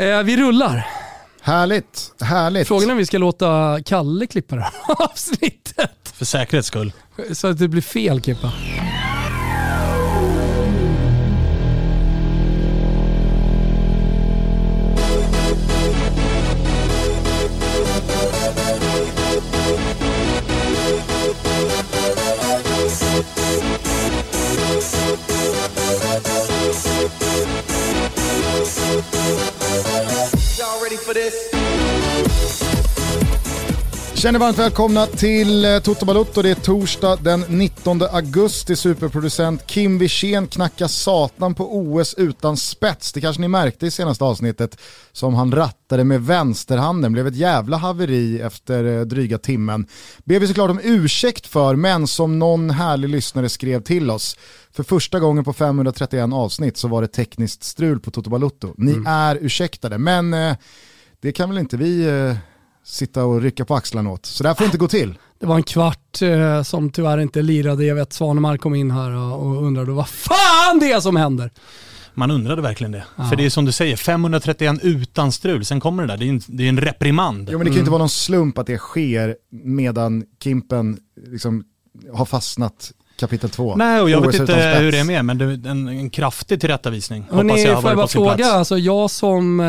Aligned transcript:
Eh, 0.00 0.22
vi 0.22 0.36
rullar. 0.36 0.86
Härligt, 1.42 2.12
härligt. 2.20 2.68
Frågan 2.68 2.88
är 2.88 2.92
om 2.92 2.98
vi 2.98 3.06
ska 3.06 3.18
låta 3.18 3.78
Kalle 3.84 4.26
klippa 4.26 4.56
det 4.56 4.62
här 4.62 4.72
avsnittet. 5.04 6.12
För 6.14 6.24
säkerhets 6.24 6.68
skull. 6.68 6.92
Så 7.32 7.46
att 7.46 7.58
det 7.58 7.68
blir 7.68 7.82
fel 7.82 8.22
Kippa. 8.22 8.52
For 31.10 31.14
this? 31.14 31.50
Känner 34.14 34.38
varmt 34.38 34.58
välkomna 34.58 35.06
till 35.06 35.64
eh, 35.64 35.78
Toto 35.78 36.06
Balotto. 36.06 36.42
Det 36.42 36.50
är 36.50 36.54
torsdag 36.54 37.16
den 37.16 37.44
19 37.48 38.02
augusti. 38.02 38.76
Superproducent 38.76 39.66
Kim 39.66 39.98
Wirsén 39.98 40.46
knackar 40.46 40.86
satan 40.86 41.54
på 41.54 41.78
OS 41.78 42.14
utan 42.14 42.56
spets. 42.56 43.12
Det 43.12 43.20
kanske 43.20 43.42
ni 43.42 43.48
märkte 43.48 43.86
i 43.86 43.90
senaste 43.90 44.24
avsnittet 44.24 44.80
som 45.12 45.34
han 45.34 45.52
rattade 45.52 46.04
med 46.04 46.26
vänsterhanden. 46.26 47.12
Blev 47.12 47.26
ett 47.26 47.36
jävla 47.36 47.76
haveri 47.76 48.40
efter 48.40 48.84
eh, 48.84 49.00
dryga 49.00 49.38
timmen. 49.38 49.86
Ber 50.24 50.40
vi 50.40 50.46
såklart 50.46 50.70
om 50.70 50.80
ursäkt 50.82 51.46
för, 51.46 51.76
men 51.76 52.06
som 52.06 52.38
någon 52.38 52.70
härlig 52.70 53.08
lyssnare 53.08 53.48
skrev 53.48 53.82
till 53.82 54.10
oss. 54.10 54.36
För 54.72 54.82
första 54.82 55.20
gången 55.20 55.44
på 55.44 55.52
531 55.52 56.32
avsnitt 56.32 56.76
så 56.76 56.88
var 56.88 57.02
det 57.02 57.08
tekniskt 57.08 57.64
strul 57.64 58.00
på 58.00 58.10
Toto 58.10 58.30
Balotto. 58.30 58.74
Ni 58.76 59.02
är 59.06 59.38
ursäktade, 59.40 59.98
men 59.98 60.34
eh, 60.34 60.56
det 61.20 61.32
kan 61.32 61.48
väl 61.48 61.58
inte 61.58 61.76
vi 61.76 62.08
eh, 62.08 62.36
sitta 62.84 63.24
och 63.24 63.42
rycka 63.42 63.64
på 63.64 63.74
axlarna 63.74 64.10
åt. 64.10 64.26
Så 64.26 64.42
det 64.42 64.48
här 64.48 64.54
får 64.54 64.64
inte 64.64 64.78
gå 64.78 64.88
till. 64.88 65.18
Det 65.38 65.46
var 65.46 65.56
en 65.56 65.62
kvart 65.62 66.22
eh, 66.22 66.62
som 66.62 66.90
tyvärr 66.90 67.18
inte 67.18 67.42
lirade. 67.42 67.84
Jag 67.84 67.94
vet 67.94 68.12
Svanemar 68.12 68.56
kom 68.56 68.74
in 68.74 68.90
här 68.90 69.10
och, 69.10 69.46
och 69.46 69.62
undrade 69.66 69.92
vad 69.92 70.08
fan 70.08 70.78
det 70.80 70.92
är 70.92 71.00
som 71.00 71.16
händer. 71.16 71.50
Man 72.14 72.30
undrade 72.30 72.62
verkligen 72.62 72.92
det. 72.92 73.04
För 73.28 73.36
det 73.36 73.44
är 73.44 73.50
som 73.50 73.64
du 73.64 73.72
säger, 73.72 73.96
531 73.96 74.78
utan 74.82 75.32
strul, 75.32 75.64
sen 75.64 75.80
kommer 75.80 76.02
det 76.02 76.08
där. 76.08 76.16
Det 76.16 76.24
är 76.24 76.28
en, 76.28 76.40
det 76.46 76.64
är 76.64 76.68
en 76.68 76.80
reprimand. 76.80 77.48
Jo 77.52 77.58
men 77.58 77.64
det 77.64 77.70
kan 77.70 77.74
ju 77.74 77.80
inte 77.80 77.90
vara 77.90 77.98
någon 77.98 78.08
slump 78.08 78.58
att 78.58 78.66
det 78.66 78.78
sker 78.78 79.36
medan 79.50 80.24
Kimpen 80.42 80.98
liksom 81.26 81.64
har 82.12 82.24
fastnat 82.24 82.92
kapitel 83.20 83.50
2. 83.50 83.76
Nej, 83.76 84.00
och 84.00 84.10
jag 84.10 84.26
vet 84.26 84.40
inte 84.40 84.54
hur 84.54 84.92
det 84.92 84.98
är 84.98 85.04
med, 85.04 85.24
men 85.24 85.38
det, 85.38 85.70
en, 85.70 85.88
en 85.88 86.10
kraftig 86.10 86.60
tillrättavisning 86.60 87.22
hoppas 87.22 87.36
Hörrni, 87.36 87.62
jag 87.62 87.74
har 87.74 87.82
varit 87.82 87.96
bara 87.96 88.04
på 88.04 88.08
sin 88.08 88.18
fråga, 88.18 88.36
plats. 88.36 88.50
alltså 88.52 88.78
jag 88.78 89.10
som 89.10 89.60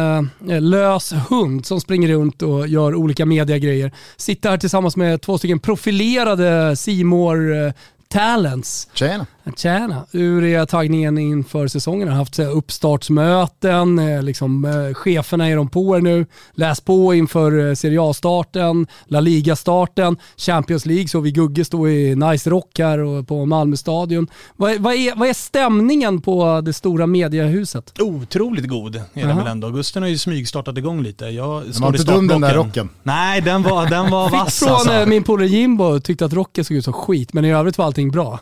eh, 0.47 0.61
lös 0.61 1.13
hund 1.29 1.65
som 1.65 1.81
springer 1.81 2.09
runt 2.09 2.41
och 2.41 2.67
gör 2.67 2.95
olika 2.95 3.25
mediagrejer, 3.25 3.91
sitter 4.17 4.49
här 4.49 4.57
tillsammans 4.57 4.97
med 4.97 5.21
två 5.21 5.37
stycken 5.37 5.59
profilerade 5.59 6.75
Simor 6.75 7.65
eh, 7.65 7.73
talents. 8.07 8.87
Tjena. 8.93 9.25
Tjena! 9.57 10.05
Hur 10.11 10.43
är 10.43 10.65
taggningen 10.65 11.17
inför 11.17 11.67
säsongen? 11.67 12.07
Har 12.07 12.15
haft 12.15 12.39
uppstartsmöten, 12.39 13.99
eh, 13.99 14.23
liksom, 14.23 14.65
eh, 14.65 14.93
cheferna 14.93 15.47
är 15.49 15.55
de 15.55 15.69
på 15.69 15.97
er 15.97 16.01
nu. 16.01 16.25
Läs 16.53 16.81
på 16.81 17.13
inför 17.13 17.69
eh, 17.69 17.73
Serie 17.75 18.01
A-starten, 18.09 18.87
La 19.05 19.19
Liga-starten, 19.19 20.17
Champions 20.37 20.85
League 20.85 21.07
så 21.07 21.19
vi 21.19 21.31
Gugge 21.31 21.65
stå 21.65 21.87
i 21.87 22.15
nice 22.15 22.49
rock 22.49 22.79
här 22.79 22.99
och 22.99 23.27
på 23.27 23.45
Malmö 23.45 23.77
stadion. 23.77 24.27
Vad, 24.55 24.71
är- 24.71 24.79
vad, 24.79 24.93
är, 24.93 25.15
vad 25.15 25.29
är 25.29 25.33
stämningen 25.33 26.21
på 26.21 26.61
det 26.65 26.73
stora 26.73 27.07
mediehuset? 27.07 27.93
Otroligt 27.99 28.67
god 28.67 28.95
är 29.13 29.27
den 29.27 29.37
väl 29.37 29.47
ändå. 29.47 29.67
Augusten 29.67 30.03
har 30.03 30.09
ju 30.09 30.17
smygstartat 30.17 30.77
igång 30.77 31.03
lite. 31.03 31.25
Jag 31.25 31.63
Den 31.63 31.73
står 31.73 31.85
var 31.85 31.95
i 31.95 31.99
inte 31.99 32.13
dum 32.13 32.27
den 32.27 32.41
där 32.41 32.53
rocken. 32.53 32.89
Nej, 33.03 33.41
den 33.41 33.63
var, 33.63 33.89
den 33.89 34.11
var 34.11 34.29
vass 34.29 34.59
Från 34.59 34.69
alltså. 34.69 35.05
min 35.05 35.23
polare 35.23 35.47
Jimbo 35.47 35.99
tyckte 35.99 36.25
att 36.25 36.33
rocken 36.33 36.65
såg 36.65 36.77
ut 36.77 36.83
som 36.83 36.93
skit, 36.93 37.33
men 37.33 37.45
i 37.45 37.51
övrigt 37.53 37.77
var 37.77 37.85
allting 37.85 38.11
bra. 38.11 38.39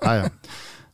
Ja, 0.00 0.16
ja. 0.16 0.22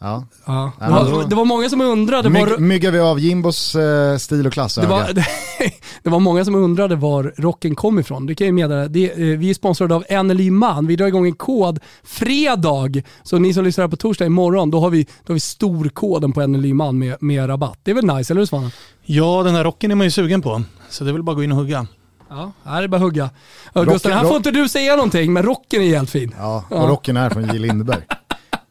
Ja. 0.01 0.25
Ja. 0.47 0.73
Det, 0.81 0.91
var, 1.13 1.29
det 1.29 1.35
var 1.37 1.45
många 1.45 1.69
som 1.69 1.81
undrade 1.81 2.29
var, 2.29 2.47
Myg, 2.47 2.59
myggar 2.61 2.91
vi 2.91 2.99
av 2.99 3.21
Jimbos 3.21 3.75
eh, 3.75 4.17
stil 4.17 4.47
och 4.47 4.53
klass 4.53 4.75
Det 4.75 4.87
var, 4.87 5.13
det 6.03 6.11
var 6.11 6.21
många 6.21 6.45
som 6.45 6.55
undrade 6.55 6.97
var 6.97 7.35
rocken 7.37 7.75
kom 7.75 7.99
ifrån. 7.99 8.27
Det 8.27 8.35
kan 8.35 8.47
jag 8.47 8.55
meddela. 8.55 8.89
Det, 8.89 9.11
eh, 9.11 9.39
vi 9.39 9.51
är 9.51 9.55
sponsrade 9.55 9.95
av 9.95 10.05
NLI 10.25 10.51
Man. 10.51 10.87
Vi 10.87 10.97
drar 10.97 11.07
igång 11.07 11.27
en 11.27 11.35
kod 11.35 11.79
fredag. 12.05 13.03
Så 13.23 13.39
ni 13.39 13.55
som 13.55 13.65
lyssnar 13.65 13.89
på 13.89 13.97
torsdag 13.97 14.27
imorgon, 14.27 14.71
då 14.71 14.81
har 14.81 14.91
vi, 14.91 15.03
då 15.05 15.11
har 15.31 15.35
vi 15.35 15.41
storkoden 15.41 16.33
på 16.33 16.47
NLI 16.47 16.73
Man 16.75 16.99
med, 16.99 17.17
med 17.21 17.49
rabatt. 17.49 17.79
Det 17.83 17.91
är 17.91 17.95
väl 17.95 18.07
nice, 18.07 18.33
eller 18.33 18.41
hur 18.41 18.47
Svanen? 18.47 18.71
Ja, 19.05 19.43
den 19.43 19.55
här 19.55 19.65
rocken 19.65 19.91
är 19.91 19.95
man 19.95 20.07
ju 20.07 20.11
sugen 20.11 20.43
på. 20.43 20.63
Så 20.91 21.05
det 21.05 21.11
är 21.11 21.13
väl 21.13 21.23
bara 21.23 21.33
att 21.33 21.37
gå 21.39 21.43
in 21.45 21.53
och 21.53 21.59
hugga. 21.59 21.87
Ja, 22.31 22.53
här 22.65 22.79
är 22.79 22.83
det 22.83 22.89
bara 22.89 22.97
att 22.97 23.03
hugga. 23.03 23.31
Ja, 23.73 23.83
Gustav, 23.83 24.13
här 24.13 24.21
rock- 24.23 24.29
får 24.29 24.37
inte 24.37 24.51
du 24.51 24.69
säga 24.69 24.97
någonting, 24.97 25.33
men 25.33 25.43
rocken 25.43 25.83
är 25.83 25.87
helt 25.89 26.11
fin. 26.11 26.35
Ja, 26.39 26.65
och 26.71 26.77
Ja. 26.77 26.87
rocken 26.89 27.17
är 27.17 27.31
från 27.31 27.43
J. 27.47 27.59
Lindeberg. 27.59 28.03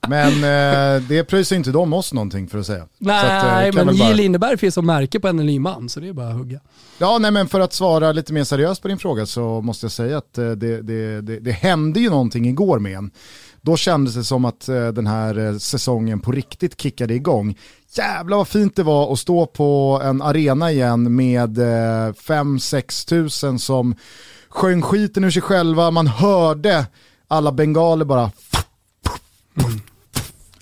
Men 0.10 0.34
eh, 0.98 1.04
det 1.08 1.24
pröjsar 1.24 1.56
inte 1.56 1.72
de 1.72 1.94
oss 1.94 2.14
någonting 2.14 2.48
för 2.48 2.60
att 2.60 2.66
säga. 2.66 2.88
Så 3.04 3.10
att, 3.12 3.24
eh, 3.44 3.44
Nej, 3.52 3.72
men 3.74 3.88
väl 3.88 3.98
bara- 3.98 4.10
J. 4.10 4.16
Lindeberg 4.16 4.58
finns 4.58 4.74
som 4.74 4.86
märke 4.86 5.20
på 5.20 5.32
NLI 5.34 5.60
Man, 5.60 5.90
så 5.90 6.00
det 6.00 6.08
är 6.08 6.14
bara 6.14 6.28
att 6.30 6.36
hugga. 6.36 6.60
Ja, 6.98 7.18
nej 7.18 7.32
men 7.32 7.48
för 7.48 7.60
att 7.60 7.74
svara 7.74 8.12
lite 8.12 8.34
mer 8.34 8.44
seriöst 8.44 8.82
på 8.82 8.88
din 8.88 8.98
fråga 8.98 9.26
så 9.26 9.62
måste 9.62 9.86
jag 9.86 9.92
säga 9.92 10.18
att 10.18 10.38
eh, 10.38 10.50
det, 10.52 10.82
det, 10.82 11.22
det, 11.22 11.40
det 11.40 11.52
hände 11.52 12.00
ju 12.00 12.10
någonting 12.10 12.48
igår 12.48 12.80
med 12.80 12.98
en. 12.98 13.12
Då 13.62 13.78
kändes 13.78 14.14
det 14.16 14.24
som 14.24 14.46
att 14.46 14.70
eh, 14.70 14.88
den 14.88 15.08
här 15.08 15.38
eh, 15.40 15.58
säsongen 15.58 16.20
på 16.20 16.32
riktigt 16.32 16.82
kickade 16.82 17.14
igång. 17.14 17.58
Jävlar 17.98 18.38
vad 18.38 18.48
fint 18.48 18.76
det 18.76 18.84
var 18.84 19.14
att 19.14 19.20
stå 19.20 19.46
på 19.46 20.02
en 20.04 20.22
arena 20.22 20.72
igen 20.72 21.16
med 21.16 21.58
5-6 21.58 23.08
tusen 23.10 23.60
som 23.60 23.96
sjöng 24.50 24.82
skiten 24.82 25.24
ur 25.24 25.32
sig 25.32 25.42
själva. 25.42 25.92
Man 25.92 26.08
hörde 26.08 26.86
alla 27.28 27.52
bengaler 27.52 28.06
bara 28.06 28.32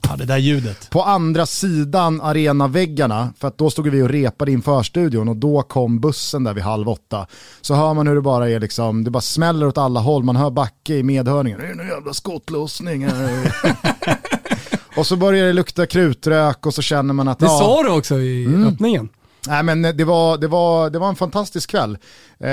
Ja, 0.09 0.15
det 0.15 0.25
där 0.25 0.37
ljudet. 0.37 0.89
på 0.89 1.01
andra 1.03 1.45
sidan 1.45 2.21
arenaväggarna, 2.21 3.33
för 3.39 3.47
att 3.47 3.57
då 3.57 3.69
stod 3.69 3.87
vi 3.87 4.01
och 4.01 4.09
repade 4.09 4.51
in 4.51 4.61
förstudion 4.61 5.27
och 5.27 5.35
då 5.35 5.61
kom 5.61 5.99
bussen 5.99 6.43
där 6.43 6.53
vid 6.53 6.63
halv 6.63 6.89
åtta. 6.89 7.27
Så 7.61 7.73
hör 7.75 7.93
man 7.93 8.07
hur 8.07 8.15
det 8.15 8.21
bara 8.21 8.49
är 8.49 8.59
liksom, 8.59 9.03
det 9.03 9.11
bara 9.11 9.21
smäller 9.21 9.67
åt 9.67 9.77
alla 9.77 9.99
håll, 9.99 10.23
man 10.23 10.35
hör 10.35 10.49
Backe 10.49 10.93
i 10.95 11.03
medhörningen, 11.03 11.59
det 11.59 11.65
är 11.67 11.71
en 11.81 11.87
jävla 11.87 12.13
skottlossning 12.13 13.05
här." 13.07 13.55
Och 14.97 15.07
så 15.07 15.15
börjar 15.15 15.45
det 15.47 15.53
lukta 15.53 15.85
krutrök 15.85 16.65
och 16.65 16.73
så 16.73 16.81
känner 16.81 17.13
man 17.13 17.27
att 17.27 17.39
Det 17.39 17.45
ja, 17.45 17.59
sa 17.59 17.83
du 17.83 17.89
också 17.89 18.15
i 18.19 18.45
Mm. 18.45 18.67
öppningen. 18.67 19.09
Nej 19.47 19.63
men 19.63 19.81
det 19.81 20.03
var, 20.03 20.37
det 20.37 20.47
var, 20.47 20.89
det 20.89 20.99
var 20.99 21.09
en 21.09 21.15
fantastisk 21.15 21.69
kväll. 21.71 21.97
Eh, 22.39 22.49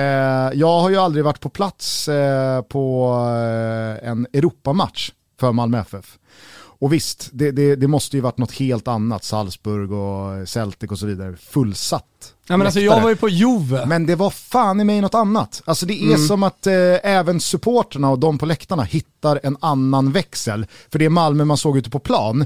jag 0.55 0.81
har 0.81 0.91
ju 0.91 0.97
aldrig 0.97 1.25
varit 1.25 1.41
på 1.41 1.49
plats 1.49 2.09
eh, 2.09 2.63
på 2.63 3.09
eh, 4.03 4.09
en 4.11 4.27
Europamatch 4.33 5.11
för 5.41 5.53
Malmö 5.53 5.81
FF. 5.81 6.19
Och 6.83 6.93
visst, 6.93 7.29
det, 7.33 7.51
det, 7.51 7.77
det 7.77 7.89
måste 7.89 8.17
ju 8.17 8.21
varit 8.21 8.39
något 8.39 8.53
helt 8.53 8.89
annat, 8.89 9.25
Salzburg 9.25 9.93
och 9.93 10.49
Celtic 10.49 10.91
och 10.91 10.99
så 10.99 11.07
vidare, 11.07 11.37
fullsatt. 11.37 12.05
Ja, 12.49 12.57
men 12.57 12.67
alltså, 12.67 12.81
jag 12.81 13.01
var 13.01 13.09
ju 13.09 13.17
på 13.17 13.29
Juve. 13.29 13.87
Men 13.87 14.07
det 14.07 14.15
var 14.15 14.31
fan 14.31 14.81
i 14.81 14.85
mig 14.85 15.01
något 15.01 15.15
annat. 15.15 15.63
Alltså 15.65 15.87
det 15.87 16.03
är 16.03 16.17
som 16.17 16.43
att 16.43 16.67
eh, 16.67 16.73
även 17.03 17.41
supporterna 17.41 18.11
och 18.11 18.19
de 18.19 18.39
på 18.39 18.47
läktarna 18.47 18.83
hittar 18.83 19.41
en 19.43 19.57
annan 19.61 20.13
växel. 20.13 20.67
För 20.93 20.99
det 20.99 21.09
Malmö 21.09 21.45
man 21.45 21.57
såg 21.57 21.79
ute 21.79 21.91
på 21.91 21.99
plan, 21.99 22.45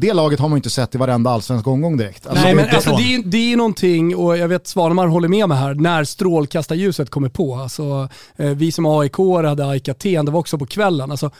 det 0.00 0.12
laget 0.12 0.40
har 0.40 0.48
man 0.48 0.56
inte 0.56 0.70
sett 0.70 0.94
i 0.94 0.98
varenda 0.98 1.30
allsvensk 1.30 1.66
omgång 1.66 1.96
direkt. 1.96 2.26
Alltså, 2.26 2.44
Nej 2.44 2.54
det- 2.54 2.56
men 2.62 2.74
alltså, 2.74 2.90
utifrån. 2.90 2.96
det, 2.96 3.14
är, 3.14 3.22
det 3.30 3.52
är 3.52 3.56
någonting, 3.56 4.16
och 4.16 4.38
jag 4.38 4.48
vet 4.48 4.66
Svanemar 4.66 5.06
håller 5.06 5.28
med 5.28 5.48
mig 5.48 5.58
här, 5.58 5.74
när 5.74 6.04
strålkastarljuset 6.04 7.10
kommer 7.10 7.28
på. 7.28 7.54
Alltså, 7.54 8.08
eh, 8.36 8.50
vi 8.50 8.72
som 8.72 8.86
AIK 8.86 9.16
hade 9.44 9.66
AIK 9.66 9.88
Aten, 9.88 10.24
det 10.26 10.32
var 10.32 10.40
också 10.40 10.58
på 10.58 10.66
kvällen. 10.66 11.10
Alltså, 11.10 11.30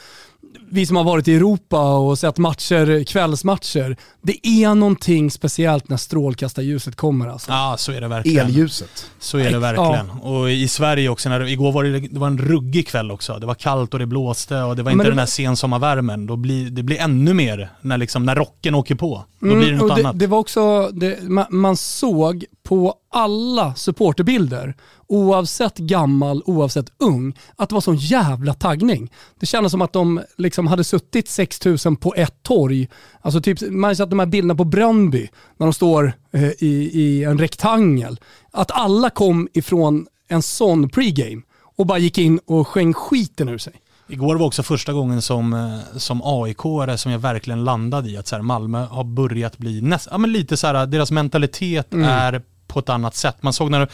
vi 0.71 0.85
som 0.85 0.95
har 0.95 1.03
varit 1.03 1.27
i 1.27 1.35
Europa 1.35 1.93
och 1.97 2.19
sett 2.19 2.37
matcher, 2.37 3.03
kvällsmatcher, 3.03 3.97
det 4.21 4.47
är 4.47 4.75
någonting 4.75 5.31
speciellt 5.31 5.89
när 5.89 5.97
strålkastarljuset 5.97 6.95
kommer. 6.95 7.27
Alltså. 7.27 7.51
Ja, 7.51 7.75
så 7.77 7.91
är 7.91 8.01
det 8.01 8.07
verkligen. 8.07 8.45
Elljuset. 8.45 9.09
Så 9.19 9.37
är 9.37 9.51
det 9.51 9.59
verkligen. 9.59 10.09
Och 10.09 10.51
i 10.51 10.67
Sverige 10.67 11.09
också, 11.09 11.29
när, 11.29 11.47
igår 11.47 11.71
var 11.71 11.83
det, 11.83 11.99
det 11.99 12.19
var 12.19 12.27
en 12.27 12.37
ruggig 12.37 12.87
kväll 12.87 13.11
också. 13.11 13.37
Det 13.39 13.45
var 13.45 13.53
kallt 13.55 13.93
och 13.93 13.99
det 13.99 14.05
blåste 14.05 14.61
och 14.61 14.75
det 14.75 14.83
var 14.83 14.91
Ja, 14.91 14.95
men 14.95 15.01
inte 15.01 15.03
det- 15.03 15.09
den 15.11 15.17
där 15.17 15.25
sensommarvärmen. 15.25 16.25
Då 16.27 16.35
blir, 16.35 16.69
det 16.69 16.83
blir 16.83 16.97
ännu 16.99 17.33
mer 17.33 17.69
när, 17.81 17.97
liksom, 17.97 18.25
när 18.25 18.35
rocken 18.35 18.75
åker 18.75 18.95
på. 18.95 19.25
Då 19.39 19.45
Mm, 19.47 19.59
blir 19.59 19.71
det 19.71 19.77
något 19.77 19.91
och 19.91 19.97
det, 19.97 20.03
annat. 20.03 20.19
det 20.19 20.27
var 20.27 20.37
också, 20.37 20.89
det, 20.93 21.23
man, 21.23 21.45
man 21.49 21.77
såg 21.77 22.45
på 22.63 22.93
alla 23.13 23.75
supporterbilder, 23.75 24.73
oavsett 25.09 25.77
gammal, 25.77 26.43
oavsett 26.45 26.91
ung, 26.97 27.37
att 27.55 27.69
det 27.69 27.75
var 27.75 27.81
sån 27.81 27.95
jävla 27.97 28.53
taggning. 28.53 29.11
Det 29.39 29.45
kändes 29.45 29.71
som 29.71 29.81
att 29.81 29.93
de 29.93 30.21
liksom 30.37 30.67
hade 30.67 30.83
suttit 30.83 31.29
6000 31.29 31.95
på 31.95 32.13
ett 32.15 32.43
torg. 32.43 32.89
Alltså 33.21 33.41
typ, 33.41 33.61
man 33.61 33.83
har 33.83 33.95
sett 33.95 34.09
de 34.09 34.19
här 34.19 34.25
bilderna 34.25 34.55
på 34.55 34.63
Brönnby, 34.63 35.29
när 35.57 35.65
de 35.67 35.73
står 35.73 36.13
eh, 36.31 36.43
i, 36.43 36.89
i 36.93 37.23
en 37.23 37.37
rektangel. 37.37 38.19
Att 38.51 38.71
alla 38.71 39.09
kom 39.09 39.47
ifrån 39.53 40.07
en 40.27 40.41
sån 40.41 40.89
pregame 40.89 41.41
och 41.77 41.85
bara 41.85 41.97
gick 41.97 42.17
in 42.17 42.39
och 42.45 42.67
sjöng 42.67 42.93
skiten 42.93 43.49
ur 43.49 43.57
sig. 43.57 43.73
Igår 44.11 44.35
var 44.35 44.45
också 44.45 44.63
första 44.63 44.93
gången 44.93 45.21
som, 45.21 45.53
eh, 45.53 45.97
som 45.97 46.21
aik 46.23 46.57
som 46.97 47.11
jag 47.11 47.19
verkligen 47.19 47.63
landade 47.63 48.09
i 48.09 48.17
att 48.17 48.27
så 48.27 48.35
här, 48.35 48.43
Malmö 48.43 48.85
har 48.85 49.03
börjat 49.03 49.57
bli 49.57 49.81
näst, 49.81 50.07
ja, 50.11 50.17
men 50.17 50.31
lite 50.31 50.57
så 50.57 50.67
här, 50.67 50.85
deras 50.85 51.11
mentalitet 51.11 51.93
Mm. 51.93 52.05
är 52.09 52.41
på 52.69 52.79
ett 52.79 52.89
annat 52.89 53.15
sätt. 53.15 53.43
Man 53.43 53.53
såg 53.53 53.71
när, 53.71 53.87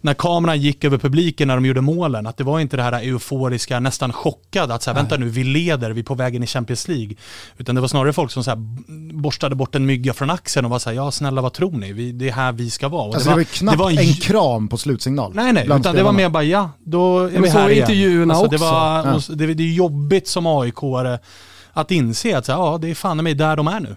när 0.00 0.14
kameran 0.14 0.60
gick 0.60 0.84
över 0.84 0.98
publiken 0.98 1.48
när 1.48 1.54
de 1.54 1.66
gjorde 1.66 1.80
målen, 1.80 2.26
att 2.26 2.36
det 2.36 2.44
var 2.44 2.60
inte 2.60 2.76
det 2.76 2.82
här 2.82 2.92
euforiska, 2.92 3.80
nästan 3.80 4.12
chockade, 4.12 4.74
att 4.74 4.82
så 4.82 4.90
här, 4.90 4.94
vänta 4.94 5.16
nu, 5.16 5.28
vi 5.28 5.44
leder, 5.44 5.90
vi 5.90 6.00
är 6.00 6.04
på 6.04 6.14
vägen 6.14 6.42
i 6.42 6.46
Champions 6.46 6.88
League. 6.88 7.16
Utan 7.58 7.74
det 7.74 7.80
var 7.80 7.88
snarare 7.88 8.12
folk 8.12 8.30
som 8.30 8.44
så 8.44 8.50
här, 8.50 8.58
borstade 9.14 9.54
bort 9.54 9.74
en 9.74 9.86
mygga 9.86 10.12
från 10.12 10.30
axeln 10.30 10.64
och 10.64 10.70
var 10.70 10.78
så 10.78 10.90
här, 10.90 10.96
ja 10.96 11.10
snälla 11.10 11.42
vad 11.42 11.52
tror 11.52 11.72
ni? 11.72 11.92
Vi, 11.92 12.12
det 12.12 12.28
är 12.28 12.32
här 12.32 12.52
vi 12.52 12.70
ska 12.70 12.88
vara. 12.88 13.14
Alltså 13.14 13.28
det 13.28 13.34
var, 13.34 13.38
det 13.38 13.44
var 13.44 13.44
knappt 13.44 13.78
det 13.78 13.84
var 13.84 13.90
en, 13.90 13.98
en 13.98 14.14
kram 14.14 14.68
på 14.68 14.76
slutsignal. 14.76 15.32
Nej, 15.34 15.52
nej, 15.52 15.64
utan 15.64 15.96
det 15.96 16.02
var 16.02 16.12
mer 16.12 16.28
bara, 16.28 16.42
ja, 16.42 16.70
då 16.84 17.18
är 17.18 17.40
vi 17.40 17.48
här 17.48 17.68
igen. 17.68 17.82
intervjuerna 17.82 18.34
alltså, 18.34 18.46
också. 18.46 18.58
Det, 18.58 18.70
var, 18.70 19.06
ja. 19.06 19.46
det, 19.46 19.54
det 19.54 19.62
är 19.62 19.72
jobbigt 19.72 20.28
som 20.28 20.46
aik 20.46 20.74
att 21.72 21.90
inse 21.90 22.38
att 22.38 22.46
så 22.46 22.52
här, 22.52 22.58
ja, 22.58 22.78
det 22.78 22.90
är 22.90 22.94
fan 22.94 23.16
mig 23.16 23.34
där 23.34 23.56
de 23.56 23.68
är 23.68 23.80
nu. 23.80 23.96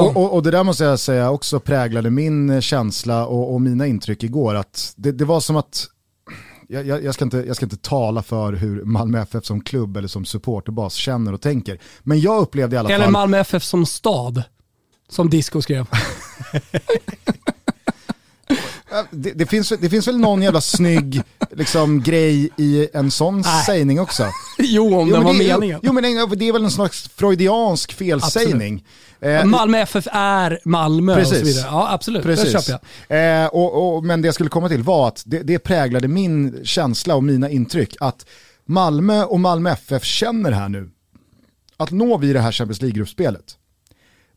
Och, 0.00 0.16
och, 0.16 0.34
och, 0.34 0.42
det 0.42 0.50
där 0.50 0.64
måste 0.64 0.84
jag 0.84 0.98
säga 0.98 1.30
också 1.30 1.60
präglade 1.60 2.10
min 2.10 2.62
känsla 2.62 3.26
och, 3.26 3.54
och 3.54 3.60
mina 3.60 3.86
intryck 3.86 4.24
igår. 4.24 4.54
Att 4.54 4.92
det, 4.96 5.12
det 5.12 5.24
var 5.24 5.40
som 5.40 5.56
att, 5.56 5.86
jag, 6.68 6.86
jag, 6.86 7.14
ska 7.14 7.24
inte, 7.24 7.44
jag 7.46 7.56
ska 7.56 7.66
inte 7.66 7.76
tala 7.76 8.22
för 8.22 8.52
hur 8.52 8.84
Malmö 8.84 9.22
FF 9.22 9.44
som 9.44 9.60
klubb 9.60 9.96
eller 9.96 10.08
som 10.08 10.24
supporterbas 10.24 10.94
känner 10.94 11.32
och 11.32 11.40
tänker. 11.40 11.80
Men 12.02 12.20
jag 12.20 12.42
upplevde 12.42 12.76
i 12.76 12.78
alla 12.78 12.88
eller 12.88 12.98
fall... 12.98 13.02
Eller 13.02 13.12
Malmö 13.12 13.38
FF 13.38 13.62
som 13.62 13.86
stad, 13.86 14.42
som 15.08 15.30
Disco 15.30 15.62
skrev. 15.62 15.86
Det, 19.10 19.30
det, 19.30 19.46
finns, 19.46 19.72
det 19.80 19.90
finns 19.90 20.08
väl 20.08 20.18
någon 20.18 20.42
jävla 20.42 20.60
snygg 20.60 21.22
liksom, 21.50 22.02
grej 22.02 22.50
i 22.56 22.88
en 22.92 23.10
sån 23.10 23.40
Nej. 23.40 23.64
sägning 23.64 24.00
också? 24.00 24.26
jo, 24.58 25.00
om 25.00 25.08
jo, 25.08 25.16
det 25.16 25.22
var 25.22 25.32
meningen. 25.32 25.80
Jo, 25.82 25.92
men 25.92 26.02
det 26.38 26.48
är 26.48 26.52
väl 26.52 26.64
en 26.64 26.70
slags 26.70 27.10
freudiansk 27.16 27.92
felsägning. 27.92 28.84
Eh, 29.20 29.44
Malmö 29.44 29.78
FF 29.78 30.06
är 30.12 30.60
Malmö 30.64 31.14
precis. 31.14 31.32
och 31.32 31.38
så 31.38 31.44
vidare. 31.44 31.66
Ja, 31.66 31.92
absolut. 31.92 32.22
Precis. 32.22 32.44
Det 32.44 32.62
köper 32.62 32.80
jag. 33.08 33.42
Eh, 33.42 33.46
och, 33.46 33.96
och, 33.96 34.04
men 34.04 34.22
det 34.22 34.28
jag 34.28 34.34
skulle 34.34 34.50
komma 34.50 34.68
till 34.68 34.82
var 34.82 35.08
att 35.08 35.22
det, 35.26 35.42
det 35.42 35.58
präglade 35.58 36.08
min 36.08 36.60
känsla 36.64 37.14
och 37.14 37.24
mina 37.24 37.50
intryck. 37.50 37.96
Att 38.00 38.26
Malmö 38.64 39.24
och 39.24 39.40
Malmö 39.40 39.70
FF 39.70 40.04
känner 40.04 40.52
här 40.52 40.68
nu 40.68 40.90
att 41.78 41.90
når 41.90 42.18
vi 42.18 42.32
det 42.32 42.40
här 42.40 42.52
Champions 42.52 42.82
League-gruppspelet, 42.82 43.56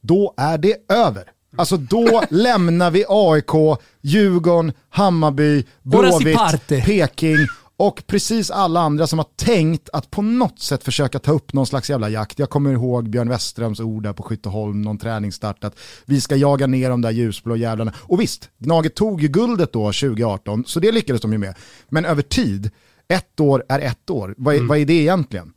då 0.02 0.34
är 0.38 0.58
det 0.58 0.78
över. 0.90 1.24
Alltså 1.58 1.78
då 1.78 2.24
lämnar 2.30 2.92
vi 2.92 3.06
AIK, 3.10 3.80
Djurgården, 4.02 4.74
Hammarby, 4.90 5.66
Blåvitt, 5.82 6.68
Peking 6.68 7.38
och 7.78 8.04
precis 8.08 8.52
alla 8.52 8.80
andra 8.80 9.08
som 9.08 9.20
har 9.20 9.28
tänkt 9.36 9.90
att 9.94 10.12
på 10.12 10.22
något 10.22 10.60
sätt 10.60 10.84
försöka 10.84 11.20
ta 11.20 11.32
upp 11.32 11.54
någon 11.54 11.66
slags 11.66 11.90
jävla 11.90 12.10
jakt. 12.10 12.40
Jag 12.40 12.50
kommer 12.50 12.72
ihåg 12.72 13.10
Björn 13.10 13.30
Westerholms 13.30 13.80
ord 13.80 14.04
där 14.04 14.14
på 14.14 14.24
Skytteholm, 14.24 14.82
någon 14.82 14.98
träningsstart, 14.98 15.64
att 15.64 15.80
vi 16.06 16.22
ska 16.22 16.36
jaga 16.36 16.68
ner 16.68 16.90
de 16.90 17.02
där 17.02 17.12
ljusblå 17.12 17.56
jävlarna. 17.56 17.94
Och 17.98 18.22
visst, 18.22 18.50
Gnaget 18.58 18.96
tog 18.96 19.22
ju 19.22 19.28
guldet 19.28 19.74
då 19.74 19.86
2018, 19.86 20.64
så 20.68 20.80
det 20.80 20.92
lyckades 20.92 21.22
de 21.22 21.32
ju 21.32 21.38
med. 21.38 21.56
Men 21.90 22.06
över 22.06 22.22
tid, 22.22 22.72
ett 23.08 23.40
år 23.40 23.66
är 23.70 23.80
ett 23.80 24.10
år. 24.10 24.36
Vad 24.38 24.54
är, 24.54 24.58
mm. 24.58 24.68
vad 24.68 24.78
är 24.78 24.86
det 24.86 24.94
egentligen? 24.94 25.54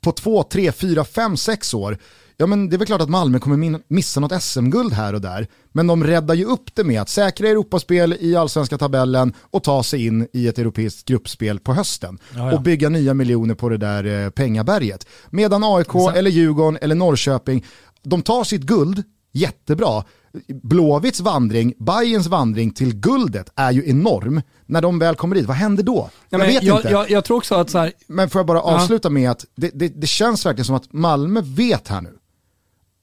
På 0.00 0.12
två, 0.12 0.42
tre, 0.42 0.72
fyra, 0.72 1.04
fem, 1.04 1.36
sex 1.36 1.74
år 1.74 1.98
ja 2.36 2.46
men 2.46 2.68
det 2.68 2.76
är 2.76 2.78
väl 2.78 2.86
klart 2.86 3.00
att 3.00 3.08
Malmö 3.08 3.38
kommer 3.38 3.80
missa 3.88 4.20
något 4.20 4.42
SM-guld 4.42 4.92
här 4.92 5.12
och 5.12 5.20
där. 5.20 5.46
Men 5.72 5.86
de 5.86 6.04
räddar 6.04 6.34
ju 6.34 6.44
upp 6.44 6.74
det 6.74 6.84
med 6.84 7.00
att 7.00 7.08
säkra 7.08 7.48
Europaspel 7.48 8.16
i 8.20 8.36
allsvenska 8.36 8.78
tabellen 8.78 9.32
och 9.40 9.62
ta 9.62 9.82
sig 9.82 10.06
in 10.06 10.28
i 10.32 10.48
ett 10.48 10.58
europeiskt 10.58 11.08
gruppspel 11.08 11.58
på 11.58 11.74
hösten. 11.74 12.18
Och 12.52 12.62
bygga 12.62 12.88
nya 12.88 13.14
miljoner 13.14 13.54
på 13.54 13.68
det 13.68 13.76
där 13.76 14.04
eh, 14.04 14.30
pengaberget. 14.30 15.06
Medan 15.30 15.64
AIK 15.64 15.86
Exakt. 15.94 16.16
eller 16.16 16.30
Djurgården 16.30 16.78
eller 16.82 16.94
Norrköping, 16.94 17.64
de 18.02 18.22
tar 18.22 18.44
sitt 18.44 18.62
guld, 18.62 19.02
jättebra. 19.32 20.04
Blåvitts 20.48 21.20
vandring, 21.20 21.74
Bayerns 21.78 22.26
vandring 22.26 22.70
till 22.70 22.94
guldet 22.94 23.52
är 23.56 23.72
ju 23.72 23.88
enorm. 23.88 24.42
När 24.66 24.82
de 24.82 24.98
väl 24.98 25.14
kommer 25.14 25.36
dit, 25.36 25.46
vad 25.46 25.56
händer 25.56 25.82
då? 25.82 26.10
Ja, 26.28 26.38
jag 26.38 26.46
vet 26.46 26.62
jag, 26.62 26.78
inte. 26.78 26.88
Jag, 26.88 27.10
jag, 27.10 27.24
tror 27.24 27.36
också 27.36 27.54
att 27.54 27.70
så 27.70 27.78
här, 27.78 27.92
Men 28.06 28.30
får 28.30 28.38
jag 28.38 28.46
bara 28.46 28.62
avsluta 28.62 29.08
ja. 29.08 29.10
med 29.10 29.30
att 29.30 29.44
det, 29.56 29.70
det, 29.74 29.88
det 29.88 30.06
känns 30.06 30.46
verkligen 30.46 30.64
som 30.64 30.74
att 30.74 30.92
Malmö 30.92 31.40
vet 31.44 31.88
här 31.88 32.00
nu 32.00 32.18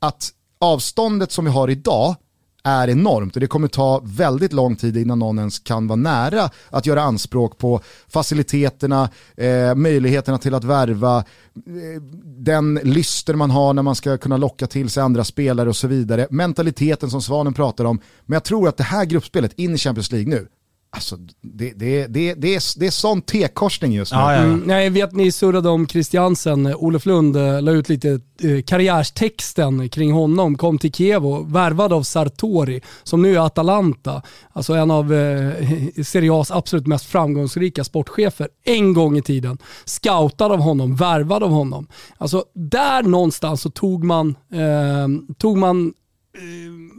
att 0.02 0.30
avståndet 0.60 1.32
som 1.32 1.46
vi 1.46 1.52
har 1.52 1.70
idag 1.70 2.16
är 2.64 2.88
enormt 2.88 3.36
och 3.36 3.40
det 3.40 3.48
kommer 3.48 3.68
ta 3.68 4.02
väldigt 4.04 4.54
lång 4.54 4.76
tid 4.76 4.98
innan 4.98 5.20
någon 5.20 5.40
ens 5.40 5.60
kan 5.60 5.88
vara 5.88 5.96
nära 5.96 6.50
att 6.70 6.86
göra 6.86 7.02
anspråk 7.02 7.58
på 7.58 7.82
faciliteterna, 8.08 9.10
eh, 9.38 9.76
möjligheterna 9.76 10.38
till 10.38 10.54
att 10.54 10.64
värva, 10.64 11.18
eh, 11.18 12.02
den 12.24 12.80
lyster 12.84 13.34
man 13.34 13.52
har 13.52 13.74
när 13.74 13.82
man 13.82 13.96
ska 13.96 14.18
kunna 14.18 14.38
locka 14.38 14.68
till 14.68 14.90
sig 14.90 15.04
andra 15.04 15.24
spelare 15.24 15.70
och 15.70 15.76
så 15.76 15.88
vidare, 15.88 16.28
mentaliteten 16.30 17.10
som 17.10 17.22
Svanen 17.22 17.54
pratar 17.54 17.86
om. 17.86 18.00
Men 18.26 18.36
jag 18.36 18.44
tror 18.44 18.68
att 18.68 18.78
det 18.78 18.84
här 18.84 19.06
gruppspelet 19.06 19.54
in 19.60 19.76
i 19.76 19.78
Champions 19.78 20.12
League 20.12 20.30
nu, 20.30 20.48
Alltså, 20.94 21.18
det, 21.42 21.74
det, 21.76 22.08
det, 22.08 22.34
det, 22.34 22.56
är, 22.56 22.80
det 22.80 22.88
är 22.88 22.92
sån 22.92 23.22
T-korsning 23.22 23.92
just 23.94 24.12
nu. 24.12 24.18
Ja, 24.18 24.34
ja, 24.34 24.40
ja. 24.40 24.44
Mm, 24.44 24.70
jag 24.70 24.92
vet 24.92 25.12
ni 25.12 25.32
surrade 25.32 25.70
om 25.70 25.88
Christiansen, 25.88 26.76
Olof 26.76 27.06
Lund 27.06 27.36
eh, 27.36 27.62
la 27.62 27.72
ut 27.72 27.90
lite 27.90 28.20
eh, 28.42 28.62
karriärstexten 28.62 29.90
kring 29.90 30.12
honom, 30.12 30.58
kom 30.58 30.78
till 30.78 30.94
Kiev 30.94 31.26
och 31.26 31.56
värvad 31.56 31.94
av 31.94 32.04
Sartori, 32.04 32.82
som 33.04 33.22
nu 33.22 33.36
är 33.36 33.40
Atalanta. 33.40 34.22
Alltså 34.54 34.74
en 34.74 34.92
av 34.92 35.14
eh, 35.14 35.54
Serie 36.04 36.32
A's 36.32 36.52
absolut 36.58 36.88
mest 36.88 37.06
framgångsrika 37.06 37.84
sportchefer 37.84 38.50
en 38.64 38.94
gång 38.94 39.18
i 39.18 39.22
tiden. 39.22 39.58
Scoutad 39.86 40.46
av 40.46 40.60
honom, 40.60 40.96
värvad 40.96 41.44
av 41.44 41.52
honom. 41.52 41.88
Alltså 42.18 42.46
där 42.54 43.04
någonstans 43.04 43.62
så 43.62 43.70
tog 43.70 44.04
man, 44.04 44.36
eh, 44.54 45.34
tog 45.38 45.58
man 45.58 45.94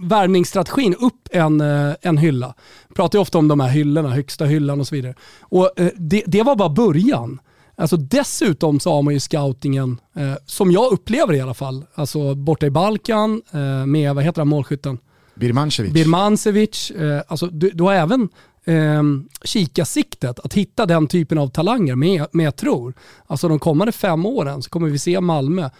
värvningsstrategin 0.02 0.94
upp 0.94 1.29
en, 1.31 1.61
eh, 1.61 1.94
en 2.02 2.19
hylla. 2.19 2.55
Pratar 2.94 3.19
ju 3.19 3.20
ofta 3.20 3.38
om 3.38 3.49
de 3.49 3.61
här 3.61 3.69
hyllorna, 3.69 4.08
högsta 4.08 4.44
hyllan 4.44 4.81
och 4.81 4.87
så 4.87 4.94
vidare. 4.94 5.14
Och 5.40 5.81
eh, 5.81 5.90
det, 5.96 6.23
det 6.26 6.43
var 6.43 6.56
bara 6.56 6.69
början. 6.69 7.40
Alltså 7.76 7.96
dessutom 7.96 8.81
så 8.81 8.93
har 8.93 9.02
man 9.02 9.14
ju 9.14 9.20
scoutingen, 9.20 10.00
eh, 10.17 10.34
som 10.46 10.73
jag 10.73 10.93
upplever 10.93 11.34
i 11.34 11.40
alla 11.40 11.55
fall, 11.55 11.84
alltså 11.94 12.34
borta 12.34 12.67
i 12.67 12.70
Balkan 12.70 13.43
eh, 13.52 13.87
med, 13.87 14.14
vad 14.14 14.25
heter 14.25 14.40
han, 14.40 14.49
målskytten? 14.49 14.99
Birmancevic. 15.34 15.93
Birmancevic. 15.93 16.90
Eh, 16.90 17.23
alltså 17.29 17.46
du, 17.46 17.70
du 17.70 17.82
har 17.84 17.93
även 17.93 18.29
eh, 18.64 19.02
kikarsiktet 19.44 20.40
att 20.40 20.55
hitta 20.55 20.87
den 20.87 21.06
typen 21.06 21.38
av 21.38 21.49
talanger, 21.49 21.94
men, 21.94 22.26
men 22.32 22.44
jag 22.44 22.56
tror, 22.56 22.94
alltså 23.26 23.49
de 23.49 23.58
kommande 23.58 23.93
fem 23.93 24.26
åren 24.26 24.62
så 24.62 24.70
kommer 24.70 24.88
vi 24.88 24.99
se 24.99 25.20
Malmö 25.20 25.70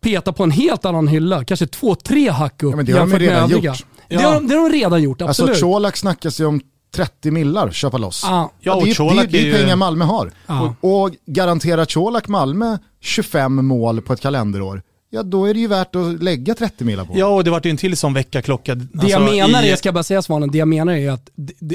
peta 0.00 0.32
på 0.32 0.44
en 0.44 0.50
helt 0.50 0.84
annan 0.84 1.08
hylla, 1.08 1.44
kanske 1.44 1.66
två, 1.66 1.94
tre 1.94 2.30
hack 2.30 2.62
upp 2.62 2.70
ja, 2.70 2.76
men 2.76 2.86
det 2.86 2.92
har 2.92 3.06
de 3.06 3.18
redan 3.18 3.42
övriga. 3.42 3.70
Gjort. 3.70 3.86
Ja. 4.08 4.18
Det, 4.18 4.24
har 4.24 4.34
de, 4.34 4.48
det 4.48 4.54
har 4.54 4.70
de 4.70 4.78
redan 4.78 5.02
gjort, 5.02 5.22
alltså, 5.22 5.42
absolut. 5.42 5.50
Alltså 5.50 5.66
Colak 5.66 5.96
snackas 5.96 6.40
ju 6.40 6.44
om 6.44 6.60
30 6.94 7.30
millar 7.30 7.70
köpa 7.70 7.98
loss. 7.98 8.24
Ah. 8.24 8.48
Ja, 8.60 8.74
och 8.74 8.84
det, 8.84 8.90
är, 8.90 9.14
det, 9.14 9.26
det 9.26 9.50
är 9.50 9.58
pengar 9.58 9.76
Malmö 9.76 10.04
har. 10.04 10.32
Ah. 10.46 10.60
Och, 10.80 11.04
och 11.04 11.10
garanterar 11.26 11.84
Colak 11.84 12.28
Malmö 12.28 12.78
25 13.00 13.66
mål 13.66 14.02
på 14.02 14.12
ett 14.12 14.20
kalenderår, 14.20 14.82
ja 15.10 15.22
då 15.22 15.44
är 15.44 15.54
det 15.54 15.60
ju 15.60 15.66
värt 15.66 15.96
att 15.96 16.22
lägga 16.22 16.54
30 16.54 16.84
millar 16.84 17.04
på. 17.04 17.12
Ja, 17.16 17.26
och 17.26 17.44
det 17.44 17.50
vart 17.50 17.66
ju 17.66 17.70
en 17.70 17.76
till 17.76 17.96
som 17.96 18.14
väckarklocka. 18.14 18.74
Det 18.74 18.88
alltså, 18.92 19.08
jag 19.08 19.22
menar 19.22 19.62
i... 19.62 19.70
är, 19.70 19.76
ska 19.76 19.86
jag 19.86 19.94
bara 19.94 20.02
säga 20.02 20.22
Svanen, 20.22 20.50
det 20.50 20.58
jag 20.58 20.68
menar 20.68 20.92
är 20.92 21.10
att 21.10 21.30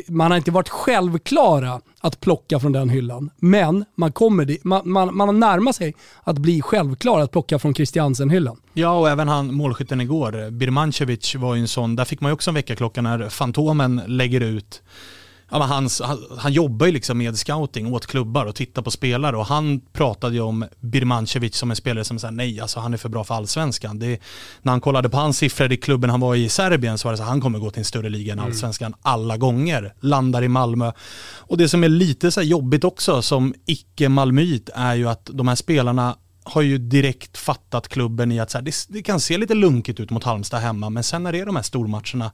man 0.07 0.31
har 0.31 0.37
inte 0.37 0.51
varit 0.51 0.69
självklara 0.69 1.81
att 1.99 2.19
plocka 2.19 2.59
från 2.59 2.71
den 2.71 2.89
hyllan. 2.89 3.29
Men 3.37 3.85
man 3.95 4.11
kommer 4.11 4.45
dit, 4.45 4.63
man, 4.63 4.89
man, 4.89 5.17
man 5.17 5.27
har 5.27 5.33
närmat 5.33 5.75
sig 5.75 5.93
att 6.23 6.37
bli 6.37 6.61
självklar 6.61 7.19
att 7.19 7.31
plocka 7.31 7.59
från 7.59 7.73
Christiansen-hyllan. 7.73 8.57
Ja, 8.73 8.99
och 8.99 9.09
även 9.09 9.27
han 9.27 9.53
målskytten 9.53 10.01
igår, 10.01 10.51
Birmancevic 10.51 11.35
var 11.35 11.55
ju 11.55 11.61
en 11.61 11.67
sån, 11.67 11.95
där 11.95 12.05
fick 12.05 12.21
man 12.21 12.29
ju 12.29 12.33
också 12.33 12.49
en 12.49 12.55
väckarklocka 12.55 13.01
när 13.01 13.29
Fantomen 13.29 14.01
lägger 14.07 14.41
ut 14.41 14.81
ja, 15.51 15.59
men 15.59 15.67
hans, 15.67 16.01
han, 16.01 16.17
han 16.37 16.53
jobbar 16.53 16.85
ju 16.85 16.91
liksom 16.91 17.17
med 17.17 17.37
scouting 17.37 17.93
åt 17.93 18.05
klubbar 18.05 18.45
och 18.45 18.55
tittar 18.55 18.81
på 18.81 18.91
spelare 18.91 19.37
och 19.37 19.45
han 19.45 19.81
pratade 19.93 20.35
ju 20.35 20.41
om 20.41 20.65
Birmancevic 20.79 21.55
som 21.55 21.69
en 21.69 21.75
spelare 21.75 22.03
som 22.03 22.19
sa 22.19 22.31
nej, 22.31 22.61
alltså 22.61 22.79
han 22.79 22.93
är 22.93 22.97
för 22.97 23.09
bra 23.09 23.23
för 23.23 23.35
allsvenskan. 23.35 23.99
Det, 23.99 24.21
när 24.61 24.71
han 24.71 24.81
kollade 24.81 25.09
på 25.09 25.17
hans 25.17 25.37
siffror 25.37 25.71
i 25.71 25.77
klubben 25.77 26.09
han 26.09 26.19
var 26.19 26.35
i 26.35 26.49
Serbien 26.49 26.97
så 26.97 27.07
var 27.07 27.13
det 27.13 27.17
så 27.17 27.23
att 27.23 27.29
han 27.29 27.41
kommer 27.41 27.59
gå 27.59 27.71
till 27.71 27.79
en 27.79 27.85
större 27.85 28.09
liga 28.09 28.33
än 28.33 28.39
mm. 28.39 28.51
allsvenskan 28.51 28.87
mm. 28.87 28.99
alla 29.01 29.37
gånger. 29.37 29.93
Landar 29.99 30.43
i 30.43 30.47
Malmö. 30.47 30.91
Och 31.37 31.57
det 31.57 31.69
som 31.69 31.83
är 31.83 31.89
lite 31.89 32.31
så 32.31 32.41
jobbigt 32.41 32.83
också 32.83 33.21
som 33.21 33.53
icke-malmöit 33.65 34.69
är 34.75 34.95
ju 34.95 35.09
att 35.09 35.29
de 35.33 35.47
här 35.47 35.55
spelarna 35.55 36.15
har 36.47 36.61
ju 36.61 36.77
direkt 36.77 37.37
fattat 37.37 37.87
klubben 37.87 38.31
i 38.31 38.39
att 38.39 38.51
så 38.51 38.57
här, 38.57 38.65
det, 38.65 38.73
det, 38.87 39.01
kan 39.01 39.19
se 39.19 39.37
lite 39.37 39.53
lunkigt 39.53 39.99
ut 39.99 40.09
mot 40.09 40.23
Halmstad 40.23 40.61
hemma, 40.61 40.89
men 40.89 41.03
sen 41.03 41.23
när 41.23 41.31
det 41.31 41.39
är 41.39 41.45
de 41.45 41.55
här 41.55 41.63
stormatcherna 41.63 42.31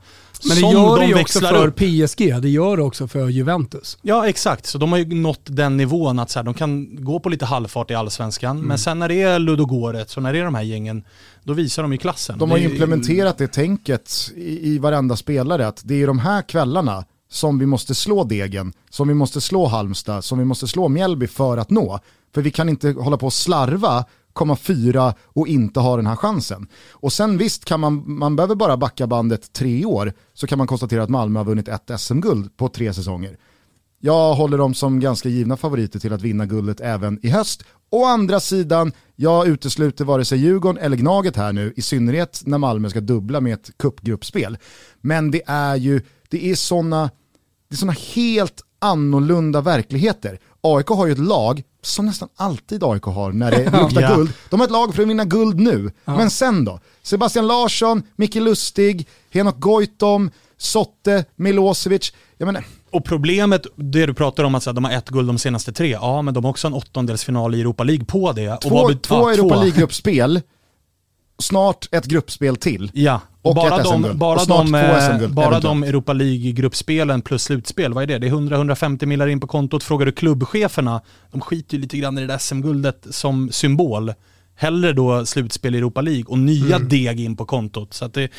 Men 0.48 0.56
det 0.56 0.62
gör 0.62 1.00
det 1.00 1.06
ju 1.06 1.22
också 1.22 1.40
för 1.40 1.68
upp. 1.68 1.76
PSG, 1.76 2.42
det 2.42 2.50
gör 2.50 2.78
det 2.78 2.84
också 2.84 3.08
för 3.08 3.30
Juventus. 3.30 3.98
Ja, 4.02 4.28
exakt. 4.28 4.66
Så 4.66 4.78
de 4.78 4.92
har 4.92 5.00
ju 5.00 5.06
nått 5.06 5.42
den 5.44 5.78
nivån 5.78 6.20
att 6.20 6.30
så 6.30 6.40
här, 6.40 6.44
de 6.44 6.54
kan 6.54 7.04
gå 7.06 7.20
på 7.20 7.30
lite 7.30 7.46
halvfart 7.46 7.92
i 7.92 7.96
allsvenskan, 7.96 8.58
mm. 8.58 8.68
men 8.68 8.78
sen 8.78 9.00
när 9.00 9.10
det 9.10 9.22
är 9.22 9.40
Ludogorets 9.40 10.18
och 10.18 10.24
när 10.24 10.34
det 10.34 10.40
är 10.40 10.44
de 10.44 10.56
här 10.56 10.62
gängen, 10.62 11.04
då 11.44 11.54
visar 11.54 11.82
de 11.82 11.92
ju 11.92 11.98
klassen. 11.98 12.40
De 12.40 12.52
har 12.52 12.58
det 12.58 12.64
implementerat 12.64 13.38
det 13.38 13.48
tänket 13.48 14.32
i, 14.36 14.70
i 14.70 14.78
varenda 14.80 15.16
spelare, 15.16 15.68
att 15.68 15.82
det 15.86 16.02
är 16.02 16.08
de 16.08 16.20
här 16.20 16.42
kvällarna 16.42 17.06
som 17.32 17.60
vi 17.60 17.66
måste 17.66 17.96
slå 17.96 18.24
Degen, 18.24 18.74
som 18.90 19.08
vi 19.08 19.14
måste 19.14 19.42
slå 19.42 19.68
Halmstad, 19.68 20.24
som 20.24 20.40
vi 20.40 20.46
måste 20.46 20.68
slå 20.68 20.88
Mjällby 20.88 21.28
för 21.28 21.58
att 21.58 21.70
nå. 21.70 22.00
För 22.34 22.42
vi 22.42 22.52
kan 22.52 22.70
inte 22.70 22.92
hålla 22.92 23.18
på 23.18 23.26
och 23.26 23.34
slarva 23.34 24.06
komma 24.34 24.56
fyra 24.56 25.14
och 25.24 25.48
inte 25.48 25.80
ha 25.80 25.96
den 25.96 26.08
här 26.08 26.16
chansen. 26.16 26.68
Och 26.92 27.14
sen 27.14 27.38
visst, 27.38 27.66
kan 27.66 27.80
man, 27.80 28.04
man 28.06 28.36
behöver 28.36 28.56
bara 28.56 28.78
backa 28.78 29.08
bandet 29.08 29.54
tre 29.54 29.86
år 29.86 30.14
så 30.34 30.48
kan 30.48 30.58
man 30.58 30.68
konstatera 30.68 31.04
att 31.04 31.10
Malmö 31.10 31.40
har 31.40 31.46
vunnit 31.46 31.68
ett 31.68 31.92
SM-guld 31.98 32.58
på 32.58 32.68
tre 32.68 32.94
säsonger. 32.94 33.38
Jag 34.00 34.34
håller 34.34 34.58
dem 34.58 34.74
som 34.74 35.00
ganska 35.00 35.30
givna 35.30 35.58
favoriter 35.58 36.00
till 36.00 36.14
att 36.14 36.22
vinna 36.22 36.46
guldet 36.46 36.82
även 36.82 37.26
i 37.26 37.30
höst. 37.30 37.64
Å 37.90 38.06
andra 38.06 38.40
sidan, 38.40 38.92
jag 39.16 39.48
utesluter 39.48 40.06
vare 40.06 40.26
sig 40.26 40.40
Djurgården 40.40 40.84
eller 40.84 40.98
Gnaget 40.98 41.36
här 41.36 41.54
nu, 41.54 41.74
i 41.76 41.82
synnerhet 41.82 42.42
när 42.46 42.58
Malmö 42.58 42.90
ska 42.90 43.02
dubbla 43.02 43.42
med 43.42 43.54
ett 43.54 43.78
cupgruppspel. 43.78 44.58
Men 45.02 45.32
det 45.32 45.42
är 45.46 45.76
ju, 45.76 46.02
det 46.30 46.52
är 46.52 46.56
sådana 46.56 47.10
det 47.72 47.76
är 47.76 47.78
såna 47.78 47.96
helt 48.16 48.62
annorlunda 48.80 49.62
verkligheter. 49.62 50.40
AIK 50.62 50.88
har 50.88 51.06
ju 51.06 51.12
ett 51.12 51.20
lag, 51.20 51.64
som 51.82 52.06
nästan 52.06 52.30
alltid 52.36 52.84
AIK 52.84 53.04
har 53.04 53.32
när 53.32 53.52
det 53.52 53.58
luktar 53.82 54.02
Ja. 54.02 54.16
guld. 54.16 54.34
De 54.50 54.60
har 54.60 54.68
ett 54.68 54.72
lag 54.72 54.96
för 54.96 55.02
att 55.04 55.10
vinna 55.10 55.26
guld 55.26 55.60
nu. 55.60 55.92
Men 56.06 56.30
sen 56.30 56.66
då? 56.66 56.80
Sebastian 57.04 57.48
Larsson, 57.48 58.04
Micke 58.16 58.36
Lustig, 58.36 59.08
Henok 59.30 59.60
Goitom, 59.60 60.32
Sotte, 60.58 61.26
Milosevic. 61.36 62.14
Jag 62.38 62.46
menar, 62.46 62.66
Och 62.92 63.06
problemet, 63.06 63.66
det 63.76 64.06
du 64.06 64.14
pratar 64.14 64.44
om 64.44 64.56
att 64.56 64.64
de 64.64 64.84
har 64.86 64.92
ett 64.92 65.10
guld 65.10 65.28
de 65.30 65.38
senaste 65.38 65.74
tre, 65.74 65.90
ja 65.90 66.22
men 66.22 66.34
de 66.34 66.44
har 66.44 66.50
också 66.52 66.68
en 66.68 66.74
åttondelsfinal 66.74 67.56
i 67.56 67.62
Europa 67.62 67.84
League 67.84 68.06
på 68.06 68.32
det. 68.32 68.50
Och 68.54 68.62
två, 68.62 68.70
vad 68.70 68.92
bet- 68.92 69.02
två 69.04 69.16
ja, 69.16 69.34
Europa 69.34 69.56
League-gruppspel, 69.56 70.42
snart 71.40 71.88
ett 71.92 72.06
gruppspel 72.06 72.56
till. 72.56 72.92
Ja, 72.94 73.22
och, 73.42 73.56
bara 73.56 73.78
de, 73.78 73.84
SM-guld. 74.04 74.18
bara 74.18 74.46
de, 74.46 74.76
eh, 74.76 75.28
bara 75.30 75.60
de 75.60 75.84
Europa 75.84 76.14
League-gruppspelen 76.14 77.22
plus 77.22 77.44
slutspel, 77.44 77.94
vad 77.94 78.04
är 78.04 78.08
det? 78.08 78.18
Det 78.18 78.28
är 78.28 78.32
100-150 78.32 79.06
millar 79.06 79.28
in 79.28 79.40
på 79.40 79.48
kontot. 79.48 79.84
Frågar 79.84 80.06
du 80.06 80.12
klubbcheferna, 80.12 81.02
de 81.32 81.42
skiter 81.42 81.76
ju 81.76 81.82
lite 81.82 81.98
grann 81.98 82.18
i 82.18 82.22
det 82.22 82.28
där 82.28 82.38
SM-guldet 82.38 83.08
som 83.10 83.52
symbol. 83.52 84.14
Hellre 84.56 84.94
då 84.94 85.26
slutspel 85.26 85.76
i 85.76 85.78
Europa 85.78 86.02
League 86.02 86.24
och 86.28 86.40
nya 86.40 86.76
Mm. 86.76 86.90
deg 86.90 87.20
in 87.20 87.36
på 87.36 87.46
kontot. 87.46 87.94
Så 87.94 88.08
det, 88.08 88.32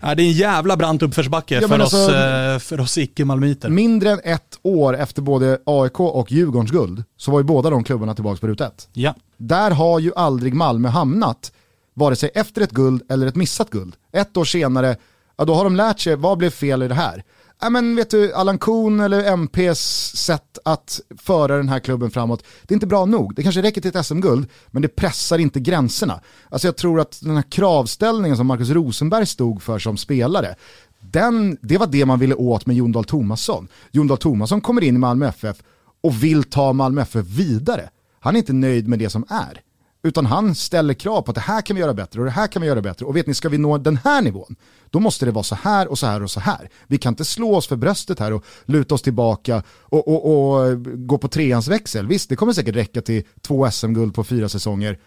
ja, 0.00 0.14
det 0.14 0.22
är 0.22 0.26
en 0.26 0.32
jävla 0.32 0.76
brant 0.76 1.02
uppförsbacke 1.02 1.54
Ja, 1.54 1.60
för, 1.60 1.68
men 1.68 1.80
oss, 1.80 1.94
alltså- 1.94 2.16
eh, 2.16 2.58
för 2.58 2.80
oss 2.80 2.98
icke-malmöiter. 2.98 3.68
Mindre 3.68 4.10
än 4.10 4.20
ett 4.24 4.58
år 4.62 4.96
efter 4.96 5.22
både 5.22 5.58
AIK 5.66 6.00
och 6.00 6.32
Djurgårdens 6.32 6.70
guld 6.70 7.04
så 7.16 7.30
var 7.30 7.40
ju 7.40 7.44
båda 7.44 7.70
de 7.70 7.84
klubbarna 7.84 8.14
tillbaka 8.14 8.40
på 8.40 8.46
ruta 8.46 8.66
ett. 8.66 8.88
Ja. 8.92 9.14
Där 9.36 9.70
har 9.70 10.00
ju 10.00 10.12
aldrig 10.16 10.54
Malmö 10.54 10.88
hamnat, 10.88 11.52
vare 11.96 12.16
sig 12.16 12.30
efter 12.34 12.62
ett 12.62 12.70
guld 12.70 13.02
eller 13.08 13.26
ett 13.26 13.36
missat 13.36 13.70
guld. 13.70 13.96
Ett 14.12 14.36
år 14.36 14.44
senare, 14.44 14.96
ja 15.36 15.44
då 15.44 15.54
har 15.54 15.64
de 15.64 15.76
lärt 15.76 16.00
sig, 16.00 16.16
vad 16.16 16.38
blev 16.38 16.50
fel 16.50 16.82
i 16.82 16.88
det 16.88 16.94
här? 16.94 17.24
Ja 17.60 17.70
men 17.70 17.96
vet 17.96 18.10
du, 18.10 18.32
Allan 18.32 18.58
Kuhn 18.58 19.00
eller 19.00 19.24
MPs 19.24 20.12
sätt 20.16 20.58
att 20.64 21.00
föra 21.18 21.56
den 21.56 21.68
här 21.68 21.78
klubben 21.78 22.10
framåt, 22.10 22.44
det 22.62 22.72
är 22.72 22.76
inte 22.76 22.86
bra 22.86 23.04
nog. 23.04 23.34
Det 23.34 23.42
kanske 23.42 23.62
räcker 23.62 23.80
till 23.80 23.96
ett 23.96 24.06
SM-guld, 24.06 24.48
men 24.66 24.82
det 24.82 24.88
pressar 24.88 25.38
inte 25.38 25.60
gränserna. 25.60 26.20
Alltså 26.48 26.68
jag 26.68 26.76
tror 26.76 27.00
att 27.00 27.20
den 27.22 27.34
här 27.34 27.50
kravställningen 27.50 28.36
som 28.36 28.46
Marcus 28.46 28.70
Rosenberg 28.70 29.26
stod 29.26 29.62
för 29.62 29.78
som 29.78 29.96
spelare, 29.96 30.54
den, 31.00 31.56
det 31.62 31.78
var 31.78 31.86
det 31.86 32.06
man 32.06 32.18
ville 32.18 32.34
åt 32.34 32.66
med 32.66 32.76
Jon 32.76 32.92
Dahl 32.92 33.04
Tomasson. 33.04 33.68
Jon 33.90 34.06
Dahl 34.06 34.18
Tomasson 34.18 34.60
kommer 34.60 34.84
in 34.84 34.94
i 34.94 34.98
Malmö 34.98 35.28
FF 35.28 35.56
och 36.02 36.22
vill 36.22 36.44
ta 36.44 36.72
Malmö 36.72 37.02
FF 37.02 37.26
vidare. 37.26 37.90
Han 38.20 38.36
är 38.36 38.38
inte 38.38 38.52
nöjd 38.52 38.88
med 38.88 38.98
det 38.98 39.10
som 39.10 39.24
är. 39.28 39.60
Utan 40.02 40.26
han 40.26 40.54
ställer 40.54 40.94
krav 40.94 41.22
på 41.22 41.30
att 41.30 41.34
det 41.34 41.40
här 41.40 41.60
kan 41.60 41.76
vi 41.76 41.82
göra 41.82 41.94
bättre 41.94 42.20
och 42.20 42.24
det 42.24 42.30
här 42.30 42.46
kan 42.46 42.62
vi 42.62 42.68
göra 42.68 42.82
bättre. 42.82 43.06
Och 43.06 43.16
vet 43.16 43.26
ni, 43.26 43.34
ska 43.34 43.48
vi 43.48 43.58
nå 43.58 43.78
den 43.78 43.96
här 43.96 44.22
nivån, 44.22 44.56
då 44.90 45.00
måste 45.00 45.24
det 45.24 45.32
vara 45.32 45.44
så 45.44 45.54
här 45.54 45.88
och 45.88 45.98
så 45.98 46.06
här 46.06 46.22
och 46.22 46.30
så 46.30 46.40
här. 46.40 46.70
Vi 46.86 46.98
kan 46.98 47.12
inte 47.12 47.24
slå 47.24 47.56
oss 47.56 47.66
för 47.66 47.76
bröstet 47.76 48.18
här 48.18 48.32
och 48.32 48.44
luta 48.64 48.94
oss 48.94 49.02
tillbaka 49.02 49.62
och, 49.68 50.08
och, 50.08 50.60
och 50.64 50.82
gå 50.82 51.18
på 51.18 51.28
treans 51.28 51.68
växel. 51.68 52.06
Visst, 52.06 52.28
det 52.28 52.36
kommer 52.36 52.52
säkert 52.52 52.76
räcka 52.76 53.02
till 53.02 53.22
två 53.40 53.70
SM-guld 53.70 54.14
på 54.14 54.24
fyra 54.24 54.48
säsonger. 54.48 54.98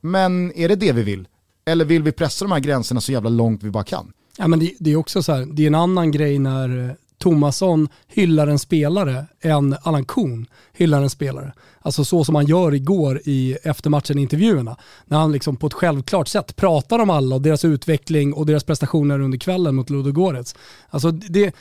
Men 0.00 0.52
är 0.52 0.68
det 0.68 0.76
det 0.76 0.92
vi 0.92 1.02
vill? 1.02 1.28
Eller 1.64 1.84
vill 1.84 2.02
vi 2.02 2.12
pressa 2.12 2.44
de 2.44 2.52
här 2.52 2.60
gränserna 2.60 3.00
så 3.00 3.12
jävla 3.12 3.30
långt 3.30 3.62
vi 3.62 3.70
bara 3.70 3.84
kan? 3.84 4.12
Ja, 4.38 4.48
men 4.48 4.58
det, 4.58 4.74
det 4.78 4.92
är 4.92 4.96
också 4.96 5.22
så 5.22 5.32
här, 5.32 5.46
det 5.52 5.62
är 5.62 5.66
en 5.66 5.74
annan 5.74 6.10
grej 6.10 6.38
när 6.38 6.88
eh, 6.88 6.94
Tomasson 7.18 7.88
hyllar 8.06 8.46
en 8.46 8.58
spelare 8.58 9.26
än 9.40 9.76
Allan 9.82 10.04
Kuhn 10.04 10.46
hyllar 10.72 11.02
en 11.02 11.10
spelare. 11.10 11.52
Alltså 11.82 12.04
så 12.04 12.24
som 12.24 12.34
han 12.34 12.46
gör 12.46 12.74
igår 12.74 13.20
i 13.24 13.56
eftermatchen-intervjuerna. 13.62 14.76
När 15.04 15.18
han 15.18 15.32
liksom 15.32 15.56
på 15.56 15.66
ett 15.66 15.72
självklart 15.72 16.28
sätt 16.28 16.56
pratar 16.56 16.98
om 16.98 17.10
alla 17.10 17.34
och 17.34 17.42
deras 17.42 17.64
utveckling 17.64 18.32
och 18.32 18.46
deras 18.46 18.64
prestationer 18.64 19.20
under 19.20 19.38
kvällen 19.38 19.74
mot 19.74 19.90
Ludogorets. 19.90 20.54
Alltså 20.90 21.10
det, 21.10 21.54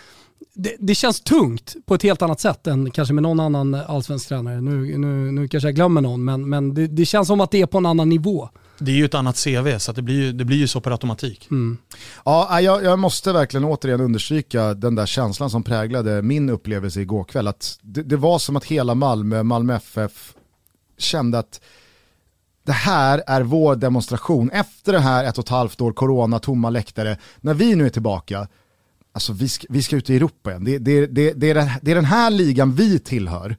det, 0.54 0.76
det 0.80 0.96
känns 0.96 1.22
tungt 1.22 1.76
på 1.86 1.96
ett 1.96 2.04
helt 2.04 2.22
annat 2.22 2.40
sätt 2.40 2.68
än 2.68 2.92
kanske 2.92 3.14
med 3.14 3.24
någon 3.24 3.40
annan 3.40 3.76
allsvensk 3.76 4.28
tränare. 4.28 4.62
Nu, 4.62 4.98
nu, 4.98 5.32
nu 5.32 5.48
kanske 5.48 5.68
jag 5.68 5.76
glömmer 5.76 6.02
någon, 6.02 6.24
men, 6.24 6.50
men 6.50 6.74
det, 6.74 6.88
det 6.88 7.06
känns 7.06 7.28
som 7.28 7.42
att 7.42 7.52
det 7.52 7.62
är 7.62 7.66
på 7.66 7.78
en 7.78 7.86
annan 7.86 8.10
nivå. 8.10 8.50
Det 8.82 8.92
är 8.92 8.96
ju 8.96 9.06
ett 9.06 9.14
annat 9.14 9.44
CV, 9.44 9.78
så 9.78 9.92
att 9.92 9.96
det, 9.96 10.02
blir 10.02 10.16
ju, 10.16 10.32
det 10.32 10.46
blir 10.46 10.58
ju 10.58 10.68
så 10.68 10.82
per 10.82 10.92
automatik. 10.92 11.48
Mm. 11.52 11.78
Ja, 12.26 12.60
äh, 12.60 12.66
jag, 12.66 12.84
jag 12.84 13.00
måste 13.00 13.34
verkligen 13.34 13.64
återigen 13.66 14.02
understryka 14.02 14.74
den 14.74 14.96
där 14.96 15.06
känslan 15.06 15.50
som 15.50 15.64
präglade 15.64 16.22
min 16.22 16.50
upplevelse 16.50 17.02
igår 17.02 17.24
kväll. 17.24 17.48
Att 17.48 17.80
det, 17.82 18.04
det 18.04 18.18
var 18.18 18.40
som 18.40 18.56
att 18.56 18.66
hela 18.66 18.96
Malmö, 18.96 19.44
Malmö 19.44 19.76
FF 19.76 20.34
kände 20.98 21.40
att 21.40 21.62
det 22.66 22.72
här 22.72 23.24
är 23.28 23.42
vår 23.42 23.76
demonstration. 23.76 24.50
Efter 24.52 24.94
det 24.94 25.00
här 25.00 25.24
ett 25.26 25.38
och 25.38 25.44
ett 25.44 25.50
halvt 25.50 25.82
år, 25.82 25.94
corona, 25.94 26.40
tomma 26.40 26.70
läktare, 26.70 27.18
när 27.42 27.54
vi 27.54 27.76
nu 27.76 27.86
är 27.86 27.90
tillbaka, 27.90 28.48
alltså 29.14 29.34
vi 29.34 29.50
ska, 29.50 29.68
vi 29.70 29.84
ska 29.84 29.96
ut 29.96 30.10
i 30.10 30.16
Europa 30.16 30.50
igen. 30.50 30.64
Det, 30.64 30.78
det, 30.78 31.08
det, 31.08 31.34
det, 31.34 31.50
är, 31.50 31.56
den- 31.56 31.70
det 31.82 31.92
är 31.92 31.96
den 31.96 32.06
här 32.06 32.30
ligan 32.30 32.76
vi 32.76 33.00
tillhör. 33.00 33.56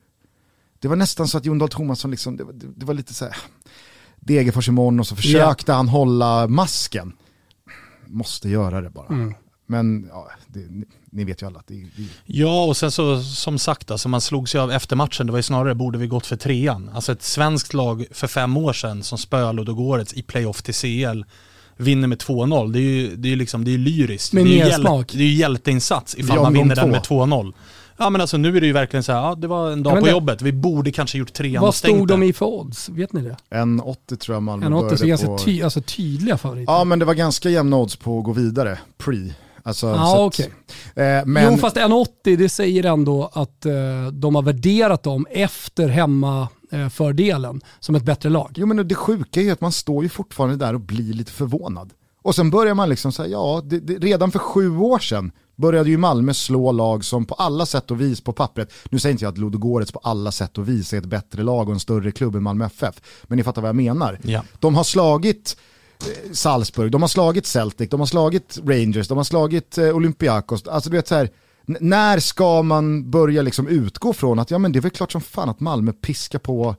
Det 0.79 0.89
var 0.89 0.97
nästan 0.97 1.29
så 1.29 1.39
att 1.39 1.45
Jon 1.45 1.59
Dahl 1.59 1.69
Tomasson, 1.69 2.11
liksom, 2.11 2.37
det, 2.37 2.45
det, 2.53 2.67
det 2.77 2.87
var 2.87 2.95
lite 2.95 3.15
så 3.15 3.25
här, 3.25 3.37
Degerfors 4.27 4.69
imorgon 4.69 5.01
och 5.01 5.07
så 5.07 5.17
försökte 5.17 5.73
han 5.73 5.89
hålla 5.89 6.49
masken. 6.49 7.13
Måste 8.07 8.49
göra 8.49 8.81
det 8.81 8.91
bara. 8.91 9.33
Men 9.67 10.09
ja, 10.11 10.29
det, 10.47 10.61
ni, 11.11 11.25
vet 11.25 11.43
ju 11.43 11.47
alla 11.47 11.59
att 11.59 11.67
det, 11.67 11.75
det 11.75 12.05
Ja, 12.27 12.65
och 12.65 12.77
sen 12.77 12.91
så 12.91 13.23
som 13.23 13.59
sagt, 13.59 13.91
alltså 13.91 14.09
man 14.09 14.21
slogs 14.21 14.55
ju 14.55 14.59
av 14.59 14.73
efter 14.73 14.97
matchen, 14.97 15.27
det 15.27 15.33
var 15.33 15.39
ju 15.39 15.43
snarare 15.43 15.75
borde 15.75 15.99
vi 15.99 16.07
gått 16.07 16.27
för 16.27 16.37
trean. 16.37 16.91
Alltså 16.95 17.13
ett 17.13 17.23
svenskt 17.23 17.75
lag 17.75 18.07
för 18.11 18.27
fem 18.27 18.57
år 18.57 18.73
sedan 18.73 19.03
som 19.03 19.19
spöade 19.19 19.53
Ludogorets 19.53 20.15
i 20.15 20.23
playoff 20.23 20.63
till 20.63 20.75
CL 20.75 21.25
vinner 21.77 22.09
med 22.09 22.19
2-0. 22.19 22.73
Det 22.73 22.79
är 22.79 22.81
ju 22.81 23.17
det 23.17 23.33
är 23.33 23.37
liksom, 23.37 23.65
det 23.65 23.75
är 23.75 23.79
lyriskt. 23.79 24.33
Med 24.33 24.45
det 24.45 24.61
är 24.61 24.65
ju 24.65 24.65
mersmak. 24.65 25.13
det 25.13 25.23
är 25.23 25.27
ju 25.27 25.35
hjälteinsats 25.35 26.15
ifall 26.19 26.41
man 26.41 26.53
vinner 26.53 26.75
den 26.75 26.85
två. 26.85 26.91
med 26.91 27.29
2-0. 27.29 27.53
Ja 27.97 28.11
men 28.11 28.21
alltså 28.21 28.37
nu 28.37 28.57
är 28.57 28.61
det 28.61 28.67
ju 28.67 28.73
verkligen 28.73 29.03
så 29.03 29.13
här, 29.13 29.21
ja 29.23 29.35
det 29.35 29.47
var 29.47 29.71
en 29.71 29.83
dag 29.83 29.99
på 29.99 30.05
det- 30.05 30.11
jobbet, 30.11 30.43
vi 30.43 30.53
borde 30.53 30.93
kanske 30.93 31.19
gjort 31.19 31.33
trean 31.33 31.61
Vad 31.61 31.69
och 31.69 31.75
stängt 31.75 31.97
stod 31.97 32.09
de 32.09 32.23
i 32.23 32.33
för 32.33 32.47
odds? 32.47 32.89
Vet 32.89 33.13
ni 33.13 33.21
det? 33.23 33.37
1,80 33.51 34.17
tror 34.17 34.35
jag 34.37 34.43
Malmö 34.43 34.67
En 34.67 34.73
80 34.73 34.83
så 34.83 34.89
började 34.89 35.07
ganska 35.09 35.27
på. 35.27 35.39
ty, 35.39 35.63
alltså 35.63 35.81
tydliga 35.83 36.39
favoriter. 36.39 36.73
Ja 36.73 36.85
men 36.85 36.99
det 36.99 37.05
var 37.05 37.15
ganska 37.15 37.51
jämna 37.51 37.77
odds 37.77 37.97
på 37.97 38.19
att 38.19 38.25
gå 38.25 38.33
vidare, 38.33 38.79
pre. 38.99 39.35
Alltså, 39.65 39.87
Ja, 39.87 40.07
så 40.07 40.27
att- 40.27 40.35
okej. 40.35 40.51
eh, 40.95 41.27
men 41.27 41.53
Jo 41.53 41.59
fast 41.59 41.77
1,80 41.77 42.37
det 42.37 42.49
säger 42.49 42.85
ändå 42.85 43.31
att 43.33 43.67
eh, 43.67 43.73
de 44.13 44.35
har 44.35 44.43
värderat 44.43 45.03
dem 45.03 45.27
efter 45.31 45.89
hemmafördelen 45.89 47.61
som 47.81 47.95
ett 47.95 48.05
bättre 48.05 48.29
lag. 48.29 48.51
Jo 48.57 48.67
men 48.67 48.89
det 48.89 48.95
sjuka 48.95 49.41
är 49.41 49.45
ju 49.45 49.51
att 49.51 49.61
man 49.61 49.73
står 49.73 50.03
ju 50.03 50.09
fortfarande 50.09 50.57
där 50.57 50.75
och 50.75 50.81
blir 50.81 51.13
lite 51.13 51.33
förvånad. 51.33 51.91
Och 52.23 52.35
sen 52.35 52.51
börjar 52.51 52.75
man 52.75 52.89
liksom 52.89 53.13
säga, 53.13 53.29
ja, 53.29 53.63
det, 53.65 53.81
det, 53.81 53.95
redan 53.99 54.31
för 54.31 54.39
sju 54.39 54.77
år 54.77 54.99
sedan 54.99 55.33
började 55.63 55.91
ju 55.91 55.97
Malmö 55.97 56.35
slå 56.35 56.73
lag 56.73 57.05
som 57.05 57.25
på 57.25 57.35
alla 57.35 57.67
sätt 57.67 57.91
och 57.91 58.01
vis 58.01 58.21
på 58.21 58.33
pappret, 58.33 58.73
nu 58.91 58.99
säger 58.99 59.13
inte 59.13 59.25
jag 59.25 59.33
att 59.33 59.39
Ludogorets 59.39 59.93
på 59.93 59.99
alla 59.99 60.33
sätt 60.33 60.59
och 60.59 60.69
vis 60.69 60.93
är 60.93 60.99
ett 60.99 61.05
bättre 61.05 61.43
lag 61.43 61.69
och 61.69 61.75
en 61.75 61.81
större 61.81 62.13
klubb 62.13 62.37
än 62.37 62.43
Malmö 62.43 62.67
FF, 62.67 62.95
men 63.23 63.39
ni 63.39 63.45
fattar 63.45 63.63
vad 63.63 63.69
jag 63.69 63.77
menar. 63.77 64.19
Ja. 64.23 64.43
De 64.61 64.75
har 64.75 64.85
slagit 64.85 65.57
eh, 66.01 66.33
Salzburg, 66.33 66.93
de 66.93 67.03
har 67.03 67.09
slagit 67.09 67.47
Celtic, 67.47 67.91
de 67.91 68.01
har 68.01 68.07
slagit 68.07 68.59
Rangers, 68.65 69.09
de 69.09 69.17
har 69.17 69.25
slagit 69.25 69.79
eh, 69.79 69.97
Olympiakos, 69.97 70.67
alltså 70.67 70.91
du 70.91 70.97
vet 70.97 71.09
så 71.09 71.15
här, 71.15 71.31
när 71.67 72.19
ska 72.19 72.63
man 72.63 73.11
börja 73.11 73.43
liksom 73.43 73.69
utgå 73.69 74.13
från 74.13 74.39
att 74.39 74.51
ja 74.51 74.59
men 74.59 74.73
det 74.73 74.79
är 74.79 74.81
väl 74.81 74.91
klart 74.91 75.13
som 75.13 75.21
fan 75.21 75.49
att 75.49 75.61
Malmö 75.61 75.93
piskar 75.93 76.39
på 76.39 76.77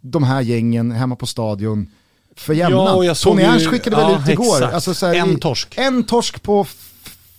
de 0.00 0.22
här 0.22 0.40
gängen 0.40 0.92
hemma 0.92 1.16
på 1.16 1.26
stadion 1.26 1.90
för 2.36 2.54
jämnan. 2.54 3.04
Ja, 3.04 3.14
Tony 3.14 3.42
Ernst 3.42 3.66
skickade 3.66 3.96
väl 3.96 4.12
ja, 4.12 4.22
ut 4.22 4.28
igår, 4.28 4.62
alltså 4.62 4.94
så 4.94 5.06
här, 5.06 5.14
En 5.14 5.40
torsk. 5.40 5.74
En 5.76 6.04
torsk 6.04 6.42
på 6.42 6.66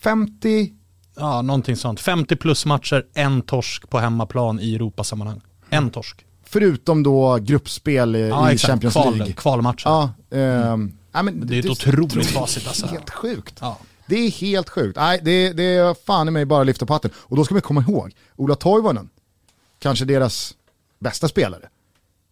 50, 0.03 0.73
Ja, 1.15 1.41
någonting 1.41 1.75
sånt. 1.75 1.99
50 1.99 2.35
plus 2.35 2.65
matcher, 2.65 3.05
en 3.13 3.41
torsk 3.41 3.89
på 3.89 3.99
hemmaplan 3.99 4.59
i 4.59 4.75
Europasammanhang. 4.75 5.41
En 5.69 5.89
torsk. 5.89 6.25
förutom 6.43 7.03
då 7.03 7.37
gruppspel 7.41 8.15
i, 8.15 8.27
Ja, 8.27 8.51
i. 8.51 8.57
Champions 8.57 8.93
Kval, 8.93 9.15
League. 9.17 9.33
Kvalmatcher. 9.33 9.89
Ja, 9.89 10.09
ehm, 10.31 10.93
ja, 11.11 11.23
men 11.23 11.47
Det 11.47 11.55
är 11.55 11.59
ett 11.59 11.65
otroligt 11.65 12.27
facit 12.27 12.67
alltså. 12.67 12.87
Helt 12.87 13.09
sjukt. 13.09 13.57
Ja. 13.61 13.77
Det 14.05 14.15
är 14.15 14.31
helt 14.31 14.69
sjukt. 14.69 14.97
Nej, 14.97 15.19
det, 15.23 15.53
det 15.53 15.63
är 15.63 15.93
fan 16.05 16.27
i 16.27 16.31
mig 16.31 16.45
bara 16.45 16.63
lyfta 16.63 16.85
på 16.85 16.93
hatten. 16.93 17.11
Och 17.15 17.37
då 17.37 17.45
ska 17.45 17.55
vi 17.55 17.61
komma 17.61 17.81
ihåg, 17.81 18.15
Ola 18.35 18.55
Toivonen, 18.55 19.09
kanske 19.79 20.05
deras 20.05 20.55
bästa 20.99 21.27
spelare, 21.27 21.69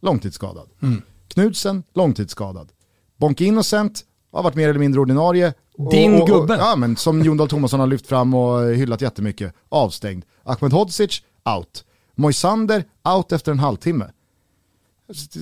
långtidsskadad. 0.02 0.70
Mm. 0.82 1.02
Knudsen, 1.28 1.84
långtidsskadad. 1.94 2.72
Bonke 3.18 3.46
Innocent 3.46 4.06
har 4.32 4.44
varit 4.44 4.56
mer 4.56 4.70
eller 4.70 4.80
mindre 4.80 5.02
ordinarie. 5.02 5.54
Din 5.92 6.16
och, 6.16 6.22
och, 6.22 6.28
gubbe. 6.28 6.56
Ja, 6.56 6.76
men 6.76 6.96
som 6.96 7.22
Jon 7.22 7.38
Dahl 7.38 7.50
Tomasson 7.50 7.80
har 7.80 7.88
lyft 7.88 8.08
fram 8.08 8.34
och 8.34 8.62
hyllat 8.74 9.02
jättemycket. 9.02 9.54
Avstängd. 9.70 10.26
Ahmed 10.44 10.74
Hodzic, 10.74 11.22
out. 11.58 11.86
Moisander, 12.16 12.84
out 13.04 13.32
efter 13.32 13.52
en 13.52 13.60
halvtimme. 13.60 14.12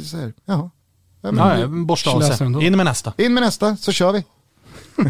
Så 0.10 0.18
här, 0.18 0.34
ja. 0.46 0.70
Ja, 1.22 1.32
men, 1.32 1.60
Ja, 1.60 1.68
borsta 1.68 2.12
av 2.12 2.22
sig. 2.22 2.66
In 2.66 2.78
med 2.78 2.86
nästa. 2.86 3.14
in 3.18 3.34
med 3.34 3.44
nästa 3.44 3.76
så 3.76 3.92
kör 3.92 4.12
vi. 4.12 4.24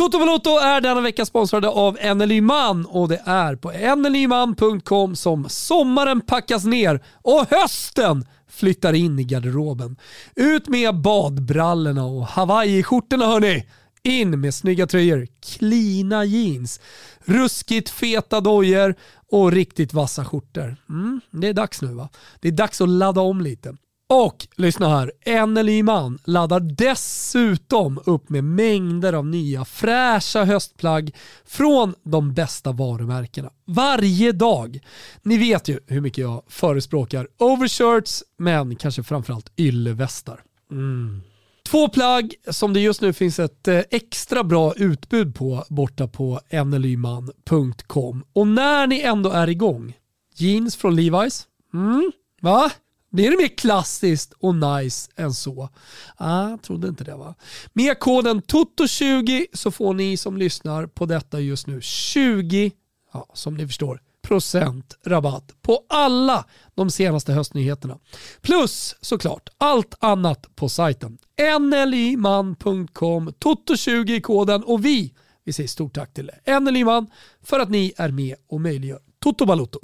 Toto 0.00 0.18
Valuto 0.18 0.50
är 0.50 0.80
denna 0.80 1.00
vecka 1.00 1.26
sponsrade 1.26 1.68
av 1.68 1.98
NLY-man 2.14 2.86
och 2.86 3.08
det 3.08 3.22
är 3.24 3.56
på 3.56 3.70
nlyman.com 3.96 5.16
som 5.16 5.48
sommaren 5.48 6.20
packas 6.20 6.64
ner 6.64 7.00
och 7.22 7.46
hösten 7.50 8.26
flyttar 8.50 8.92
in 8.92 9.18
i 9.18 9.24
garderoben. 9.24 9.96
Ut 10.36 10.68
med 10.68 11.00
badbrallorna 11.00 12.04
och 12.04 12.26
hawaiiskjortorna 12.26 13.26
hörni! 13.26 13.66
In 14.02 14.40
med 14.40 14.54
snygga 14.54 14.86
tröjor, 14.86 15.26
klina 15.40 16.24
jeans, 16.24 16.80
ruskigt 17.24 17.90
feta 17.90 18.40
dojor 18.40 18.94
och 19.30 19.52
riktigt 19.52 19.94
vassa 19.94 20.24
skjortor. 20.24 20.76
Mm, 20.88 21.20
det 21.30 21.48
är 21.48 21.52
dags 21.52 21.82
nu 21.82 21.94
va? 21.94 22.08
Det 22.40 22.48
är 22.48 22.52
dags 22.52 22.80
att 22.80 22.88
ladda 22.88 23.20
om 23.20 23.40
lite. 23.40 23.76
Och 24.12 24.48
lyssna 24.56 24.88
här, 24.88 25.46
NLY 25.46 25.82
Man 25.82 26.18
laddar 26.24 26.60
dessutom 26.60 28.00
upp 28.04 28.28
med 28.28 28.44
mängder 28.44 29.12
av 29.12 29.26
nya 29.26 29.64
fräscha 29.64 30.44
höstplagg 30.44 31.14
från 31.44 31.94
de 32.02 32.34
bästa 32.34 32.72
varumärkena. 32.72 33.50
Varje 33.66 34.32
dag. 34.32 34.80
Ni 35.22 35.38
vet 35.38 35.68
ju 35.68 35.80
hur 35.86 36.00
mycket 36.00 36.22
jag 36.22 36.42
förespråkar 36.48 37.28
overshirts, 37.38 38.22
men 38.38 38.76
kanske 38.76 39.02
framförallt 39.02 39.52
yllevästar. 39.56 40.42
Mm. 40.70 41.20
Två 41.66 41.88
plagg 41.88 42.34
som 42.50 42.72
det 42.72 42.80
just 42.80 43.00
nu 43.00 43.12
finns 43.12 43.38
ett 43.38 43.68
eh, 43.68 43.80
extra 43.90 44.44
bra 44.44 44.74
utbud 44.76 45.34
på 45.34 45.64
borta 45.68 46.08
på 46.08 46.40
nlyman.com. 46.64 48.24
Och 48.32 48.46
när 48.46 48.86
ni 48.86 49.00
ändå 49.00 49.30
är 49.30 49.48
igång, 49.48 49.96
jeans 50.36 50.76
från 50.76 51.00
Levi's, 51.00 51.46
mm, 51.74 52.12
va? 52.40 52.70
Blir 53.10 53.30
det 53.30 53.36
mer 53.36 53.48
klassiskt 53.48 54.32
och 54.38 54.54
nice 54.54 55.10
än 55.16 55.34
så? 55.34 55.68
Ah, 56.16 56.50
jag 56.50 56.62
trodde 56.62 56.88
inte 56.88 57.04
det 57.04 57.16
va. 57.16 57.34
Med 57.72 57.98
koden 57.98 58.42
TOTO20 58.42 59.46
så 59.52 59.70
får 59.70 59.94
ni 59.94 60.16
som 60.16 60.36
lyssnar 60.36 60.86
på 60.86 61.06
detta 61.06 61.40
just 61.40 61.66
nu 61.66 61.80
20, 61.80 62.70
ja, 63.12 63.26
som 63.34 63.54
ni 63.54 63.66
förstår, 63.66 64.00
procent 64.22 64.98
rabatt 65.06 65.54
på 65.62 65.84
alla 65.88 66.44
de 66.74 66.90
senaste 66.90 67.32
höstnyheterna. 67.32 67.98
Plus 68.40 68.96
såklart 69.00 69.48
allt 69.58 69.94
annat 69.98 70.56
på 70.56 70.68
sajten. 70.68 71.18
nlyman.com, 71.60 73.30
Toto20 73.30 74.10
i 74.10 74.20
koden 74.20 74.64
och 74.64 74.84
vi, 74.84 75.14
vi 75.44 75.52
säger 75.52 75.68
stort 75.68 75.94
tack 75.94 76.14
till 76.14 76.30
NLYman 76.60 77.06
för 77.42 77.60
att 77.60 77.70
ni 77.70 77.92
är 77.96 78.08
med 78.08 78.36
och 78.48 78.60
möjliggör 78.60 78.98
Toto 79.18 79.46
Balotto. 79.46 79.80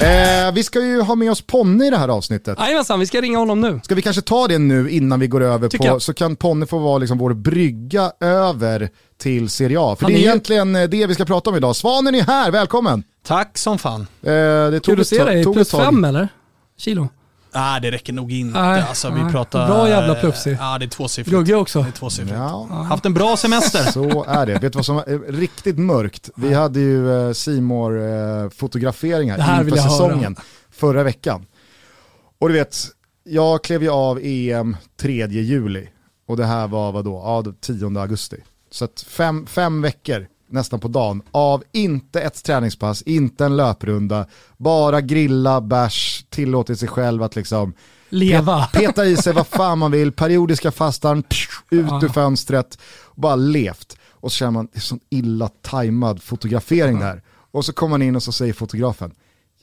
Eh, 0.00 0.52
vi 0.54 0.62
ska 0.62 0.80
ju 0.80 1.00
ha 1.00 1.14
med 1.14 1.30
oss 1.30 1.40
Ponne 1.42 1.86
i 1.86 1.90
det 1.90 1.96
här 1.96 2.08
avsnittet. 2.08 2.58
Jajamensan, 2.58 3.00
vi 3.00 3.06
ska 3.06 3.20
ringa 3.20 3.38
honom 3.38 3.60
nu. 3.60 3.80
Ska 3.84 3.94
vi 3.94 4.02
kanske 4.02 4.22
ta 4.22 4.46
det 4.48 4.58
nu 4.58 4.90
innan 4.90 5.20
vi 5.20 5.26
går 5.26 5.40
över 5.42 5.68
Tycker 5.68 5.84
på, 5.84 5.94
jag. 5.94 6.02
så 6.02 6.14
kan 6.14 6.36
Ponne 6.36 6.66
få 6.66 6.78
vara 6.78 6.98
liksom 6.98 7.18
vår 7.18 7.32
brygga 7.34 8.12
över 8.20 8.88
till 9.18 9.48
Serie 9.50 9.80
A. 9.80 9.96
För 9.96 10.04
Han 10.04 10.12
det 10.12 10.16
är 10.16 10.18
är 10.18 10.22
ju- 10.22 10.26
egentligen 10.28 10.76
eh, 10.76 10.82
det 10.88 11.06
vi 11.06 11.14
ska 11.14 11.24
prata 11.24 11.50
om 11.50 11.56
idag. 11.56 11.76
Svanen 11.76 12.14
är 12.14 12.22
här, 12.22 12.50
välkommen! 12.50 13.02
Tack 13.26 13.58
som 13.58 13.78
fan. 13.78 14.00
Eh, 14.00 14.30
det 14.30 14.80
tog 14.80 14.82
Kul 14.94 15.00
att 15.00 15.06
se 15.06 15.24
dig, 15.24 15.44
tog 15.44 15.52
ett 15.52 15.56
plus 15.56 15.70
tag. 15.70 15.84
fem 15.84 16.04
eller? 16.04 16.28
Kilo? 16.78 17.08
Nej, 17.54 17.80
det 17.80 17.90
räcker 17.90 18.12
nog 18.12 18.32
inte. 18.32 18.60
Nej, 18.62 18.82
alltså, 18.88 19.10
vi 19.10 19.22
nej. 19.22 19.32
pratar... 19.32 19.66
Bra 19.66 19.88
jävla 19.88 20.14
plufsig. 20.14 20.56
Ja, 20.60 20.78
det 20.78 20.84
är 20.84 20.88
tvåsiffrigt. 20.88 21.36
Gugge 21.36 21.54
också. 21.54 21.82
Det 21.82 21.88
är 21.88 21.92
tvåsiffrigt. 21.92 22.34
Ja, 22.36 22.66
Haft 22.88 23.06
en 23.06 23.14
bra 23.14 23.36
semester. 23.36 23.84
så 23.92 24.24
är 24.24 24.46
det. 24.46 24.52
Vet 24.52 24.72
du 24.72 24.76
vad 24.76 24.86
som 24.86 24.98
eh, 24.98 25.18
riktigt 25.28 25.78
mörkt? 25.78 26.30
Vi 26.36 26.54
hade 26.54 26.80
ju 26.80 27.34
simor 27.34 28.00
eh, 28.02 28.50
fotograferingar 28.50 29.38
här 29.38 29.62
inför 29.64 29.76
jag 29.76 29.82
höra. 29.82 29.90
säsongen 29.90 30.36
förra 30.70 31.02
veckan. 31.02 31.46
Och 32.38 32.48
du 32.48 32.54
vet, 32.54 32.76
jag 33.24 33.64
klev 33.64 33.82
ju 33.82 33.90
av 33.90 34.18
EM 34.22 34.76
3 35.00 35.26
juli 35.26 35.88
och 36.28 36.36
det 36.36 36.44
här 36.46 36.66
var 36.68 36.92
vadå? 36.92 37.22
Ja, 37.24 37.42
det 37.42 37.60
10 37.60 38.00
augusti. 38.00 38.36
Så 38.70 38.84
att 38.84 39.04
fem, 39.08 39.46
fem 39.46 39.82
veckor 39.82 40.26
nästan 40.54 40.80
på 40.80 40.88
dagen 40.88 41.22
av 41.30 41.62
inte 41.72 42.20
ett 42.20 42.44
träningspass, 42.44 43.02
inte 43.02 43.44
en 43.44 43.56
löprunda, 43.56 44.26
bara 44.56 45.00
grilla, 45.00 45.60
bärs, 45.60 46.24
tillåtit 46.30 46.78
sig 46.80 46.88
själv 46.88 47.22
att 47.22 47.36
liksom 47.36 47.74
Leva. 48.08 48.68
Pe- 48.72 48.78
Peta 48.78 49.04
i 49.06 49.16
sig 49.16 49.32
vad 49.32 49.46
fan 49.46 49.78
man 49.78 49.90
vill, 49.90 50.12
periodiska 50.12 50.70
fastan, 50.72 51.22
psh, 51.22 51.48
ut 51.70 52.02
ur 52.02 52.08
fönstret, 52.08 52.78
bara 53.14 53.36
levt. 53.36 53.96
Och 54.10 54.32
så 54.32 54.36
känner 54.36 54.50
man, 54.52 54.68
det 54.72 54.78
är 54.78 54.80
sån 54.80 55.00
illa 55.10 55.48
tajmad 55.48 56.22
fotografering 56.22 57.00
där. 57.00 57.22
Och 57.52 57.64
så 57.64 57.72
kommer 57.72 57.90
man 57.90 58.02
in 58.02 58.16
och 58.16 58.22
så 58.22 58.32
säger 58.32 58.52
fotografen, 58.52 59.14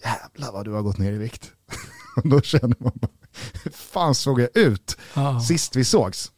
jävlar 0.03 0.51
vad 0.51 0.65
du 0.65 0.71
har 0.71 0.81
gått 0.81 0.97
ner 0.97 1.13
i 1.13 1.17
vikt. 1.17 1.51
och 2.15 2.29
då 2.29 2.41
känner 2.41 2.75
man 2.79 2.91
bara, 2.95 3.11
hur 3.63 3.71
fan 3.71 4.15
såg 4.15 4.41
jag 4.41 4.49
ut 4.57 4.97
Ja. 5.13 5.39
sist 5.41 5.75
vi 5.75 5.83
sågs? 5.85 6.31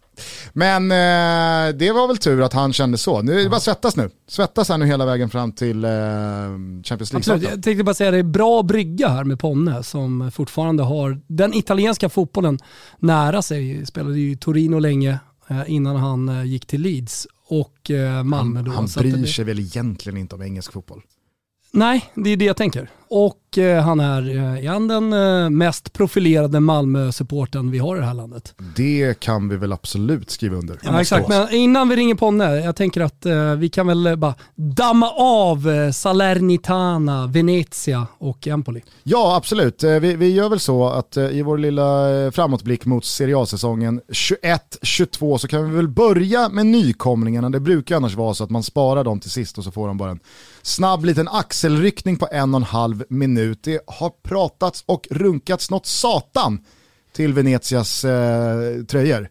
Men 0.54 0.92
eh, 0.92 1.76
det 1.78 1.92
var 1.92 2.08
väl 2.08 2.18
tur 2.18 2.42
att 2.42 2.54
han 2.54 2.74
kände 2.74 2.98
så. 2.98 3.22
Nu 3.22 3.40
är 3.40 3.44
det 3.44 3.50
bara 3.50 3.56
att 3.58 3.64
svettas 3.64 3.96
nu. 3.96 4.10
Svettas 4.28 4.70
här 4.70 4.78
nu 4.78 4.86
hela 4.86 5.06
vägen 5.06 5.30
fram 5.30 5.52
till 5.52 5.84
eh, 5.86 5.92
Champions 6.84 7.14
Absolut. 7.14 7.28
League. 7.28 7.50
Jag 7.50 7.64
tänkte 7.64 7.84
bara 7.84 7.94
säga 7.94 8.12
det 8.12 8.18
är 8.18 8.24
bra 8.24 8.64
brygga 8.64 9.08
här 9.08 9.24
med 9.24 9.40
Ponne 9.40 9.84
som 9.84 10.32
fortfarande 10.34 10.84
har 10.84 11.22
den 11.28 11.54
italienska 11.54 12.10
fotbollen 12.10 12.60
nära 13.00 13.42
sig. 13.42 13.86
Spelade 13.86 14.20
ju 14.20 14.32
i 14.32 14.38
Torino 14.38 14.80
länge 14.80 15.20
eh, 15.50 15.62
innan 15.68 15.96
han 15.96 16.30
eh, 16.30 16.44
gick 16.44 16.66
till 16.66 16.82
Leeds 16.82 17.28
och 17.48 17.92
eh, 17.92 18.24
Malmö 18.24 18.60
Han, 18.60 18.66
då. 18.66 18.72
han 18.72 18.86
att 18.86 18.96
bryr 18.96 19.18
det- 19.18 19.28
sig 19.28 19.46
väl 19.46 19.60
egentligen 19.60 20.18
inte 20.18 20.36
om 20.36 20.42
engelsk 20.42 20.74
fotboll. 20.74 21.02
Nej, 21.76 22.06
det 22.16 22.30
är 22.30 22.38
det 22.38 22.46
jag 22.46 22.58
tänker. 22.58 22.90
Och 23.16 23.58
eh, 23.58 23.84
han 23.84 24.00
är, 24.00 24.36
eh, 24.36 24.66
är 24.66 24.70
han 24.70 24.88
den 24.88 25.14
eh, 25.14 25.50
mest 25.50 25.94
profilerade 25.94 26.60
Malmö-supporten 26.60 27.72
vi 27.72 27.80
har 27.80 27.96
i 27.98 28.00
det 28.00 28.06
här 28.06 28.14
landet. 28.14 28.54
Det 28.76 29.20
kan 29.20 29.50
vi 29.50 29.56
väl 29.56 29.74
absolut 29.74 30.30
skriva 30.30 30.56
under. 30.58 30.80
Ja, 30.84 31.02
exakt, 31.02 31.30
men 31.30 31.54
innan 31.54 31.90
vi 31.90 31.96
ringer 31.96 32.16
Ponne, 32.16 32.56
jag 32.56 32.76
tänker 32.76 33.02
att 33.02 33.26
eh, 33.26 33.56
vi 33.56 33.70
kan 33.70 33.88
väl 33.88 34.08
eh, 34.08 34.16
bara 34.16 34.36
damma 34.56 35.10
av 35.18 35.70
eh, 35.70 35.92
Salernitana, 35.92 37.28
Venezia 37.28 38.08
och 38.18 38.48
Empoli. 38.48 38.82
Ja, 39.04 39.36
absolut. 39.36 39.84
Eh, 39.84 39.92
Vi, 40.00 40.16
vi 40.16 40.34
gör 40.34 40.50
väl 40.50 40.60
så 40.60 40.90
att 40.90 41.18
eh, 41.18 41.26
i 41.26 41.42
vår 41.42 41.58
lilla 41.58 42.12
eh, 42.26 42.32
framåtblick 42.32 42.86
mot 42.86 43.06
Serie 43.06 43.38
A-säsongen 43.38 44.02
21-22 44.08 45.38
så 45.38 45.48
kan 45.48 45.70
vi 45.70 45.76
väl 45.76 45.88
börja 45.88 46.50
med 46.50 46.66
nykomlingarna. 46.66 47.50
Det 47.50 47.60
brukar 47.60 47.96
annars 47.96 48.16
vara 48.16 48.34
så 48.34 48.44
att 48.44 48.50
man 48.50 48.64
sparar 48.64 49.04
dem 49.04 49.20
till 49.20 49.32
sist 49.32 49.58
och 49.58 49.64
så 49.64 49.72
får 49.72 49.88
de 49.88 49.98
bara 49.98 50.12
en 50.12 50.20
snabb 50.62 51.06
liten 51.06 51.28
axelryckning 51.28 52.18
på 52.18 52.28
en 52.32 52.54
och 52.54 52.60
en 52.60 52.64
halv 52.64 53.03
minut. 53.10 53.60
Det 53.64 53.82
har 53.88 54.10
pratats 54.24 54.84
och 54.86 55.08
runkats 55.12 55.70
något 55.72 55.86
satan 55.86 56.60
till 57.16 57.34
Venezias 57.34 58.06
eh, 58.06 58.84
tröjor. 58.88 59.30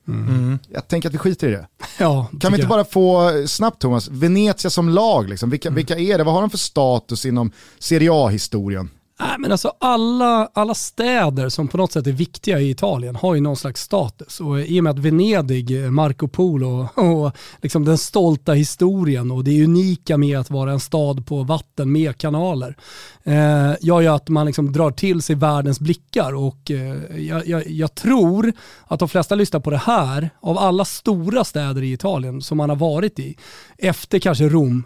Jag 0.72 0.88
tänker 0.88 1.08
att 1.08 1.14
vi 1.14 1.18
skiter 1.18 1.48
i 1.48 1.50
det. 1.50 1.66
Ja, 1.98 2.26
Kan 2.30 2.40
vi 2.40 2.46
inte 2.46 2.60
jag. 2.60 2.68
bara 2.68 2.84
få, 2.84 3.30
eh, 3.30 3.46
snabbt 3.46 3.82
Thomas, 3.82 4.08
Venezia 4.08 4.70
som 4.70 4.88
lag, 4.88 5.28
liksom. 5.28 5.50
vilka, 5.50 5.70
vilka 5.70 5.98
är 5.98 6.18
det? 6.18 6.24
Vad 6.24 6.34
har 6.34 6.40
de 6.40 6.50
för 6.50 6.58
status 6.58 7.26
inom 7.26 7.52
Serie 7.78 8.10
A-historien? 8.12 8.90
Nej, 9.20 9.36
men 9.38 9.52
alltså 9.52 9.72
alla, 9.80 10.48
alla 10.52 10.74
städer 10.74 11.48
som 11.48 11.68
på 11.68 11.76
något 11.76 11.92
sätt 11.92 12.06
är 12.06 12.12
viktiga 12.12 12.60
i 12.60 12.70
Italien 12.70 13.16
har 13.16 13.34
ju 13.34 13.40
någon 13.40 13.56
slags 13.56 13.82
status. 13.82 14.40
Och 14.40 14.60
i 14.60 14.80
och 14.80 14.84
med 14.84 14.90
att 14.90 14.98
Venedig, 14.98 15.84
eh, 15.84 15.90
Marco 15.90 16.28
Polo 16.28 16.88
och 16.94 17.36
liksom 17.62 17.84
den 17.84 17.98
stolta 17.98 18.52
historien 18.52 19.30
och 19.30 19.44
det 19.44 19.64
unika 19.64 20.16
med 20.16 20.38
att 20.38 20.50
vara 20.50 20.72
en 20.72 20.80
stad 20.80 21.26
på 21.26 21.42
vatten 21.42 21.92
med 21.92 22.18
kanaler 22.18 22.76
eh, 23.24 23.72
gör 23.80 24.00
ju 24.00 24.08
att 24.08 24.28
man 24.28 24.46
liksom 24.46 24.72
drar 24.72 24.90
till 24.90 25.22
sig 25.22 25.36
världens 25.36 25.80
blickar. 25.80 26.34
Och 26.34 26.70
eh, 26.70 27.20
jag, 27.20 27.46
jag, 27.46 27.66
jag 27.66 27.94
tror 27.94 28.52
att 28.86 28.98
de 28.98 29.08
flesta 29.08 29.34
lyssnar 29.34 29.60
på 29.60 29.70
det 29.70 29.82
här, 29.86 30.30
av 30.40 30.58
alla 30.58 30.84
stora 30.84 31.44
städer 31.44 31.82
i 31.82 31.92
Italien 31.92 32.42
som 32.42 32.58
man 32.58 32.68
har 32.68 32.76
varit 32.76 33.18
i, 33.18 33.36
efter 33.78 34.18
kanske 34.18 34.48
Rom, 34.48 34.84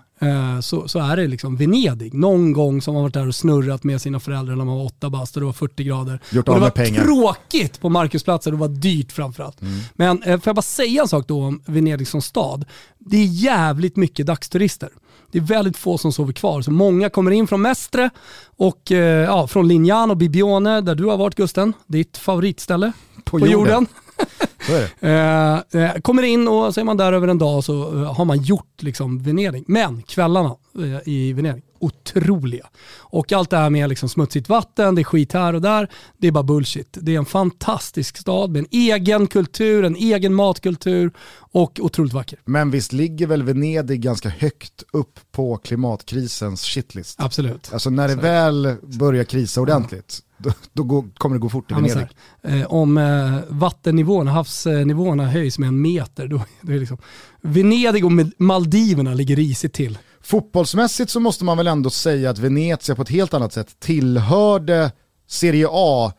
så, 0.61 0.89
så 0.89 0.99
är 0.99 1.17
det 1.17 1.27
liksom 1.27 1.57
Venedig. 1.57 2.15
Någon 2.15 2.53
gång 2.53 2.83
som 2.83 2.95
man 2.95 3.03
varit 3.03 3.15
där 3.15 3.29
och 3.29 3.35
snurrat 3.35 3.85
med 3.85 4.01
sina 4.03 4.21
föräldrar 4.21 4.57
när 4.57 4.65
man 4.65 4.77
var 4.77 4.85
åtta 4.85 5.11
bast 5.11 5.37
och 5.37 5.41
det 5.41 5.47
var 5.47 5.53
40 5.53 5.85
grader. 5.85 6.21
Gjort 6.31 6.49
och 6.49 6.55
det 6.55 6.61
var 6.61 6.71
pengar. 6.71 7.05
tråkigt 7.05 7.81
på 7.81 7.89
Marcusplatsen 7.89 8.53
och 8.53 8.59
det 8.59 8.61
var 8.61 8.75
dyrt 8.75 9.13
framförallt. 9.13 9.57
Men 9.95 10.23
eh, 10.23 10.41
får 10.41 10.49
jag 10.49 10.57
bara 10.57 10.63
säga 10.63 11.03
en 11.03 11.09
sak 11.09 11.29
då 11.29 11.45
om 11.45 11.63
Venedig 11.67 12.09
som 12.09 12.23
stad. 12.23 12.65
Det 12.99 13.17
är 13.17 13.27
jävligt 13.27 13.97
mycket 13.97 14.27
dagsturister. 14.27 14.89
Det 15.33 15.39
är 15.39 15.43
väldigt 15.43 15.77
få 15.77 15.99
som 15.99 16.13
sover 16.13 16.33
kvar, 16.33 16.63
så 16.63 16.71
många 16.71 17.11
kommer 17.11 17.31
in 17.31 17.47
från 17.47 17.63
Mestre 17.63 18.11
och 18.57 18.93
eh, 18.93 19.25
ja, 19.25 19.47
från 19.47 19.69
Lignano, 19.69 20.15
Bibione, 20.15 20.81
där 20.81 20.95
du 20.95 21.05
har 21.05 21.17
varit 21.17 21.35
Gusten, 21.35 21.73
ditt 21.87 22.17
favoritställe 22.17 22.93
På 23.25 23.39
på, 23.39 23.47
jorden. 23.47 23.53
jorden. 23.73 23.87
Eh, 25.01 25.55
eh, 25.55 26.01
kommer 26.03 26.23
in 26.23 26.49
och 26.49 26.75
så 26.75 26.81
är 26.81 26.85
man 26.85 26.97
där 26.97 27.13
över 27.13 27.29
en 27.29 27.39
dag 27.39 27.57
och 27.57 27.65
så 27.65 28.03
eh, 28.03 28.15
har 28.15 28.25
man 28.25 28.43
gjort 28.43 28.83
liksom 28.83 29.23
Venedig. 29.23 29.65
Men 29.67 30.03
kvällarna 30.03 30.57
eh, 30.79 31.09
i 31.09 31.33
Venedig, 31.33 31.63
otroliga. 31.87 32.67
Och 32.99 33.33
allt 33.33 33.51
det 33.51 33.57
här 33.57 33.71
med 33.71 33.89
liksom 33.89 34.09
smutsigt 34.09 34.49
vatten, 34.49 34.95
det 34.95 35.03
är 35.03 35.05
skit 35.05 35.33
här 35.33 35.55
och 35.55 35.63
där, 35.63 35.89
det 36.19 36.27
är 36.27 36.33
bara 36.33 36.45
bullshit. 36.45 36.99
Det 37.01 37.15
är 37.15 37.19
en 37.19 37.25
fantastisk 37.25 38.17
stad 38.17 38.51
med 38.51 38.61
en 38.61 38.69
egen 38.71 39.27
kultur, 39.27 39.85
en 39.85 39.97
egen 39.97 40.35
matkultur 40.35 41.11
och 41.39 41.81
otroligt 41.83 42.13
vacker. 42.13 42.39
Men 42.45 42.71
visst 42.71 42.93
ligger 42.93 43.27
väl 43.27 43.43
Venedig 43.43 44.01
ganska 44.01 44.29
högt 44.29 44.83
upp 44.93 45.21
på 45.33 45.57
klimatkrisens 45.57 46.65
shitlist? 46.65 47.21
Absolut. 47.21 47.73
Alltså 47.73 47.91
när 47.91 48.09
det 48.09 48.15
väl 48.15 48.77
börjar 48.83 49.25
krisa 49.25 49.61
ordentligt, 49.61 50.23
då, 50.39 50.53
då 50.73 50.83
går, 50.83 51.05
kommer 51.19 51.37
det 51.37 51.41
gå 51.41 51.49
fort 51.49 51.71
i 51.71 51.75
Venedig. 51.75 52.09
Här, 52.43 52.61
eh, 52.61 52.67
om 52.67 52.99
eh, 52.99 53.39
vattennivån, 53.49 54.27
havsnivåerna 54.27 55.27
höjs 55.27 55.59
med 55.59 55.69
en 55.69 55.81
meter, 55.81 56.27
då, 56.29 56.41
då 56.61 56.73
är 56.73 56.79
liksom 56.79 56.99
Venedig 57.41 58.05
och 58.05 58.13
Maldiverna 58.39 59.15
ligger 59.15 59.37
risigt 59.37 59.75
till. 59.75 59.99
Fotbollsmässigt 60.27 61.11
så 61.11 61.21
måste 61.21 61.45
man 61.45 61.57
väl 61.57 61.67
ändå 61.67 61.91
säga 61.91 62.31
att 62.31 62.39
Venezia 62.39 62.95
på 62.95 63.03
ett 63.03 63.09
helt 63.09 63.35
annat 63.35 63.53
sätt 63.53 63.81
tillhörde 63.81 64.93
Serie 65.29 65.67
A 65.71 66.13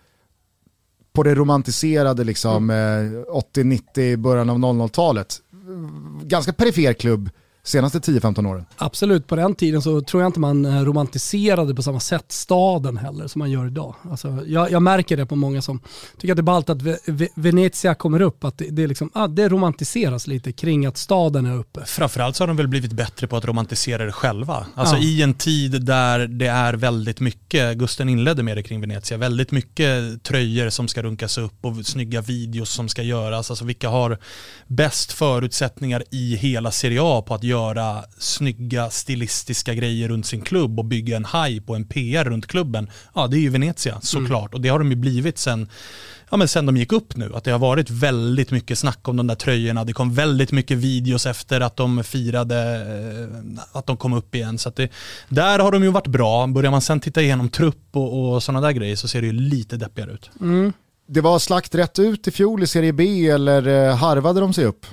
på 1.14 1.24
det 1.24 1.36
romantiserade 1.36 2.24
liksom, 2.24 2.70
mm. 2.70 3.24
80-90, 3.26 4.16
början 4.18 4.50
av 4.50 4.58
00-talet. 4.58 5.42
Ganska 6.22 6.54
perifer 6.54 6.94
klubb 6.94 7.30
senaste 7.68 8.00
10-15 8.00 8.50
åren. 8.50 8.66
Absolut, 8.78 9.28
på 9.28 9.36
den 9.36 9.56
tiden 9.56 9.82
så 9.82 10.02
tror 10.02 10.24
jag 10.24 10.30
inte 10.30 10.40
man 10.40 10.66
eh, 10.66 10.82
romantiserade 10.82 11.76
på 11.76 11.84
samma 11.84 12.00
sätt 12.00 12.26
staden 12.28 12.98
heller 12.98 13.28
som 13.28 13.40
man 13.40 13.52
gör 13.52 13.68
idag. 13.68 13.96
Alltså, 14.12 14.44
jag, 14.48 14.72
jag 14.72 14.82
märker 14.82 15.18
det 15.18 15.26
på 15.26 15.36
många 15.36 15.62
som 15.62 15.82
tycker 16.18 16.34
att 16.34 16.38
det 16.38 16.42
är 16.42 16.44
ballt 16.44 16.70
att 16.70 16.82
Venezia 17.36 17.96
kommer 17.96 18.22
upp, 18.22 18.44
att 18.44 18.58
det, 18.58 18.70
det, 18.70 18.84
är 18.84 18.88
liksom, 18.88 19.10
ah, 19.14 19.28
det 19.28 19.50
romantiseras 19.50 20.28
lite 20.28 20.52
kring 20.52 20.86
att 20.86 20.98
staden 20.98 21.46
är 21.46 21.58
uppe. 21.58 21.86
Framförallt 21.86 22.36
så 22.36 22.44
har 22.44 22.48
de 22.48 22.58
väl 22.58 22.68
blivit 22.68 22.92
bättre 22.92 23.28
på 23.28 23.38
att 23.38 23.46
romantisera 23.46 24.06
det 24.06 24.12
själva. 24.12 24.66
Alltså 24.76 24.96
ja. 24.96 25.02
i 25.02 25.22
en 25.22 25.34
tid 25.34 25.86
där 25.86 26.28
det 26.28 26.48
är 26.48 26.74
väldigt 26.74 27.20
mycket, 27.20 27.78
Gusten 27.78 28.10
inledde 28.10 28.44
med 28.44 28.58
det 28.58 28.64
kring 28.64 28.82
Venezia, 28.82 29.18
väldigt 29.18 29.52
mycket 29.52 30.24
tröjor 30.24 30.70
som 30.70 30.88
ska 30.88 31.04
runkas 31.04 31.38
upp 31.38 31.66
och 31.66 31.86
snygga 31.86 32.22
videos 32.22 32.70
som 32.70 32.90
ska 32.90 33.02
göras. 33.02 33.52
Alltså 33.52 33.66
vilka 33.66 33.90
har 33.90 34.18
bäst 34.68 35.12
förutsättningar 35.12 36.04
i 36.12 36.36
hela 36.36 36.72
Serie 36.72 37.00
A 37.04 37.24
på 37.28 37.34
att 37.34 37.44
göra 37.44 37.57
göra 37.58 38.04
snygga 38.18 38.90
stilistiska 38.90 39.74
grejer 39.74 40.08
runt 40.08 40.26
sin 40.26 40.42
klubb 40.42 40.80
och 40.80 40.86
bygga 40.86 41.18
en 41.18 41.26
hype 41.26 41.72
och 41.72 41.76
en 41.76 41.86
PR 41.86 42.26
runt 42.26 42.48
klubben, 42.48 42.90
ja 43.16 43.28
det 43.28 43.38
är 43.38 43.40
ju 43.40 43.50
Venezia 43.50 43.98
såklart. 44.02 44.52
Mm. 44.52 44.56
Och 44.56 44.62
det 44.62 44.70
har 44.70 44.80
de 44.80 44.90
ju 44.90 44.96
blivit 44.96 45.38
sen, 45.38 45.70
ja, 46.30 46.38
men 46.38 46.48
sen 46.48 46.66
de 46.66 46.78
gick 46.78 46.92
upp 46.92 47.16
nu. 47.16 47.32
Att 47.36 47.44
det 47.44 47.52
har 47.52 47.60
varit 47.60 47.90
väldigt 47.90 48.52
mycket 48.52 48.80
snack 48.80 49.08
om 49.08 49.18
de 49.18 49.28
där 49.28 49.36
tröjorna. 49.36 49.84
Det 49.84 49.94
kom 49.94 50.14
väldigt 50.14 50.52
mycket 50.52 50.78
videos 50.78 51.26
efter 51.26 51.62
att 51.62 51.76
de 51.76 52.04
firade 52.04 52.58
eh, 53.46 53.78
att 53.78 53.86
de 53.86 53.98
kom 53.98 54.14
upp 54.14 54.36
igen. 54.36 54.58
Så 54.58 54.70
det, 54.70 54.92
där 55.30 55.60
har 55.60 55.72
de 55.72 55.84
ju 55.84 55.92
varit 55.92 56.08
bra. 56.08 56.48
Börjar 56.48 56.72
man 56.72 56.82
sen 56.82 57.00
titta 57.00 57.22
igenom 57.22 57.50
trupp 57.50 57.90
och, 57.92 58.34
och 58.34 58.44
sådana 58.44 58.68
där 58.68 58.72
grejer 58.72 58.96
så 58.96 59.08
ser 59.08 59.22
det 59.22 59.28
ju 59.28 59.34
lite 59.34 59.78
deppigare 59.78 60.12
ut. 60.12 60.30
Mm. 60.42 60.74
Det 61.10 61.22
var 61.22 61.40
slakt 61.40 61.76
rätt 61.76 62.00
ut 62.00 62.28
i 62.28 62.32
fjol 62.32 62.64
i 62.64 62.68
Serie 62.68 62.94
B 62.94 63.30
eller 63.30 63.68
eh, 63.68 63.96
harvade 63.96 64.40
de 64.40 64.54
sig 64.54 64.66
upp? 64.66 64.86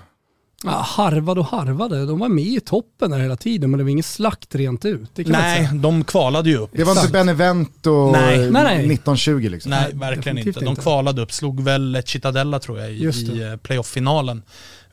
Ja, 0.65 0.71
harvade 0.71 1.41
och 1.41 1.47
harvade, 1.47 2.07
de 2.07 2.19
var 2.19 2.29
med 2.29 2.45
i 2.45 2.61
toppen 2.61 3.11
där 3.11 3.19
hela 3.19 3.37
tiden 3.37 3.71
men 3.71 3.79
det 3.79 3.85
var 3.85 3.91
ingen 3.91 4.03
slakt 4.03 4.55
rent 4.55 4.85
ut. 4.85 5.11
nej, 5.17 5.69
de 5.73 6.05
kvalade 6.05 6.51
ju 6.51 6.57
upp. 6.57 6.71
Det 6.73 6.85
var 6.85 6.93
inte 6.93 7.13
Benevento 7.13 8.13
nej. 8.13 8.35
1920 8.35 9.49
liksom? 9.49 9.71
Nej, 9.71 9.91
verkligen 9.95 10.39
inte. 10.39 10.61
De 10.61 10.77
kvalade 10.77 11.23
upp, 11.23 11.33
slog 11.33 11.61
väl 11.63 12.03
Cittadella 12.07 12.59
tror 12.59 12.81
jag 12.81 12.93
i, 12.93 12.95
i 12.95 13.43
eh, 13.43 13.57
playoff-finalen. 13.57 14.43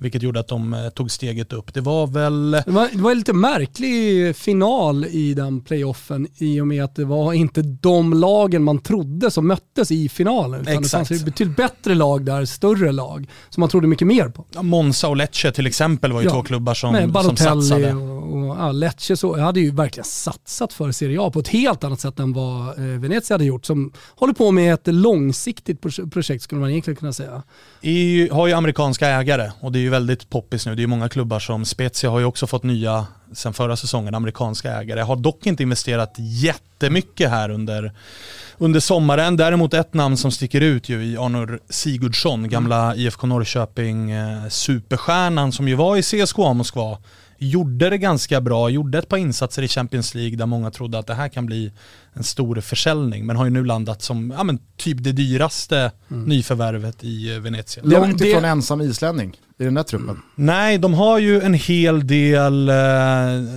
Vilket 0.01 0.21
gjorde 0.21 0.39
att 0.39 0.47
de 0.47 0.73
eh, 0.73 0.89
tog 0.89 1.11
steget 1.11 1.53
upp. 1.53 1.73
Det 1.73 1.81
var 1.81 2.07
väl... 2.07 2.51
Det 2.51 2.63
var, 2.65 2.89
det 2.91 3.01
var 3.01 3.11
en 3.11 3.17
lite 3.17 3.33
märklig 3.33 4.35
final 4.35 5.05
i 5.05 5.33
den 5.33 5.61
playoffen 5.61 6.27
i 6.37 6.61
och 6.61 6.67
med 6.67 6.83
att 6.83 6.95
det 6.95 7.05
var 7.05 7.33
inte 7.33 7.61
de 7.61 8.13
lagen 8.13 8.63
man 8.63 8.79
trodde 8.79 9.31
som 9.31 9.47
möttes 9.47 9.91
i 9.91 10.09
finalen. 10.09 10.61
Utan 10.61 10.73
Exakt. 10.73 11.09
det 11.09 11.15
fanns 11.15 11.25
betydligt 11.25 11.57
bättre 11.57 11.95
lag 11.95 12.25
där, 12.25 12.45
större 12.45 12.91
lag, 12.91 13.29
som 13.49 13.61
man 13.61 13.69
trodde 13.69 13.87
mycket 13.87 14.07
mer 14.07 14.29
på. 14.29 14.45
Ja, 14.53 14.61
Monza 14.61 15.07
och 15.07 15.15
Lecce 15.15 15.51
till 15.51 15.67
exempel 15.67 16.13
var 16.13 16.21
ju 16.21 16.27
ja, 16.27 16.33
två 16.33 16.43
klubbar 16.43 16.73
som, 16.73 17.13
som 17.23 17.37
satsade. 17.37 17.93
Och, 17.93 18.37
och, 18.37 18.55
ja, 18.59 18.71
Lecce 18.71 19.17
så, 19.17 19.39
hade 19.39 19.59
ju 19.59 19.71
verkligen 19.71 20.05
satsat 20.05 20.73
för 20.73 20.91
Serie 20.91 21.21
A 21.21 21.31
på 21.31 21.39
ett 21.39 21.47
helt 21.47 21.83
annat 21.83 21.99
sätt 21.99 22.19
än 22.19 22.33
vad 22.33 22.67
eh, 22.67 22.83
Venezia 22.83 23.33
hade 23.33 23.45
gjort, 23.45 23.65
som 23.65 23.91
håller 24.15 24.33
på 24.33 24.51
med 24.51 24.73
ett 24.73 24.87
långsiktigt 24.87 25.81
projekt 26.11 26.43
skulle 26.43 26.61
man 26.61 26.69
egentligen 26.69 26.97
kunna 26.97 27.13
säga. 27.13 27.43
EU 27.81 28.33
har 28.33 28.47
ju 28.47 28.53
amerikanska 28.53 29.07
ägare 29.07 29.51
och 29.59 29.71
det 29.71 29.79
är 29.79 29.81
ju 29.81 29.90
väldigt 29.91 30.29
poppis 30.29 30.65
nu. 30.65 30.75
Det 30.75 30.83
är 30.83 30.87
många 30.87 31.09
klubbar 31.09 31.39
som 31.39 31.65
Spezia 31.65 32.09
har 32.09 32.19
ju 32.19 32.25
också 32.25 32.47
fått 32.47 32.63
nya 32.63 33.07
sen 33.33 33.53
förra 33.53 33.75
säsongen, 33.75 34.15
amerikanska 34.15 34.71
ägare. 34.71 35.01
Har 35.01 35.15
dock 35.15 35.45
inte 35.45 35.63
investerat 35.63 36.15
jättemycket 36.17 37.29
här 37.29 37.49
under, 37.49 37.91
under 38.57 38.79
sommaren. 38.79 39.37
Däremot 39.37 39.73
ett 39.73 39.93
namn 39.93 40.17
som 40.17 40.31
sticker 40.31 40.61
ut 40.61 40.89
ju 40.89 41.03
i 41.03 41.17
Arnor 41.17 41.59
Sigurdsson, 41.69 42.49
gamla 42.49 42.95
IFK 42.95 43.27
Norrköping 43.27 44.11
eh, 44.11 44.47
superstjärnan 44.49 45.51
som 45.51 45.67
ju 45.67 45.75
var 45.75 45.97
i 45.97 46.01
CSKA 46.03 46.53
Moskva 46.53 46.97
gjorde 47.43 47.89
det 47.89 47.97
ganska 47.97 48.41
bra, 48.41 48.69
gjorde 48.69 48.97
ett 48.97 49.09
par 49.09 49.17
insatser 49.17 49.61
i 49.61 49.67
Champions 49.67 50.15
League 50.15 50.37
där 50.37 50.45
många 50.45 50.71
trodde 50.71 50.99
att 50.99 51.07
det 51.07 51.13
här 51.13 51.29
kan 51.29 51.45
bli 51.45 51.71
en 52.13 52.23
stor 52.23 52.61
försäljning, 52.61 53.25
men 53.25 53.35
har 53.35 53.45
ju 53.45 53.51
nu 53.51 53.65
landat 53.65 54.01
som 54.01 54.33
ja, 54.37 54.43
men 54.43 54.59
typ 54.77 55.03
det 55.03 55.11
dyraste 55.11 55.91
mm. 56.11 56.23
nyförvärvet 56.23 57.03
i 57.03 57.39
Venezia. 57.39 57.83
Långt 57.85 58.21
ifrån 58.21 58.45
ensam 58.45 58.81
islänning 58.81 59.37
i 59.61 59.65
den 59.65 59.73
där 59.73 59.83
truppen. 59.83 60.21
Nej, 60.35 60.77
de 60.77 60.93
har 60.93 61.19
ju 61.19 61.41
en 61.41 61.53
hel 61.53 62.07
del 62.07 62.69
eh, 62.69 62.75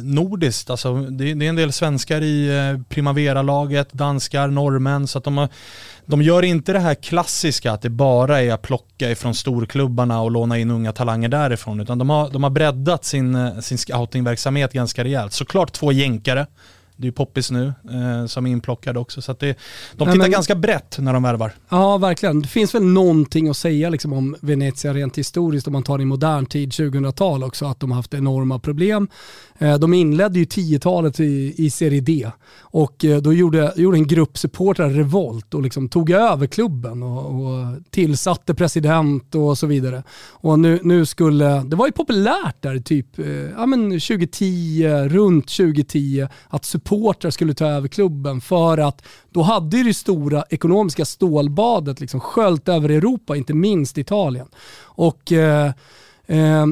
nordiskt, 0.02 0.70
alltså 0.70 0.94
det, 0.94 1.34
det, 1.34 1.46
är 1.46 1.48
en 1.48 1.56
del 1.56 1.72
svenskar 1.72 2.20
i 2.20 2.58
eh, 2.58 2.80
Primavera-laget, 2.88 3.92
danskar, 3.92 4.48
norrmän, 4.48 5.06
så 5.06 5.18
att 5.18 5.24
de 5.24 5.38
har 5.38 5.48
de 6.06 6.22
gör 6.22 6.42
inte 6.42 6.72
det 6.72 6.78
här 6.78 6.94
klassiska 6.94 7.72
att 7.72 7.82
det 7.82 7.90
bara 7.90 8.42
är 8.42 8.52
att 8.52 8.62
plocka 8.62 9.10
ifrån 9.10 9.34
storklubbarna 9.34 10.20
och 10.20 10.30
låna 10.30 10.58
in 10.58 10.70
unga 10.70 10.92
talanger 10.92 11.28
därifrån, 11.28 11.80
utan 11.80 11.98
de 11.98 12.10
har, 12.10 12.30
de 12.30 12.42
har 12.42 12.50
breddat 12.50 13.04
sin, 13.04 13.34
eh, 13.34 13.58
sin 13.58 13.78
scoutingverksamhet 13.78 14.72
ganska 14.72 15.04
rejält. 15.04 15.32
Såklart 15.32 15.72
två 15.72 15.92
jänkare, 15.92 16.46
det 16.96 17.04
är 17.04 17.06
ju 17.06 17.12
poppis 17.12 17.50
nu 17.50 17.66
eh, 17.90 18.26
som 18.26 18.46
är 18.46 18.50
inplockad 18.50 18.96
också. 18.96 19.22
Så 19.22 19.32
det, 19.32 19.58
de 19.92 19.98
tittar 19.98 20.18
men, 20.18 20.30
ganska 20.30 20.54
brett 20.54 20.98
när 20.98 21.12
de 21.12 21.22
värvar. 21.22 21.52
Ja, 21.68 21.98
verkligen. 21.98 22.42
Det 22.42 22.48
finns 22.48 22.74
väl 22.74 22.84
någonting 22.84 23.48
att 23.48 23.56
säga 23.56 23.90
liksom, 23.90 24.12
om 24.12 24.36
Venezia 24.40 24.94
rent 24.94 25.18
historiskt 25.18 25.66
om 25.66 25.72
man 25.72 25.82
tar 25.82 26.00
i 26.00 26.04
modern 26.04 26.46
tid, 26.46 26.70
2000-tal 26.70 27.44
också, 27.44 27.66
att 27.66 27.80
de 27.80 27.90
har 27.90 27.96
haft 27.96 28.14
enorma 28.14 28.58
problem. 28.58 29.08
Eh, 29.58 29.78
de 29.78 29.94
inledde 29.94 30.38
ju 30.38 30.44
10-talet 30.44 31.20
i, 31.20 31.54
i 31.56 31.70
Serie 31.70 32.00
D 32.00 32.30
och 32.60 33.04
eh, 33.04 33.18
då 33.18 33.32
gjorde, 33.32 33.72
gjorde 33.76 33.96
en 33.96 34.06
grupp 34.06 34.38
supportrar 34.38 34.90
revolt 34.90 35.54
och 35.54 35.62
liksom 35.62 35.88
tog 35.88 36.10
över 36.10 36.46
klubben 36.46 37.02
och, 37.02 37.26
och, 37.26 37.76
tillsatte 37.90 38.54
president 38.54 39.34
och 39.34 39.58
så 39.58 39.66
vidare. 39.66 40.02
Och 40.30 40.58
nu, 40.58 40.80
nu 40.82 41.06
skulle, 41.06 41.62
det 41.62 41.76
var 41.76 41.86
ju 41.86 41.92
populärt 41.92 42.62
där 42.62 42.78
typ 42.78 43.18
eh, 43.18 43.26
ja, 43.26 43.66
men 43.66 43.90
2010, 43.90 44.88
runt 45.08 45.48
2010, 45.48 46.26
att 46.48 46.64
supportrar 46.64 47.30
skulle 47.30 47.54
ta 47.54 47.66
över 47.66 47.88
klubben 47.88 48.40
för 48.40 48.78
att 48.78 49.02
då 49.30 49.42
hade 49.42 49.82
det 49.82 49.94
stora 49.94 50.44
ekonomiska 50.50 51.04
stålbadet 51.04 52.00
liksom 52.00 52.20
sköljt 52.20 52.68
över 52.68 52.88
Europa, 52.88 53.36
inte 53.36 53.54
minst 53.54 53.98
Italien. 53.98 54.46
Och 54.82 55.32
eh, 55.32 55.72
Eh, 56.26 56.66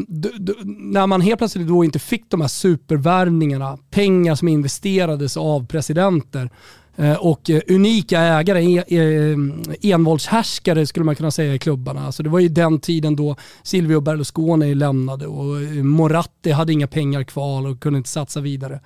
när 0.64 1.06
man 1.06 1.20
helt 1.20 1.38
plötsligt 1.38 1.68
då 1.68 1.84
inte 1.84 1.98
fick 1.98 2.30
de 2.30 2.40
här 2.40 2.48
supervärvningarna, 2.48 3.78
pengar 3.90 4.34
som 4.34 4.48
investerades 4.48 5.36
av 5.36 5.66
presidenter 5.66 6.50
eh, 6.96 7.14
och 7.14 7.50
eh, 7.50 7.60
unika 7.68 8.20
ägare, 8.20 8.64
e, 8.64 8.84
e, 8.88 9.36
envåldshärskare 9.92 10.86
skulle 10.86 11.04
man 11.04 11.16
kunna 11.16 11.30
säga 11.30 11.54
i 11.54 11.58
klubbarna. 11.58 12.06
Alltså 12.06 12.22
det 12.22 12.28
var 12.28 12.38
ju 12.38 12.48
den 12.48 12.80
tiden 12.80 13.16
då 13.16 13.36
Silvio 13.62 14.00
Berlusconi 14.00 14.74
lämnade 14.74 15.26
och 15.26 15.62
eh, 15.62 15.68
Moratti 15.68 16.50
hade 16.50 16.72
inga 16.72 16.86
pengar 16.86 17.24
kvar 17.24 17.66
och 17.66 17.80
kunde 17.80 17.96
inte 17.96 18.10
satsa 18.10 18.40
vidare. 18.40 18.80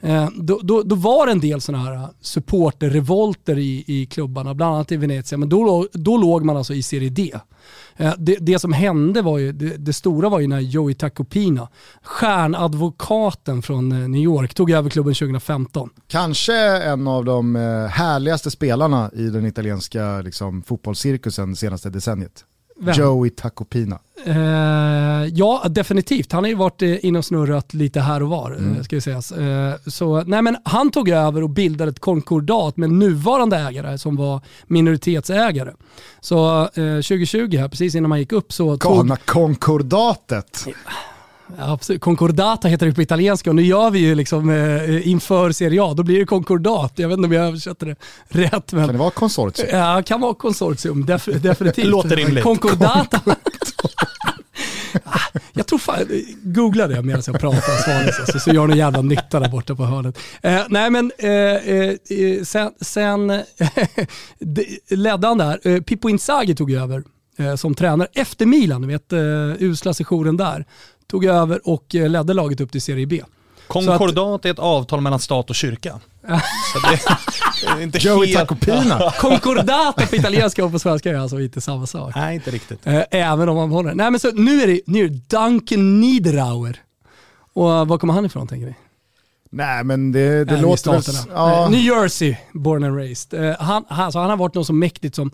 Eh, 0.00 0.28
då, 0.34 0.60
då, 0.62 0.82
då 0.82 0.94
var 0.94 1.26
det 1.26 1.32
en 1.32 1.40
del 1.40 1.60
sådana 1.60 1.84
här 1.84 1.94
eh, 1.94 2.08
supporterrevolter 2.20 3.58
i, 3.58 3.84
i 3.86 4.06
klubbarna, 4.06 4.54
bland 4.54 4.74
annat 4.74 4.92
i 4.92 4.96
Venezia, 4.96 5.38
men 5.38 5.48
då, 5.48 5.86
då 5.92 6.16
låg 6.16 6.44
man 6.44 6.56
alltså 6.56 6.74
i 6.74 6.82
Serie 6.82 7.10
D. 7.10 7.32
Eh, 7.96 8.14
det, 8.18 8.36
det, 8.40 8.58
som 8.58 8.72
hände 8.72 9.22
var 9.22 9.38
ju, 9.38 9.52
det, 9.52 9.76
det, 9.76 9.92
stora 9.92 10.28
var 10.28 10.40
ju 10.40 10.46
när 10.46 10.60
Joey 10.60 10.94
Tacopina, 10.94 11.68
stjärnadvokaten 12.02 13.62
från 13.62 13.88
New 13.88 14.22
York, 14.22 14.54
tog 14.54 14.70
över 14.70 14.90
klubben 14.90 15.14
2015. 15.14 15.90
Kanske 16.06 16.56
en 16.82 17.08
av 17.08 17.24
de 17.24 17.54
härligaste 17.90 18.50
spelarna 18.50 19.10
i 19.14 19.22
den 19.22 19.46
italienska 19.46 20.20
liksom, 20.20 20.62
fotbollscirkusen 20.62 21.50
det 21.50 21.56
senaste 21.56 21.90
decenniet. 21.90 22.44
Vem? 22.80 22.94
Joey 22.94 23.30
Tacopina. 23.30 23.98
Uh, 24.26 25.26
ja, 25.32 25.62
definitivt. 25.70 26.32
Han 26.32 26.44
har 26.44 26.48
ju 26.48 26.54
varit 26.54 26.82
uh, 26.82 27.04
inne 27.04 27.18
och 27.18 27.24
snurrat 27.24 27.74
lite 27.74 28.00
här 28.00 28.22
och 28.22 28.28
var, 28.28 28.50
mm. 28.50 28.76
uh, 28.76 28.82
ska 28.82 28.96
vi 28.96 29.00
säga. 29.00 29.16
Uh, 29.16 29.74
så, 29.86 30.22
nej, 30.22 30.42
men 30.42 30.56
han 30.64 30.90
tog 30.90 31.08
över 31.08 31.42
och 31.42 31.50
bildade 31.50 31.90
ett 31.90 32.00
konkordat 32.00 32.76
med 32.76 32.90
nuvarande 32.90 33.56
ägare 33.56 33.98
som 33.98 34.16
var 34.16 34.40
minoritetsägare. 34.66 35.72
Så 36.20 36.68
2020, 36.74 37.56
här, 37.56 37.68
precis 37.68 37.94
innan 37.94 38.08
man 38.08 38.18
gick 38.18 38.32
upp 38.32 38.52
så... 38.52 38.76
Galna 38.76 39.16
tog... 39.16 39.26
absolut. 41.58 42.00
Concordata 42.00 42.68
heter 42.68 42.86
det 42.86 42.94
på 42.94 43.02
italienska 43.02 43.50
och 43.50 43.56
nu 43.56 43.62
gör 43.62 43.90
vi 43.90 43.98
ju 43.98 44.14
liksom 44.14 44.50
eh, 44.50 45.08
inför 45.08 45.52
Serie 45.52 45.82
A, 45.82 45.94
då 45.94 46.02
blir 46.02 46.18
det 46.18 46.26
konkordat. 46.26 46.92
Jag 46.96 47.08
vet 47.08 47.16
inte 47.16 47.26
om 47.26 47.32
jag 47.32 47.46
översätter 47.46 47.86
det 47.86 47.96
rätt. 48.28 48.72
Men... 48.72 48.84
Kan 48.84 48.94
det 48.94 48.98
vara 48.98 49.10
konsortium? 49.10 49.68
Ja, 49.72 50.02
kan 50.06 50.20
vara 50.20 50.34
konsortium, 50.34 51.06
Def 51.06 51.24
definitivt. 51.42 51.86
Låter 51.86 52.16
rimligt. 52.16 52.44
Concordata. 52.44 53.20
jag 55.52 55.66
tror 55.66 55.78
fan, 55.78 56.06
googla 56.42 56.86
det 56.86 57.02
medan 57.02 57.22
jag 57.26 57.40
pratar 57.40 57.82
Svanes, 57.82 58.32
så, 58.32 58.38
så 58.38 58.50
gör 58.50 58.66
någon 58.66 58.78
jävla 58.78 59.02
nytta 59.02 59.40
där 59.40 59.48
borta 59.48 59.74
på 59.74 59.84
hörnet. 59.84 60.18
Eh, 60.42 60.62
nej 60.68 60.90
men 60.90 61.12
eh, 61.18 61.30
eh, 61.30 62.42
sen, 62.44 62.70
sen 62.80 63.26
ledde 64.90 65.26
han 65.26 65.38
där, 65.38 65.60
eh, 65.64 65.80
Pippo 65.80 66.08
Inzaghi 66.08 66.54
tog 66.54 66.72
över 66.72 67.02
eh, 67.38 67.54
som 67.54 67.74
tränare 67.74 68.08
efter 68.12 68.46
Milan, 68.46 68.82
du 68.82 68.88
vet 68.88 69.12
eh, 69.12 69.62
usla 69.62 69.94
sessionen 69.94 70.36
där. 70.36 70.64
Tog 71.10 71.24
över 71.24 71.68
och 71.68 71.94
eh, 71.94 72.08
ledde 72.08 72.34
laget 72.34 72.60
upp 72.60 72.72
till 72.72 72.82
Serie 72.82 73.06
B. 73.06 73.22
Konkordat 73.68 74.44
är 74.44 74.50
ett 74.50 74.58
avtal 74.58 75.00
mellan 75.00 75.18
stat 75.20 75.50
och 75.50 75.56
kyrka. 75.56 76.00
Så 76.72 76.78
det, 76.90 77.00
det 77.66 77.80
är 77.80 77.82
inte 77.82 77.98
Joey 78.08 78.26
helt- 78.28 78.38
Tacopina. 78.48 79.12
Concordata 79.20 80.06
på 80.06 80.16
italienska 80.16 80.64
och 80.64 80.72
på 80.72 80.78
svenska 80.78 81.10
är 81.10 81.14
alltså 81.14 81.40
inte 81.40 81.60
samma 81.60 81.86
sak. 81.86 82.12
Nej, 82.16 82.34
inte 82.34 82.50
riktigt. 82.50 82.86
Eh, 82.86 83.02
Även 83.10 83.48
om 83.48 83.56
man 83.56 83.70
håller 83.70 83.94
Nej 83.94 84.10
men 84.10 84.20
så 84.20 84.30
nu 84.32 84.62
är 84.62 84.66
det, 84.66 84.80
nu 84.86 85.04
är 85.04 85.08
det 85.08 85.28
Duncan 85.36 86.00
Niederauer. 86.00 86.76
Och 87.52 87.72
eh, 87.72 87.84
var 87.84 87.98
kommer 87.98 88.14
han 88.14 88.26
ifrån 88.26 88.46
tänker 88.46 88.66
ni? 88.66 88.74
Nej 89.52 89.84
men 89.84 90.12
det, 90.12 90.44
det 90.44 90.52
Nej, 90.52 90.62
låter 90.62 90.90
väl... 90.92 91.02
Ja, 91.34 91.64
Eh, 91.64 91.70
New 91.70 91.80
Jersey, 91.80 92.36
born 92.52 92.84
and 92.84 92.96
raised. 92.96 93.44
Eh, 93.44 93.56
Han, 93.60 93.84
han, 93.88 94.12
så 94.12 94.18
han 94.18 94.30
har 94.30 94.36
varit 94.36 94.54
något 94.54 94.66
så 94.66 94.72
mäktigt 94.72 95.14
som 95.14 95.30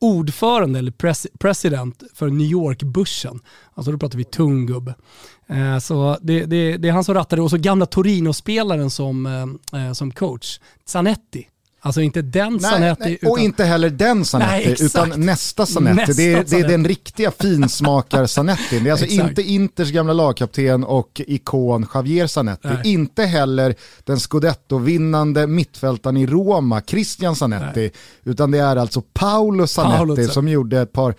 ordförande 0.00 0.78
eller 0.78 0.92
pres, 0.92 1.26
president 1.38 2.02
för 2.14 2.28
New 2.28 2.46
York-börsen. 2.46 3.40
Alltså 3.74 3.92
då 3.92 3.98
pratar 3.98 4.18
vi 4.18 4.24
tung 4.24 4.66
gubbe. 4.66 4.94
Eh, 5.48 5.78
Så 5.78 6.18
det, 6.22 6.44
det, 6.44 6.76
det 6.76 6.88
är 6.88 6.92
han 6.92 7.04
som 7.04 7.14
rattar 7.14 7.36
det 7.36 7.42
och 7.42 7.50
så 7.50 7.56
gamla 7.58 7.86
Torino-spelaren 7.86 8.90
som, 8.90 9.58
som 9.94 10.10
coach. 10.10 10.60
Zanetti. 10.86 11.46
Alltså 11.82 12.00
inte 12.00 12.22
den 12.22 12.52
nej, 12.52 12.60
Zanetti. 12.70 13.02
nej, 13.04 13.12
utan- 13.14 13.30
och 13.30 13.38
inte 13.38 13.64
heller 13.64 13.90
den 13.90 14.24
Zanetti, 14.24 14.66
Nej, 14.66 14.76
utan 14.80 15.12
nästa 15.20 15.66
Zanetti. 15.66 15.96
Nästa 15.96 16.12
det, 16.12 16.22
är, 16.22 16.34
det 16.34 16.40
är 16.40 16.44
Zanetti. 16.44 16.68
den 16.68 16.84
riktiga 16.84 17.30
finsmakar-Zanetti. 17.30 18.80
Det 18.80 18.88
är 18.88 18.92
alltså 18.92 19.06
Exakt. 19.06 19.28
inte 19.28 19.42
Inters 19.42 19.90
gamla 19.90 20.12
lagkapten 20.12 20.84
och 20.84 21.20
ikon 21.26 21.86
Javier 21.94 22.26
Zanetti. 22.26 22.68
Nej. 22.68 22.80
Inte 22.84 23.24
heller 23.24 23.74
den 24.04 24.20
scudetto-vinnande 24.20 25.46
mittfältaren 25.46 26.16
i 26.16 26.26
Roma, 26.26 26.80
Christian 26.86 27.36
Zanetti. 27.36 27.90
Utan 28.24 28.50
det 28.50 28.58
är 28.58 28.76
alltså 28.76 29.02
Paolo 29.12 29.66
Zanetti 29.66 29.96
Paolo 29.96 30.16
Zanetti. 30.16 30.34
som 30.34 30.48
gjorde 30.48 30.80
ett 30.80 30.92
par 30.92 31.14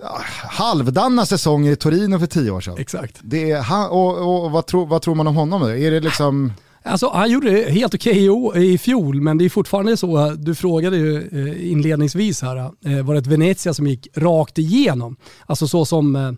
ja, 0.00 0.20
halvdana 0.48 1.26
säsonger 1.26 1.72
i 1.72 1.76
Torino 1.76 2.18
för 2.18 2.26
tio 2.26 2.50
år 2.50 2.60
sedan. 2.60 2.74
Exakt. 2.78 3.16
Det 3.22 3.50
är, 3.50 3.92
och, 3.92 4.44
och 4.44 4.50
vad, 4.50 4.66
tror, 4.66 4.86
vad 4.86 5.02
tror 5.02 5.14
man 5.14 5.26
om 5.26 5.36
honom? 5.36 5.62
Är 5.62 5.90
det 5.90 6.00
liksom... 6.00 6.52
Alltså, 6.88 7.08
han 7.08 7.30
gjorde 7.30 7.50
det 7.50 7.70
helt 7.70 7.94
okej 7.94 8.26
i 8.26 8.72
i 8.72 8.78
fjol, 8.78 9.20
men 9.20 9.38
det 9.38 9.44
är 9.44 9.48
fortfarande 9.48 9.96
så, 9.96 10.26
eh, 10.26 10.32
du 10.32 10.54
frågade 10.54 10.96
ju 10.96 11.16
eh, 11.16 11.72
inledningsvis 11.72 12.42
här, 12.42 12.56
eh, 12.56 13.04
var 13.04 13.14
det 13.14 13.20
ett 13.20 13.26
Venezia 13.26 13.74
som 13.74 13.86
gick 13.86 14.08
rakt 14.14 14.58
igenom? 14.58 15.16
Alltså 15.46 15.68
så 15.68 15.84
som 15.84 16.36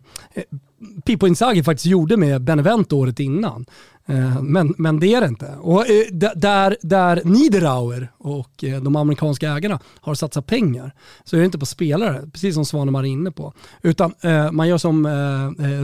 Pippo 1.06 1.26
Inzaghi 1.26 1.62
faktiskt 1.62 1.86
gjorde 1.86 2.16
med 2.16 2.42
Benevento 2.42 2.96
året 2.96 3.20
innan. 3.20 3.66
Eh, 4.10 4.42
Men, 4.42 4.74
men 4.78 5.00
det 5.00 5.14
är 5.14 5.20
det 5.20 5.26
inte. 5.26 5.54
Och 5.60 5.90
eh, 5.90 6.04
där, 6.34 6.76
där 6.82 7.22
Niederauer 7.24 8.12
och 8.18 8.64
eh, 8.64 8.82
de 8.82 8.96
amerikanska 8.96 9.50
ägarna 9.52 9.78
har 10.00 10.14
satsat 10.14 10.46
pengar 10.46 10.94
så 11.24 11.36
är 11.36 11.40
det 11.40 11.44
inte 11.46 11.58
på 11.58 11.66
spelare, 11.66 12.22
precis 12.32 12.54
som 12.54 12.64
Svanemar 12.64 13.00
är 13.00 13.06
inne 13.06 13.30
på. 13.30 13.52
Utan 13.82 14.14
man 14.52 14.68
gör 14.68 14.78
som 14.78 15.06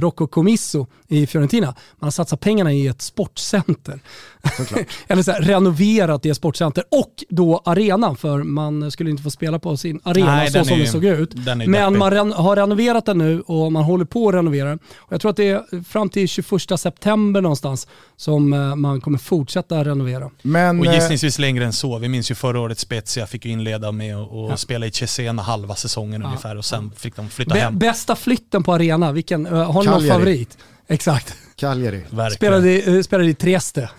Rocco 0.01 0.27
Comisso 0.27 0.87
i 1.09 1.27
Fiorentina, 1.27 1.67
man 1.67 2.07
har 2.07 2.11
satsat 2.11 2.41
pengarna 2.41 2.73
i 2.73 2.87
ett 2.87 3.03
sportcenter. 3.03 4.01
Eller 5.07 5.23
så 5.23 5.31
här, 5.33 5.41
renoverat 5.43 6.23
det 6.23 6.35
sportcenter 6.35 6.85
och 6.91 7.25
då 7.29 7.63
arenan 7.65 8.17
för 8.17 8.43
man 8.43 8.91
skulle 8.91 9.11
inte 9.11 9.23
få 9.23 9.31
spela 9.31 9.59
på 9.59 9.77
sin 9.77 10.01
arena 10.05 10.27
Nej, 10.37 10.51
så 10.51 10.65
som 10.65 10.75
är- 10.75 10.81
det 10.81 10.87
såg 10.87 11.05
ut. 11.05 11.35
Men 11.35 11.59
deppig. 11.59 11.71
man 11.99 12.33
har 12.33 12.57
renoverat 12.57 13.07
den 13.07 13.19
nu 13.19 13.41
och 13.41 13.73
man 13.73 13.85
håller 13.85 14.05
på 14.05 14.29
att 14.29 14.35
renovera 14.35 14.69
den. 14.69 14.79
Och 14.99 15.13
Jag 15.13 15.21
tror 15.21 15.31
att 15.31 15.37
det 15.37 15.49
är 15.51 15.85
fram 15.85 16.09
till 16.09 16.29
21 16.29 16.79
september 16.81 17.41
någonstans 17.41 17.89
som 18.17 18.53
eh, 18.53 18.75
man 18.77 19.01
kommer 19.01 19.19
fortsätta 19.19 19.85
renovera. 19.85 20.31
Men, 20.43 20.81
Och 20.81 20.87
eh, 20.87 20.95
gissningsvis 20.95 21.39
längre 21.39 21.65
än 21.65 21.73
så. 21.73 21.99
Vi 21.99 22.09
minns 22.09 22.31
ju 22.31 22.35
förra 22.35 22.61
året 22.61 22.79
Spezia 22.79 23.27
fick 23.27 23.45
ju 23.45 23.51
inleda 23.53 23.93
med 23.93 24.17
att 24.17 24.51
att 24.53 24.61
spela 24.61 24.87
i 24.87 24.91
Cesena 24.93 25.43
halva 25.43 25.75
säsongen 25.75 26.23
ungefär 26.23 26.57
och 26.57 26.65
sen 26.65 26.91
fick 26.97 27.17
de 27.17 27.29
flytta 27.29 27.55
Bä- 27.55 27.59
hem. 27.59 27.79
bästa 27.79 28.17
flytten 28.17 28.63
på 28.63 28.73
arena, 28.75 29.13
vilken, 29.13 29.47
eh, 29.47 29.73
har 29.73 29.85
ni 29.85 29.91
någon 29.91 30.09
favorit? 30.09 30.59
Exakt. 30.89 31.35
Cagliari, 31.57 31.97
Verkligen. 32.11 32.31
Spelade, 32.31 32.99
i- 32.99 33.03
spelade 33.03 33.29
i 33.31 33.35
Trieste. 33.35 33.91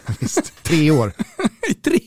tre 0.64 0.92
år. 0.92 1.14
I 1.70 1.74
tre 1.74 2.00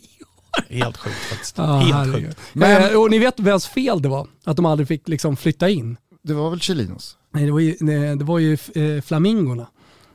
Helt 0.68 0.96
sjukt 0.96 1.16
faktiskt. 1.16 1.58
Ja, 1.58 1.76
Helt 1.78 1.94
herregud. 1.94 2.26
sjukt. 2.28 2.38
Men- 2.52 2.96
och 2.96 3.10
ni 3.10 3.18
vet 3.18 3.40
vems 3.40 3.66
fel 3.66 4.02
det 4.02 4.08
var? 4.08 4.26
Att 4.44 4.56
de 4.56 4.66
aldrig 4.66 4.88
fick 4.88 5.08
liksom 5.08 5.36
flytta 5.36 5.68
in. 5.68 5.96
Det 6.22 6.34
var 6.34 6.50
väl 6.50 6.60
Chilinos? 6.60 7.16
Nej, 7.34 7.44
det 7.46 7.52
var 7.52 7.60
ju, 7.60 7.76
nej, 7.80 8.16
det 8.16 8.24
var 8.24 8.38
ju 8.38 8.52
eh, 8.74 9.02
flamingorna. 9.02 9.66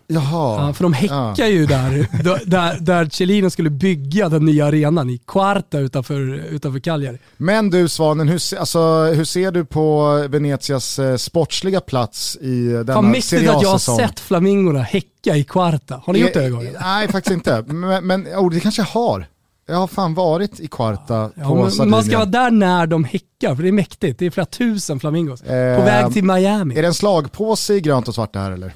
Jaha. 0.07 0.67
Ja, 0.67 0.73
för 0.73 0.83
de 0.83 0.93
häckar 0.93 1.45
ju 1.47 1.65
där, 1.65 2.07
där, 2.45 2.77
där, 2.79 3.09
Celino 3.11 3.49
skulle 3.49 3.69
bygga 3.69 4.29
den 4.29 4.45
nya 4.45 4.65
arenan 4.65 5.09
i 5.09 5.17
Quarta 5.27 5.79
utanför, 5.79 6.19
utanför 6.51 6.79
Cagliari. 6.79 7.17
Men 7.37 7.69
du 7.69 7.87
Svanen, 7.89 8.27
hur, 8.27 8.57
alltså, 8.59 9.03
hur 9.03 9.25
ser 9.25 9.51
du 9.51 9.65
på 9.65 10.13
Venetias 10.29 10.99
eh, 10.99 11.15
sportsliga 11.15 11.81
plats 11.81 12.37
i 12.41 12.67
denna 12.67 12.93
Fan 12.93 13.11
mäktigt 13.11 13.49
att 13.49 13.61
jag 13.61 13.69
har 13.69 13.97
sett 13.97 14.19
flamingorna 14.19 14.81
häcka 14.81 15.35
i 15.35 15.43
Quarta. 15.43 16.01
Har 16.05 16.13
ni 16.13 16.19
gjort 16.19 16.33
det 16.33 16.45
Eh, 16.45 16.51
någon 16.51 16.65
gång? 16.65 16.73
Nej, 16.81 17.07
faktiskt 17.07 17.33
inte. 17.33 17.63
Men, 17.67 18.07
men 18.07 18.27
oh, 18.27 18.49
det 18.51 18.59
kanske 18.59 18.81
jag 18.81 18.87
har. 18.87 19.27
Jag 19.67 19.75
har 19.75 19.87
fan 19.87 20.13
varit 20.13 20.59
i 20.59 20.67
Quarta 20.67 21.31
Ja, 21.35 21.43
på 21.43 21.69
Sardinien. 21.69 21.89
man 21.89 22.03
ska 22.03 22.15
vara 22.17 22.25
där 22.25 22.51
när 22.51 22.87
de 22.87 23.03
häckar, 23.03 23.55
för 23.55 23.63
det 23.63 23.69
är 23.69 23.73
mäktigt. 23.73 24.19
Det 24.19 24.25
är 24.25 24.29
flera 24.31 24.45
tusen 24.45 24.99
flamingos. 24.99 25.41
På 25.41 25.47
Eh, 25.51 25.85
väg 25.85 26.13
till 26.13 26.23
Miami. 26.23 26.77
Är 26.77 26.81
det 26.81 26.87
en 26.87 26.93
slagpåse 26.93 27.73
i 27.73 27.81
grönt 27.81 28.07
och 28.07 28.15
svart 28.15 28.33
det 28.33 28.39
här 28.39 28.51
eller? 28.51 28.73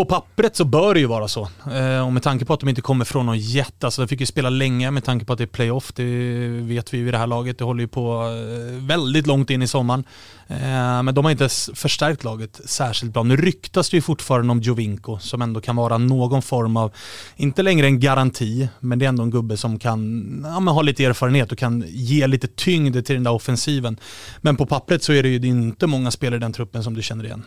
På 0.00 0.04
pappret 0.04 0.56
så 0.56 0.64
bör 0.64 0.94
det 0.94 1.00
ju 1.00 1.06
vara 1.06 1.28
så. 1.28 1.48
Eh, 1.72 2.06
och 2.06 2.12
med 2.12 2.22
tanke 2.22 2.44
på 2.44 2.54
att 2.54 2.60
de 2.60 2.68
inte 2.68 2.80
kommer 2.80 3.04
från 3.04 3.26
någon 3.26 3.38
jätte, 3.38 3.86
alltså 3.86 4.02
de 4.02 4.08
fick 4.08 4.20
ju 4.20 4.26
spela 4.26 4.50
länge 4.50 4.90
med 4.90 5.04
tanke 5.04 5.24
på 5.24 5.32
att 5.32 5.38
det 5.38 5.44
är 5.44 5.46
playoff, 5.46 5.92
det 5.92 6.04
vet 6.48 6.94
vi 6.94 6.98
ju 6.98 7.08
i 7.08 7.10
det 7.10 7.18
här 7.18 7.26
laget. 7.26 7.58
Det 7.58 7.64
håller 7.64 7.80
ju 7.80 7.88
på 7.88 8.22
eh, 8.22 8.86
väldigt 8.86 9.26
långt 9.26 9.50
in 9.50 9.62
i 9.62 9.66
sommaren. 9.66 10.04
Eh, 10.48 11.02
men 11.02 11.14
de 11.14 11.24
har 11.24 11.32
inte 11.32 11.48
förstärkt 11.74 12.24
laget 12.24 12.60
särskilt 12.64 13.12
bra. 13.12 13.22
Nu 13.22 13.36
ryktas 13.36 13.90
det 13.90 13.96
ju 13.96 14.00
fortfarande 14.00 14.52
om 14.52 14.60
Jovinko 14.60 15.18
som 15.18 15.42
ändå 15.42 15.60
kan 15.60 15.76
vara 15.76 15.98
någon 15.98 16.42
form 16.42 16.76
av, 16.76 16.92
inte 17.36 17.62
längre 17.62 17.86
en 17.86 18.00
garanti, 18.00 18.68
men 18.78 18.98
det 18.98 19.04
är 19.04 19.08
ändå 19.08 19.22
en 19.22 19.30
gubbe 19.30 19.56
som 19.56 19.78
kan 19.78 20.00
ja, 20.44 20.60
men 20.60 20.74
ha 20.74 20.82
lite 20.82 21.04
erfarenhet 21.04 21.52
och 21.52 21.58
kan 21.58 21.84
ge 21.86 22.26
lite 22.26 22.46
tyngd 22.46 23.06
till 23.06 23.14
den 23.14 23.24
där 23.24 23.32
offensiven. 23.32 23.96
Men 24.40 24.56
på 24.56 24.66
pappret 24.66 25.02
så 25.02 25.12
är 25.12 25.22
det 25.22 25.28
ju 25.28 25.48
inte 25.48 25.86
många 25.86 26.10
spelare 26.10 26.36
i 26.36 26.40
den 26.40 26.52
truppen 26.52 26.84
som 26.84 26.94
du 26.94 27.02
känner 27.02 27.24
igen. 27.24 27.44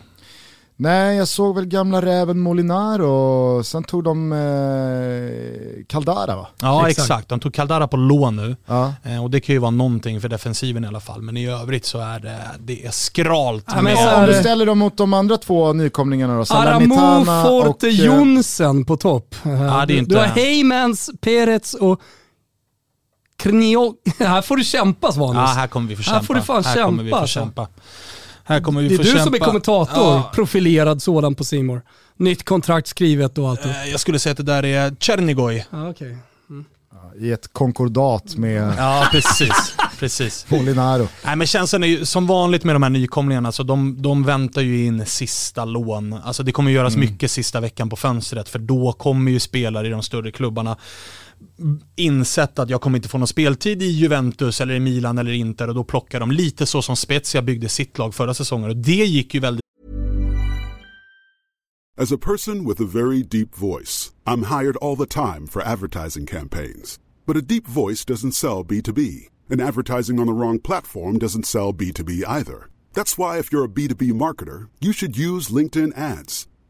Nej, 0.76 1.16
jag 1.16 1.28
såg 1.28 1.54
väl 1.54 1.66
gamla 1.66 2.02
räven 2.02 2.40
Molinaro, 2.40 3.64
sen 3.64 3.84
tog 3.84 4.04
de 4.04 4.32
eh, 4.32 5.84
Caldara 5.86 6.36
va? 6.36 6.46
Ja 6.60 6.88
Exakt. 6.88 6.98
exakt. 7.10 7.28
de 7.28 7.40
tog 7.40 7.54
Caldara 7.54 7.88
på 7.88 7.96
lån 7.96 8.36
nu. 8.36 8.56
Ja. 8.66 8.92
Eh, 9.02 9.22
och 9.24 9.30
det 9.30 9.40
kan 9.40 9.52
ju 9.54 9.58
vara 9.58 9.70
någonting 9.70 10.20
för 10.20 10.28
defensiven 10.28 10.84
i 10.84 10.86
alla 10.88 11.00
fall. 11.00 11.22
Men 11.22 11.36
i 11.36 11.46
övrigt 11.48 11.86
så 11.86 11.98
är 11.98 12.18
det, 12.20 12.38
det 12.58 12.86
är 12.86 12.90
skralt. 12.90 13.64
Ja, 13.68 13.82
men 13.82 13.96
Om 14.20 14.26
du 14.26 14.34
ställer 14.34 14.66
dem 14.66 14.78
mot 14.78 14.96
de 14.96 15.12
andra 15.14 15.36
två 15.36 15.72
nykomlingarna 15.72 16.32
då, 16.34 16.40
Aramo 16.40 16.44
Salernitana 16.46 17.44
och... 17.50 17.64
Forte 17.66 17.86
eh, 17.88 18.04
Jonsen 18.04 18.84
på 18.84 18.96
topp. 18.96 19.34
det 19.42 19.50
är 19.50 19.86
Du- 19.86 19.96
inte- 19.98 20.14
Du 20.14 20.18
har 20.18 20.26
Heymans, 20.26 21.10
Perez 21.20 21.74
och 21.74 22.00
Krnio. 23.36 23.94
Här 24.18 24.42
får 24.42 24.56
du 24.56 24.64
kämpa 24.64 25.12
Svanes. 25.12 25.36
ja, 25.36 25.46
här 25.46 25.66
kommer 25.66 25.88
vi 25.88 25.96
få 25.96 26.02
kämpa. 26.02 26.18
Här 26.18 26.24
får 26.26 26.34
du 26.34 26.40
fan 26.42 26.64
här 26.64 26.82
kommer 26.84 27.02
vi 27.02 27.10
kämpa, 27.10 27.54
få 27.54 27.60
alltså. 27.60 27.80
Här 28.44 28.60
kommer 28.60 28.82
vi 28.82 28.88
det 28.88 28.94
är 28.94 28.96
få 28.96 29.02
du 29.02 29.08
kämpa. 29.08 29.24
som 29.24 29.34
är 29.34 29.38
kommentator, 29.38 30.04
Ja, 30.04 30.30
profilerad 30.34 31.02
sådan 31.02 31.34
på 31.34 31.44
Simor. 31.44 31.82
Nytt 32.16 32.44
kontrakt 32.44 32.86
skrivet 32.86 33.38
och 33.38 33.48
allt. 33.50 33.64
eh, 33.64 33.90
jag 33.90 34.00
skulle 34.00 34.18
säga 34.18 34.30
att 34.30 34.36
det 34.36 34.42
där 34.42 34.64
är 34.64 34.96
Chernigoj. 35.00 35.66
Ja, 35.70 35.88
okej. 35.90 36.16
I 37.20 37.32
ett 37.32 37.52
konkordat 37.52 38.36
med 38.36 38.74
Ja, 38.78 39.08
precis. 39.12 39.74
precis. 39.98 40.46
Molinaro. 40.50 41.08
Nej, 41.24 41.36
men 41.36 41.46
känslan 41.46 41.82
är 41.84 41.86
ju 41.88 42.06
som 42.06 42.26
vanligt 42.26 42.64
med 42.64 42.74
de 42.74 42.82
här 42.82 42.90
nykomlingarna, 42.90 43.52
så 43.52 43.62
de, 43.62 44.02
de 44.02 44.24
väntar 44.24 44.62
ju 44.62 44.84
in 44.86 45.06
sista 45.06 45.64
lån. 45.64 46.12
Alltså 46.24 46.42
det 46.42 46.52
kommer 46.52 46.70
göras 46.70 46.96
mycket 46.96 47.30
sista 47.30 47.60
veckan 47.60 47.88
på 47.90 47.96
fönstret, 47.96 48.48
för 48.48 48.58
då 48.58 48.92
kommer 48.92 49.30
ju 49.32 49.40
spelare 49.40 49.86
i 49.86 49.90
de 49.90 50.02
större 50.02 50.30
klubbarna 50.32 50.76
insett 51.96 52.58
att 52.58 52.70
jag 52.70 52.80
kommer 52.80 52.98
inte 52.98 53.08
få 53.08 53.18
någon 53.18 53.26
speltid 53.26 53.82
i 53.82 53.86
Juventus 53.86 54.60
eller 54.60 54.74
i 54.74 54.80
Milan 54.80 55.18
eller 55.18 55.32
Inter 55.32 55.68
och 55.68 55.74
då 55.74 55.84
plockar 55.84 56.20
de 56.20 56.30
lite 56.30 56.66
så 56.66 56.82
som 56.82 56.96
Spezia 56.96 57.42
byggde 57.42 57.68
sitt 57.68 57.98
lag 57.98 58.14
förra 58.14 58.34
säsongen 58.34 58.70
och 58.70 58.76
det 58.76 58.92
gick 58.92 59.34
ju 59.34 59.40
väldigt 59.40 59.64
As 61.96 62.10
a 62.10 62.18
person 62.18 62.64
with 62.64 62.80
a 62.80 62.86
very 62.86 63.22
deep 63.22 63.54
voice, 63.54 64.12
I'm 64.26 64.42
hired 64.42 64.76
all 64.78 64.96
the 64.96 65.06
time 65.06 65.46
for 65.46 65.62
advertising 65.62 66.26
campaigns. 66.26 66.98
But 67.24 67.36
a 67.36 67.40
deep 67.40 67.68
voice 67.68 68.04
doesn't 68.04 68.32
sell 68.32 68.64
B2B, 68.64 69.28
and 69.48 69.60
advertising 69.60 70.18
on 70.18 70.26
the 70.26 70.32
wrong 70.32 70.58
platform 70.58 71.18
doesn't 71.18 71.46
sell 71.46 71.72
B2B 71.72 72.24
either. 72.26 72.68
That's 72.94 73.16
why, 73.16 73.38
if 73.38 73.52
you're 73.52 73.64
a 73.64 73.68
B2B 73.68 74.12
marketer, 74.12 74.68
you 74.80 74.92
should 74.92 75.16
use 75.16 75.50
LinkedIn 75.50 75.96
ads. 75.96 76.48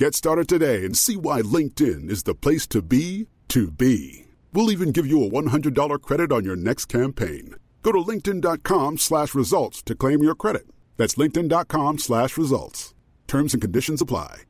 Get 0.00 0.14
started 0.14 0.48
today 0.48 0.86
and 0.86 0.96
see 0.96 1.16
why 1.16 1.42
LinkedIn 1.42 2.10
is 2.10 2.22
the 2.22 2.34
place 2.34 2.66
to 2.68 2.80
be 2.80 3.26
to 3.48 3.70
be. 3.70 4.24
We'll 4.50 4.72
even 4.72 4.92
give 4.92 5.06
you 5.06 5.22
a 5.22 5.28
$100 5.28 6.00
credit 6.00 6.32
on 6.32 6.42
your 6.42 6.56
next 6.56 6.86
campaign. 6.86 7.54
Go 7.82 7.92
to 7.92 7.98
linkedin.com 7.98 8.98
slash 8.98 9.34
results 9.34 9.82
to 9.82 9.94
claim 9.94 10.22
your 10.22 10.34
credit. 10.34 10.62
That's 10.96 11.16
linkedin.com 11.16 11.98
slash 11.98 12.38
results. 12.38 12.94
Terms 13.26 13.54
and 13.54 13.62
conditions 13.62 14.02
apply. 14.02 14.46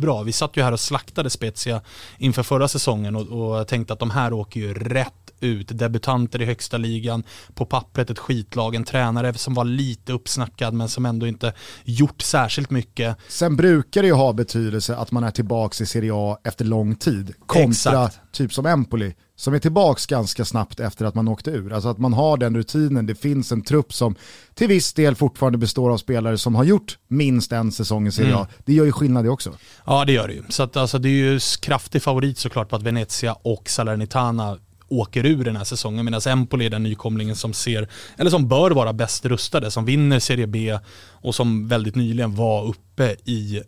Bra, 0.00 0.22
vi 0.22 0.32
satt 0.32 0.56
ju 0.56 0.62
här 0.62 0.72
och 0.72 0.80
slaktade 0.80 1.30
Spezia 1.30 1.82
inför 2.18 2.42
förra 2.42 2.68
säsongen 2.68 3.16
och, 3.16 3.58
och 3.60 3.68
tänkte 3.68 3.92
att 3.92 3.98
de 3.98 4.10
här 4.10 4.32
åker 4.32 4.60
ju 4.60 4.74
rätt 4.74 5.29
ut. 5.40 5.78
Debutanter 5.78 6.42
i 6.42 6.44
högsta 6.44 6.76
ligan, 6.76 7.22
på 7.54 7.66
pappret 7.66 8.10
ett 8.10 8.18
skitlag, 8.18 8.74
en 8.74 8.84
tränare 8.84 9.34
som 9.34 9.54
var 9.54 9.64
lite 9.64 10.12
uppsnackad 10.12 10.74
men 10.74 10.88
som 10.88 11.06
ändå 11.06 11.26
inte 11.26 11.52
gjort 11.84 12.22
särskilt 12.22 12.70
mycket. 12.70 13.16
Sen 13.28 13.56
brukar 13.56 14.02
det 14.02 14.08
ju 14.08 14.14
ha 14.14 14.32
betydelse 14.32 14.96
att 14.96 15.12
man 15.12 15.24
är 15.24 15.30
tillbaka 15.30 15.84
i 15.84 15.86
Serie 15.86 16.12
A 16.14 16.38
efter 16.44 16.64
lång 16.64 16.96
tid. 16.96 17.34
Kontra 17.46 17.70
Exakt. 18.06 18.32
typ 18.32 18.52
som 18.52 18.66
Empoli 18.66 19.14
som 19.40 19.54
är 19.54 19.58
tillbaka 19.58 20.00
ganska 20.08 20.44
snabbt 20.44 20.80
efter 20.80 21.04
att 21.04 21.14
man 21.14 21.28
åkte 21.28 21.50
ur. 21.50 21.72
Alltså 21.72 21.88
att 21.88 21.98
man 21.98 22.12
har 22.12 22.36
den 22.36 22.56
rutinen, 22.56 23.06
det 23.06 23.14
finns 23.14 23.52
en 23.52 23.62
trupp 23.62 23.92
som 23.92 24.14
till 24.54 24.68
viss 24.68 24.92
del 24.92 25.14
fortfarande 25.14 25.58
består 25.58 25.90
av 25.90 25.96
spelare 25.96 26.38
som 26.38 26.54
har 26.54 26.64
gjort 26.64 26.98
minst 27.08 27.52
en 27.52 27.72
säsong 27.72 28.06
i 28.06 28.12
Serie 28.12 28.34
A. 28.34 28.38
Mm. 28.38 28.50
Det 28.64 28.72
gör 28.72 28.84
ju 28.84 28.92
skillnad 28.92 29.24
det 29.24 29.30
också. 29.30 29.52
Ja 29.86 30.04
det 30.04 30.12
gör 30.12 30.28
det 30.28 30.34
ju. 30.34 30.42
Så 30.48 30.62
att, 30.62 30.76
alltså, 30.76 30.98
det 30.98 31.08
är 31.08 31.32
ju 31.32 31.40
kraftig 31.60 32.02
favorit 32.02 32.38
såklart 32.38 32.68
på 32.68 32.76
att 32.76 32.82
Venezia 32.82 33.32
och 33.32 33.70
Salernitana 33.70 34.58
åker 34.90 35.26
ur 35.26 35.44
den 35.44 35.56
här 35.56 35.64
säsongen 35.64 36.04
medan 36.04 36.20
Empoli 36.26 36.66
är 36.66 36.70
den 36.70 36.82
nykomlingen 36.82 37.36
som 37.36 37.52
ser, 37.52 37.88
eller 38.16 38.30
som 38.30 38.48
bör 38.48 38.70
vara 38.70 38.92
bäst 38.92 39.26
rustade, 39.26 39.70
som 39.70 39.84
vinner 39.84 40.18
Serie 40.18 40.46
B 40.46 40.78
och 41.10 41.34
som 41.34 41.68
väldigt 41.68 41.94
nyligen 41.94 42.34
var 42.34 42.68
uppe 42.68 43.16
i 43.24 43.62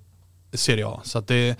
Serie 0.52 0.86
A. 0.86 1.00
Så 1.04 1.18
att 1.18 1.28
det, 1.28 1.56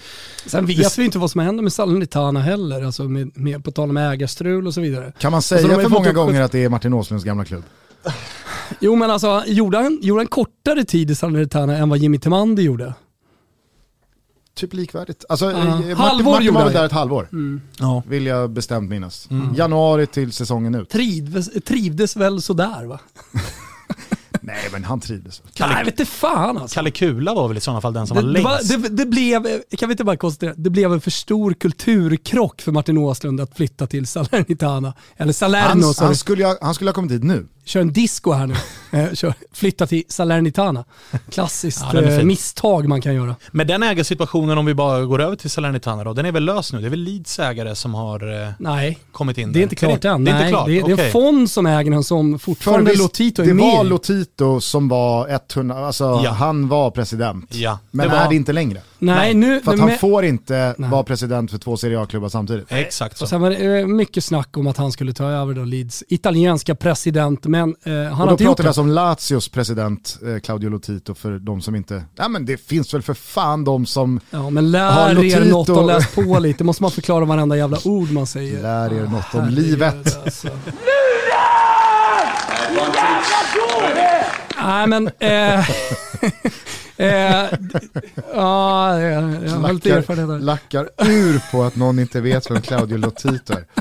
Sen 0.46 0.66
vet 0.66 0.76
det, 0.76 0.98
vi 0.98 1.04
inte 1.04 1.18
vad 1.18 1.30
som 1.30 1.40
händer 1.40 1.62
med 1.62 1.72
Salernitana 1.72 2.40
heller, 2.40 2.82
alltså 2.82 3.04
med, 3.04 3.38
med, 3.38 3.64
på 3.64 3.70
tal 3.70 3.90
om 3.90 3.96
ägarstrul 3.96 4.66
och 4.66 4.74
så 4.74 4.80
vidare. 4.80 5.12
Kan 5.18 5.32
man 5.32 5.42
säga 5.42 5.64
alltså, 5.64 5.80
för 5.80 5.88
många 5.88 6.12
gånger 6.12 6.40
att 6.40 6.52
det 6.52 6.64
är 6.64 6.68
Martin 6.68 6.92
Åslunds 6.92 7.24
gamla 7.24 7.44
klubb? 7.44 7.64
Jo 8.80 8.96
men 8.96 9.10
alltså, 9.10 9.44
gjorde 9.46 9.78
han, 9.78 9.98
gjorde 10.02 10.20
han 10.20 10.26
kortare 10.26 10.84
tid 10.84 11.10
i 11.10 11.14
Salernitana 11.14 11.76
än 11.76 11.88
vad 11.88 11.98
Jimmy 11.98 12.18
Timander 12.18 12.62
gjorde? 12.62 12.94
Typ 14.54 14.74
likvärdigt. 14.74 15.24
Alltså, 15.28 15.50
uh, 15.50 15.54
Martin, 15.54 15.96
halvår 15.96 16.32
Martin 16.32 16.54
var 16.54 16.70
där 16.70 16.86
ett 16.86 16.92
halvår, 16.92 17.28
mm. 17.32 17.60
vill 18.06 18.26
jag 18.26 18.50
bestämt 18.50 18.90
minnas. 18.90 19.30
Mm. 19.30 19.54
Januari 19.54 20.06
till 20.06 20.32
säsongen 20.32 20.74
ut. 20.74 20.88
Trivdes, 20.88 21.50
trivdes 21.64 22.16
väl 22.16 22.42
sådär 22.42 22.84
va? 22.84 23.00
Nej 24.42 24.68
men 24.72 24.84
han 24.84 25.00
trivdes. 25.00 25.42
Kalle, 25.54 25.74
Nej 25.74 25.84
vet 25.84 26.00
inte 26.00 26.12
fan 26.12 26.58
alltså. 26.58 26.74
Kalle 26.74 26.90
Kula 26.90 27.34
var 27.34 27.48
väl 27.48 27.56
i 27.56 27.60
sådana 27.60 27.80
fall 27.80 27.92
den 27.92 28.06
som 28.06 28.16
det, 28.16 28.22
var 28.22 28.30
längst. 28.30 28.68
Det, 28.68 28.88
det, 28.88 29.06
blev, 29.06 29.42
kan 29.78 29.88
vi 29.88 29.92
inte 29.92 30.04
bara 30.04 30.16
konstatera, 30.16 30.54
det 30.56 30.70
blev 30.70 30.92
en 30.92 31.00
för 31.00 31.10
stor 31.10 31.54
kulturkrock 31.54 32.60
för 32.60 32.72
Martin 32.72 32.98
Åslund 32.98 33.40
att 33.40 33.56
flytta 33.56 33.86
till 33.86 34.06
Salernitana. 34.06 34.94
Eller 35.16 35.32
Salerno. 35.32 35.86
Han, 35.86 35.94
han, 35.98 36.16
skulle, 36.16 36.44
ha, 36.44 36.56
han 36.60 36.74
skulle 36.74 36.90
ha 36.90 36.94
kommit 36.94 37.12
hit 37.12 37.24
nu 37.24 37.46
kör 37.64 37.80
en 37.80 37.92
disco 37.92 38.32
här 38.32 38.46
nu. 38.46 38.54
Eh, 38.94 39.12
kör, 39.12 39.34
flytta 39.52 39.86
till 39.86 40.02
Salernitana. 40.08 40.84
Klassiskt 41.30 41.84
ja, 41.92 42.02
eh, 42.02 42.24
misstag 42.24 42.88
man 42.88 43.00
kan 43.00 43.14
göra. 43.14 43.36
Men 43.50 43.66
den 43.66 43.82
ägarsituationen, 43.82 44.58
om 44.58 44.66
vi 44.66 44.74
bara 44.74 45.04
går 45.04 45.20
över 45.20 45.36
till 45.36 45.50
Salernitana 45.50 46.04
då, 46.04 46.12
den 46.12 46.26
är 46.26 46.32
väl 46.32 46.44
lös 46.44 46.72
nu? 46.72 46.80
Det 46.80 46.86
är 46.86 46.90
väl 46.90 47.00
Leeds 47.00 47.38
ägare 47.38 47.74
som 47.74 47.94
har 47.94 48.42
eh, 48.42 48.48
Nej, 48.58 48.98
kommit 49.12 49.38
in 49.38 49.52
det 49.52 49.58
är 49.58 49.62
inte 49.62 49.76
klart 49.76 50.04
än. 50.04 50.24
Det 50.24 50.30
är, 50.30 50.34
Nej, 50.34 50.42
inte 50.42 50.48
klart. 50.48 50.66
Det, 50.66 50.78
är, 50.78 50.96
det 50.96 51.02
är 51.02 51.06
en 51.06 51.12
fond 51.12 51.50
som 51.50 51.66
äger 51.66 51.90
den 51.90 52.04
som 52.04 52.38
fortfarande 52.38 52.90
visst, 52.90 53.02
Lotito 53.02 53.42
är 53.42 53.46
Det 53.46 53.54
med 53.54 53.64
var 53.64 53.84
Lotito 53.84 54.30
som 54.60 54.88
var 54.88 55.40
100, 55.54 55.86
alltså 55.86 56.04
ja. 56.24 56.30
han 56.30 56.68
var 56.68 56.90
president. 56.90 57.54
Ja, 57.54 57.78
men 57.90 58.08
det 58.08 58.14
var... 58.14 58.24
är 58.24 58.28
det 58.28 58.36
inte 58.36 58.52
längre. 58.52 58.80
Nej, 58.98 59.16
Nej. 59.16 59.34
Nu, 59.34 59.60
för 59.60 59.72
att 59.72 59.80
han 59.80 59.98
får 59.98 60.24
inte 60.24 60.74
Nej. 60.78 60.90
vara 60.90 61.02
president 61.02 61.50
för 61.50 61.58
två 61.58 61.76
Serie 61.76 62.00
A-klubbar 62.00 62.28
samtidigt. 62.28 62.66
Exakt 62.68 63.18
så. 63.18 63.24
Och 63.24 63.28
sen 63.28 63.40
var 63.40 63.50
det 63.50 63.86
mycket 63.86 64.24
snack 64.24 64.56
om 64.56 64.66
att 64.66 64.76
han 64.76 64.92
skulle 64.92 65.12
ta 65.12 65.24
över 65.24 65.54
då 65.54 65.64
Leeds 65.64 66.04
italienska 66.08 66.74
president, 66.74 67.44
men 67.44 67.74
Eh, 67.84 68.14
han 68.14 68.28
och 68.28 68.38
då 68.38 68.44
pratar 68.44 68.64
vi 68.64 68.68
alltså 68.68 68.80
om 68.80 68.88
Lazios 68.88 69.48
president 69.48 70.18
eh, 70.26 70.38
Claudio 70.40 70.70
Lotito 70.70 71.14
för 71.14 71.38
de 71.38 71.62
som 71.62 71.74
inte, 71.74 72.04
ja 72.16 72.28
men 72.28 72.46
det 72.46 72.56
finns 72.56 72.94
väl 72.94 73.02
för 73.02 73.14
fan 73.14 73.64
de 73.64 73.86
som 73.86 74.20
Ja 74.30 74.50
men 74.50 74.70
lär 74.70 75.14
Lotito... 75.14 75.36
er 75.36 75.44
något 75.44 75.68
och 75.68 75.86
läs 75.86 76.14
på 76.14 76.38
lite, 76.38 76.58
det 76.58 76.64
måste 76.64 76.82
man 76.82 76.90
förklara 76.90 77.24
varenda 77.24 77.56
jävla 77.56 77.78
ord 77.84 78.10
man 78.10 78.26
säger. 78.26 78.62
Lär 78.62 78.92
er 78.92 79.06
något 79.06 79.34
om 79.34 79.48
livet. 79.48 80.24
Alltså. 80.24 80.48
Nej 84.66 84.86
men, 84.86 85.10
eh, 85.18 85.70
eh, 86.96 87.46
ja, 88.34 89.00
jag 89.00 89.74
lite 89.74 89.90
erfarenhet 89.90 90.42
Lackar 90.42 90.88
ur 90.98 91.52
på 91.52 91.62
att 91.62 91.76
någon 91.76 91.98
inte 91.98 92.20
vet 92.20 92.50
vem 92.50 92.62
Claudio 92.62 92.98
Lotito 92.98 93.52
är. 93.52 93.66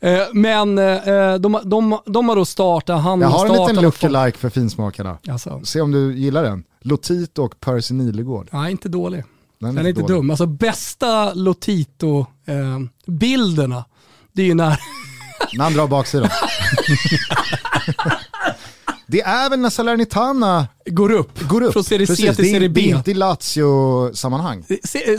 Eh, 0.00 0.22
men 0.32 0.78
eh, 0.78 1.34
de, 1.34 1.60
de, 1.64 1.98
de 2.06 2.28
har 2.28 2.36
då 2.36 2.44
startat, 2.44 3.02
han 3.02 3.20
Jag 3.20 3.28
har 3.28 3.46
en 3.46 3.52
liten 3.52 3.82
lookalike 3.82 4.38
för 4.38 4.50
finsmakarna. 4.50 5.18
Alltså. 5.28 5.60
Se 5.64 5.80
om 5.80 5.90
du 5.90 6.16
gillar 6.16 6.42
den. 6.42 6.64
Lotito 6.80 7.42
och 7.42 7.60
Percy 7.60 7.94
Nilegård. 7.94 8.48
Nej, 8.52 8.70
inte 8.70 8.88
dålig. 8.88 9.24
Den 9.60 9.70
är, 9.70 9.74
den 9.74 9.84
är 9.84 9.88
inte 9.88 10.00
dålig. 10.00 10.16
dum. 10.16 10.30
Alltså 10.30 10.46
bästa 10.46 11.34
Lotito-bilderna, 11.34 13.76
eh, 13.76 13.84
det 14.32 14.42
är 14.42 14.46
ju 14.46 14.54
när... 14.54 14.80
när 15.56 15.64
han 15.64 15.74
drar 15.74 15.86
baksidan. 15.86 16.30
Det 19.06 19.20
är 19.20 19.50
väl 19.50 19.60
när 19.60 19.70
Salernitana 19.70 20.66
går 20.86 21.12
upp, 21.12 21.40
går 21.48 21.62
upp. 21.62 21.72
från 21.72 21.84
Serie 21.84 22.06
C 22.06 22.34
till 22.34 22.50
Serie 22.50 22.68
B. 22.68 22.80
Det 22.80 22.90
är 22.90 22.96
inte 22.96 23.10
i 23.10 23.14
Lazio-sammanhang. 23.14 24.64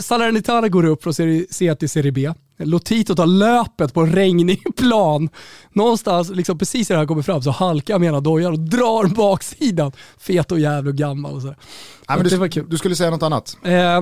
Salernitana 0.02 0.68
går 0.68 0.84
upp 0.84 1.02
från 1.02 1.14
Serie 1.14 1.46
C 1.50 1.74
till 1.74 1.88
Serie 1.88 2.12
B. 2.12 2.32
Lotito 2.58 3.14
tar 3.14 3.26
löpet 3.26 3.94
på 3.94 4.00
en 4.00 4.12
regnig 4.12 4.62
plan. 4.76 5.28
Någonstans 5.72 6.30
liksom 6.30 6.58
precis 6.58 6.90
när 6.90 6.96
han 6.96 7.06
kommer 7.06 7.22
fram 7.22 7.42
så 7.42 7.50
halkar 7.50 7.94
han 7.94 8.00
med 8.00 8.08
ena 8.08 8.20
dojan 8.20 8.52
och 8.52 8.58
drar 8.58 9.06
baksidan. 9.06 9.92
Fet 10.18 10.52
och 10.52 10.60
jävlig 10.60 10.92
och 10.94 10.98
gammal 10.98 11.34
och 11.34 11.42
så. 11.42 11.48
Nej, 11.48 11.56
men 12.08 12.22
du, 12.22 12.48
det 12.48 12.62
du 12.68 12.78
skulle 12.78 12.96
säga 12.96 13.10
något 13.10 13.22
annat? 13.22 13.56
Eh, 13.62 14.00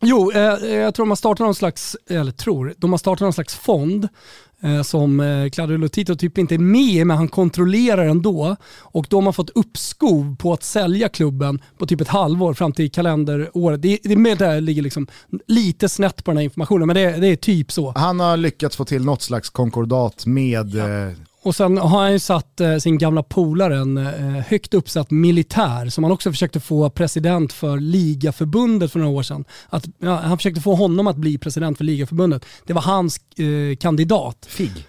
jo, 0.00 0.32
eh, 0.32 0.40
jag 0.74 0.94
tror 0.94 1.04
de 1.06 1.10
har 1.10 1.16
startat 1.16 1.44
någon 1.44 1.54
slags, 1.54 1.96
eller 2.10 2.32
tror, 2.32 2.74
de 2.76 2.90
har 2.90 2.98
startat 2.98 3.20
någon 3.20 3.32
slags 3.32 3.54
fond 3.54 4.04
Eh, 4.04 4.47
som 4.82 5.20
eh, 5.20 5.48
Claudio 5.50 5.76
Lotito 5.76 6.16
typ 6.16 6.38
inte 6.38 6.54
är 6.54 6.58
med 6.58 7.06
men 7.06 7.16
han 7.16 7.28
kontrollerar 7.28 8.08
ändå. 8.08 8.56
Och 8.76 9.06
de 9.10 9.26
har 9.26 9.32
fått 9.32 9.50
uppskov 9.50 10.36
på 10.36 10.52
att 10.52 10.62
sälja 10.62 11.08
klubben 11.08 11.62
på 11.78 11.86
typ 11.86 12.00
ett 12.00 12.08
halvår 12.08 12.54
fram 12.54 12.72
till 12.72 12.90
kalenderåret. 12.90 13.82
Det, 13.82 13.98
det, 14.02 14.34
det 14.34 14.60
ligger 14.60 14.82
liksom 14.82 15.06
lite 15.46 15.88
snett 15.88 16.24
på 16.24 16.30
den 16.30 16.38
här 16.38 16.44
informationen 16.44 16.86
men 16.86 16.96
det, 16.96 17.10
det, 17.10 17.26
är 17.26 17.36
typ 17.36 17.72
så. 17.72 17.92
Han 17.96 18.20
har 18.20 18.36
lyckats 18.36 18.76
få 18.76 18.84
till 18.84 19.04
något 19.04 19.22
slags 19.22 19.50
konkordat 19.50 20.26
med 20.26 20.74
ja. 20.74 21.10
Eh, 21.42 21.48
och 21.48 21.54
sen 21.54 21.78
har 21.78 22.00
han 22.00 22.12
ju 22.12 22.18
satt 22.18 22.60
eh, 22.60 22.76
sin 22.76 22.98
gamla 22.98 23.22
polare, 23.22 23.76
en 23.78 23.96
eh, 23.96 24.44
högt 24.48 24.74
uppsatt 24.74 25.10
militär, 25.10 25.88
som 25.88 26.04
han 26.04 26.12
också 26.12 26.30
försökte 26.30 26.60
få 26.60 26.90
president 26.90 27.52
för 27.52 27.80
ligaförbundet 27.80 28.92
för 28.92 28.98
några 28.98 29.12
år 29.12 29.22
sedan. 29.22 29.44
Att, 29.68 29.84
ja, 29.98 30.14
han 30.16 30.38
försökte 30.38 30.60
få 30.60 30.74
honom 30.74 31.06
att 31.06 31.16
bli 31.16 31.38
president 31.38 31.78
för 31.78 31.84
ligaförbundet. 31.84 32.44
Det 32.66 32.72
var 32.72 32.82
hans 32.82 33.20
eh, 33.36 33.76
kandidat. 33.76 34.46
FIG? 34.48 34.86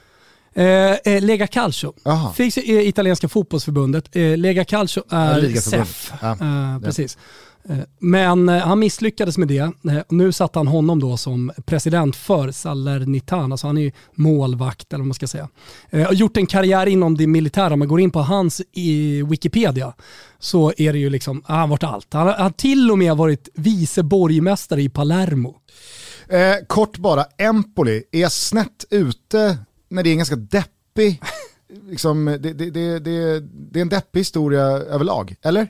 Eh, 0.54 1.14
eh, 1.14 1.22
Lega 1.22 1.48
Calcio. 1.48 1.94
FIG 2.36 2.58
är 2.58 2.88
italienska 2.88 3.30
fotbollsförbundet. 3.30 4.16
Eh, 4.16 4.38
Lega 4.38 4.66
Calcio 4.66 5.04
är 5.10 5.60
SEF. 5.62 6.14
Ja, 6.22 6.80
precis. 6.84 7.16
Eh, 7.16 7.22
men 8.00 8.50
eh, 8.50 8.58
han 8.58 8.80
misslyckades 8.80 9.38
med 9.38 9.48
det. 9.48 9.58
Eh, 9.58 10.02
nu 10.10 10.32
satt 10.32 10.56
han 10.56 10.68
honom 10.68 11.00
då 11.00 11.18
som 11.18 11.52
president 11.66 12.16
för 12.16 12.52
Salernitana, 12.52 13.58
så 13.58 13.68
han 13.68 13.78
är 13.78 13.82
ju 13.82 13.92
målvakt 14.16 14.94
eller 14.94 15.02
vad 15.02 15.08
man 15.08 15.14
ska 15.14 15.28
säga. 15.28 15.50
Och 16.08 16.14
gjort 16.14 16.38
en 16.38 16.46
karriär 16.46 16.86
inom 16.86 17.18
det 17.18 17.28
militära. 17.28 17.74
Om 17.74 17.80
man 17.80 17.88
går 17.88 18.00
in 18.00 18.12
på 18.12 18.20
hans 18.20 18.62
i 18.72 19.22
Wikipedia 19.22 19.94
så 20.40 20.74
är 20.78 20.94
det 20.94 21.00
ju 21.00 21.10
liksom, 21.10 21.44
han 21.46 21.60
har 21.60 21.68
varit 21.68 21.84
allt. 21.84 22.14
Han 22.14 22.28
har 22.28 22.50
till 22.50 22.92
och 22.92 22.98
med 22.98 23.18
varit 23.18 23.50
vice 23.54 24.04
borgmästare 24.04 24.82
i 24.82 24.90
Palermo. 24.90 25.56
Eh, 26.28 26.56
kort 26.68 26.98
bara, 26.98 27.26
Empoli 27.38 28.04
är 28.12 28.30
snett 28.30 28.86
ute 28.90 29.58
när 29.90 30.04
det 30.04 30.10
är 30.10 30.12
en 30.12 30.18
ganska 30.18 30.36
deppig, 30.36 31.22
liksom, 31.90 32.26
det, 32.26 32.54
det, 32.54 32.70
det, 32.70 33.00
det, 33.00 33.80
är 33.80 33.82
en 33.82 33.90
deppig 33.90 34.20
historia 34.20 34.62
överlag, 34.62 35.36
eller? 35.42 35.68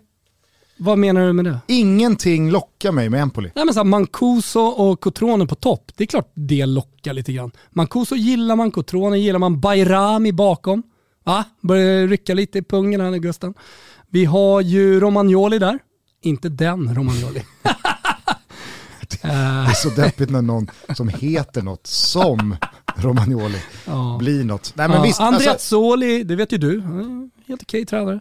Vad 0.80 0.98
menar 0.98 1.22
du 1.28 1.34
med 1.34 1.46
det? 1.46 1.60
Ingenting 1.68 2.52
lockar 2.52 2.92
mig 2.92 3.10
med 3.10 3.22
Empoli. 3.22 3.52
Nej, 3.56 3.66
men 3.66 3.74
så 3.74 3.80
här, 3.80 3.86
Mancuso 3.86 4.60
och 4.60 5.00
Cotrone 5.02 5.46
på 5.46 5.56
topp, 5.56 5.92
det 5.96 6.04
är 6.04 6.08
klart 6.08 6.32
det 6.34 6.66
lockar 6.66 7.14
lite 7.14 7.34
grann. 7.34 7.52
Mancuso 7.70 8.16
gillar 8.16 8.56
man, 8.56 8.72
Cotrone 8.72 9.20
gillar 9.20 9.40
man, 9.40 9.60
Bayrami 9.60 10.32
bakom. 10.32 10.84
Va? 11.24 11.44
Börjar 11.62 12.08
rycka 12.08 12.34
lite 12.34 12.58
i 12.58 12.62
pungen 12.62 13.02
här 13.02 13.12
nu 13.12 13.20
Gusten. 13.20 13.54
Vi 14.10 14.26
har 14.26 14.62
ju 14.62 15.00
Romagnoli 15.00 15.60
där. 15.60 15.80
Inte 16.22 16.50
den 16.50 16.96
Romagnoli. 16.96 17.44
Det 19.22 19.28
är 19.28 19.74
så 19.74 19.90
deppigt 19.90 20.30
när 20.30 20.42
någon 20.42 20.68
som 20.96 21.08
heter 21.08 21.62
något 21.62 21.88
som 21.88 22.56
Romagnoli 22.96 23.58
Ja. 23.86 24.16
blir 24.20 24.44
något. 24.44 24.74
Nej 24.76 24.88
men 24.88 24.98
Ja, 24.98 25.04
visst, 25.04 25.20
alltså, 25.20 25.36
Andreazzoli, 25.50 26.24
det 26.24 26.36
vet 26.36 26.52
ju 26.54 26.58
du. 26.58 26.82
Helt 27.48 27.62
okej 27.62 27.86
tränare. 27.86 28.20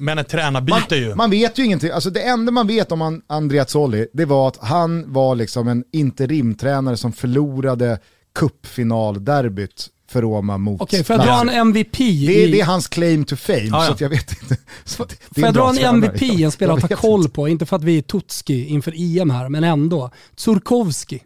Men 0.00 0.18
ett 0.18 0.28
tränarbyte 0.28 0.96
ju. 0.96 1.14
man 1.14 1.30
vet 1.30 1.58
ju 1.58 1.64
ingenting. 1.64 1.90
Alltså 1.90 2.10
det 2.10 2.22
enda 2.22 2.52
man 2.52 2.66
vet 2.66 2.92
om 2.92 3.02
an- 3.02 3.22
Andreazzoli, 3.26 4.06
det 4.12 4.24
var 4.24 4.48
att 4.48 4.56
han 4.56 5.12
var 5.12 5.34
liksom 5.34 5.68
en 5.68 5.84
interimtränare 5.92 6.96
som 6.96 7.12
förlorade 7.12 7.98
cupfinalderbyt 8.34 9.88
för 10.10 10.22
Roma 10.22 10.58
mot 10.58 10.80
Okej, 10.82 11.04
får 11.04 11.16
jag 11.16 11.24
dra 11.26 11.40
en 11.40 11.48
MVP? 11.48 11.96
det, 11.98 12.04
i- 12.04 12.44
är- 12.44 12.52
det 12.52 12.60
är 12.60 12.64
hans 12.64 12.88
claim 12.88 13.24
to 13.24 13.36
fame, 13.36 13.58
Ja, 13.60 13.68
ja. 13.80 13.86
så 13.86 13.92
att 13.92 14.00
jag 14.00 14.08
vet 14.08 14.42
inte. 14.42 14.56
Så 14.84 15.04
det- 15.04 15.14
Får 15.34 15.44
jag 15.44 15.54
dra 15.54 15.70
en. 15.70 15.78
MVP, 15.78 16.22
en 16.44 16.50
spelare 16.52 16.76
att 16.76 16.90
Jag 16.90 17.00
ta 17.00 17.08
koll 17.08 17.20
inte. 17.20 17.32
på? 17.32 17.48
Inte 17.48 17.66
för 17.66 17.76
att 17.76 17.84
vi 17.84 17.98
är 17.98 18.02
Tutski 18.02 18.66
inför 18.66 18.94
EM 19.20 19.30
här, 19.30 19.48
men 19.48 19.64
ändå. 19.64 20.10
Tsurkovski 20.36 21.22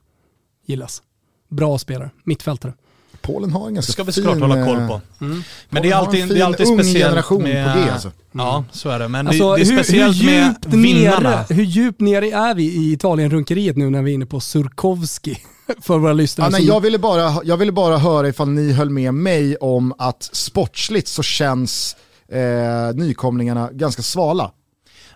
gillas. 0.66 1.03
Bra 1.51 1.79
spelare, 1.79 2.11
mittfältare. 2.25 2.72
Polen 3.25 3.53
har 3.53 3.68
en 3.68 3.75
ganska 3.75 3.93
ska 3.93 4.03
vi 4.03 4.12
fin... 4.12 4.25
såklart 4.25 4.41
hålla 4.41 4.64
koll 4.64 4.81
eh, 4.81 4.89
på. 4.89 5.01
Men 5.18 5.43
Polen 5.70 5.83
det 5.83 5.91
är 5.91 5.95
alltid, 5.95 6.20
fin, 6.20 6.29
det 6.29 6.41
är 6.41 6.45
alltid 6.45 6.66
ung 6.66 6.79
speciellt 6.79 7.11
generation 7.11 7.43
på 7.43 7.49
med... 7.49 7.77
G, 7.77 7.91
alltså. 7.91 8.11
Ja, 8.33 8.64
så 8.72 8.89
är 8.89 8.99
det. 8.99 9.09
Men 9.09 9.29
Alltså, 9.29 9.51
det, 9.51 9.57
det 9.57 9.62
är 9.62 9.66
hur, 9.66 9.83
speciellt 9.83 10.22
hur, 10.22 10.27
med 10.27 10.47
djupt 10.47 10.66
vinnarna. 10.66 11.31
nere, 11.31 11.45
hur 11.49 11.64
djupt 11.64 12.01
nere 12.01 12.31
är 12.31 12.55
vi 12.55 12.64
i 12.64 12.93
Italien-runkeriet 12.93 13.77
nu 13.77 13.91
när 13.91 14.03
vi 14.03 14.11
är 14.11 14.14
inne 14.14 14.27
på 14.27 14.41
Surkovski? 14.41 15.39
För 15.83 15.99
våra 15.99 16.12
lyssnare. 16.12 16.47
Ja, 16.47 16.59
nej, 16.59 16.66
jag, 16.66 16.81
ville 16.81 16.99
bara, 16.99 17.41
jag 17.45 17.57
ville 17.57 17.72
bara 17.72 17.99
höra 17.99 18.29
ifall 18.29 18.49
ni 18.49 18.72
höll 18.72 18.91
med 18.91 19.14
mig 19.14 19.57
om 19.57 19.95
att 19.99 20.22
sportsligt 20.33 21.09
så 21.09 21.22
känns 21.22 21.97
eh, 22.29 22.95
nykomlingarna 22.95 23.70
ganska 23.72 24.03
svala. 24.03 24.51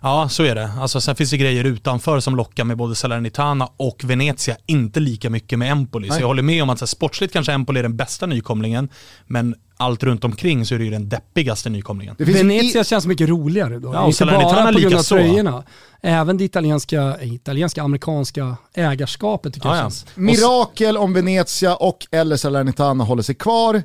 Ja, 0.02 0.28
så 0.28 0.42
är 0.42 0.54
det. 0.54 0.70
Alltså, 0.80 1.00
sen 1.00 1.16
finns 1.16 1.30
det 1.30 1.36
grejer 1.36 1.64
utanför 1.64 2.20
som 2.20 2.36
lockar 2.36 2.64
med 2.64 2.76
både 2.76 2.94
Salernitana 2.94 3.68
och 3.76 4.04
Venezia, 4.04 4.56
inte 4.66 5.00
lika 5.00 5.30
mycket 5.30 5.58
med 5.58 5.70
Empoli. 5.72 6.08
Nej. 6.08 6.16
Så 6.16 6.22
jag 6.22 6.26
håller 6.28 6.42
med 6.42 6.62
om 6.62 6.70
att 6.70 6.78
så 6.78 6.82
här, 6.82 6.86
sportsligt 6.88 7.32
kanske 7.32 7.52
Empoli 7.52 7.78
är 7.78 7.82
den 7.82 7.96
bästa 7.96 8.26
nykomlingen, 8.26 8.88
men 9.26 9.54
allt 9.76 10.02
runt 10.02 10.24
omkring 10.24 10.66
så 10.66 10.74
är 10.74 10.78
det 10.78 10.84
ju 10.84 10.90
den 10.90 11.08
deppigaste 11.08 11.70
nykomlingen. 11.70 12.14
Venezia 12.18 12.84
känns 12.84 13.06
mycket 13.06 13.28
roligare 13.28 13.78
då. 13.78 13.94
Ja, 13.94 14.00
och 14.00 14.06
inte 14.06 14.18
Salernitana 14.18 14.54
bara 14.54 14.72
på 14.72 14.78
grund 14.78 14.84
av 14.84 14.90
likaså. 14.90 15.14
tröjorna. 15.14 15.62
Även 16.02 16.36
det 16.36 16.44
italienska, 16.44 17.16
eh, 17.20 17.32
italienska, 17.34 17.82
amerikanska 17.82 18.56
ägarskapet 18.74 19.54
tycker 19.54 19.68
Ja, 19.68 19.74
jag 19.74 19.78
ja. 19.78 19.82
känns. 19.90 20.06
Mirakel 20.14 20.96
om 20.96 21.12
Venezia 21.12 21.76
och 21.76 22.06
eller 22.10 22.36
Salernitana 22.36 23.04
håller 23.04 23.22
sig 23.22 23.34
kvar. 23.34 23.82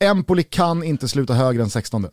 Empoli 0.00 0.42
kan 0.42 0.84
inte 0.84 1.08
sluta 1.08 1.34
högre 1.34 1.62
än 1.62 1.70
16. 1.70 2.06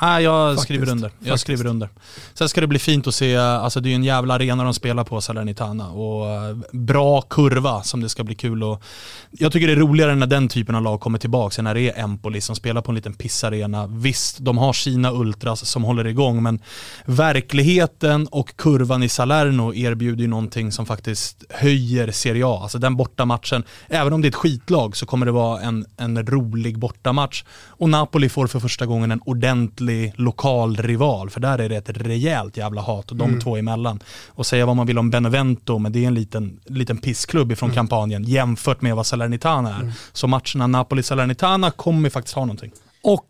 Nej, 0.00 0.24
jag 0.24 0.50
Faktiskt. 0.50 0.64
skriver 0.64 0.88
under. 0.90 1.08
Jag 1.08 1.18
Faktiskt. 1.18 1.42
skriver 1.42 1.66
under. 1.66 1.88
Sen 2.34 2.48
ska 2.48 2.60
det 2.60 2.66
bli 2.66 2.78
fint 2.78 3.06
att 3.06 3.14
se, 3.14 3.36
alltså 3.36 3.80
det 3.80 3.90
är 3.90 3.94
en 3.94 4.04
jävla 4.04 4.34
arena 4.34 4.64
de 4.64 4.74
spelar 4.74 5.04
på, 5.04 5.20
Salernitana. 5.20 5.88
Och 5.90 6.30
eh, 6.30 6.56
bra 6.72 7.20
kurva 7.22 7.82
som 7.82 8.00
det 8.00 8.08
ska 8.08 8.24
bli 8.24 8.34
kul 8.34 8.62
och 8.62 8.82
Jag 9.30 9.52
tycker 9.52 9.66
det 9.66 9.72
är 9.72 9.76
roligare 9.76 10.14
när 10.14 10.26
den 10.26 10.48
typen 10.48 10.74
av 10.74 10.82
lag 10.82 11.00
kommer 11.00 11.18
tillbaka, 11.18 11.60
än 11.60 11.64
när 11.64 11.74
det 11.74 11.80
är 11.80 12.04
Empoli 12.04 12.40
som 12.40 12.56
spelar 12.56 12.82
på 12.82 12.90
en 12.90 12.94
liten 12.94 13.14
pissarena. 13.14 13.86
Visst, 13.86 14.38
de 14.38 14.58
har 14.58 14.72
sina 14.72 15.12
ultras 15.12 15.66
som 15.66 15.84
håller 15.84 16.06
igång, 16.06 16.42
men 16.42 16.60
verkligheten 17.04 18.26
och 18.26 18.56
kurvan 18.56 19.02
i 19.02 19.08
Salerno 19.08 19.74
erbjuder 19.74 20.22
ju 20.22 20.28
någonting 20.28 20.72
som 20.72 20.86
faktiskt 20.86 21.44
höjer 21.50 22.10
Serie 22.10 22.46
A. 22.46 22.58
Alltså 22.62 22.78
den 22.78 22.96
bortamatchen, 22.96 23.64
även 23.88 24.12
om 24.12 24.22
det 24.22 24.26
är 24.26 24.30
ett 24.30 24.34
skitlag 24.34 24.96
så 24.96 25.06
kommer 25.06 25.26
det 25.26 25.32
vara 25.32 25.60
en, 25.60 25.86
en 25.96 26.26
rolig 26.26 26.78
bortamatch. 26.78 27.44
Och 27.66 27.88
Napoli 27.88 28.28
får 28.28 28.46
för 28.46 28.60
första 28.60 28.86
gången 28.86 29.10
en 29.10 29.20
ordentlig 29.24 29.81
lokal 30.16 30.76
rival, 30.76 31.30
för 31.30 31.40
där 31.40 31.58
är 31.58 31.68
det 31.68 31.76
ett 31.76 31.90
rejält 31.90 32.56
jävla 32.56 32.80
hat 32.82 33.08
de 33.08 33.20
Mm. 33.20 33.40
två 33.40 33.56
emellan. 33.56 34.00
Och 34.28 34.46
säga 34.46 34.66
vad 34.66 34.76
man 34.76 34.86
vill 34.86 34.98
om 34.98 35.10
Benevento, 35.10 35.78
men 35.78 35.92
det 35.92 36.04
är 36.04 36.06
en 36.06 36.14
liten, 36.14 36.60
liten 36.66 36.98
pissklubb 36.98 37.52
ifrån 37.52 37.66
Mm. 37.68 37.74
kampanjen 37.76 38.24
jämfört 38.24 38.82
med 38.82 38.96
vad 38.96 39.06
Salernitana 39.06 39.76
är. 39.76 39.92
Så 40.12 40.26
matcherna 40.26 40.66
Napoli-Salernitana 40.66 41.70
kommer 41.70 42.10
faktiskt 42.10 42.34
ha 42.34 42.42
någonting. 42.44 42.72
Och 43.02 43.26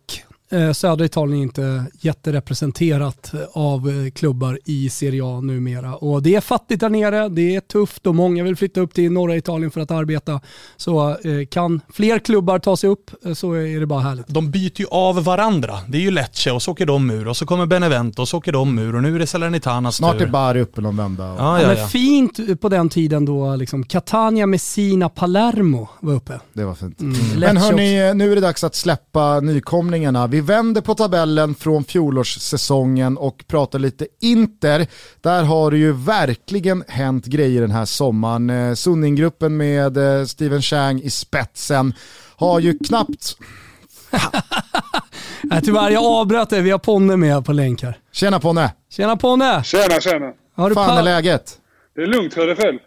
södra 0.74 1.05
Italien 1.05 1.38
är 1.38 1.42
inte 1.42 1.84
jätterepresenterat 2.00 3.32
av 3.53 3.88
eh, 3.88 4.11
klubbar 4.11 4.59
i 4.64 4.88
Serie 4.90 5.24
A 5.24 5.40
numera. 5.40 5.94
Och 5.96 6.22
det 6.22 6.34
är 6.34 6.40
fattigt 6.40 6.80
där 6.80 6.88
nere, 6.88 7.28
det 7.28 7.55
är 7.57 7.61
tufft 7.61 8.07
och 8.07 8.14
många 8.14 8.44
vill 8.44 8.57
flytta 8.57 8.80
upp 8.80 8.94
till 8.94 9.12
norra 9.12 9.36
Italien 9.36 9.70
för 9.70 9.80
att 9.80 9.90
arbeta. 9.90 10.40
Så 10.76 11.11
eh, 11.11 11.16
kan 11.50 11.80
fler 11.92 12.18
klubbar 12.18 12.59
ta 12.59 12.76
sig 12.76 12.90
upp 12.90 13.11
eh, 13.26 13.32
så 13.34 13.53
är 13.53 13.80
det 13.80 13.86
bara 13.86 14.00
härligt. 14.00 14.28
De 14.28 14.50
byter 14.50 14.80
ju 14.80 14.86
av 14.90 15.24
varandra. 15.24 15.78
Det 15.88 15.98
är 15.98 16.03
ju 16.03 16.11
Lecce 16.11 16.50
och 16.53 16.62
så 16.62 16.70
åker 16.72 16.86
de 16.86 17.11
ur 17.11 17.28
och 17.28 17.36
så 17.36 17.46
kommer 17.46 17.66
Benevento 17.66 18.22
och 18.22 18.28
så 18.28 18.38
åker 18.38 18.53
de 18.53 18.78
ur 18.78 18.94
och 18.96 19.03
nu 19.03 19.14
är 19.14 19.18
det 19.18 19.26
Salernitanas 19.26 19.96
Snart 19.96 20.18
tur. 20.18 20.26
är 20.26 20.30
Bari 20.30 20.61
uppe 20.61 20.80
någon 20.80 20.96
vända. 20.96 21.32
och- 21.32 21.38
Ja, 21.40 21.61
Ja, 21.62 21.68
ja, 21.68 21.74
men 21.74 21.88
fint 21.88 22.61
på 22.61 22.68
den 22.68 22.88
tiden 22.88 23.24
då 23.24 23.57
liksom 23.57 23.84
Catania, 23.84 24.46
Messina, 24.46 25.09
Palermo 25.09 25.88
var 26.00 26.14
uppe. 26.14 26.40
Det 26.53 26.64
var 26.64 26.74
fint. 26.74 27.00
Mm. 27.00 27.16
Men 27.40 27.57
hörni, 27.57 28.14
nu 28.14 28.32
är 28.32 28.34
det 28.34 28.40
dags 28.40 28.64
att 28.64 28.74
släppa 28.74 29.40
nykomlingarna. 29.40 30.26
Vi 30.26 30.41
vänder 30.43 30.80
på 30.80 30.95
tabellen 30.95 31.55
från 31.55 31.84
fjolårssäsongen 31.84 33.16
och 33.18 33.45
pratar 33.47 33.78
lite 33.78 34.07
Inter. 34.20 34.86
Där 35.20 35.43
har 35.43 35.70
det 35.70 35.78
ju 35.78 35.93
verkligen 35.93 36.84
hänt 36.88 37.26
grejer 37.26 37.61
den 37.61 37.70
här 37.70 37.84
sommaren. 37.84 38.51
Eh, 38.51 38.74
Sunninggruppen 38.74 39.57
med 39.57 39.97
eh, 39.97 40.24
Steven 40.26 40.62
Chang 40.62 41.01
i 41.01 41.11
spetsen 41.11 41.95
har 42.36 42.61
ju 42.61 42.78
knappt... 42.78 43.36
Nej, 45.43 45.62
tyvärr, 45.64 45.90
jag 45.90 46.05
avbröt 46.05 46.51
det. 46.51 46.61
Vi 46.61 46.70
har 46.70 46.78
Ponne 46.78 47.16
med 47.16 47.45
på 47.45 47.53
länk 47.53 47.82
här. 47.82 47.99
Tjena 48.12 48.40
Ponne! 48.40 48.70
Tjena 48.90 49.16
Ponne! 49.16 49.64
Tjena, 49.64 50.01
tjena. 50.01 50.32
Har 50.57 50.68
du 50.68 50.74
Fan 50.74 50.99
är 50.99 51.03
läget? 51.03 51.59
Det 51.95 52.03
är 52.03 52.07
lugnt, 52.07 52.34
hör 52.34 52.47
det 52.47 52.57
själv. 52.57 52.78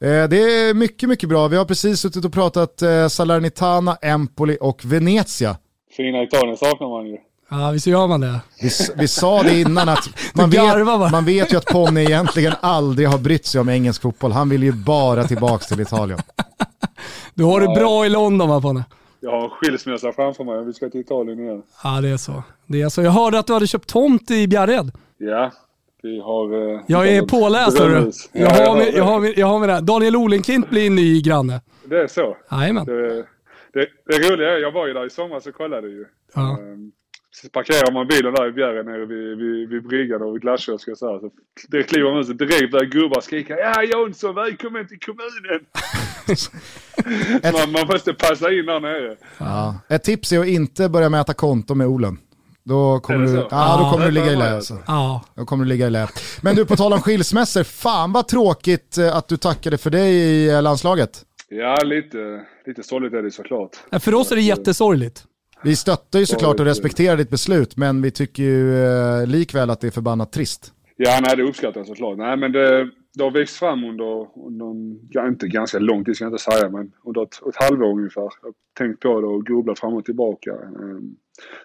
Eh, 0.00 0.28
Det 0.28 0.36
är 0.36 0.74
mycket, 0.74 1.08
mycket 1.08 1.28
bra. 1.28 1.48
Vi 1.48 1.56
har 1.56 1.64
precis 1.64 2.00
suttit 2.00 2.24
och 2.24 2.32
pratat 2.32 2.82
Salernitana, 3.08 3.96
Empoli 4.02 4.58
och 4.60 4.84
Venezia. 4.84 5.56
Fina 5.96 6.22
Italien 6.22 6.56
saknar 6.56 6.88
man 6.88 7.06
ju. 7.06 7.18
Ja, 7.50 7.70
visst 7.70 7.86
gör 7.86 8.06
man 8.06 8.20
det. 8.20 8.40
Vi, 8.62 8.70
vi 8.96 9.08
sa 9.08 9.42
det 9.42 9.60
innan 9.60 9.88
att 9.88 10.08
man 10.34 10.50
Du 10.50 10.56
vet, 10.60 10.86
man 11.12 11.24
vet 11.24 11.52
ju 11.52 11.56
att 11.56 11.66
Ponne 11.66 12.02
egentligen 12.02 12.52
aldrig 12.60 13.08
har 13.08 13.18
brytt 13.18 13.46
sig 13.46 13.60
om 13.60 13.68
engelsk 13.68 14.02
fotboll. 14.02 14.32
Han 14.32 14.48
vill 14.48 14.62
ju 14.62 14.72
bara 14.72 15.24
tillbaka 15.24 15.64
till 15.64 15.80
Italien. 15.80 16.18
Du 17.34 17.44
har 17.44 17.60
det 17.60 17.68
bra 17.80 18.06
i 18.06 18.08
London 18.08 18.48
va 18.48 18.60
Ponne? 18.60 18.84
Jag 19.20 19.30
har 19.30 19.48
skilsmässa 19.48 20.12
framför 20.12 20.44
mig. 20.44 20.64
Vi 20.64 20.72
ska 20.72 20.88
till 20.90 21.00
Italien 21.00 21.40
igen. 21.40 21.62
Ja, 21.84 22.00
det 22.00 22.08
är 22.08 22.16
så. 22.16 22.42
Det 22.66 22.82
är 22.82 22.88
så. 22.88 23.02
Jag 23.02 23.10
hörde 23.10 23.38
att 23.38 23.46
du 23.46 23.52
hade 23.52 23.66
köpt 23.66 23.88
tomt 23.88 24.30
i 24.30 24.48
Bjärred. 24.48 24.90
Ja, 25.18 25.50
vi 26.02 26.20
har... 26.20 26.74
eh, 26.74 26.80
Jag 26.86 27.08
är 27.08 27.22
påläst 27.22 27.76
drömhus. 27.76 28.28
Jag 28.32 28.58
Ja, 28.58 28.68
har, 28.68 28.76
med, 28.76 28.94
jag, 28.94 29.04
har 29.04 29.20
med, 29.20 29.32
jag 29.36 29.46
har 29.46 29.58
med 29.58 29.68
det 29.68 29.72
här. 29.72 29.80
Daniel 29.80 30.16
Olenklint 30.16 30.70
blir 30.70 30.90
ny 30.90 31.20
granne. 31.22 31.60
Det 31.84 31.96
är 32.00 32.06
så. 32.08 32.36
Jajamän. 32.50 32.86
Det, 32.86 33.24
det, 33.72 33.86
det 34.06 34.28
roliga 34.32 34.50
är, 34.52 34.58
jag 34.58 34.72
var 34.72 34.86
ju 34.86 34.92
där 34.94 35.06
i 35.06 35.10
somras 35.10 35.46
och 35.46 35.54
kollade 35.54 35.88
ju. 35.88 36.04
Ja. 36.34 36.58
Ehm, 36.58 36.92
Så 37.34 37.48
parkerar 37.48 37.92
man 37.92 38.06
bilen 38.06 38.34
där 38.34 38.48
i 38.48 38.52
Bjärred 38.52 38.86
nere 38.86 39.06
vid, 39.06 39.38
vid, 39.38 39.68
vid 39.68 39.82
bryggan 39.88 40.22
och 40.22 40.34
vid 40.34 40.42
glasskiosken 40.42 40.96
så 40.96 41.12
här. 41.12 41.18
Så 41.20 41.30
det 41.68 41.82
kliver 41.82 42.10
man 42.10 42.20
ut 42.20 42.26
så 42.26 42.32
direkt 42.32 42.70
börjar 42.72 42.86
gubbar 42.86 43.20
skrika 43.20 43.58
Ja 43.58 43.82
Jonsson, 43.82 44.34
välkommen 44.34 44.88
till 44.88 44.98
kommunen! 45.00 45.60
man, 47.52 47.72
man 47.72 47.86
måste 47.86 48.14
passa 48.14 48.52
in 48.52 48.66
där 48.66 48.80
nere. 48.80 49.16
Ja. 49.38 49.74
Ett 49.88 50.02
tips 50.04 50.32
är 50.32 50.40
att 50.40 50.46
inte 50.46 50.88
börja 50.88 51.08
mäta 51.08 51.34
konto 51.34 51.74
med 51.74 51.86
Olen. 51.86 52.18
Då 52.64 53.00
kommer, 53.00 53.26
du, 53.26 53.34
ja, 53.34 53.40
då 53.40 53.48
Ja. 53.50 53.90
kommer 53.92 54.04
du 54.06 54.10
ligga 54.12 54.32
i 54.32 54.36
lä. 54.36 54.54
Alltså. 54.54 54.78
Ja. 54.86 55.24
Då 55.34 55.44
kommer 55.44 55.64
du 55.64 55.68
ligga 55.68 55.86
i 55.86 55.90
lä. 55.90 56.08
Men 56.42 56.56
du, 56.56 56.66
på 56.66 56.76
tal 56.76 56.92
om 56.92 57.00
skilsmässor, 57.00 57.62
fan 57.62 58.12
vad 58.12 58.28
tråkigt 58.28 58.98
eh, 58.98 59.16
att 59.16 59.28
du 59.28 59.36
tackade 59.36 59.78
för 59.78 59.90
dig 59.90 60.12
i 60.14 60.48
eh, 60.50 60.62
landslaget. 60.62 61.22
Ja, 61.54 61.76
lite, 61.84 62.46
lite 62.66 62.82
sorgligt 62.82 63.14
är 63.14 63.22
det 63.22 63.30
såklart. 63.30 63.76
Ja, 63.90 63.98
För 63.98 64.14
oss 64.14 64.32
är 64.32 64.36
det 64.36 64.42
jättesorgligt. 64.42 65.26
Vi 65.64 65.76
stöttar 65.76 66.18
ju 66.18 66.26
såklart 66.26 66.60
och 66.60 66.66
respekterar 66.66 67.16
ditt 67.16 67.30
beslut, 67.30 67.76
men 67.76 68.02
vi 68.02 68.10
tycker 68.10 68.42
ju 68.42 68.84
eh, 68.84 69.26
likväl 69.26 69.70
att 69.70 69.80
det 69.80 69.86
är 69.86 69.90
förbannat 69.90 70.32
trist. 70.32 70.72
Ja, 70.96 71.18
nej 71.22 71.36
det 71.36 71.42
uppskattar 71.42 71.80
jag 71.80 71.86
såklart. 71.86 72.18
Nej 72.18 72.36
men 72.36 72.52
det, 72.52 72.90
det 73.14 73.24
har 73.24 73.30
växt 73.30 73.56
fram 73.56 73.84
under, 73.84 74.28
under 74.46 75.28
inte 75.28 75.48
ganska 75.48 75.78
lång 75.78 76.04
tid 76.04 76.16
ska 76.16 76.24
jag 76.24 76.32
inte 76.32 76.42
säga, 76.42 76.68
men 76.68 76.92
under 77.04 77.22
ett, 77.22 77.46
ett 77.48 77.56
halvår 77.56 77.90
ungefär. 77.98 78.20
Jag 78.20 78.48
har 78.48 78.54
tänkt 78.78 79.00
på 79.00 79.20
det 79.20 79.26
och 79.26 79.46
grubblat 79.46 79.78
fram 79.78 79.94
och 79.94 80.04
tillbaka. 80.04 80.50
Ehm, 80.50 81.16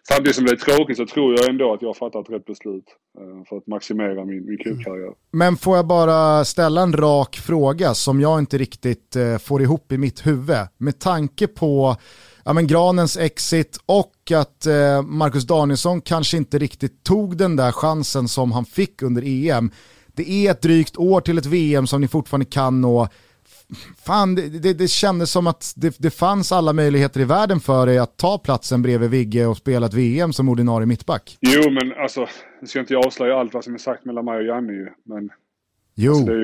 Samtidigt 0.07 0.35
som 0.35 0.45
det 0.45 0.51
är 0.51 0.55
tråkigt 0.55 0.97
så 0.97 1.05
tror 1.05 1.33
jag 1.33 1.49
ändå 1.49 1.73
att 1.73 1.81
jag 1.81 1.89
har 1.89 1.93
fattat 1.93 2.29
rätt 2.29 2.45
beslut 2.45 2.85
eh, 3.19 3.45
för 3.49 3.57
att 3.57 3.67
maximera 3.67 4.25
min, 4.25 4.45
min 4.45 4.57
klubkarriär. 4.57 5.13
Men 5.31 5.57
får 5.57 5.75
jag 5.75 5.87
bara 5.87 6.45
ställa 6.45 6.81
en 6.81 6.93
rak 6.93 7.35
fråga 7.35 7.93
som 7.93 8.21
jag 8.21 8.39
inte 8.39 8.57
riktigt 8.57 9.15
eh, 9.15 9.37
får 9.37 9.61
ihop 9.61 9.91
i 9.91 9.97
mitt 9.97 10.27
huvud. 10.27 10.57
Med 10.77 10.99
tanke 10.99 11.47
på 11.47 11.95
ja, 12.45 12.53
men 12.53 12.67
Granens 12.67 13.17
exit 13.17 13.77
och 13.85 14.31
att 14.31 14.65
eh, 14.65 15.01
Marcus 15.01 15.47
Danielsson 15.47 16.01
kanske 16.01 16.37
inte 16.37 16.57
riktigt 16.57 17.03
tog 17.03 17.37
den 17.37 17.55
där 17.55 17.71
chansen 17.71 18.27
som 18.27 18.51
han 18.51 18.65
fick 18.65 19.01
under 19.01 19.23
EM. 19.25 19.71
Det 20.07 20.29
är 20.29 20.51
ett 20.51 20.61
drygt 20.61 20.97
år 20.97 21.21
till 21.21 21.37
ett 21.37 21.45
VM 21.45 21.87
som 21.87 22.01
ni 22.01 22.07
fortfarande 22.07 22.45
kan 22.45 22.81
nå. 22.81 23.07
Fan, 24.05 24.35
det, 24.35 24.49
det, 24.49 24.73
det 24.73 24.87
kändes 24.87 25.31
som 25.31 25.47
att 25.47 25.73
det, 25.75 25.95
det 25.99 26.09
fanns 26.09 26.51
alla 26.51 26.73
möjligheter 26.73 27.19
i 27.19 27.25
världen 27.25 27.59
för 27.59 27.85
dig 27.85 27.97
att 27.97 28.17
ta 28.17 28.37
platsen 28.37 28.81
bredvid 28.81 29.09
Vigge 29.09 29.45
och 29.45 29.57
spela 29.57 29.85
ett 29.85 29.93
VM 29.93 30.33
som 30.33 30.49
ordinarie 30.49 30.85
mittback. 30.85 31.37
Jo, 31.41 31.69
men 31.69 31.93
alltså, 31.93 32.27
nu 32.61 32.67
ska 32.67 32.79
inte 32.79 32.93
jag 32.93 33.05
avslöja 33.05 33.39
allt 33.39 33.53
vad 33.53 33.63
som 33.63 33.73
är 33.73 33.77
sagt 33.77 34.05
mellan 34.05 34.25
mig 34.25 34.37
och 34.37 34.45
Janne 34.45 34.73
ju, 34.73 34.89
men 35.03 35.29
Jo. 35.95 36.11
alltså, 36.11 36.25
det 36.25 36.33
är 36.33 36.39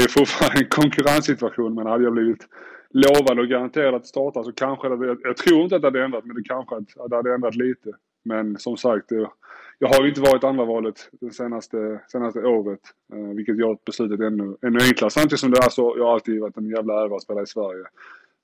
ju 0.00 0.08
fortfarande, 0.08 0.60
en 0.60 0.68
konkurrenssituation. 0.68 1.74
Men 1.74 1.86
hade 1.86 2.04
jag 2.04 2.12
blivit 2.12 2.48
lovad 2.90 3.38
och 3.38 3.48
garanterad 3.48 3.94
att 3.94 4.06
starta 4.06 4.44
så 4.44 4.52
kanske 4.52 4.88
det, 4.88 5.06
jag, 5.06 5.18
jag 5.22 5.36
tror 5.36 5.62
inte 5.62 5.76
att 5.76 5.82
det 5.82 5.88
hade 5.88 6.04
ändrat, 6.04 6.24
men 6.24 6.36
det 6.36 6.42
kanske 6.42 6.76
att, 6.76 6.98
att 6.98 7.10
det 7.10 7.16
hade 7.16 7.34
ändrat 7.34 7.54
lite. 7.54 7.90
Men 8.24 8.58
som 8.58 8.76
sagt, 8.76 9.08
det, 9.08 9.30
jag 9.78 9.88
har 9.88 10.02
ju 10.02 10.08
inte 10.08 10.20
varit 10.20 10.44
andra 10.44 10.64
valet 10.64 11.08
det 11.20 11.30
senaste, 11.30 12.00
senaste 12.08 12.38
året, 12.38 12.80
eh, 13.12 13.36
vilket 13.36 13.58
gör 13.58 13.78
beslutet 13.86 14.20
ännu, 14.20 14.56
ännu 14.66 14.78
enklare. 14.82 15.10
Samtidigt 15.10 15.40
som 15.40 15.50
det 15.50 15.64
är 15.64 15.70
så, 15.70 15.94
jag 15.98 16.04
har 16.04 16.12
alltid 16.12 16.40
varit 16.40 16.56
en 16.56 16.68
jävla 16.68 17.04
ära 17.04 17.16
att 17.16 17.22
spela 17.22 17.42
i 17.42 17.46
Sverige. 17.46 17.84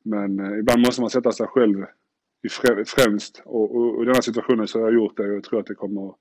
Men 0.04 0.40
eh, 0.40 0.58
ibland 0.58 0.80
måste 0.86 1.00
man 1.00 1.10
sätta 1.10 1.32
sig 1.32 1.46
själv 1.46 1.84
i 2.42 2.48
frä, 2.48 2.84
främst 2.86 3.42
och, 3.44 3.76
och, 3.76 3.96
och 3.96 4.02
i 4.02 4.06
den 4.06 4.14
här 4.14 4.22
situationen 4.22 4.68
så 4.68 4.78
har 4.78 4.86
jag 4.86 4.94
gjort 4.94 5.16
det 5.16 5.22
och 5.22 5.34
jag 5.34 5.44
tror 5.44 5.60
att 5.60 5.66
det 5.66 5.74
kommer 5.74 6.08
att 6.08 6.16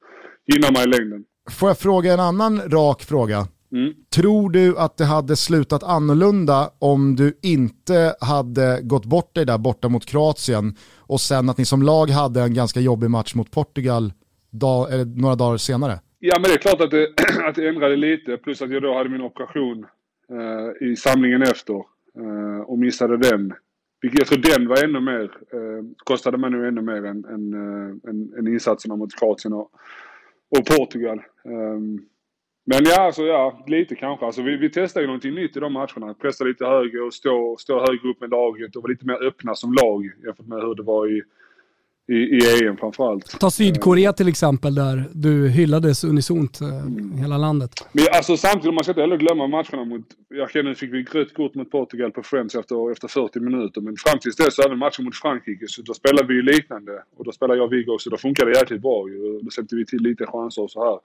gynna 0.45 0.71
mig 0.71 0.83
i 0.83 0.87
längden. 0.87 1.25
Får 1.51 1.69
jag 1.69 1.77
fråga 1.77 2.13
en 2.13 2.19
annan 2.19 2.61
rak 2.69 3.03
fråga? 3.03 3.47
Mm. 3.71 3.93
Tror 4.15 4.49
du 4.49 4.77
att 4.77 4.97
det 4.97 5.05
hade 5.05 5.35
slutat 5.35 5.83
annorlunda 5.83 6.69
om 6.79 7.15
du 7.15 7.39
inte 7.41 8.15
hade 8.21 8.79
gått 8.81 9.05
bort 9.05 9.35
dig 9.35 9.45
där 9.45 9.57
borta 9.57 9.89
mot 9.89 10.05
Kroatien 10.05 10.75
och 10.97 11.21
sen 11.21 11.49
att 11.49 11.57
ni 11.57 11.65
som 11.65 11.83
lag 11.83 12.09
hade 12.09 12.41
en 12.41 12.53
ganska 12.53 12.79
jobbig 12.79 13.09
match 13.09 13.35
mot 13.35 13.51
Portugal 13.51 14.13
dag, 14.49 14.93
eller 14.93 15.05
några 15.05 15.35
dagar 15.35 15.57
senare? 15.57 15.99
Ja, 16.19 16.35
men 16.39 16.43
det 16.43 16.53
är 16.53 16.57
klart 16.57 16.81
att 16.81 16.91
det, 16.91 17.07
att 17.47 17.55
det 17.55 17.67
ändrade 17.67 17.95
lite. 17.95 18.37
Plus 18.37 18.61
att 18.61 18.71
jag 18.71 18.81
då 18.81 18.93
hade 18.93 19.09
min 19.09 19.21
operation 19.21 19.85
eh, 20.29 20.87
i 20.87 20.95
samlingen 20.95 21.41
efter 21.41 21.75
eh, 22.19 22.61
och 22.65 22.79
missade 22.79 23.17
den. 23.17 23.53
Vilket 24.01 24.19
jag 24.19 24.27
tror 24.27 24.57
den 24.57 24.67
var 24.67 24.83
ännu 24.83 24.99
mer, 24.99 25.23
eh, 25.23 25.83
kostade 25.97 26.37
mig 26.37 26.49
nu 26.49 26.67
ännu 26.67 26.81
mer 26.81 27.05
än, 27.05 27.25
än, 27.25 27.53
eh, 27.53 28.09
än, 28.09 28.33
än 28.37 28.47
insatserna 28.47 28.95
mot 28.95 29.19
Kroatien 29.19 29.53
och, 29.53 29.71
och 30.57 30.65
Portugal. 30.65 31.21
Ehm, 31.45 31.99
men 32.65 32.85
ja, 32.85 33.01
alltså, 33.01 33.23
ja, 33.23 33.63
lite 33.67 33.95
kanske. 33.95 34.25
Alltså, 34.25 34.41
vi, 34.41 34.57
vi 34.57 34.69
testade 34.69 35.03
ju 35.03 35.07
någonting 35.07 35.35
nytt 35.35 35.57
i 35.57 35.59
de 35.59 35.73
matcherna. 35.73 36.13
Pressa 36.13 36.43
lite 36.43 36.65
högre 36.65 37.01
och 37.01 37.13
stå, 37.13 37.57
stå 37.59 37.79
högre 37.79 38.09
upp 38.09 38.21
med 38.21 38.29
laget 38.29 38.75
och 38.75 38.83
vara 38.83 38.91
lite 38.91 39.05
mer 39.05 39.23
öppna 39.23 39.55
som 39.55 39.73
lag 39.73 40.05
jämfört 40.25 40.47
med 40.47 40.61
hur 40.61 40.75
det 40.75 40.83
var 40.83 41.07
i, 41.07 41.23
i, 42.09 42.15
i 42.15 42.65
EM 42.67 42.77
framförallt. 42.77 43.39
Ta 43.39 43.51
Sydkorea 43.51 44.13
till 44.13 44.27
exempel 44.27 44.75
där 44.75 45.03
du 45.13 45.49
hyllades 45.49 46.03
unisont 46.03 46.61
eh, 46.61 46.67
hela 47.21 47.37
landet. 47.37 47.71
Men 47.91 48.05
alltså 48.13 48.37
samtidigt, 48.37 48.73
man 48.73 48.83
ska 48.83 48.91
inte 48.91 49.01
heller 49.01 49.17
glömma 49.17 49.47
matcherna 49.47 49.85
mot... 49.85 50.05
Jag 50.29 50.51
känner, 50.51 50.73
fick 50.73 50.93
vi 50.93 51.03
rött 51.03 51.33
kort 51.33 51.55
mot 51.55 51.71
Portugal 51.71 52.11
på 52.11 52.23
Friends 52.23 52.55
efter, 52.55 52.91
efter 52.91 53.07
40 53.07 53.39
minuter. 53.39 53.81
Men 53.81 53.95
fram 53.97 54.19
tills 54.19 54.35
dess, 54.35 54.59
även 54.59 54.77
matchen 54.77 55.05
mot 55.05 55.15
Frankrike, 55.15 55.65
så 55.67 55.81
då 55.81 55.93
spelade 55.93 56.27
vi 56.27 56.33
ju 56.33 56.41
liknande. 56.41 56.91
Och 57.17 57.25
då 57.25 57.31
spelade 57.31 57.59
jag 57.59 57.65
och 57.65 57.73
Viggo 57.73 57.93
också. 57.93 58.09
Då 58.09 58.17
funkade 58.17 58.51
det 58.51 58.59
jäkligt 58.59 58.81
bra 58.81 59.09
ju. 59.09 59.39
Då 59.41 59.49
släppte 59.51 59.75
vi 59.75 59.85
till 59.85 60.01
lite 60.01 60.25
chanser 60.25 60.61
och 60.61 60.71
så 60.71 60.83
här. 60.83 60.99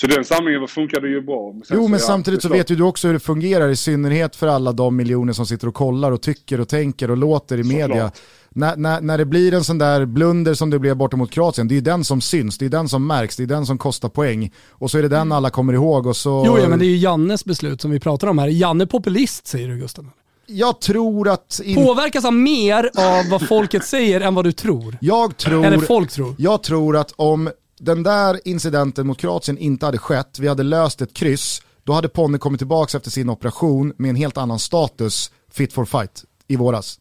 Så 0.00 0.06
den 0.06 0.24
samlingen 0.24 0.68
funkade 0.68 1.08
ju 1.08 1.20
bra. 1.20 1.52
Men 1.52 1.62
Jo 1.70 1.82
så, 1.82 1.88
men 1.88 2.00
ja, 2.00 2.06
samtidigt 2.06 2.42
så 2.42 2.48
vet 2.48 2.70
ju 2.70 2.76
du 2.76 2.82
också 2.82 3.06
hur 3.06 3.14
det 3.14 3.20
fungerar 3.20 3.68
i 3.68 3.76
synnerhet 3.76 4.36
för 4.36 4.46
alla 4.46 4.72
de 4.72 4.96
miljoner 4.96 5.32
som 5.32 5.46
sitter 5.46 5.68
och 5.68 5.74
kollar 5.74 6.12
och 6.12 6.22
tycker 6.22 6.60
och 6.60 6.68
tänker 6.68 7.10
och 7.10 7.16
låter 7.16 7.58
i 7.58 7.62
media. 7.62 7.86
Såklart. 7.86 8.20
När, 8.48 8.76
när, 8.76 9.00
när 9.00 9.18
det 9.18 9.24
blir 9.24 9.54
en 9.54 9.64
sån 9.64 9.78
där 9.78 10.06
blunder 10.06 10.54
som 10.54 10.70
det 10.70 10.78
blev 10.78 10.96
borta 10.96 11.16
mot 11.16 11.30
Kroatien, 11.30 11.68
det 11.68 11.74
är 11.74 11.76
ju 11.76 11.80
den 11.80 12.04
som 12.04 12.20
syns, 12.20 12.58
det 12.58 12.64
är 12.64 12.68
den 12.68 12.88
som 12.88 13.06
märks, 13.06 13.36
det 13.36 13.42
är 13.42 13.46
den 13.46 13.66
som 13.66 13.78
kostar 13.78 14.08
poäng. 14.08 14.52
Och 14.70 14.90
så 14.90 14.98
är 14.98 15.02
det 15.02 15.08
den 15.08 15.32
alla 15.32 15.50
kommer 15.50 15.72
ihåg 15.72 16.06
och 16.06 16.16
så... 16.16 16.44
Jo, 16.46 16.58
ja, 16.58 16.68
men 16.68 16.78
det 16.78 16.84
är 16.84 16.90
ju 16.90 16.96
Jannes 16.96 17.44
beslut 17.44 17.80
som 17.80 17.90
vi 17.90 18.00
pratar 18.00 18.28
om 18.28 18.38
här. 18.38 18.46
Är 18.46 18.52
Janne 18.52 18.86
populist 18.86 19.46
säger 19.46 19.68
du 19.68 19.78
Gusten? 19.78 20.10
Jag 20.46 20.80
tror 20.80 21.28
att... 21.28 21.60
In... 21.64 21.76
Påverkas 21.76 22.24
han 22.24 22.42
mer 22.42 22.90
av 22.96 23.30
vad 23.30 23.48
folket 23.48 23.84
säger 23.84 24.20
än 24.20 24.34
vad 24.34 24.44
du 24.44 24.52
tror? 24.52 24.98
Jag 25.00 25.36
tror... 25.36 25.64
Eller 25.64 25.78
folk 25.78 26.10
tror? 26.10 26.34
Jag 26.38 26.62
tror 26.62 26.96
att 26.96 27.12
om 27.16 27.50
den 27.80 28.02
där 28.02 28.40
incidenten 28.44 29.06
mot 29.06 29.18
Kroatien 29.18 29.58
inte 29.58 29.86
hade 29.86 29.98
skett, 29.98 30.38
vi 30.38 30.48
hade 30.48 30.62
löst 30.62 31.02
ett 31.02 31.14
kryss, 31.14 31.62
då 31.84 31.92
hade 31.92 32.08
Ponne 32.08 32.38
kommit 32.38 32.60
tillbaka 32.60 32.96
efter 32.96 33.10
sin 33.10 33.30
operation 33.30 33.92
med 33.96 34.08
en 34.08 34.16
helt 34.16 34.36
annan 34.36 34.58
status, 34.58 35.30
fit 35.52 35.72
for 35.72 35.84
fight, 35.84 36.24
i 36.48 36.56
våras. 36.56 36.98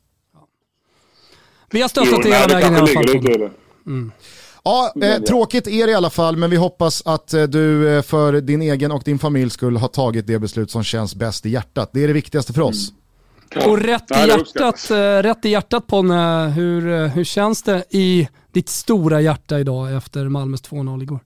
Vi 1.71 1.81
har 1.81 1.89
stöttat 1.89 2.23
det 2.23 2.29
nej, 2.29 2.39
hela 2.41 2.53
vägen 2.53 2.73
i 2.73 2.77
alla 2.77 2.87
fall. 2.87 3.05
det. 3.05 3.51
Ja, 4.63 4.93
eh, 5.01 5.21
tråkigt 5.21 5.67
är 5.67 5.85
det 5.85 5.91
i 5.91 5.95
alla 5.95 6.09
fall, 6.09 6.37
men 6.37 6.49
vi 6.49 6.57
hoppas 6.57 7.01
att 7.05 7.33
eh, 7.33 7.43
du 7.43 7.95
eh, 7.97 8.01
för 8.01 8.41
din 8.41 8.61
egen 8.61 8.91
och 8.91 9.03
din 9.05 9.19
familjs 9.19 9.53
skull 9.53 9.77
har 9.77 9.87
tagit 9.87 10.27
det 10.27 10.39
beslut 10.39 10.71
som 10.71 10.83
känns 10.83 11.15
bäst 11.15 11.45
i 11.45 11.49
hjärtat. 11.49 11.89
Det 11.93 12.03
är 12.03 12.07
det 12.07 12.13
viktigaste 12.13 12.53
för 12.53 12.61
oss. 12.61 12.93
Och 13.65 13.79
rätt 13.79 14.11
i 14.11 14.27
hjärtat, 14.27 14.91
eh, 14.91 14.95
rätt 14.97 15.45
i 15.45 15.49
hjärtat 15.49 15.87
Ponne, 15.87 16.53
hur, 16.55 16.89
eh, 16.89 17.07
hur 17.07 17.23
känns 17.23 17.63
det 17.63 17.83
i 17.89 18.27
ditt 18.51 18.69
stora 18.69 19.21
hjärta 19.21 19.59
idag 19.59 19.95
efter 19.95 20.29
Malmös 20.29 20.63
2-0 20.71 21.01
igår? 21.03 21.19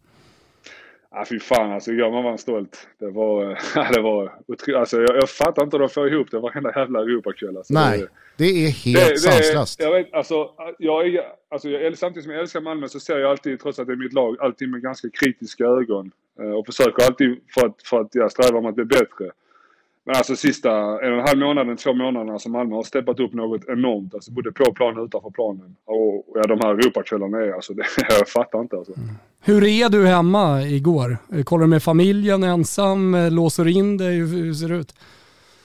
Ja, 1.11 1.25
fy 1.29 1.39
fan 1.39 1.71
alltså. 1.71 1.91
Igår 1.91 2.11
man 2.11 2.23
var 2.23 2.37
stolt. 2.37 2.87
Det 2.99 3.09
var, 3.09 3.59
ja, 3.75 3.87
det 3.93 4.01
var 4.01 4.33
alltså, 4.79 4.97
jag, 5.01 5.15
jag 5.15 5.29
fattar 5.29 5.63
inte 5.63 5.77
hur 5.77 5.81
de 5.81 5.89
får 5.89 6.13
ihop 6.13 6.31
det 6.31 6.39
varenda 6.39 6.71
jävla 6.79 6.99
Europakväll. 6.99 7.57
Alltså, 7.57 7.73
Nej, 7.73 7.99
Det- 7.99 8.07
det 8.37 8.65
är 8.65 8.69
helt 8.69 9.19
sanslöst. 9.19 9.79
jag 9.79 9.91
vet, 9.93 10.13
alltså, 10.13 10.49
jag 10.79 11.07
är, 11.07 11.21
alltså, 11.49 11.69
jag, 11.69 11.97
samtidigt 11.97 12.23
som 12.23 12.31
jag 12.33 12.41
älskar 12.41 12.61
Malmö 12.61 12.87
så 12.87 12.99
ser 12.99 13.17
jag 13.19 13.31
alltid, 13.31 13.59
trots 13.59 13.79
att 13.79 13.87
det 13.87 13.93
är 13.93 13.97
mitt 13.97 14.13
lag, 14.13 14.37
alltid 14.41 14.69
med 14.69 14.81
ganska 14.81 15.09
kritiska 15.09 15.63
ögon. 15.65 16.11
Eh, 16.39 16.45
och 16.51 16.65
försöker 16.65 17.03
alltid 17.05 17.39
för 17.53 17.65
att, 17.67 17.75
för 17.83 18.01
att 18.01 18.15
jag 18.15 18.31
strävar 18.31 18.59
om 18.59 18.65
att 18.65 18.75
bli 18.75 18.85
bättre. 18.85 19.31
Men 20.05 20.15
alltså 20.15 20.35
sista 20.35 20.71
en 20.71 21.13
och 21.13 21.19
en 21.19 21.27
halv 21.27 21.39
månaden, 21.39 21.77
två 21.77 21.93
månaderna 21.93 22.39
som 22.39 22.51
Malmö 22.51 22.75
har 22.75 22.83
steppat 22.83 23.19
upp 23.19 23.33
något 23.33 23.61
enormt. 23.67 24.13
Alltså 24.13 24.31
både 24.31 24.51
på 24.51 24.73
planen 24.73 24.99
och 24.99 25.05
utanför 25.05 25.29
planen. 25.29 25.75
Och, 25.85 26.25
ja, 26.35 26.41
de 26.41 26.59
här 26.59 26.73
Europakvällarna 26.73 27.37
är 27.37 27.51
alltså, 27.51 27.73
det, 27.77 27.85
jag 28.09 28.27
fattar 28.27 28.61
inte 28.61 28.77
alltså. 28.77 28.93
Hur 29.41 29.63
är 29.63 29.89
du 29.89 30.05
hemma 30.07 30.61
igår? 30.61 31.17
Kollar 31.43 31.61
du 31.61 31.69
med 31.69 31.83
familjen, 31.83 32.43
ensam, 32.43 33.15
låser 33.31 33.67
in 33.67 33.97
dig? 33.97 34.15
Hur, 34.15 34.27
hur 34.27 34.53
ser 34.53 34.67
det 34.69 34.75
ut? 34.75 34.95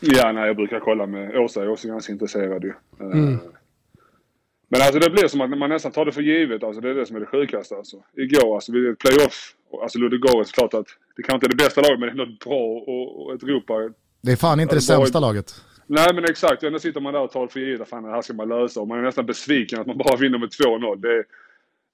Ja, 0.00 0.32
nej, 0.32 0.46
jag 0.46 0.56
brukar 0.56 0.80
kolla 0.80 1.06
med 1.06 1.36
Åsa. 1.36 1.60
Jag 1.60 1.66
är 1.66 1.72
också 1.72 1.88
ganska 1.88 2.12
intresserad 2.12 2.64
ju. 2.64 2.72
Eh, 3.00 3.06
Mm. 3.06 3.38
Men 4.70 4.80
alltså 4.80 4.98
det 4.98 5.10
blir 5.10 5.28
som 5.28 5.40
att 5.40 5.58
man 5.58 5.70
nästan 5.70 5.92
tar 5.92 6.04
det 6.04 6.12
för 6.12 6.22
givet. 6.22 6.62
Alltså, 6.62 6.80
det 6.80 6.90
är 6.90 6.94
det 6.94 7.06
som 7.06 7.16
är 7.16 7.20
det 7.20 7.26
sjukaste. 7.26 7.76
Alltså. 7.76 7.96
Igår, 8.16 8.54
alltså 8.54 8.72
vid 8.72 8.88
ett 8.90 8.98
playoff, 8.98 9.54
alltså 9.82 9.98
Ludogorets, 9.98 10.52
klart 10.52 10.74
att 10.74 10.86
det 11.16 11.22
kanske 11.22 11.34
inte 11.36 11.46
är 11.46 11.56
det 11.58 11.64
bästa 11.64 11.80
laget, 11.80 12.00
men 12.00 12.08
det 12.08 12.22
är 12.22 12.26
ändå 12.26 12.36
bra 12.44 12.60
och, 12.60 13.26
och 13.26 13.34
ett 13.34 13.42
Europa. 13.42 13.74
Det 14.22 14.32
är 14.32 14.36
fan 14.36 14.60
inte 14.60 14.74
det 14.74 14.80
sämsta 14.80 15.20
laget. 15.20 15.64
Nej 15.86 16.14
men 16.14 16.24
exakt, 16.24 16.62
ändå 16.62 16.78
sitter 16.78 17.00
man 17.00 17.12
där 17.12 17.20
och 17.20 17.30
tar 17.30 17.46
för 17.46 17.60
givet 17.60 17.80
att 17.80 17.88
fan 17.88 18.02
det 18.02 18.10
här 18.10 18.22
ska 18.22 18.32
man 18.32 18.48
lösa. 18.48 18.80
Och 18.80 18.88
man 18.88 18.98
är 18.98 19.02
nästan 19.02 19.26
besviken 19.26 19.80
att 19.80 19.86
man 19.86 19.98
bara 19.98 20.16
vinner 20.16 20.38
med 20.38 20.48
2-0. 20.48 20.96
Det 20.96 21.24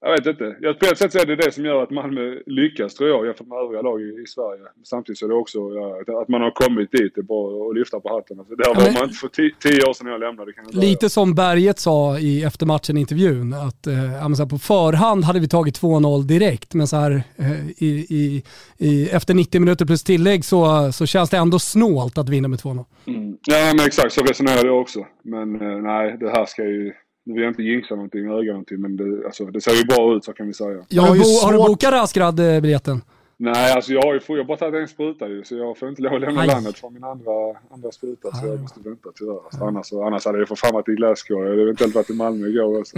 jag 0.05 0.11
vet 0.17 0.25
inte. 0.25 0.55
Jag, 0.61 0.79
på 0.79 0.85
ett 0.85 0.97
sätt 0.97 1.11
så 1.11 1.19
är 1.19 1.25
det 1.25 1.35
det 1.35 1.51
som 1.51 1.65
gör 1.65 1.83
att 1.83 1.91
Malmö 1.91 2.35
lyckas 2.45 2.95
tror 2.95 3.09
jag 3.09 3.25
jämfört 3.25 3.47
med 3.47 3.57
övriga 3.57 3.81
lag 3.81 4.01
i, 4.01 4.09
i 4.23 4.27
Sverige. 4.27 4.61
Samtidigt 4.83 5.19
så 5.19 5.25
är 5.25 5.29
det 5.29 5.35
också 5.35 5.59
ja, 6.07 6.21
att 6.21 6.27
man 6.27 6.41
har 6.41 6.51
kommit 6.51 6.91
dit. 6.91 7.11
Det 7.15 7.21
är 7.21 7.23
bara 7.23 7.69
att 7.69 7.75
lyfta 7.75 7.99
på 7.99 8.09
hatten. 8.15 8.39
Alltså, 8.39 8.55
det 8.55 8.63
här 8.67 8.75
var 8.75 8.93
man 8.93 9.03
inte 9.03 9.15
för 9.15 9.27
ti- 9.27 9.55
tio 9.59 9.89
år 9.89 9.93
sedan 9.93 10.07
jag 10.07 10.19
lämnade 10.19 10.53
kan 10.53 10.65
jag. 10.71 10.83
Lite 10.83 11.09
som 11.09 11.35
Berget 11.35 11.79
sa 11.79 12.19
i 12.19 12.43
eftermatchen-intervjun, 12.43 13.53
att 13.53 13.87
eh, 13.87 14.33
så 14.33 14.43
här, 14.43 14.49
på 14.49 14.57
förhand 14.57 15.23
hade 15.23 15.39
vi 15.39 15.47
tagit 15.47 15.81
2-0 15.81 16.23
direkt, 16.23 16.73
men 16.73 16.87
så 16.87 16.95
här, 16.95 17.23
eh, 17.37 17.69
i, 17.77 18.05
i, 18.09 18.43
i, 18.77 19.09
efter 19.09 19.33
90 19.33 19.61
minuter 19.61 19.85
plus 19.85 20.03
tillägg 20.03 20.45
så, 20.45 20.91
så 20.91 21.05
känns 21.05 21.29
det 21.29 21.37
ändå 21.37 21.59
snålt 21.59 22.17
att 22.17 22.29
vinna 22.29 22.47
med 22.47 22.59
2-0. 22.59 22.85
Mm. 23.07 23.37
Ja 23.47 23.73
men 23.75 23.85
exakt, 23.85 24.13
så 24.13 24.21
resonerade 24.21 24.67
jag 24.67 24.81
också. 24.81 25.05
Men 25.23 25.61
eh, 25.61 25.77
nej, 25.77 26.17
det 26.19 26.29
här 26.29 26.45
ska 26.45 26.63
ju... 26.63 26.93
Nu 27.25 27.33
vill 27.33 27.43
jag 27.43 27.51
inte 27.51 27.63
jinxa 27.63 27.95
någonting, 27.95 28.25
öga 28.25 28.51
någonting, 28.51 28.81
men 28.81 28.97
det, 28.97 29.25
alltså, 29.25 29.45
det 29.45 29.61
ser 29.61 29.71
ju 29.71 29.83
bra 29.83 30.15
ut 30.15 30.25
så 30.25 30.33
kan 30.33 30.47
vi 30.47 30.53
säga. 30.53 30.85
Jag 30.89 31.03
har, 31.03 31.15
du 31.15 31.45
har 31.45 31.51
du 31.51 31.57
bokat 31.57 31.93
Rasgrad-biljetten? 31.93 33.01
Nej, 33.37 33.71
alltså 33.71 33.93
jag 33.93 34.01
har 34.01 34.13
ju 34.13 34.19
jag 34.27 34.37
har 34.37 34.43
bara 34.43 34.57
tagit 34.57 34.81
en 34.81 34.87
spruta 34.87 35.27
ju, 35.27 35.43
så 35.43 35.55
jag 35.55 35.77
får 35.77 35.89
inte 35.89 36.01
lov 36.01 36.13
att 36.13 36.21
lämna 36.21 36.41
Aj. 36.41 36.47
landet 36.47 36.77
för 36.77 36.89
min 36.89 37.03
andra, 37.03 37.31
andra 37.71 37.91
spruta. 37.91 38.31
Så 38.31 38.47
jag 38.47 38.61
måste 38.61 38.79
vänta 38.79 39.09
tyvärr. 39.15 39.39
Alltså, 39.45 39.63
annars, 39.63 39.93
annars 39.93 40.25
hade 40.25 40.39
jag 40.39 40.47
för 40.47 40.55
fan 40.55 40.73
varit 40.73 40.89
i 40.89 40.91
Glasgow. 40.91 41.43
Jag 41.43 41.49
hade 41.49 41.61
eventuellt 41.61 41.95
varit 41.95 42.09
i 42.09 42.13
Malmö 42.13 42.47
igår 42.47 42.79
också. 42.79 42.97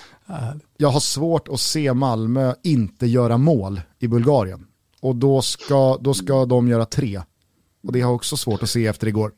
jag 0.76 0.88
har 0.88 1.00
svårt 1.00 1.48
att 1.48 1.60
se 1.60 1.94
Malmö 1.94 2.54
inte 2.62 3.06
göra 3.06 3.36
mål 3.36 3.80
i 3.98 4.08
Bulgarien. 4.08 4.66
Och 5.00 5.16
då 5.16 5.42
ska, 5.42 5.98
då 6.00 6.14
ska 6.14 6.44
de 6.44 6.68
göra 6.68 6.84
tre. 6.84 7.20
Och 7.82 7.92
det 7.92 8.00
har 8.00 8.10
jag 8.10 8.14
också 8.14 8.36
svårt 8.36 8.62
att 8.62 8.70
se 8.70 8.86
efter 8.86 9.06
igår. 9.06 9.32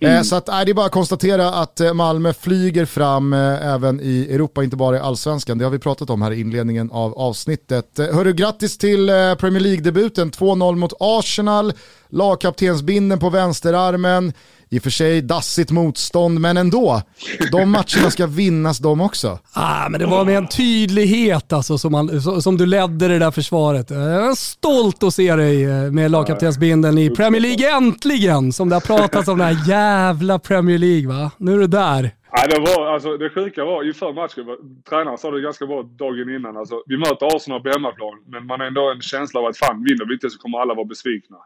Eh, 0.00 0.22
så 0.22 0.36
att, 0.36 0.46
nej, 0.46 0.64
det 0.64 0.72
är 0.72 0.74
bara 0.74 0.86
att 0.86 0.92
konstatera 0.92 1.50
att 1.50 1.80
eh, 1.80 1.94
Malmö 1.94 2.32
flyger 2.32 2.84
fram 2.84 3.32
eh, 3.32 3.66
även 3.66 4.00
i 4.00 4.28
Europa, 4.30 4.64
inte 4.64 4.76
bara 4.76 4.96
i 4.96 5.00
allsvenskan. 5.00 5.58
Det 5.58 5.64
har 5.64 5.70
vi 5.70 5.78
pratat 5.78 6.10
om 6.10 6.22
här 6.22 6.32
i 6.32 6.40
inledningen 6.40 6.90
av 6.90 7.18
avsnittet. 7.18 7.98
Eh, 7.98 8.06
hörru, 8.06 8.32
grattis 8.32 8.78
till 8.78 9.08
eh, 9.08 9.34
Premier 9.34 9.60
League-debuten. 9.60 10.30
2-0 10.30 10.76
mot 10.76 10.92
Arsenal, 11.00 11.72
lagkaptensbinden 12.08 13.18
på 13.18 13.30
vänsterarmen. 13.30 14.32
I 14.72 14.78
och 14.78 14.82
för 14.82 14.90
sig 14.90 15.22
dassigt 15.22 15.70
motstånd, 15.70 16.40
men 16.40 16.56
ändå. 16.56 17.02
De 17.52 17.70
matcherna 17.70 18.10
ska 18.10 18.26
vinnas 18.26 18.78
de 18.78 19.00
också. 19.00 19.38
Ah, 19.52 19.88
men 19.88 20.00
det 20.00 20.06
var 20.06 20.24
med 20.24 20.36
en 20.36 20.48
tydlighet 20.48 21.52
alltså, 21.52 21.78
som, 21.78 21.92
man, 21.92 22.20
som 22.42 22.56
du 22.56 22.66
ledde 22.66 23.08
det 23.08 23.18
där 23.18 23.30
försvaret. 23.30 23.90
Jag 23.90 24.30
är 24.30 24.34
stolt 24.34 25.02
att 25.02 25.14
se 25.14 25.36
dig 25.36 25.64
eh, 25.64 25.90
med 25.90 26.10
lagkaptensbindeln 26.10 26.98
i 26.98 27.10
Premier 27.10 27.40
League 27.40 27.76
äntligen! 27.76 28.52
Som 28.52 28.68
det 28.68 28.76
har 28.76 28.80
pratats 28.80 29.28
om 29.28 29.38
den 29.38 29.46
här 29.46 29.68
jävla 29.68 30.38
Premier 30.38 30.78
League 30.78 31.08
va? 31.08 31.30
Nu 31.36 31.54
är 31.54 31.58
du 31.58 31.66
där. 31.66 32.02
Nej, 32.36 32.46
det, 32.48 32.60
var, 32.60 32.86
alltså, 32.94 33.16
det 33.16 33.30
sjuka 33.30 33.64
var 33.64 33.84
inför 33.88 34.12
matchen, 34.12 34.44
tränaren 34.88 35.18
sa 35.18 35.30
det 35.30 35.40
ganska 35.40 35.66
bra 35.66 35.82
dagen 35.82 36.34
innan. 36.36 36.56
Alltså, 36.56 36.82
vi 36.86 36.96
möter 36.96 37.36
Arsenal 37.36 37.62
på 37.62 37.68
hemmaplan, 37.68 38.16
men 38.32 38.46
man 38.46 38.60
har 38.60 38.66
ändå 38.66 38.90
en 38.90 39.00
känsla 39.00 39.40
av 39.40 39.46
att 39.46 39.56
fan, 39.56 39.84
vinner 39.84 40.06
vi 40.08 40.14
inte 40.14 40.30
så 40.30 40.38
kommer 40.38 40.58
alla 40.58 40.74
vara 40.74 40.86
besvikna. 40.86 41.36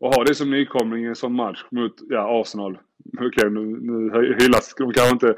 Och 0.00 0.14
ha 0.14 0.24
det 0.24 0.34
som 0.34 0.50
nykomling 0.50 1.04
i 1.04 1.08
en 1.08 1.16
sån 1.16 1.34
match 1.34 1.64
mot 1.70 1.92
ja, 2.08 2.40
Arsenal. 2.40 2.78
Okej, 3.14 3.26
okay, 3.26 3.50
nu, 3.50 3.60
nu 3.60 4.36
hyllas 4.40 4.74
de 4.74 4.92
kanske 4.92 5.12
inte 5.12 5.34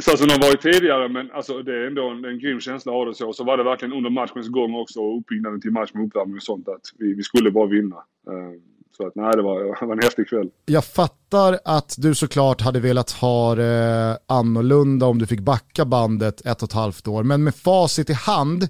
så 0.00 0.16
som 0.16 0.26
de 0.28 0.34
varit 0.34 0.60
tidigare, 0.60 1.08
men 1.08 1.30
alltså, 1.30 1.62
det 1.62 1.72
är 1.72 1.86
ändå 1.86 2.08
en, 2.08 2.24
en 2.24 2.38
grym 2.38 2.60
känsla 2.60 2.92
att 2.92 2.98
ha 2.98 3.04
det 3.04 3.14
så. 3.14 3.32
Så 3.32 3.44
var 3.44 3.56
det 3.56 3.64
verkligen 3.64 3.92
under 3.94 4.10
matchens 4.10 4.48
gång 4.48 4.74
också, 4.74 5.00
och 5.00 5.18
uppbyggnaden 5.18 5.60
till 5.60 5.70
match 5.70 5.90
med 5.94 6.06
uppvärmning 6.06 6.36
och 6.36 6.42
sånt, 6.42 6.68
att 6.68 6.80
vi, 6.98 7.14
vi 7.14 7.22
skulle 7.22 7.50
bara 7.50 7.66
vinna. 7.66 7.96
Uh, 7.96 8.60
så 8.96 9.06
att 9.06 9.14
nej, 9.14 9.32
det 9.36 9.42
var, 9.42 9.80
det 9.80 9.86
var 9.86 9.92
en 9.92 10.02
häftig 10.02 10.28
kväll. 10.28 10.50
Jag 10.66 10.84
fattar 10.84 11.58
att 11.64 11.94
du 11.98 12.14
såklart 12.14 12.60
hade 12.60 12.80
velat 12.80 13.10
ha 13.10 13.54
det 13.54 14.18
eh, 14.28 14.36
annorlunda 14.36 15.06
om 15.06 15.18
du 15.18 15.26
fick 15.26 15.40
backa 15.40 15.84
bandet 15.84 16.46
ett 16.46 16.62
och 16.62 16.68
ett 16.68 16.72
halvt 16.72 17.08
år, 17.08 17.22
men 17.22 17.44
med 17.44 17.54
facit 17.54 18.10
i 18.10 18.12
hand, 18.12 18.68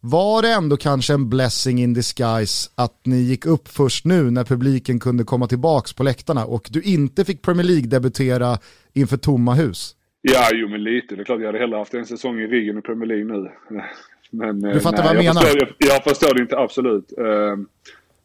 var 0.00 0.42
det 0.42 0.52
ändå 0.52 0.76
kanske 0.76 1.14
en 1.14 1.28
blessing 1.28 1.78
in 1.78 1.94
disguise 1.94 2.70
att 2.74 3.00
ni 3.04 3.16
gick 3.16 3.46
upp 3.46 3.68
först 3.68 4.04
nu 4.04 4.30
när 4.30 4.44
publiken 4.44 5.00
kunde 5.00 5.24
komma 5.24 5.46
tillbaka 5.46 5.88
på 5.96 6.02
läktarna 6.02 6.44
och 6.44 6.68
du 6.70 6.82
inte 6.82 7.24
fick 7.24 7.42
Premier 7.42 7.64
League-debutera 7.64 8.58
inför 8.92 9.16
tomma 9.16 9.54
hus? 9.54 9.96
Ja, 10.22 10.48
jo 10.52 10.68
men 10.68 10.82
lite. 10.82 11.16
Det 11.16 11.22
är 11.22 11.24
klart 11.24 11.40
jag 11.40 11.46
hade 11.46 11.58
hellre 11.58 11.76
haft 11.76 11.94
en 11.94 12.06
säsong 12.06 12.40
i 12.40 12.46
ryggen 12.46 12.78
i 12.78 12.82
Premier 12.82 13.08
League 13.08 13.24
nu. 13.24 13.50
Men, 14.30 14.60
du 14.60 14.80
fattar 14.80 15.04
nej, 15.04 15.06
vad 15.06 15.16
jag, 15.16 15.24
jag 15.24 15.34
menar? 15.34 15.40
Förstår, 15.40 15.74
jag, 15.78 15.94
jag, 15.94 16.04
förstår 16.04 16.34
det 16.34 16.42
inte, 16.42 16.58
absolut. 16.58 17.12
Uh, 17.18 17.26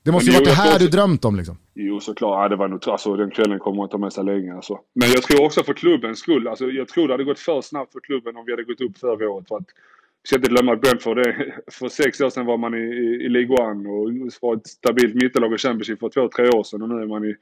det 0.04 0.12
måste 0.12 0.32
ju 0.32 0.38
varit 0.38 0.48
det 0.48 0.54
här 0.54 0.80
du 0.80 0.88
drömt 0.88 1.26
om 1.26 1.36
liksom. 1.36 1.58
Jo, 1.74 2.00
såklart. 2.00 2.44
Ja, 2.44 2.50
det 2.50 2.56
var 2.56 2.68
nog, 2.68 2.90
alltså, 2.90 3.16
den 3.16 3.32
kvällen 3.32 3.60
kommer 3.60 3.84
att 3.84 3.92
ta 3.92 3.98
med 3.98 4.14
sig 4.14 4.24
länge. 4.24 4.56
Alltså. 4.56 4.80
Men 4.94 5.10
jag 5.10 5.24
tror 5.24 5.46
också 5.46 5.64
för 5.64 5.74
klubbens 5.74 6.20
skull. 6.20 6.48
Alltså, 6.48 6.66
jag 6.66 6.88
tror 6.88 7.08
det 7.08 7.14
hade 7.14 7.24
gått 7.24 7.40
för 7.40 7.62
snabbt 7.62 7.92
för 7.92 8.00
klubben 8.00 8.38
om 8.38 8.46
vi 8.46 8.52
hade 8.52 8.64
gått 8.64 8.82
upp 8.82 8.98
förra 8.98 9.30
året. 9.30 9.48
För 9.48 9.56
att, 9.56 9.68
vi 10.24 10.28
ska 10.28 10.36
inte 10.36 10.50
glömma 10.50 10.74
att 10.74 10.82
Brentford, 10.82 11.18
det, 11.18 11.54
för 11.72 11.90
sex 11.90 12.22
år 12.22 12.30
sedan 12.30 12.46
var 12.46 12.58
man 12.58 12.74
i, 12.74 12.78
i, 12.78 13.26
i 13.26 13.30
League 13.30 13.58
One 13.58 13.90
och 13.90 14.32
var 14.42 14.56
ett 14.56 14.68
stabilt 14.68 15.16
mittellag 15.16 15.54
i 15.54 15.58
Championship 15.58 16.00
för 16.00 16.10
två, 16.10 16.30
tre 16.36 16.50
år 16.50 16.64
sedan 16.64 16.82
och 16.82 16.90
nu 16.90 17.02
är 17.02 17.08
man 17.08 17.26
i, 17.26 17.36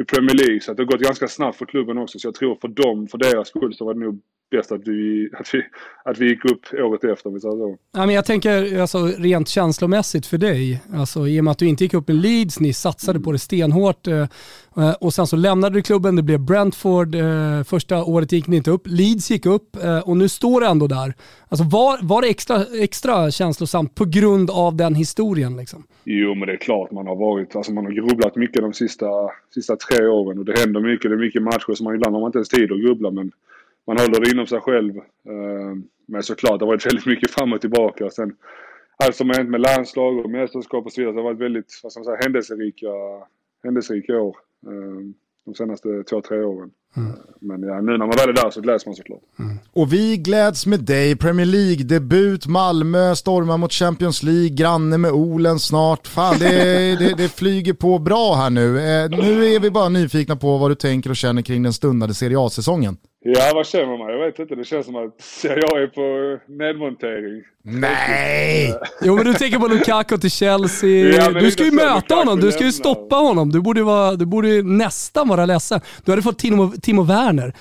i 0.00 0.04
Premier 0.04 0.36
League. 0.36 0.60
Så 0.60 0.72
det 0.72 0.82
har 0.82 0.86
gått 0.86 1.00
ganska 1.00 1.28
snabbt 1.28 1.58
för 1.58 1.66
klubben 1.66 1.98
också. 1.98 2.18
Så 2.18 2.26
jag 2.26 2.34
tror 2.34 2.54
för 2.54 2.68
dem, 2.68 3.08
för 3.08 3.18
deras 3.18 3.48
skull 3.48 3.74
så 3.74 3.84
var 3.84 3.94
det 3.94 4.00
nog 4.00 4.20
bäst 4.50 4.72
att 4.72 4.88
vi, 4.88 5.30
att 5.32 5.54
vi, 5.54 5.62
att 6.04 6.18
vi 6.18 6.28
gick 6.28 6.44
upp 6.44 6.74
året 6.74 7.04
efter 7.04 7.26
om 7.28 7.34
vi 7.34 7.40
säger 7.40 7.56
så. 7.56 7.76
Ja, 7.92 8.06
men 8.06 8.14
jag 8.14 8.24
tänker 8.24 8.80
alltså, 8.80 9.06
rent 9.06 9.48
känslomässigt 9.48 10.26
för 10.26 10.38
dig, 10.38 10.80
alltså, 10.94 11.28
i 11.28 11.40
och 11.40 11.44
med 11.44 11.52
att 11.52 11.58
du 11.58 11.66
inte 11.66 11.84
gick 11.84 11.94
upp 11.94 12.08
med 12.08 12.16
Leeds, 12.16 12.60
ni 12.60 12.72
satsade 12.72 13.16
mm. 13.16 13.22
på 13.22 13.32
det 13.32 13.38
stenhårt 13.38 14.06
eh, 14.06 14.26
eh, 14.76 14.92
och 15.00 15.14
sen 15.14 15.26
så 15.26 15.36
lämnade 15.36 15.74
du 15.74 15.82
klubben, 15.82 16.16
det 16.16 16.22
blev 16.22 16.40
Brentford, 16.40 17.14
eh, 17.14 17.62
första 17.64 18.04
året 18.04 18.32
gick 18.32 18.46
ni 18.46 18.56
inte 18.56 18.70
upp, 18.70 18.82
Leeds 18.86 19.30
gick 19.30 19.46
upp 19.46 19.76
eh, 19.84 19.98
och 19.98 20.16
nu 20.16 20.28
står 20.28 20.60
det 20.60 20.66
ändå 20.66 20.86
där. 20.86 21.14
Alltså, 21.52 21.64
var, 21.64 21.98
var 22.02 22.22
det 22.22 22.28
extra, 22.28 22.64
extra 22.80 23.30
känslosamt 23.30 23.94
på 23.94 24.04
grund 24.04 24.50
av 24.50 24.76
den 24.76 24.94
historien? 24.94 25.56
Liksom? 25.56 25.84
Jo, 26.04 26.34
men 26.34 26.48
det 26.48 26.52
är 26.52 26.56
klart 26.56 26.90
man 26.90 27.06
har 27.06 27.16
varit, 27.16 27.56
alltså 27.56 27.72
man 27.72 27.84
har 27.84 27.92
grubblat 27.92 28.36
mycket 28.36 28.62
de 28.62 28.72
sista, 28.72 29.06
sista 29.54 29.76
tre 29.76 30.06
åren 30.06 30.38
och 30.38 30.44
det 30.44 30.58
händer 30.58 30.80
mycket, 30.80 31.10
det 31.10 31.14
är 31.14 31.18
mycket 31.18 31.42
matcher 31.42 31.74
så 31.74 31.84
man 31.84 31.94
ibland 31.94 32.14
har 32.14 32.20
man 32.20 32.28
inte 32.28 32.38
ens 32.38 32.48
tid 32.48 32.72
att 32.72 32.80
grubbla 32.80 33.10
men 33.10 33.32
man 33.86 33.98
håller 33.98 34.20
det 34.20 34.30
inom 34.30 34.46
sig 34.46 34.60
själv. 34.60 34.96
Ehm, 35.28 35.84
men 36.06 36.22
såklart, 36.22 36.58
det 36.58 36.64
har 36.64 36.72
varit 36.72 36.86
väldigt 36.86 37.06
mycket 37.06 37.30
fram 37.30 37.52
och 37.52 37.60
tillbaka. 37.60 38.10
Sen, 38.10 38.36
allt 38.96 39.16
som 39.16 39.28
har 39.28 39.36
hänt 39.36 39.50
med 39.50 39.60
landslag 39.60 40.18
och 40.18 40.30
mästerskap 40.30 40.86
och 40.86 40.92
så 40.92 41.00
vidare, 41.00 41.14
det 41.14 41.20
har 41.20 41.30
varit 41.30 41.40
väldigt 41.40 41.80
vad 41.82 41.92
ska 41.92 42.00
man 42.00 42.04
säga, 42.04 42.18
händelserika, 42.22 42.88
händelserika 43.64 44.20
år. 44.20 44.36
Ehm, 44.66 45.14
de 45.46 45.54
senaste 45.54 46.04
två, 46.04 46.20
tre 46.20 46.42
åren. 46.42 46.70
Mm. 46.96 47.12
Men 47.40 47.62
ja, 47.62 47.80
nu 47.80 47.92
när 47.92 47.98
man 47.98 48.10
väl 48.10 48.28
är 48.28 48.32
där 48.32 48.50
så 48.50 48.60
gläds 48.60 48.86
man 48.86 48.94
såklart. 48.94 49.20
Mm. 49.38 49.58
Och 49.72 49.92
vi 49.92 50.16
gläds 50.16 50.66
med 50.66 50.80
dig, 50.80 51.16
Premier 51.16 51.46
League-debut, 51.46 52.46
Malmö 52.46 53.14
stormar 53.16 53.56
mot 53.56 53.72
Champions 53.72 54.22
League, 54.22 54.48
granne 54.48 54.98
med 54.98 55.12
Olen 55.12 55.58
snart. 55.58 56.06
Fan, 56.06 56.38
det, 56.38 56.96
det, 56.98 57.14
det, 57.16 57.28
flyger 57.28 57.72
på 57.72 57.98
bra 57.98 58.34
här 58.34 58.50
nu. 58.50 58.78
Eh, 58.78 59.10
nu 59.10 59.46
är 59.46 59.60
vi 59.60 59.70
bara 59.70 59.88
nyfikna 59.88 60.36
på 60.36 60.58
vad 60.58 60.70
du 60.70 60.74
tänker 60.74 61.10
och 61.10 61.16
känner 61.16 61.42
kring 61.42 61.62
den 61.62 61.72
stundande 61.72 62.14
Serie 62.14 62.38
A-säsongen. 62.40 62.96
Ja, 63.22 63.50
vad 63.54 63.66
känner 63.66 63.98
man? 63.98 64.10
Jag 64.10 64.26
vet 64.26 64.38
inte. 64.38 64.54
Det 64.54 64.64
känns 64.64 64.86
som 64.86 64.96
att 64.96 65.10
jag 65.44 65.82
är 65.82 65.86
på 65.86 66.38
nedmontering. 66.52 67.42
Nej! 67.62 68.74
jo, 69.02 69.16
men 69.16 69.24
du 69.24 69.34
tänker 69.34 69.58
på 69.58 69.68
Lukaku 69.68 70.18
till 70.18 70.30
Chelsea. 70.30 71.16
Ja, 71.16 71.30
du 71.30 71.50
ska 71.50 71.64
ju 71.64 71.72
möta 71.72 72.14
honom. 72.14 72.40
Du 72.40 72.52
ska 72.52 72.64
ju 72.64 72.72
stoppa 72.72 73.16
honom. 73.16 73.50
Du 73.50 73.60
borde, 73.60 73.82
vara, 73.82 74.16
du 74.16 74.26
borde 74.26 74.62
nästan 74.62 75.28
vara 75.28 75.46
ledsen. 75.46 75.80
Du 76.04 76.12
hade 76.12 76.22
fått 76.22 76.38
Timo, 76.38 76.72
Timo 76.82 77.02
Werner. 77.02 77.54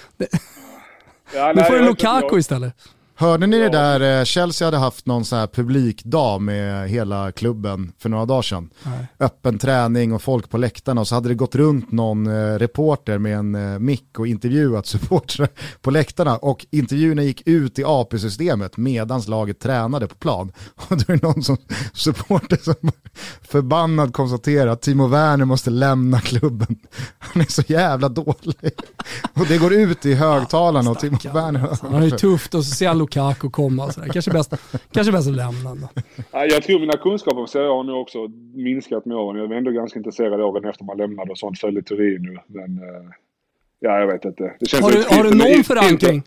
Ja, 1.36 1.54
nu 1.56 1.64
får 1.64 1.74
du 1.74 1.86
Lukaku 1.86 2.28
jag... 2.32 2.40
istället. 2.40 2.74
Hörde 3.20 3.48
ni 3.48 3.60
det 3.60 3.70
där, 3.70 4.20
eh, 4.20 4.24
Chelsea 4.24 4.68
hade 4.68 4.78
haft 4.78 5.06
någon 5.06 5.26
sån 5.26 5.40
här 5.40 5.48
publikdag 5.48 6.42
med 6.42 6.90
hela 6.90 7.32
klubben 7.32 7.92
för 7.98 8.10
några 8.10 8.26
dagar 8.26 8.42
sedan. 8.42 8.70
Nej. 8.84 9.08
Öppen 9.20 9.60
träning 9.60 10.14
och 10.14 10.22
folk 10.22 10.50
på 10.50 10.58
läktarna 10.58 11.02
och 11.02 11.08
så 11.08 11.16
hade 11.16 11.30
det 11.30 11.36
gått 11.36 11.56
runt 11.56 11.92
någon 11.92 12.28
eh, 12.28 12.60
reporter 12.60 13.18
med 13.18 13.38
en 13.38 13.56
eh, 13.56 13.80
mick 13.80 14.20
och 14.20 14.28
intervjuat 14.28 14.86
supportrar 14.88 15.50
på 15.82 15.92
läktarna 15.92 16.38
och 16.38 16.66
intervjuerna 16.72 17.24
gick 17.24 17.48
ut 17.48 17.80
i 17.80 17.84
AP-systemet 17.84 18.78
medans 18.78 19.28
laget 19.28 19.60
tränade 19.60 20.08
på 20.08 20.16
plan. 20.16 20.52
Och 20.76 20.98
då 20.98 21.14
är 21.14 21.18
det 21.18 21.28
någon 21.28 21.44
som 21.44 21.58
supporter 21.94 22.58
som 22.58 22.92
förbannad 23.42 24.14
konstaterar 24.14 24.68
att 24.68 24.82
Timo 24.82 25.08
Werner 25.08 25.46
måste 25.46 25.70
lämna 25.70 26.20
klubben. 26.20 26.80
Han 27.20 27.42
är 27.42 27.52
så 27.52 27.62
jävla 27.68 28.10
dålig. 28.10 28.74
Och 29.34 29.46
det 29.50 29.58
går 29.58 29.74
ut 29.74 30.06
i 30.06 30.14
högtalarna 30.14 30.92
och 30.92 31.00
Timo 31.00 31.18
Werner... 31.34 31.68
Alltså. 31.68 31.88
Han 31.88 32.04
är 32.04 32.10
tufft 32.10 32.56
och 32.56 32.66
så 32.66 32.76
ser 32.76 32.88
han 32.88 32.98
Lukaku 32.98 33.50
komma 33.50 33.86
och 33.86 33.94
sådär. 33.94 34.08
Kanske 34.08 34.32
bäst, 34.32 34.54
kanske 34.92 35.12
bäst 35.12 35.28
att 35.28 35.36
lämna. 35.36 35.90
Jag 36.32 36.64
tror 36.64 36.80
mina 36.80 36.98
kunskaper 36.98 37.42
om 37.42 37.48
Serie 37.48 37.70
A 37.70 37.74
har 37.74 37.84
nu 37.84 37.94
också 37.94 38.18
minskat 38.54 39.06
med 39.06 39.18
åren. 39.18 39.42
Jag 39.42 39.48
var 39.48 39.56
ändå 39.56 39.72
ganska 39.72 40.00
intresserad 40.00 40.42
åren 40.42 40.70
efter 40.70 40.84
man 40.84 40.98
lämnade 40.98 41.32
och 41.32 41.38
sånt. 41.38 41.60
Följde 41.60 41.82
Turin 41.82 42.22
nu. 42.22 42.38
Men 42.48 42.78
eh, 42.78 43.06
ja, 43.80 44.00
jag 44.00 44.08
vet 44.08 44.26
inte. 44.26 44.56
Det 44.60 44.70
känns 44.70 44.84
har, 44.84 44.92
du, 44.92 45.04
har 45.16 45.24
du 45.24 45.38
någon 45.38 45.64
förankring? 45.64 46.24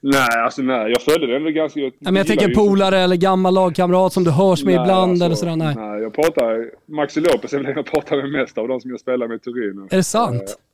Nej, 0.00 0.28
alltså 0.44 0.62
nej. 0.62 0.90
Jag 0.90 1.02
följde 1.02 1.38
den 1.38 1.54
ganska... 1.54 1.80
Jag, 1.80 1.92
men 2.00 2.16
jag 2.16 2.26
tänker 2.26 2.54
polare 2.54 2.98
eller 2.98 3.16
gammal 3.16 3.54
lagkamrat 3.54 4.12
som 4.12 4.24
du 4.24 4.30
hörs 4.30 4.64
med 4.64 4.74
nej, 4.74 4.82
ibland 4.82 5.10
alltså, 5.10 5.24
eller 5.24 5.34
sådär. 5.34 5.56
Nej. 5.56 5.74
nej, 5.76 6.02
jag 6.02 6.14
pratar... 6.14 6.70
Maxi 6.86 7.20
Lopez 7.20 7.52
är 7.52 7.56
väl 7.56 7.66
den 7.66 7.76
jag 7.76 7.86
pratar 7.86 8.16
med 8.16 8.32
mest 8.32 8.58
av 8.58 8.68
de 8.68 8.80
som 8.80 8.90
jag 8.90 9.00
spelar 9.00 9.28
med 9.28 9.36
i 9.36 9.38
Turin. 9.38 9.88
Är 9.90 9.96
det 9.96 10.02
sant? 10.02 10.42
Eh, 10.42 10.68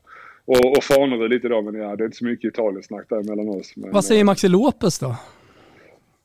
och, 0.46 0.76
och 0.76 0.84
Fanerud 0.84 1.30
lite 1.30 1.48
då, 1.48 1.62
men 1.62 1.74
ja, 1.74 1.96
det 1.96 2.02
är 2.02 2.06
inte 2.06 2.16
så 2.16 2.24
mycket 2.24 2.48
Italiensnack 2.48 3.06
där 3.08 3.22
mellan 3.22 3.48
oss. 3.48 3.72
Men, 3.76 3.92
Vad 3.92 4.04
säger 4.04 4.20
eh, 4.20 4.24
Maxi 4.24 4.48
Lopez 4.48 4.98
då? 4.98 5.16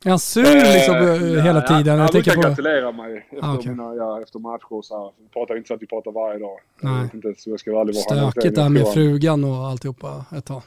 Är 0.05 0.09
han 0.09 0.19
sur 0.19 0.45
eh, 0.45 0.73
liksom 0.73 0.95
eh, 0.95 1.43
hela 1.43 1.61
tiden? 1.61 1.95
Ja, 1.97 2.01
han 2.01 2.11
brukar 2.11 2.35
på... 2.35 2.41
gratulera 2.41 2.91
mig 2.91 3.17
efter, 3.17 3.47
ah, 3.47 3.57
okay. 3.57 3.71
mina, 3.71 3.95
ja, 3.95 4.21
efter 4.21 4.39
matcher 4.39 4.81
så 4.81 5.03
här. 5.03 5.11
Vi 5.19 5.29
pratar 5.33 5.57
inte 5.57 5.67
så 5.67 5.73
att 5.73 5.81
vi 5.81 5.87
pratar 5.87 6.11
varje 6.11 6.39
dag. 6.39 6.57
Nej. 6.81 6.93
Jag 6.93 7.13
inte, 7.13 7.41
så 7.41 7.49
jag 7.49 7.59
ska 7.59 7.73
vara 7.73 7.93
Stökigt 7.93 8.55
där 8.55 8.69
med 8.69 8.87
frugan 8.93 9.43
och 9.43 9.67
alltihopa 9.67 10.25
ett 10.37 10.45
tag. 10.45 10.61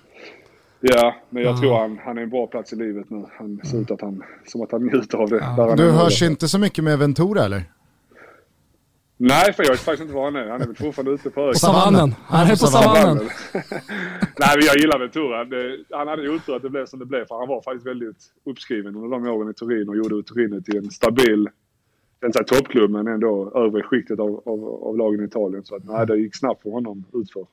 Ja, 0.84 1.14
men 1.30 1.42
jag 1.42 1.54
ah. 1.54 1.58
tror 1.58 1.78
han, 1.78 1.98
han 2.04 2.18
är 2.18 2.22
en 2.22 2.30
bra 2.30 2.46
plats 2.46 2.72
i 2.72 2.76
livet 2.76 3.10
nu. 3.10 3.24
Han 3.38 3.60
ser 3.64 3.80
ut 3.80 3.90
att 3.90 4.00
han, 4.00 4.22
som 4.46 4.62
att 4.62 4.72
han 4.72 4.82
njuter 4.82 5.18
av 5.18 5.28
det. 5.28 5.44
Ah. 5.44 5.76
Du 5.76 5.90
hörs 5.90 6.22
inte 6.22 6.48
så 6.48 6.58
mycket 6.58 6.84
med 6.84 6.98
Ventura 6.98 7.44
eller? 7.44 7.64
Nej, 9.16 9.52
för 9.52 9.62
jag 9.62 9.70
vet 9.70 9.80
faktiskt 9.80 10.02
inte 10.02 10.14
var 10.14 10.24
han 10.24 10.36
är. 10.36 10.48
Han 10.48 10.62
är 10.62 10.66
väl 10.66 10.76
fortfarande 10.76 11.12
ute 11.12 11.30
på 11.30 11.40
öken. 11.40 11.54
Savannen. 11.54 12.14
Han 12.24 12.46
är 12.46 12.50
på 12.50 12.56
savannen. 12.56 13.16
Nej, 14.38 14.52
men 14.56 14.64
jag 14.66 14.76
gillar 14.76 14.98
Ventura. 14.98 15.36
Han 15.98 16.08
hade 16.08 16.28
otur 16.28 16.56
att 16.56 16.62
det 16.62 16.70
blev 16.70 16.86
som 16.86 16.98
det 16.98 17.06
blev, 17.06 17.24
för 17.26 17.38
han 17.38 17.48
var 17.48 17.62
faktiskt 17.62 17.86
väldigt 17.86 18.22
uppskriven 18.44 18.96
under 18.96 19.08
de 19.08 19.26
åren 19.26 19.50
i 19.50 19.54
Turin 19.54 19.88
och 19.88 19.96
gjorde 19.96 20.22
Turin 20.22 20.62
till 20.62 20.76
en 20.76 20.90
stabil, 20.90 21.48
inte 22.24 22.44
toppklubb, 22.44 22.90
men 22.90 23.06
ändå 23.06 23.52
övre 23.54 23.82
skiktet 23.82 24.18
av, 24.18 24.42
av, 24.46 24.64
av 24.88 24.96
lagen 24.96 25.20
i 25.20 25.24
Italien. 25.24 25.64
Så 25.64 25.76
att, 25.76 25.84
nej, 25.84 26.06
det 26.06 26.16
gick 26.16 26.36
snabbt 26.36 26.62
för 26.62 26.70
honom 26.70 27.04
utför. 27.12 27.46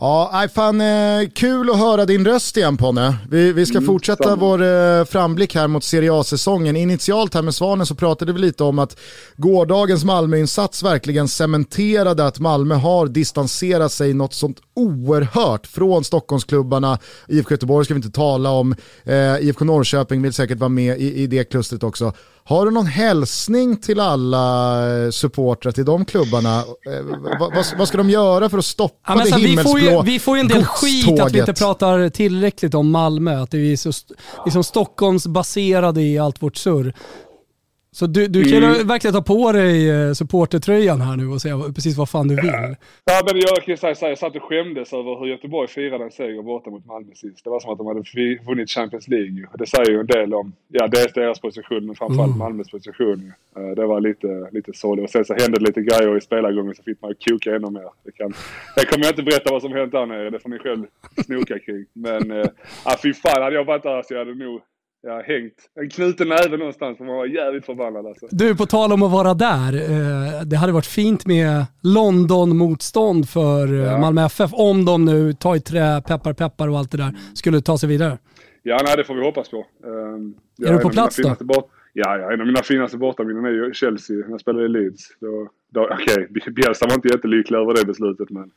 Ja, 0.00 0.48
fan, 0.54 0.80
eh, 0.80 1.28
kul 1.34 1.70
att 1.70 1.78
höra 1.78 2.06
din 2.06 2.24
röst 2.24 2.56
igen 2.56 2.76
Ponne. 2.76 3.16
Vi, 3.30 3.52
vi 3.52 3.66
ska 3.66 3.78
mm, 3.78 3.86
fortsätta 3.86 4.24
samma. 4.24 4.36
vår 4.36 4.62
eh, 4.62 5.04
framblick 5.04 5.54
här 5.54 5.68
mot 5.68 5.84
Serie 5.84 6.12
A-säsongen. 6.12 6.76
Initialt 6.76 7.34
här 7.34 7.42
med 7.42 7.54
Svanen 7.54 7.86
så 7.86 7.94
pratade 7.94 8.32
vi 8.32 8.38
lite 8.38 8.64
om 8.64 8.78
att 8.78 8.96
gårdagens 9.36 10.04
Malmöinsats 10.04 10.82
verkligen 10.82 11.28
cementerade 11.28 12.26
att 12.26 12.38
Malmö 12.38 12.74
har 12.74 13.06
distanserat 13.06 13.92
sig 13.92 14.14
något 14.14 14.34
sånt 14.34 14.58
oerhört 14.76 15.66
från 15.66 16.04
Stockholmsklubbarna. 16.04 16.98
IFK 17.28 17.54
Göteborg 17.54 17.84
ska 17.84 17.94
vi 17.94 17.98
inte 17.98 18.10
tala 18.10 18.50
om. 18.50 18.74
Eh, 19.04 19.38
IFK 19.40 19.64
Norrköping 19.64 20.22
vill 20.22 20.32
säkert 20.32 20.58
vara 20.58 20.68
med 20.68 21.00
i, 21.00 21.14
i 21.22 21.26
det 21.26 21.44
klustret 21.44 21.82
också. 21.82 22.12
Har 22.48 22.64
du 22.64 22.70
någon 22.70 22.86
hälsning 22.86 23.76
till 23.76 24.00
alla 24.00 25.04
eh, 25.04 25.10
supportrar 25.10 25.72
till 25.72 25.84
de 25.84 26.04
klubbarna? 26.04 26.58
Eh, 26.58 27.38
vad, 27.40 27.64
vad, 27.78 27.88
ska 27.88 27.98
de 27.98 28.10
göra 28.10 28.48
för 28.48 28.58
att 28.58 28.64
stoppa 28.64 29.14
ja, 29.18 29.24
det 29.24 29.40
himmelsblå 29.40 29.78
ju, 29.78 29.96
och 29.96 30.08
vi 30.08 30.18
får 30.18 30.36
ju 30.36 30.40
en 30.40 30.48
del 30.48 30.64
skit 30.64 31.04
att 31.20 31.32
vi 31.32 31.38
inte 31.38 31.52
godståget. 31.52 31.58
pratar 31.58 32.08
tillräckligt 32.08 32.74
om 32.74 32.90
Malmö. 32.90 33.42
Att 33.42 33.54
vi 33.54 33.72
är 33.72 33.76
så 33.76 33.92
liksom 34.44 34.64
Stockholmsbaserade 34.64 36.02
i 36.02 36.18
allt 36.18 36.42
vårt 36.42 36.56
surr. 36.56 36.94
Så 37.90 38.06
du, 38.06 38.26
du 38.26 38.44
kan 38.44 38.64
Mm. 38.64 38.86
verkligen 38.86 39.14
ta 39.14 39.22
på 39.22 39.52
dig 39.52 39.90
eh, 39.90 40.12
supportertröjan 40.12 41.00
här 41.00 41.16
nu 41.16 41.26
och 41.26 41.40
säga 41.42 41.58
precis 41.74 41.96
vad 41.96 42.08
fan 42.08 42.28
du 42.28 42.34
vill. 42.36 42.46
Ja, 43.04 43.20
men 43.26 43.40
jag 43.40 43.56
kan 43.56 43.72
ju 43.72 43.76
säga 43.76 43.94
så 43.94 44.04
här, 44.04 44.08
jag 44.10 44.18
satt 44.18 44.36
och 44.36 44.42
skämdes 44.42 44.92
över 44.92 45.18
hur 45.20 45.26
Göteborg 45.26 45.68
firade 45.68 46.04
en 46.04 46.10
seger 46.10 46.42
borta 46.42 46.70
mot 46.70 46.86
Malmö 46.86 47.14
sist. 47.14 47.44
Det 47.44 47.50
var 47.50 47.60
som 47.60 47.72
att 47.72 47.78
de 47.78 47.86
hade 47.86 48.02
vunnit 48.46 48.70
Champions 48.70 49.08
League. 49.08 49.46
Det 49.58 49.66
säger 49.66 49.90
ju 49.90 50.00
en 50.00 50.06
del 50.06 50.34
om, 50.34 50.52
ja 50.68 50.88
dels 50.88 51.12
deras 51.12 51.40
position 51.40 51.86
men 51.86 51.94
framförallt 51.94 52.28
Mm. 52.28 52.38
Malmös 52.38 52.70
position. 52.70 53.32
Eh, 53.56 53.62
Det 53.76 53.86
var 53.86 54.00
lite, 54.00 54.48
lite 54.52 54.72
sorgligt. 54.72 55.04
Och 55.04 55.10
sen 55.10 55.24
så 55.24 55.34
hände 55.34 55.58
det 55.58 55.64
lite 55.64 55.80
grejer 55.80 56.16
i 56.16 56.20
spelargången 56.20 56.74
så 56.74 56.82
fick 56.82 57.02
man 57.02 57.10
ju 57.10 57.16
koka 57.32 57.54
ännu 57.56 57.70
mer. 57.70 57.88
Det 58.04 58.12
kan, 58.12 58.32
jag 58.76 58.88
kommer 58.88 59.04
jag 59.04 59.12
inte 59.12 59.22
berätta 59.22 59.52
vad 59.52 59.62
som 59.62 59.72
hänt 59.72 59.92
där 59.92 60.06
nere, 60.06 60.30
det 60.30 60.40
får 60.40 60.48
ni 60.48 60.58
själv 60.58 60.84
snoka 61.26 61.58
kring. 61.58 61.84
Men, 61.92 62.30
äh, 62.30 62.46
fy 63.02 63.14
fan 63.14 63.42
hade 63.42 63.56
jag 63.56 63.64
varit 63.64 63.82
där 63.82 64.02
så 64.02 64.14
jag 64.14 64.18
hade 64.18 64.34
nog 64.34 64.60
ja, 65.02 65.22
hängt 65.26 65.54
en 65.80 65.90
knuten 65.90 66.28
näve 66.28 66.56
någonstans 66.56 66.98
för 66.98 67.04
man 67.04 67.16
var 67.16 67.26
jävligt 67.26 67.66
förbannad 67.66 68.06
alltså. 68.06 68.26
Du, 68.30 68.56
på 68.56 68.66
tal 68.66 68.92
om 68.92 69.02
att 69.02 69.12
vara 69.12 69.34
där. 69.34 69.74
Eh, 69.74 70.42
det 70.42 70.56
hade 70.56 70.72
varit 70.72 70.86
fint 70.86 71.26
med 71.26 71.64
London-motstånd 71.82 73.28
för 73.28 73.72
eh, 73.72 73.78
Ja. 73.78 73.98
Malmö 73.98 74.24
FF 74.26 74.50
om 74.52 74.84
de 74.84 75.04
nu, 75.04 75.32
ta 75.32 75.56
i 75.56 75.60
trä, 75.60 76.02
peppar 76.06 76.32
peppar 76.32 76.68
och 76.68 76.78
allt 76.78 76.90
det 76.90 76.98
där, 76.98 77.12
skulle 77.34 77.60
ta 77.60 77.78
sig 77.78 77.88
vidare. 77.88 78.18
Ja, 78.62 78.80
nej, 78.84 78.96
det 78.96 79.04
får 79.04 79.14
vi 79.14 79.24
hoppas 79.24 79.48
på. 79.48 79.66
Um, 79.84 80.34
Är 80.66 80.72
du 80.72 80.78
på 80.78 80.90
plats 80.90 81.16
då? 81.16 81.36
Bort, 81.40 81.70
ja, 81.92 82.18
ja, 82.18 82.32
en 82.32 82.40
av 82.40 82.46
mina 82.46 82.62
finaste 82.62 82.96
bortaminnen 82.96 83.44
är 83.44 83.50
ju 83.50 83.74
Chelsea 83.74 84.16
när 84.16 84.30
jag 84.30 84.40
spelade 84.40 84.64
i 84.64 84.68
Leeds. 84.68 85.08
Då, 85.20 85.48
då, 85.70 85.88
Okej, 85.92 86.28
Bielsa 86.50 86.86
var 86.86 86.94
inte 86.94 87.08
jättelycklig 87.08 87.58
över 87.58 87.74
det 87.74 87.84
beslutet 87.86 88.30
men 88.30 88.50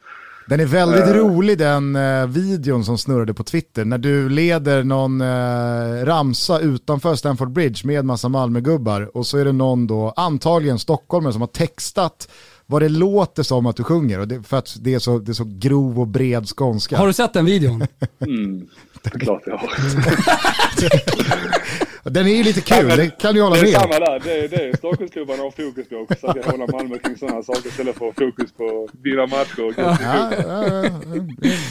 Den 0.48 0.60
är 0.60 0.66
väldigt 0.66 1.02
Eh. 1.08 1.14
rolig 1.14 1.58
den 1.58 1.96
eh, 1.96 2.28
videon 2.28 2.86
som 2.86 2.98
snurrade 2.98 3.34
på 3.34 3.44
Twitter 3.44 3.86
när 3.86 3.98
du 3.98 4.30
leder 4.30 4.84
någon 4.84 5.22
eh, 5.22 6.06
ramsa 6.06 6.60
utanför 6.60 7.16
Stamford 7.16 7.52
Bridge 7.52 7.88
med 7.88 8.06
massa 8.06 8.30
Malmögubbar 8.30 9.18
och 9.18 9.28
så 9.28 9.38
är 9.38 9.46
det 9.46 9.52
någon 9.52 9.88
då, 9.88 10.14
antagligen 10.16 10.80
stockholmare 10.80 11.34
som 11.34 11.42
har 11.42 11.48
textat 11.48 12.28
vad 12.66 12.82
det 12.82 12.90
låter 12.90 13.44
som 13.44 13.66
att 13.66 13.76
du 13.76 13.84
sjunger 13.84 14.20
och 14.20 14.28
det, 14.28 14.44
för 14.44 14.58
att 14.58 14.76
det 14.82 14.94
är, 14.94 15.00
så, 15.00 15.20
det 15.20 15.32
är 15.32 15.34
så 15.34 15.46
grov 15.48 16.00
och 16.00 16.08
bred 16.08 16.48
skånska. 16.58 16.98
Har 16.98 17.08
du 17.08 17.14
sett 17.14 17.34
den 17.34 17.46
videon? 17.46 17.84
mm, 18.26 18.68
det 19.04 19.16
är 19.16 19.20
klart 19.20 19.42
jag 19.46 19.58
har. 19.58 19.70
Den 22.04 22.28
är 22.28 22.32
ju 22.36 22.44
lite 22.44 22.62
kul, 22.62 22.88
men 22.88 22.98
det 22.98 23.10
kan 23.10 23.36
du 23.36 23.42
hålla 23.42 23.56
Det 23.56 23.62
är 23.62 23.64
med 23.64 23.74
samma 23.82 24.00
där. 24.00 24.20
Det 24.24 24.32
är, 24.44 24.48
det 24.48 24.56
är 24.70 24.78
Stockholmsklubbarna 24.78 25.44
har 25.44 25.52
fokus 25.52 25.90
på. 25.90 26.06
att 26.10 26.20
Försöka 26.20 26.52
hålla 26.52 26.68
Malmö 26.78 26.98
kring 26.98 27.18
sådana 27.18 27.44
saker 27.44 27.68
istället 27.70 27.98
för 27.98 28.08
att 28.10 28.16
fokus 28.16 28.52
på 28.58 28.64
att 28.90 28.96
vinna 29.04 29.26
matcher 29.28 29.66
och 29.66 29.74
Ja, 29.78 29.98
ja, 30.02 30.84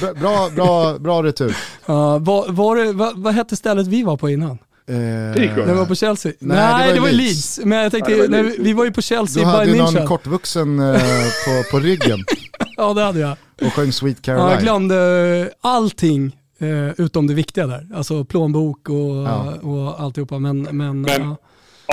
ja, 0.01 0.15
bra, 0.15 0.49
bra, 0.57 0.99
bra 0.99 1.23
retur. 1.23 1.57
Ja, 1.87 2.19
vad, 2.19 2.55
var 2.55 2.77
det, 2.77 2.93
vad, 2.93 3.19
vad 3.19 3.35
hette 3.35 3.57
stället 3.57 3.87
vi 3.87 4.03
var 4.03 4.17
på 4.17 4.31
innan? 4.31 4.51
Eh, 4.89 5.35
Picon. 5.35 5.67
Det 5.67 5.75
var 5.75 5.87
på 5.87 5.95
Chelsea? 5.95 6.33
Nej, 6.39 6.57
Nej, 6.57 6.87
det 6.89 6.95
det 6.95 7.01
var 7.01 7.07
var, 7.07 7.15
i 7.15 7.17
Leeds. 7.17 7.59
Leeds. 7.59 7.61
Men 7.65 7.79
jag 7.79 7.93
tänkte, 7.93 8.11
Ja, 8.13 8.17
det 8.17 8.23
var 8.23 8.29
nej, 8.29 8.43
Leeds. 8.43 8.59
vi 8.59 8.73
var 8.73 8.85
ju 8.85 8.91
på 8.91 8.97
du 9.01 9.03
Chelsea, 9.03 9.45
hade 9.47 9.59
Bayern 9.65 9.77
ju 9.77 9.83
någon 9.83 9.95
München. 9.97 10.07
kortvuxen 10.07 10.79
eh, 10.79 11.01
på, 11.45 11.71
på 11.71 11.79
ryggen 11.79 12.19
Ja, 12.77 12.95
det 12.95 13.03
hade 13.03 13.21
jag. 13.21 13.37
och 13.67 13.73
sjöng 13.73 13.93
Sweet 13.93 14.17
Ja, 14.27 14.33
jag 14.33 14.41
Caroline. 14.41 14.63
glömde 14.63 15.51
allting 15.61 16.37
eh, 16.61 17.01
utom 17.05 17.27
det 17.27 17.35
viktiga 17.35 17.67
där. 17.67 17.87
Alltså 17.95 18.25
plånbok 18.25 18.89
och, 18.89 18.95
Ja. 18.97 19.55
och 19.63 20.01
alltihopa. 20.01 20.39
Men, 20.39 20.63
men, 20.63 21.01
Men- 21.01 21.05
ja. 21.21 21.37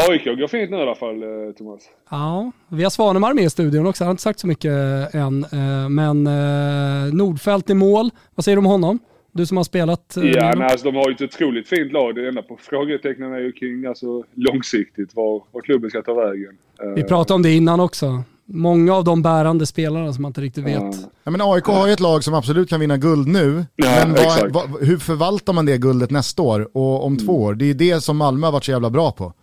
AIK 0.09 0.25
går 0.25 0.47
fint 0.47 0.71
nu 0.71 0.77
i 0.77 0.81
alla 0.81 0.95
fall, 0.95 1.23
eh, 1.23 1.51
Thomas. 1.57 1.81
Ja, 2.09 2.51
vi 2.67 2.83
har 2.83 2.89
Svanemar 2.89 3.33
med 3.33 3.43
i 3.43 3.49
studion 3.49 3.87
också. 3.87 4.03
Han 4.03 4.07
har 4.07 4.11
inte 4.13 4.23
sagt 4.23 4.39
så 4.39 4.47
mycket 4.47 4.71
än. 5.13 5.43
eh, 5.43 5.89
Men 5.89 6.27
eh, 6.27 7.13
Nordfält 7.13 7.69
i 7.69 7.73
mål. 7.73 8.09
Vad 8.35 8.43
säger 8.45 8.55
du 8.55 8.59
om 8.59 8.65
honom? 8.65 8.99
Du 9.31 9.45
som 9.45 9.57
har 9.57 9.63
spelat. 9.63 10.17
eh, 10.17 10.23
Ja, 10.23 10.53
nej, 10.57 10.67
alltså, 10.71 10.91
de 10.91 10.95
har 10.95 11.09
ju 11.09 11.15
ett 11.15 11.21
otroligt 11.21 11.67
fint 11.67 11.91
lag. 11.91 12.15
Det 12.15 12.27
enda 12.27 12.41
på 12.41 12.57
frågetecknen 12.61 13.33
är 13.33 13.39
ju 13.39 13.51
kring 13.51 13.85
alltså, 13.85 14.23
långsiktigt 14.33 15.15
var, 15.15 15.43
var 15.51 15.61
klubben 15.61 15.89
ska 15.89 16.01
ta 16.01 16.13
vägen. 16.13 16.57
Eh, 16.83 16.89
Vi 16.89 17.03
pratade 17.03 17.35
om 17.35 17.41
det 17.41 17.51
innan 17.53 17.79
också. 17.79 18.23
Många 18.49 18.93
av 18.93 19.03
de 19.03 19.21
bärande 19.21 19.65
spelarna 19.65 20.13
som 20.13 20.21
man 20.21 20.29
inte 20.29 20.41
riktigt 20.41 20.63
vet. 20.63 20.73
Ja. 20.81 20.91
Ja, 21.23 21.31
men 21.31 21.41
AIK 21.41 21.65
har 21.65 21.87
ju 21.87 21.93
ett 21.93 21.99
lag 21.99 22.23
som 22.23 22.33
absolut 22.33 22.69
kan 22.69 22.79
vinna 22.79 22.97
guld 22.97 23.27
nu, 23.27 23.65
Ja, 23.75 23.85
men 24.05 24.11
vad, 24.11 24.19
exakt. 24.23 24.53
vad, 24.53 24.83
hur 24.87 24.97
förvaltar 24.97 25.53
man 25.53 25.65
det 25.65 25.77
guldet 25.77 26.11
nästa 26.11 26.41
år 26.41 26.69
och 26.77 27.05
om 27.05 27.17
två 27.17 27.41
år? 27.43 27.53
Det 27.55 27.65
är 27.69 27.73
det 27.73 28.01
som 28.03 28.17
Malmö 28.17 28.47
har 28.47 28.51
varit 28.51 28.63
så 28.63 28.71
jävla 28.71 28.89
bra 28.89 29.11
på. 29.11 29.33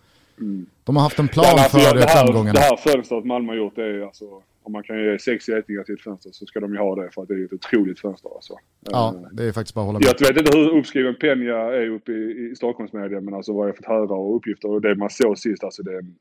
De 0.83 0.95
har 0.95 1.03
haft 1.03 1.19
en 1.19 1.27
plan 1.27 1.45
Ja, 1.55 1.63
alltså, 1.63 1.77
för 1.79 1.95
det, 1.95 2.05
här, 2.05 2.25
framgångarna. 2.25 2.53
det 2.53 2.59
här 2.59 2.77
fönstret 2.77 3.25
Malmö 3.25 3.51
har 3.51 3.57
gjort 3.57 3.75
det 3.75 3.83
är 3.83 4.01
alltså, 4.05 4.25
om 4.63 4.71
man 4.71 4.83
kan 4.83 4.97
ge 5.03 5.19
sex 5.19 5.47
getingar 5.47 5.83
till 5.83 5.93
ett 5.95 6.01
fönster 6.01 6.29
så 6.33 6.45
ska 6.45 6.59
de 6.59 6.73
ju 6.73 6.79
ha 6.79 6.95
det 6.95 7.09
för 7.13 7.21
att 7.21 7.27
det 7.27 7.33
är 7.33 7.45
ett 7.45 7.53
otroligt 7.53 7.99
fönster 7.99 8.29
alltså. 8.35 8.53
Ja, 8.91 9.13
Eh, 9.15 9.21
det 9.31 9.43
är 9.43 9.51
faktiskt 9.51 9.75
bara 9.75 9.81
att 9.81 9.85
hålla 9.87 9.99
med. 9.99 10.07
Jag 10.19 10.27
vet 10.33 10.37
inte 10.37 10.57
hur 10.57 10.77
uppskriven 10.79 11.15
Peña 11.15 11.57
är 11.81 11.89
uppe 11.89 12.11
i, 12.11 12.49
i 12.51 12.55
Stockholmsmedia 12.55 13.21
men 13.21 13.33
alltså 13.33 13.53
vad 13.53 13.67
jag 13.67 13.75
fått 13.77 13.85
höra 13.85 14.13
och 14.15 14.35
uppgifter 14.35 14.69
och 14.71 14.81
det 14.81 14.95
man 14.95 15.09
såg 15.09 15.37
sist 15.37 15.63
alltså 15.63 15.83
det 15.83 15.91
är 15.93 15.97
en, 15.97 16.15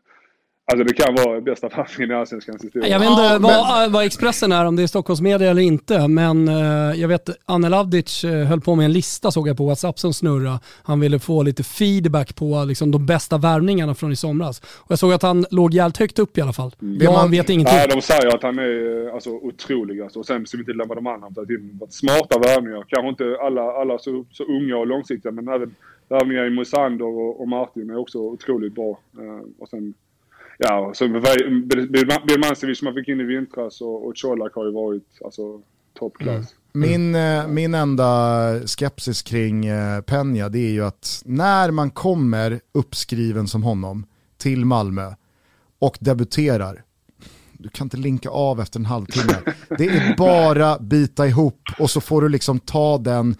Alltså 0.73 0.85
det 0.85 0.95
kan 0.95 1.15
vara 1.15 1.41
bästa 1.41 1.69
värvningen 1.69 2.11
i 2.11 2.15
Allsvenskans 2.21 2.65
historia. 2.65 2.89
Jag 2.89 2.99
vet 2.99 3.09
inte 3.11 3.23
Ja, 3.23 3.39
vad, 3.41 3.93
vad 3.93 4.05
Expressen 4.05 4.53
är, 4.53 4.67
om 4.67 4.77
det 4.77 4.83
är 4.83 4.87
Stockholmsmedia 4.87 5.51
eller 5.51 5.63
inte, 5.63 6.09
men 6.09 6.49
eh, 6.49 7.01
jag 7.01 7.09
vet 7.09 7.31
Anne 7.45 7.69
Lavdic 7.69 8.25
eh, 8.25 8.45
höll 8.47 8.61
på 8.61 8.75
med 8.75 8.85
en 8.85 8.93
lista 8.93 9.31
såg 9.31 9.49
jag 9.49 9.57
på 9.57 9.67
WhatsApp 9.67 9.99
som 9.99 10.15
snurra. 10.15 10.61
Han 10.83 11.01
ville 11.01 11.19
få 11.19 11.43
lite 11.43 11.63
feedback 11.63 12.35
på 12.35 12.65
liksom, 12.65 12.91
de 12.91 13.07
bästa 13.07 13.39
värvningarna 13.39 13.95
från 13.95 14.13
i 14.13 14.17
somras. 14.17 14.61
Och 14.61 14.91
jag 14.91 14.99
såg 14.99 15.13
att 15.13 15.23
han 15.23 15.47
låg 15.51 15.75
jävligt 15.75 15.97
högt 15.99 16.19
upp 16.19 16.39
i 16.39 16.41
alla 16.41 16.53
fall. 16.53 16.75
Jag 17.01 17.13
man- 17.13 17.31
vet 17.31 17.51
ingenting. 17.51 17.77
Nej, 17.77 17.89
de 17.89 18.03
säger 18.03 18.35
att 18.35 18.43
han 18.43 18.59
är 18.59 19.07
eh, 19.09 19.15
alltså, 19.15 19.31
otrolig. 19.31 20.01
Alltså. 20.01 20.19
Och 20.19 20.27
sen 20.27 20.47
ska 20.47 20.57
vi 20.57 20.63
inte 20.63 20.73
glömma 20.73 20.95
de 20.95 21.07
andra. 21.07 21.29
Det 21.29 21.55
har 21.81 21.91
smarta 21.91 22.39
värvningar. 22.39 22.85
Kanske 22.89 23.09
inte 23.09 23.37
alla, 23.41 23.63
alla 23.63 23.99
så, 23.99 24.25
så 24.31 24.45
unga 24.45 24.77
och 24.77 24.87
långsiktiga, 24.87 25.33
men 25.33 25.49
även 25.49 25.75
värvningar 26.09 26.45
i 26.47 26.51
Moisander 26.51 27.05
och, 27.05 27.41
och 27.41 27.49
Martin 27.49 27.91
är 27.91 27.97
också 27.97 28.19
otroligt 28.19 28.75
bra. 28.75 28.99
Eh, 29.19 29.47
och 29.59 29.69
sen, 29.69 29.95
ja, 30.59 30.93
sen 30.95 31.13
Birmancevic 31.13 32.79
som 32.79 32.85
man 32.85 32.95
fick 32.95 33.09
in 33.09 33.21
i 33.21 33.25
vintras 33.25 33.81
och, 33.81 34.07
och 34.07 34.17
Colak 34.17 34.55
har 34.55 34.65
ju 34.65 34.73
varit 34.73 35.09
alltså, 35.25 35.61
toppklass. 35.99 36.55
Min, 36.73 37.15
eh, 37.15 37.47
min 37.47 37.75
enda 37.75 38.61
skepsis 38.67 39.23
kring 39.23 39.67
eh, 39.67 40.01
Peña 40.01 40.49
det 40.49 40.59
är 40.59 40.71
ju 40.71 40.85
att 40.85 41.23
när 41.25 41.71
man 41.71 41.91
kommer 41.91 42.61
uppskriven 42.73 43.49
som 43.49 43.63
honom 43.63 44.07
till 44.37 44.65
Malmö 44.65 45.15
och 45.79 45.97
debuterar, 46.01 46.83
du 47.53 47.69
kan 47.69 47.87
inte 47.87 47.97
linka 47.97 48.31
av 48.31 48.61
efter 48.61 48.79
en 48.79 48.87
halvtimme. 48.87 49.39
Det 49.79 49.87
är 49.87 50.17
bara 50.17 50.79
bita 50.79 51.27
ihop 51.27 51.61
och 51.79 51.91
så 51.91 52.01
får 52.01 52.23
du 52.23 52.29
liksom 52.29 52.61
ta 52.61 52.99
den 52.99 53.37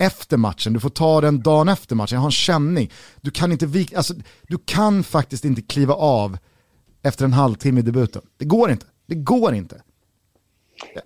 efter 0.00 0.36
matchen, 0.36 0.72
du 0.72 0.80
får 0.80 0.88
ta 0.88 1.20
den 1.20 1.40
dagen 1.40 1.68
efter 1.68 1.96
matchen, 1.96 2.14
jag 2.14 2.20
har 2.20 2.28
en 2.28 2.32
känning. 2.32 2.90
Du 3.20 3.30
kan, 3.30 3.52
inte 3.52 3.66
vika, 3.66 3.96
alltså, 3.96 4.14
du 4.48 4.58
kan 4.64 5.02
faktiskt 5.02 5.44
inte 5.44 5.62
kliva 5.62 5.94
av 5.94 6.38
efter 7.02 7.24
en 7.24 7.32
halvtimme 7.32 7.80
i 7.80 7.82
debuten. 7.82 8.22
Det 8.36 8.44
går 8.44 8.70
inte, 8.70 8.86
det 9.06 9.14
går 9.14 9.54
inte. 9.54 9.82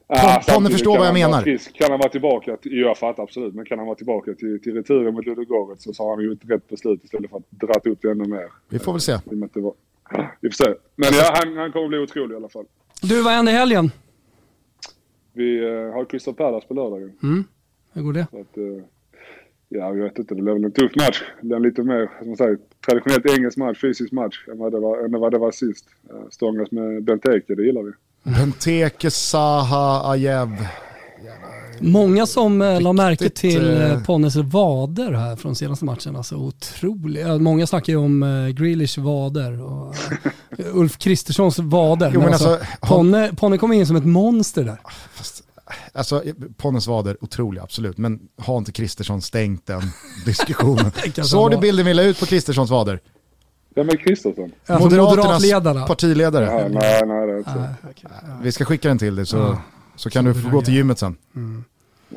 Ponne 0.08 0.42
samtidigt 0.42 0.72
förstår 0.72 0.98
vad 0.98 1.06
jag 1.06 1.14
menar. 1.14 1.42
Frisk. 1.42 1.76
Kan 1.78 1.90
han 1.90 1.98
vara 1.98 2.08
tillbaka, 2.08 2.56
till, 2.56 2.72
jag 2.72 2.98
fattar 2.98 3.22
absolut, 3.22 3.54
men 3.54 3.64
kan 3.64 3.78
han 3.78 3.86
vara 3.86 3.96
tillbaka 3.96 4.34
till, 4.34 4.62
till 4.62 4.74
returen 4.74 5.14
mot 5.14 5.26
Ludogorets 5.26 5.84
så 5.96 6.04
har 6.04 6.16
han 6.16 6.24
ju 6.24 6.32
ett 6.32 6.50
rätt 6.50 6.68
beslut 6.68 7.04
istället 7.04 7.30
för 7.30 7.36
att 7.36 7.50
dra 7.50 7.90
upp 7.90 7.98
det 8.02 8.10
ännu 8.10 8.24
mer. 8.24 8.48
Vi 8.68 8.78
får 8.78 8.92
väl 8.92 9.00
se. 9.00 9.18
Vi 10.40 10.50
får 10.50 10.64
se. 10.64 10.74
Men 10.96 11.08
ja, 11.12 11.34
han, 11.34 11.56
han 11.56 11.72
kommer 11.72 11.88
bli 11.88 11.98
otrolig 11.98 12.34
i 12.34 12.36
alla 12.36 12.48
fall. 12.48 12.64
Du, 13.02 13.22
vad 13.22 13.32
hände 13.32 13.50
i 13.50 13.54
helgen? 13.54 13.90
Vi 15.32 15.64
eh, 15.64 15.94
har 15.94 16.04
Crystal 16.04 16.34
Palace 16.34 16.66
på 16.66 16.74
lördagen. 16.74 17.12
Hur 17.94 18.02
går 18.02 18.12
det? 18.12 18.26
Så 18.30 18.40
att, 18.40 18.56
eh, 18.56 18.84
ja, 19.68 19.94
jag 19.94 20.04
vet 20.04 20.18
inte. 20.18 20.34
Det 20.34 20.42
blev 20.42 20.54
väl 20.54 20.64
en 20.64 20.72
tuff 20.72 20.96
match. 20.96 21.22
Det 21.40 21.46
blev 21.46 21.56
en 21.56 21.62
lite 21.62 21.82
mer, 21.82 22.10
som 22.18 22.28
man 22.28 22.36
säger, 22.36 22.58
traditionellt 22.86 23.26
engelsk 23.26 23.58
match, 23.58 23.80
fysisk 23.80 24.12
match 24.12 24.48
än 24.48 24.58
vad 24.58 24.72
det 24.72 24.80
var, 24.80 25.04
än 25.04 25.20
vad 25.20 25.32
det 25.32 25.38
var 25.38 25.50
sist. 25.50 25.86
Uh, 26.12 26.28
Stångas 26.30 26.70
med 26.70 27.04
Benteke, 27.04 27.54
det 27.54 27.62
gillar 27.62 27.82
vi. 27.82 27.92
Benteke, 28.22 29.10
Saha, 29.10 30.12
Ajev. 30.12 30.48
Många 31.80 32.26
som 32.26 32.62
eh, 32.62 32.80
la 32.80 32.92
märke 32.92 33.24
Riktigt, 33.24 33.34
till 33.34 33.80
eh, 33.80 33.92
eh, 33.92 34.02
Ponnes 34.02 34.36
vader 34.36 35.12
här 35.12 35.36
från 35.36 35.56
senaste 35.56 35.84
matchen. 35.84 36.16
Alltså 36.16 36.36
otroligt. 36.36 37.40
Många 37.40 37.66
snackar 37.66 37.92
ju 37.92 37.98
om 37.98 38.22
eh, 38.22 38.48
Grealish 38.48 38.98
vader 38.98 39.62
och 39.62 39.94
eh, 40.58 40.66
Ulf 40.76 40.98
Kristerssons 40.98 41.58
vader. 41.58 42.10
Jo, 42.14 42.20
men 42.20 42.24
men 42.24 42.32
alltså, 42.32 42.48
alltså, 42.48 42.66
Ponne, 42.80 43.30
Ponne 43.36 43.58
kom 43.58 43.72
in 43.72 43.86
som 43.86 43.96
ett 43.96 44.06
monster 44.06 44.64
där. 44.64 44.78
Alltså 45.92 46.22
Ponnes 46.56 46.86
vader, 46.86 47.16
otroliga 47.20 47.62
absolut, 47.62 47.98
men 47.98 48.20
har 48.38 48.58
inte 48.58 48.72
Kristersson 48.72 49.22
stängt 49.22 49.66
den 49.66 49.82
diskussionen? 50.26 50.92
Såg 51.22 51.50
du 51.50 51.56
bilden 51.56 51.86
vi 51.86 51.94
la 51.94 52.02
ut 52.02 52.20
på 52.20 52.26
Kristerssons 52.26 52.70
vader? 52.70 53.00
Vem 53.74 53.88
är 53.88 53.96
Kristersson? 53.96 54.52
Alltså, 54.66 55.00
moderatledarna. 55.00 55.86
partiledare. 55.86 56.44
Ja, 56.44 56.68
nej, 56.68 57.02
nej, 57.06 57.26
det 57.26 57.32
är 57.32 57.38
inte 57.38 57.50
så. 57.50 57.58
Nej, 57.58 57.68
okej. 57.90 58.10
Vi 58.42 58.52
ska 58.52 58.64
skicka 58.64 58.88
den 58.88 58.98
till 58.98 59.16
dig 59.16 59.26
så, 59.26 59.58
så 59.96 60.10
kan 60.10 60.24
du 60.24 60.34
få 60.34 60.48
gå 60.48 60.62
till 60.62 60.74
gymmet 60.74 60.98
sen. 60.98 61.16
Mm. 61.36 61.64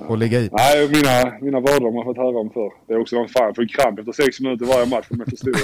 Och 0.08 0.18
ligga 0.18 0.40
i. 0.40 0.50
Nej, 0.52 0.90
mina, 0.90 1.38
mina 1.42 1.60
vardar 1.60 1.86
har 1.86 1.96
man 1.96 2.06
fått 2.06 2.18
höra 2.18 2.40
om 2.40 2.50
förr. 2.50 2.72
Det 2.88 2.94
är 2.94 3.02
också 3.02 3.16
någon 3.16 3.28
fan 3.28 3.56
får 3.56 3.68
kramp 3.68 4.00
efter 4.00 4.12
sex 4.12 4.40
minuter 4.40 4.66
varje 4.66 4.86
match 4.86 5.06
för 5.08 5.16
de 5.16 5.22
är 5.22 5.26
för 5.26 5.38
stora. 5.38 5.58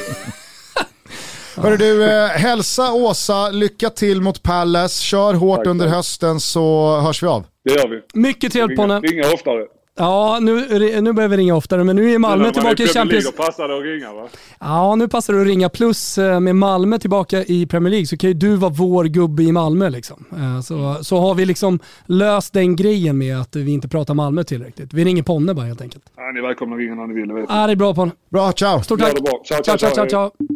Hörru 1.56 1.78
du, 1.78 2.04
eh, 2.04 2.28
hälsa 2.28 2.94
Åsa, 2.94 3.50
lycka 3.50 3.90
till 3.90 4.22
mot 4.22 4.44
Palace, 4.44 5.04
kör 5.04 5.34
hårt 5.34 5.58
Tack, 5.58 5.68
under 5.68 5.88
hösten 5.88 6.40
så 6.40 6.98
hörs 7.00 7.24
vi 7.24 7.28
av. 7.28 7.46
Det 7.64 7.72
gör 7.74 7.88
vi. 7.88 8.20
Mycket 8.20 8.54
trevligt 8.54 8.80
Ringa, 8.80 8.88
Ponne. 8.96 9.08
ringa 9.08 9.34
oftare. 9.34 9.66
Ja, 9.98 10.38
nu, 10.42 10.54
nu 11.02 11.14
börjar 11.14 11.30
vi 11.30 11.38
ringa 11.38 11.56
oftare, 11.56 11.84
men 11.84 11.96
nu 11.96 12.14
är 12.14 12.20
Malmö 12.20 12.52
tillbaka 12.52 12.84
i 12.84 12.88
Champions 12.88 13.24
League 13.24 13.38
passar 13.46 13.68
det 13.68 13.78
att 13.78 13.84
ringa 13.84 14.14
va? 14.14 14.28
Ja, 14.60 14.96
nu 14.96 15.08
passar 15.08 15.34
det 15.34 15.42
att 15.42 15.48
ringa. 15.48 15.70
Plus 15.70 16.18
eh, 16.18 16.40
med 16.40 16.56
Malmö 16.56 16.98
tillbaka 17.00 17.44
i 17.44 17.66
Premier 17.66 17.90
League 17.92 18.06
så 18.08 18.18
kan 18.18 18.30
ju 18.30 18.34
du 18.34 18.56
vara 18.56 18.72
vår 18.72 19.04
gubbe 19.06 19.44
i 19.44 19.52
Malmö. 19.52 19.90
Liksom. 19.90 20.26
Eh, 20.32 20.62
Så, 20.62 20.98
så 21.04 21.18
har 21.18 21.36
vi 21.36 21.46
liksom 21.46 21.80
löst 22.06 22.54
den 22.54 22.76
grejen 22.76 23.18
med 23.18 23.42
att 23.42 23.56
vi 23.56 23.72
inte 23.72 23.88
pratar 23.88 24.14
Malmö 24.14 24.44
tillräckligt. 24.44 24.94
Vi 24.94 25.04
ringer 25.06 25.24
Ponne 25.24 25.54
bara 25.54 25.66
helt 25.66 25.82
enkelt. 25.82 26.04
Ja, 26.18 26.32
ni 26.34 26.40
är 26.40 26.44
välkomna 26.44 26.76
att 26.76 26.80
ringa 26.82 26.96
när 26.96 27.08
ni 27.08 27.14
vill. 27.14 27.46
Ja, 27.50 27.66
det 27.68 27.72
är 27.74 27.76
bra 27.76 27.94
Ponne. 27.96 28.12
Bra, 28.32 28.52
ciao! 28.52 28.82
Stort 28.84 29.00
Ja, 29.00 29.06
tack. 29.06 29.24
bra. 29.24 29.42
Ciao, 29.46 29.64
Ciao, 29.64 29.78
ciao, 29.78 29.78
ciao, 29.78 29.90
ciao, 29.96 30.10
ciao. 30.10 30.30
ciao. 30.30 30.48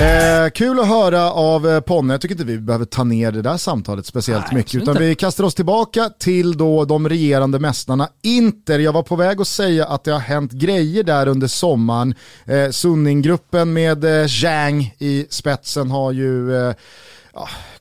Eh, 0.00 0.50
kul 0.50 0.80
att 0.80 0.88
höra 0.88 1.32
av 1.32 1.68
eh, 1.68 1.80
Ponne, 1.80 2.14
jag 2.14 2.20
tycker 2.20 2.34
inte 2.34 2.44
vi 2.44 2.58
behöver 2.58 2.84
ta 2.84 3.04
ner 3.04 3.32
det 3.32 3.42
där 3.42 3.56
samtalet 3.56 4.06
speciellt 4.06 4.44
Nej, 4.46 4.54
mycket. 4.54 4.74
Utan 4.74 4.88
inte. 4.88 5.02
vi 5.04 5.14
kastar 5.14 5.44
oss 5.44 5.54
tillbaka 5.54 6.10
till 6.18 6.56
då 6.56 6.84
de 6.84 7.08
regerande 7.08 7.58
mästarna 7.58 8.08
Inter. 8.22 8.78
Jag 8.78 8.92
var 8.92 9.02
på 9.02 9.16
väg 9.16 9.40
att 9.40 9.48
säga 9.48 9.86
att 9.86 10.04
det 10.04 10.12
har 10.12 10.20
hänt 10.20 10.52
grejer 10.52 11.02
där 11.02 11.28
under 11.28 11.46
sommaren. 11.46 12.14
Eh, 12.44 12.70
Sunninggruppen 12.70 13.72
med 13.72 14.04
eh, 14.04 14.26
Zhang 14.26 14.94
i 14.98 15.26
spetsen 15.30 15.90
har 15.90 16.12
ju 16.12 16.56
eh, 16.68 16.74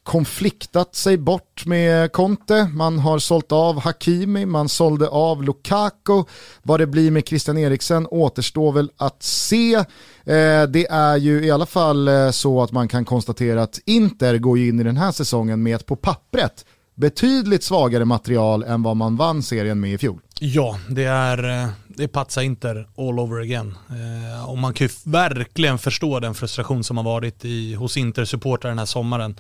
konfliktat 0.09 0.95
sig 0.95 1.17
bort 1.17 1.65
med 1.65 2.11
Conte. 2.11 2.69
Man 2.73 2.99
har 2.99 3.19
sålt 3.19 3.51
av 3.51 3.79
Hakimi, 3.79 4.45
man 4.45 4.69
sålde 4.69 5.07
av 5.07 5.43
Lukaku. 5.43 6.23
Vad 6.63 6.79
det 6.79 6.87
blir 6.87 7.11
med 7.11 7.27
Christian 7.27 7.57
Eriksen 7.57 8.07
återstår 8.07 8.71
väl 8.71 8.91
att 8.97 9.23
se. 9.23 9.75
Eh, 9.75 10.63
det 10.69 10.87
är 10.89 11.17
ju 11.17 11.45
i 11.45 11.51
alla 11.51 11.65
fall 11.65 12.07
eh, 12.07 12.31
så 12.31 12.61
att 12.61 12.71
man 12.71 12.87
kan 12.87 13.05
konstatera 13.05 13.63
att 13.63 13.79
Inter 13.85 14.37
går 14.37 14.57
in 14.57 14.79
i 14.79 14.83
den 14.83 14.97
här 14.97 15.11
säsongen 15.11 15.63
med 15.63 15.75
ett 15.75 15.85
på 15.85 15.95
pappret 15.95 16.65
betydligt 16.95 17.63
svagare 17.63 18.05
material 18.05 18.63
än 18.63 18.83
vad 18.83 18.97
man 18.97 19.15
vann 19.15 19.43
serien 19.43 19.79
med 19.79 19.93
i 19.93 19.97
fjol. 19.97 20.19
Ja, 20.39 20.79
det 20.89 21.03
är, 21.03 21.63
eh, 21.63 21.69
det 21.99 22.05
är 22.05 22.07
Patsa 22.07 22.43
Inter 22.43 22.87
all 22.97 23.19
over 23.19 23.41
again. 23.41 23.75
Eh, 23.89 24.49
och 24.49 24.57
man 24.57 24.73
kan 24.73 24.87
ju 24.87 24.93
verkligen 25.03 25.77
förstå 25.77 26.19
den 26.19 26.35
frustration 26.35 26.83
som 26.83 26.97
har 26.97 27.03
varit 27.03 27.45
i, 27.45 27.73
hos 27.73 27.97
Inter-supportrar 27.97 28.69
den 28.69 28.79
här 28.79 28.85
sommaren. 28.85 29.35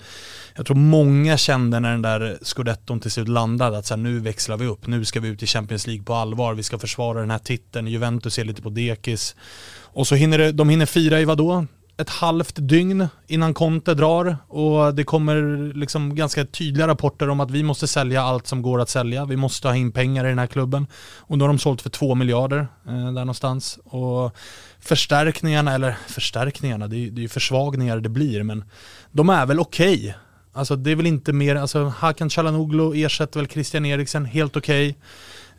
Jag 0.55 0.65
tror 0.65 0.77
många 0.77 1.37
kände 1.37 1.79
när 1.79 1.91
den 1.91 2.01
där 2.01 2.37
scudetton 2.41 2.99
till 2.99 3.11
slut 3.11 3.27
landade 3.27 3.77
att 3.77 3.85
så 3.85 3.93
här, 3.93 4.01
nu 4.01 4.19
växlar 4.19 4.57
vi 4.57 4.65
upp, 4.65 4.87
nu 4.87 5.05
ska 5.05 5.19
vi 5.19 5.27
ut 5.27 5.43
i 5.43 5.47
Champions 5.47 5.87
League 5.87 6.03
på 6.03 6.13
allvar, 6.13 6.53
vi 6.53 6.63
ska 6.63 6.79
försvara 6.79 7.19
den 7.19 7.31
här 7.31 7.39
titeln, 7.39 7.87
Juventus 7.87 8.39
är 8.39 8.43
lite 8.43 8.61
på 8.61 8.69
dekis. 8.69 9.35
Och 9.81 10.07
så 10.07 10.15
hinner 10.15 10.37
det, 10.37 10.51
de 10.51 10.69
hinner 10.69 10.85
fira 10.85 11.19
i 11.19 11.25
vadå? 11.25 11.65
Ett 11.99 12.09
halvt 12.09 12.55
dygn 12.55 13.07
innan 13.27 13.53
Conte 13.53 13.93
drar 13.93 14.37
och 14.47 14.95
det 14.95 15.03
kommer 15.03 15.73
liksom 15.73 16.15
ganska 16.15 16.45
tydliga 16.45 16.87
rapporter 16.87 17.29
om 17.29 17.39
att 17.39 17.51
vi 17.51 17.63
måste 17.63 17.87
sälja 17.87 18.21
allt 18.21 18.47
som 18.47 18.61
går 18.61 18.81
att 18.81 18.89
sälja. 18.89 19.25
Vi 19.25 19.35
måste 19.35 19.67
ha 19.67 19.75
in 19.75 19.91
pengar 19.91 20.25
i 20.25 20.29
den 20.29 20.39
här 20.39 20.47
klubben. 20.47 20.87
Och 21.17 21.37
nu 21.37 21.43
har 21.43 21.49
de 21.49 21.59
sålt 21.59 21.81
för 21.81 21.89
två 21.89 22.15
miljarder 22.15 22.67
eh, 22.87 22.93
där 22.93 23.11
någonstans. 23.11 23.79
Och 23.83 24.35
förstärkningarna, 24.79 25.73
eller 25.73 25.97
förstärkningarna, 26.07 26.87
det 26.87 26.97
är, 26.97 27.11
det 27.11 27.19
är 27.19 27.23
ju 27.23 27.29
försvagningar 27.29 27.99
det 27.99 28.09
blir, 28.09 28.43
men 28.43 28.63
de 29.11 29.29
är 29.29 29.45
väl 29.45 29.59
okej. 29.59 29.99
Okay. 29.99 30.13
Alltså 30.53 30.75
det 30.75 30.91
är 30.91 30.95
väl 30.95 31.05
inte 31.05 31.33
mer, 31.33 31.55
alltså 31.55 31.83
Hakan 31.83 32.29
Calhanoglu 32.29 33.05
ersätter 33.05 33.39
väl 33.39 33.49
Christian 33.49 33.85
Eriksen, 33.85 34.25
helt 34.25 34.57
okej. 34.57 34.89
Okay. 34.89 35.01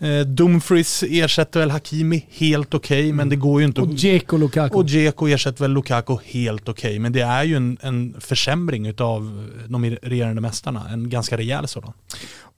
Eh, 0.03 0.21
Dumfries 0.21 1.03
ersätter 1.03 1.61
väl 1.61 1.71
Hakimi 1.71 2.27
helt 2.31 2.75
okej, 2.75 3.01
okay, 3.01 3.13
men 3.13 3.29
det 3.29 3.37
går 3.37 3.61
ju 3.61 3.67
inte. 3.67 3.81
Och 3.81 3.89
Dzeko 3.89 4.37
Lukaku. 4.37 4.77
Och 4.77 4.85
Dzeko 4.85 5.29
ersätter 5.29 5.65
väl 5.65 5.71
Lukaku 5.71 6.17
helt 6.25 6.69
okej, 6.69 6.89
okay, 6.89 6.99
men 6.99 7.13
det 7.13 7.21
är 7.21 7.45
ju 7.45 7.57
en, 7.57 7.79
en 7.81 8.17
försämring 8.21 8.95
av 8.99 9.51
de 9.69 9.85
regerande 10.03 10.41
mästarna, 10.41 10.89
en 10.93 11.11
ganska 11.11 11.37
rejäl 11.37 11.69
sådan. 11.69 11.93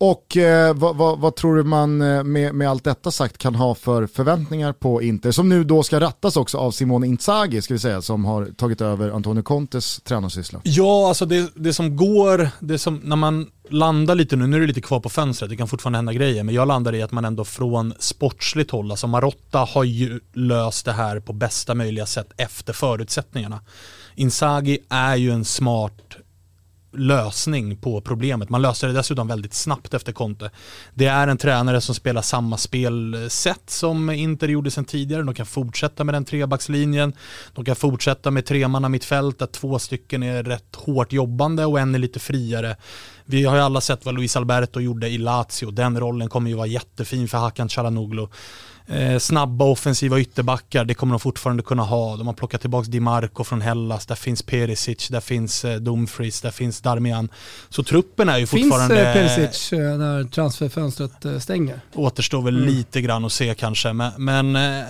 Och 0.04 0.36
eh, 0.36 0.74
vad, 0.74 0.96
vad, 0.96 1.18
vad, 1.18 1.36
tror 1.36 1.56
du 1.56 1.64
man 1.64 2.02
eh, 2.02 2.24
med, 2.24 2.54
med 2.54 2.70
allt 2.70 2.84
detta 2.84 3.10
sagt 3.10 3.38
kan 3.38 3.54
ha 3.54 3.74
för 3.74 4.06
förväntningar 4.06 4.72
på 4.72 5.02
Inter, 5.02 5.30
som 5.30 5.48
nu 5.48 5.64
då 5.64 5.82
ska 5.82 6.00
rattas 6.00 6.36
också 6.36 6.58
av 6.58 6.70
Simone 6.70 7.06
Inzaghi, 7.06 7.62
ska 7.62 7.74
vi 7.74 7.80
säga, 7.80 8.02
som 8.02 8.24
har 8.24 8.46
tagit 8.46 8.80
över 8.80 9.10
Antonio 9.10 9.42
Contes 9.42 10.00
tränarsyssla? 10.04 10.60
Ja, 10.64 11.08
alltså 11.08 11.26
det, 11.26 11.52
det 11.54 11.72
som 11.72 11.96
går, 11.96 12.48
det 12.60 12.78
som, 12.78 12.96
när 13.04 13.16
man 13.16 13.46
landar 13.68 14.14
lite 14.14 14.36
nu, 14.36 14.46
nu 14.46 14.56
är 14.56 14.60
det 14.60 14.66
lite 14.66 14.80
kvar 14.80 15.00
på 15.00 15.08
fönstret, 15.08 15.50
det 15.50 15.56
kan 15.56 15.68
fortfarande 15.68 15.98
hända 15.98 16.12
grejer, 16.12 16.42
men 16.42 16.54
jag 16.54 16.68
landar 16.68 16.94
i 16.94 17.02
att 17.02 17.12
man 17.12 17.24
ändå 17.24 17.44
från 17.44 17.94
sportsligt 17.98 18.70
håll, 18.70 18.90
alltså 18.90 19.06
Marotta 19.06 19.58
har 19.58 19.84
ju 19.84 20.20
löst 20.32 20.84
det 20.84 20.92
här 20.92 21.20
på 21.20 21.32
bästa 21.32 21.74
möjliga 21.74 22.06
sätt 22.06 22.32
efter 22.36 22.72
förutsättningarna. 22.72 23.60
Inzaghi 24.14 24.78
är 24.88 25.16
ju 25.16 25.30
en 25.30 25.44
smart 25.44 25.92
lösning 26.92 27.76
på 27.76 28.00
problemet. 28.00 28.48
Man 28.48 28.62
löser 28.62 28.88
det 28.88 28.94
dessutom 28.94 29.28
väldigt 29.28 29.54
snabbt 29.54 29.94
efter 29.94 30.12
Conte. 30.12 30.50
Det 30.94 31.06
är 31.06 31.28
en 31.28 31.38
tränare 31.38 31.80
som 31.80 31.94
spelar 31.94 32.22
samma 32.22 32.56
spelsätt 32.56 33.70
som 33.70 34.10
Inter 34.10 34.48
gjorde 34.48 34.70
sedan 34.70 34.84
tidigare. 34.84 35.22
De 35.22 35.34
kan 35.34 35.46
fortsätta 35.46 36.04
med 36.04 36.14
den 36.14 36.24
trebackslinjen. 36.24 37.12
De 37.54 37.64
kan 37.64 37.76
fortsätta 37.76 38.30
med 38.30 38.46
tremanna 38.46 38.88
mittfält 38.88 39.38
där 39.38 39.46
två 39.46 39.78
stycken 39.78 40.22
är 40.22 40.42
rätt 40.42 40.76
hårt 40.76 41.12
jobbande 41.12 41.64
och 41.64 41.80
en 41.80 41.94
är 41.94 41.98
lite 41.98 42.20
friare. 42.20 42.76
Vi 43.24 43.44
har 43.44 43.56
ju 43.56 43.62
alla 43.62 43.80
sett 43.80 44.04
vad 44.04 44.14
Luis 44.14 44.36
Alberto 44.36 44.80
gjorde 44.80 45.08
i 45.08 45.18
Lazio. 45.18 45.70
Den 45.70 46.00
rollen 46.00 46.28
kommer 46.28 46.50
ju 46.50 46.56
vara 46.56 46.66
jättefin 46.66 47.28
för 47.28 47.38
Hakan 47.38 47.68
Calhanoglu. 47.68 48.26
Eh, 48.86 49.18
snabba 49.18 49.64
offensiva 49.64 50.20
ytterbackar, 50.20 50.84
det 50.84 50.94
kommer 50.94 51.12
de 51.12 51.20
fortfarande 51.20 51.62
kunna 51.62 51.82
ha. 51.82 52.16
De 52.16 52.26
har 52.26 52.34
plockat 52.34 52.60
tillbaka 52.60 52.90
Di 52.90 53.00
Marco 53.00 53.44
från 53.44 53.60
Hellas, 53.60 54.06
där 54.06 54.14
finns 54.14 54.42
Perisic, 54.42 55.08
där 55.08 55.20
finns 55.20 55.64
eh, 55.64 55.76
Dumfries, 55.76 56.40
där 56.40 56.50
finns 56.50 56.80
Darmian. 56.80 57.28
Så 57.68 57.82
truppen 57.82 58.28
är 58.28 58.38
ju 58.38 58.46
fortfarande... 58.46 59.12
Finns 59.14 59.30
eh, 59.30 59.36
Perisic 59.36 59.72
eh, 59.72 59.78
när 59.78 60.24
transferfönstret 60.24 61.24
eh, 61.24 61.38
stänger? 61.38 61.80
Återstår 61.94 62.42
väl 62.42 62.56
mm. 62.56 62.68
lite 62.68 63.00
grann 63.00 63.24
att 63.24 63.32
se 63.32 63.54
kanske, 63.54 63.92
men, 63.92 64.12
men 64.16 64.56
eh, 64.56 64.86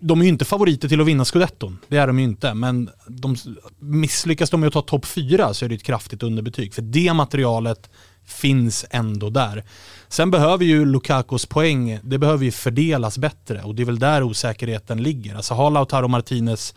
de 0.00 0.20
är 0.20 0.24
ju 0.24 0.28
inte 0.28 0.44
favoriter 0.44 0.88
till 0.88 1.00
att 1.00 1.06
vinna 1.06 1.24
scudetton. 1.24 1.78
Det 1.88 1.96
är 1.96 2.06
de 2.06 2.18
ju 2.18 2.24
inte. 2.24 2.54
Men 2.54 2.90
de, 3.08 3.36
misslyckas 3.78 4.50
de 4.50 4.60
med 4.60 4.66
att 4.66 4.72
ta 4.72 4.82
topp 4.82 5.06
fyra 5.06 5.54
så 5.54 5.64
är 5.64 5.68
det 5.68 5.74
ett 5.74 5.82
kraftigt 5.82 6.22
underbetyg. 6.22 6.74
För 6.74 6.82
det 6.82 7.12
materialet 7.12 7.90
finns 8.26 8.84
ändå 8.90 9.30
där. 9.30 9.64
Sen 10.08 10.30
behöver 10.30 10.64
ju 10.64 10.84
Lukakos 10.84 11.46
poäng, 11.46 11.98
det 12.02 12.18
behöver 12.18 12.44
ju 12.44 12.50
fördelas 12.50 13.18
bättre 13.18 13.62
och 13.62 13.74
det 13.74 13.82
är 13.82 13.86
väl 13.86 13.98
där 13.98 14.22
osäkerheten 14.22 15.02
ligger. 15.02 15.34
Alltså 15.34 15.54
har 15.54 15.70
Lautaro 15.70 16.08
Martinez, 16.08 16.74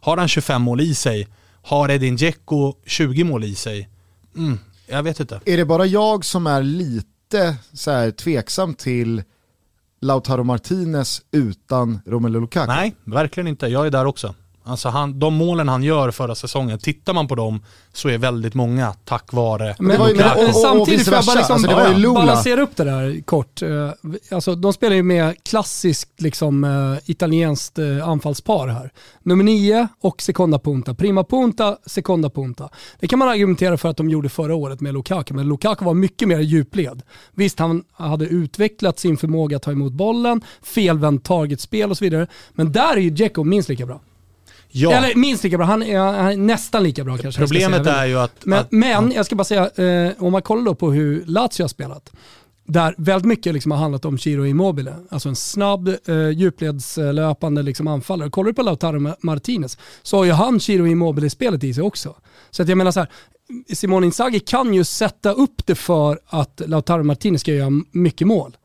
har 0.00 0.16
han 0.16 0.28
25 0.28 0.62
mål 0.62 0.80
i 0.80 0.94
sig? 0.94 1.28
Har 1.62 1.90
Edin 1.90 2.16
Dzeko 2.16 2.74
20 2.86 3.24
mål 3.24 3.44
i 3.44 3.54
sig? 3.54 3.88
Mm, 4.36 4.58
jag 4.86 5.02
vet 5.02 5.20
inte. 5.20 5.40
Är 5.44 5.56
det 5.56 5.64
bara 5.64 5.86
jag 5.86 6.24
som 6.24 6.46
är 6.46 6.62
lite 6.62 7.56
så 7.72 7.90
här 7.90 8.10
tveksam 8.10 8.74
till 8.74 9.22
Lautaro 10.00 10.44
Martinez 10.44 11.22
utan 11.30 12.00
Romelu 12.06 12.40
Lukaku? 12.40 12.66
Nej, 12.66 12.94
verkligen 13.04 13.46
inte. 13.46 13.66
Jag 13.66 13.86
är 13.86 13.90
där 13.90 14.04
också. 14.04 14.34
Alltså 14.64 14.88
han, 14.88 15.18
de 15.18 15.34
målen 15.34 15.68
han 15.68 15.82
gör 15.82 16.10
förra 16.10 16.34
säsongen, 16.34 16.78
tittar 16.78 17.12
man 17.12 17.28
på 17.28 17.34
dem 17.34 17.62
så 17.92 18.08
är 18.08 18.18
väldigt 18.18 18.54
många 18.54 18.94
tack 19.04 19.32
vare 19.32 19.76
men, 19.78 19.98
var 19.98 20.08
ju, 20.08 20.14
men, 20.14 20.36
och, 20.36 20.48
och, 20.48 20.54
Samtidigt 20.54 21.04
får 21.04 21.14
jag 21.14 21.24
bara 21.24 21.36
liksom, 21.36 21.54
alltså, 21.54 22.14
balansera 22.14 22.62
upp 22.62 22.76
det 22.76 22.84
där 22.84 23.22
kort. 23.24 23.60
Alltså, 24.30 24.54
de 24.54 24.72
spelar 24.72 24.96
ju 24.96 25.02
med 25.02 25.44
klassiskt 25.44 26.20
liksom, 26.20 26.64
uh, 26.64 26.98
italienskt 27.04 27.78
uh, 27.78 28.08
anfallspar 28.08 28.68
här. 28.68 28.92
Nummer 29.22 29.44
nio 29.44 29.88
och 30.00 30.22
seconda 30.22 30.58
punta. 30.58 30.94
Prima 30.94 31.24
punta, 31.24 31.76
seconda 31.86 32.30
punta. 32.30 32.68
Det 33.00 33.08
kan 33.08 33.18
man 33.18 33.28
argumentera 33.28 33.76
för 33.76 33.88
att 33.88 33.96
de 33.96 34.10
gjorde 34.10 34.28
förra 34.28 34.54
året 34.54 34.80
med 34.80 34.94
Lukaku, 34.94 35.34
men 35.34 35.48
Lukaku 35.48 35.84
var 35.84 35.94
mycket 35.94 36.28
mer 36.28 36.38
djupled. 36.38 37.02
Visst, 37.34 37.58
han 37.58 37.84
hade 37.92 38.24
utvecklat 38.24 38.98
sin 38.98 39.16
förmåga 39.16 39.56
att 39.56 39.62
ta 39.62 39.72
emot 39.72 39.92
bollen, 39.92 40.40
felvänt 40.62 41.24
targetspel 41.24 41.90
och 41.90 41.98
så 41.98 42.04
vidare, 42.04 42.26
men 42.52 42.72
där 42.72 42.96
är 42.96 43.00
ju 43.00 43.10
Dzeko 43.10 43.44
minst 43.44 43.68
lika 43.68 43.86
bra. 43.86 44.00
Ja. 44.72 44.92
Eller 44.92 45.14
minst 45.14 45.44
lika 45.44 45.56
bra, 45.56 45.66
han 45.66 45.82
är, 45.82 45.98
han 45.98 46.32
är 46.32 46.36
nästan 46.36 46.82
lika 46.82 47.04
bra 47.04 47.18
kanske. 47.18 47.40
Problemet 47.40 47.86
är 47.86 48.06
ju 48.06 48.18
att... 48.18 48.44
Men, 48.44 48.58
att, 48.58 48.72
men 48.72 49.12
jag 49.12 49.26
ska 49.26 49.36
bara 49.36 49.44
säga, 49.44 49.70
eh, 49.70 50.12
om 50.18 50.32
man 50.32 50.42
kollar 50.42 50.64
då 50.64 50.74
på 50.74 50.92
hur 50.92 51.24
Lazio 51.26 51.62
har 51.62 51.68
spelat, 51.68 52.12
där 52.64 52.94
väldigt 52.98 53.26
mycket 53.26 53.54
liksom 53.54 53.70
har 53.70 53.78
handlat 53.78 54.04
om 54.04 54.18
Ciro 54.18 54.46
Immobile, 54.46 54.94
alltså 55.10 55.28
en 55.28 55.36
snabb 55.36 55.88
eh, 55.88 56.28
djupledslöpande 56.34 57.62
liksom 57.62 57.88
anfallare. 57.88 58.30
Kollar 58.30 58.48
du 58.48 58.54
på 58.54 58.62
Lautaro 58.62 59.14
Martinez 59.20 59.78
så 60.02 60.16
har 60.16 60.24
ju 60.24 60.32
han 60.32 60.60
Ciro 60.60 60.86
Immobile-spelet 60.86 61.64
i 61.64 61.74
sig 61.74 61.82
också. 61.82 62.14
Så 62.50 62.62
att 62.62 62.68
jag 62.68 62.78
menar 62.78 62.90
så 62.90 63.00
här, 63.00 63.08
Simone 63.74 64.06
Inzaghi 64.06 64.40
kan 64.40 64.74
ju 64.74 64.84
sätta 64.84 65.32
upp 65.32 65.66
det 65.66 65.74
för 65.74 66.18
att 66.26 66.62
Lautaro 66.66 67.02
Martinez 67.02 67.40
ska 67.40 67.52
göra 67.52 67.70
mycket 67.90 68.26
mål. 68.26 68.56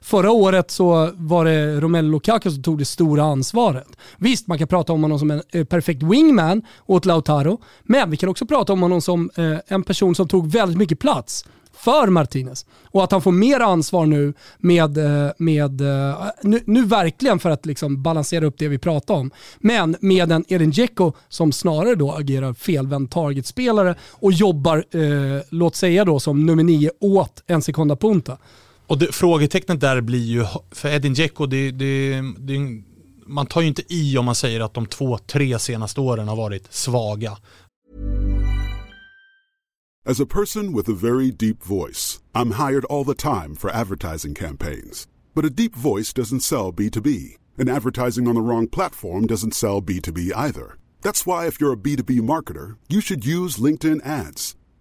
Förra 0.00 0.30
året 0.30 0.70
så 0.70 1.10
var 1.14 1.44
det 1.44 1.80
Romelu 1.80 2.10
Lukaku 2.10 2.50
som 2.50 2.62
tog 2.62 2.78
det 2.78 2.84
stora 2.84 3.22
ansvaret. 3.22 3.88
Visst, 4.18 4.46
man 4.46 4.58
kan 4.58 4.68
prata 4.68 4.92
om 4.92 5.02
honom 5.02 5.18
som 5.18 5.30
en 5.30 5.42
eh, 5.52 5.64
perfekt 5.64 6.02
wingman 6.02 6.62
åt 6.86 7.04
Lautaro, 7.04 7.60
men 7.82 8.10
vi 8.10 8.16
kan 8.16 8.28
också 8.28 8.46
prata 8.46 8.72
om 8.72 8.82
honom 8.82 9.00
som 9.00 9.30
eh, 9.36 9.56
en 9.66 9.82
person 9.82 10.14
som 10.14 10.28
tog 10.28 10.50
väldigt 10.50 10.78
mycket 10.78 10.98
plats 10.98 11.44
för 11.76 12.06
Martinez. 12.06 12.66
Och 12.84 13.04
att 13.04 13.12
han 13.12 13.22
får 13.22 13.32
mer 13.32 13.60
ansvar 13.60 14.06
nu 14.06 14.34
med, 14.58 14.98
eh, 14.98 15.32
med 15.38 15.80
eh, 15.80 16.26
nu, 16.42 16.60
nu 16.66 16.84
verkligen 16.84 17.38
för 17.38 17.50
att 17.50 17.66
liksom 17.66 18.02
balansera 18.02 18.46
upp 18.46 18.58
det 18.58 18.68
vi 18.68 18.78
pratar 18.78 19.14
om, 19.14 19.30
men 19.58 19.96
med 20.00 20.32
en 20.32 20.44
Edin 20.48 20.70
Dzeko 20.70 21.12
som 21.28 21.52
snarare 21.52 21.94
då 21.94 22.12
agerar 22.12 22.52
felvänd 22.52 23.10
targetspelare 23.10 23.94
och 24.10 24.32
jobbar, 24.32 24.84
eh, 24.90 25.42
låt 25.50 25.76
säga 25.76 26.04
då 26.04 26.20
som 26.20 26.46
nummer 26.46 26.64
nio 26.64 26.90
åt 27.00 27.42
en 27.46 27.62
sekunda 27.62 27.96
punta. 27.96 28.38
Och 28.86 28.98
det, 28.98 29.12
frågetecknet 29.12 29.80
där 29.80 30.00
blir 30.00 30.24
ju, 30.24 30.44
för 30.70 30.88
Edin 30.88 31.14
Dzeko, 31.14 31.46
det, 31.46 31.70
det, 31.70 32.22
det, 32.38 32.82
man 33.26 33.46
tar 33.46 33.60
ju 33.60 33.66
inte 33.66 33.94
i 33.94 34.18
om 34.18 34.24
man 34.24 34.34
säger 34.34 34.60
att 34.60 34.74
de 34.74 34.86
två, 34.86 35.18
tre 35.18 35.58
senaste 35.58 36.00
åren 36.00 36.28
har 36.28 36.36
varit 36.36 36.72
svaga. 36.72 37.36
As 40.08 40.20
a 40.20 40.26
person 40.26 40.72
with 40.72 40.88
a 40.88 40.94
very 40.94 41.32
deep 41.32 41.64
voice, 41.64 42.20
I'm 42.32 42.52
hired 42.52 42.84
all 42.84 43.04
the 43.04 43.14
time 43.14 43.56
for 43.56 43.70
advertising 43.70 44.34
campaigns. 44.34 45.08
But 45.34 45.44
a 45.44 45.50
deep 45.50 45.74
voice 45.74 46.12
doesn't 46.12 46.42
sell 46.42 46.72
B2B, 46.72 47.36
and 47.58 47.68
advertising 47.68 48.28
on 48.28 48.36
the 48.36 48.40
wrong 48.40 48.68
platform 48.68 49.26
doesn't 49.26 49.54
sell 49.54 49.82
B2B 49.82 50.30
either. 50.36 50.76
That's 51.02 51.26
why 51.26 51.48
if 51.48 51.60
you're 51.60 51.72
a 51.72 51.76
B2B 51.76 52.20
marketer, 52.20 52.76
you 52.88 53.00
should 53.00 53.26
use 53.26 53.56
LinkedIn 53.56 54.06
ads. 54.06 54.54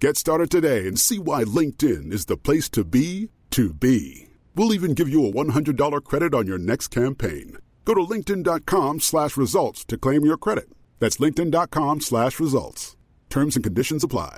Get 0.00 0.16
started 0.18 0.50
today 0.50 0.86
and 0.88 0.98
see 1.00 1.18
why 1.18 1.44
LinkedIn 1.44 2.12
is 2.12 2.26
the 2.26 2.36
place 2.36 2.68
to 2.70 2.84
be 2.84 3.30
to 3.50 3.72
be. 3.72 4.28
We'll 4.54 4.74
even 4.74 4.94
give 4.94 5.08
you 5.08 5.26
a 5.26 5.32
$100 5.32 6.04
credit 6.04 6.34
on 6.34 6.46
your 6.46 6.58
next 6.58 6.88
campaign. 6.94 7.56
Go 7.86 7.94
to 7.94 8.00
linkedin.com 8.14 9.00
slash 9.00 9.36
results 9.38 9.86
to 9.86 9.96
claim 9.96 10.24
your 10.26 10.36
credit. 10.36 10.68
That's 11.00 11.16
linkedin.com 11.18 12.00
slash 12.00 12.38
results. 12.40 12.96
Terms 13.30 13.56
and 13.56 13.64
conditions 13.64 14.04
apply. 14.04 14.32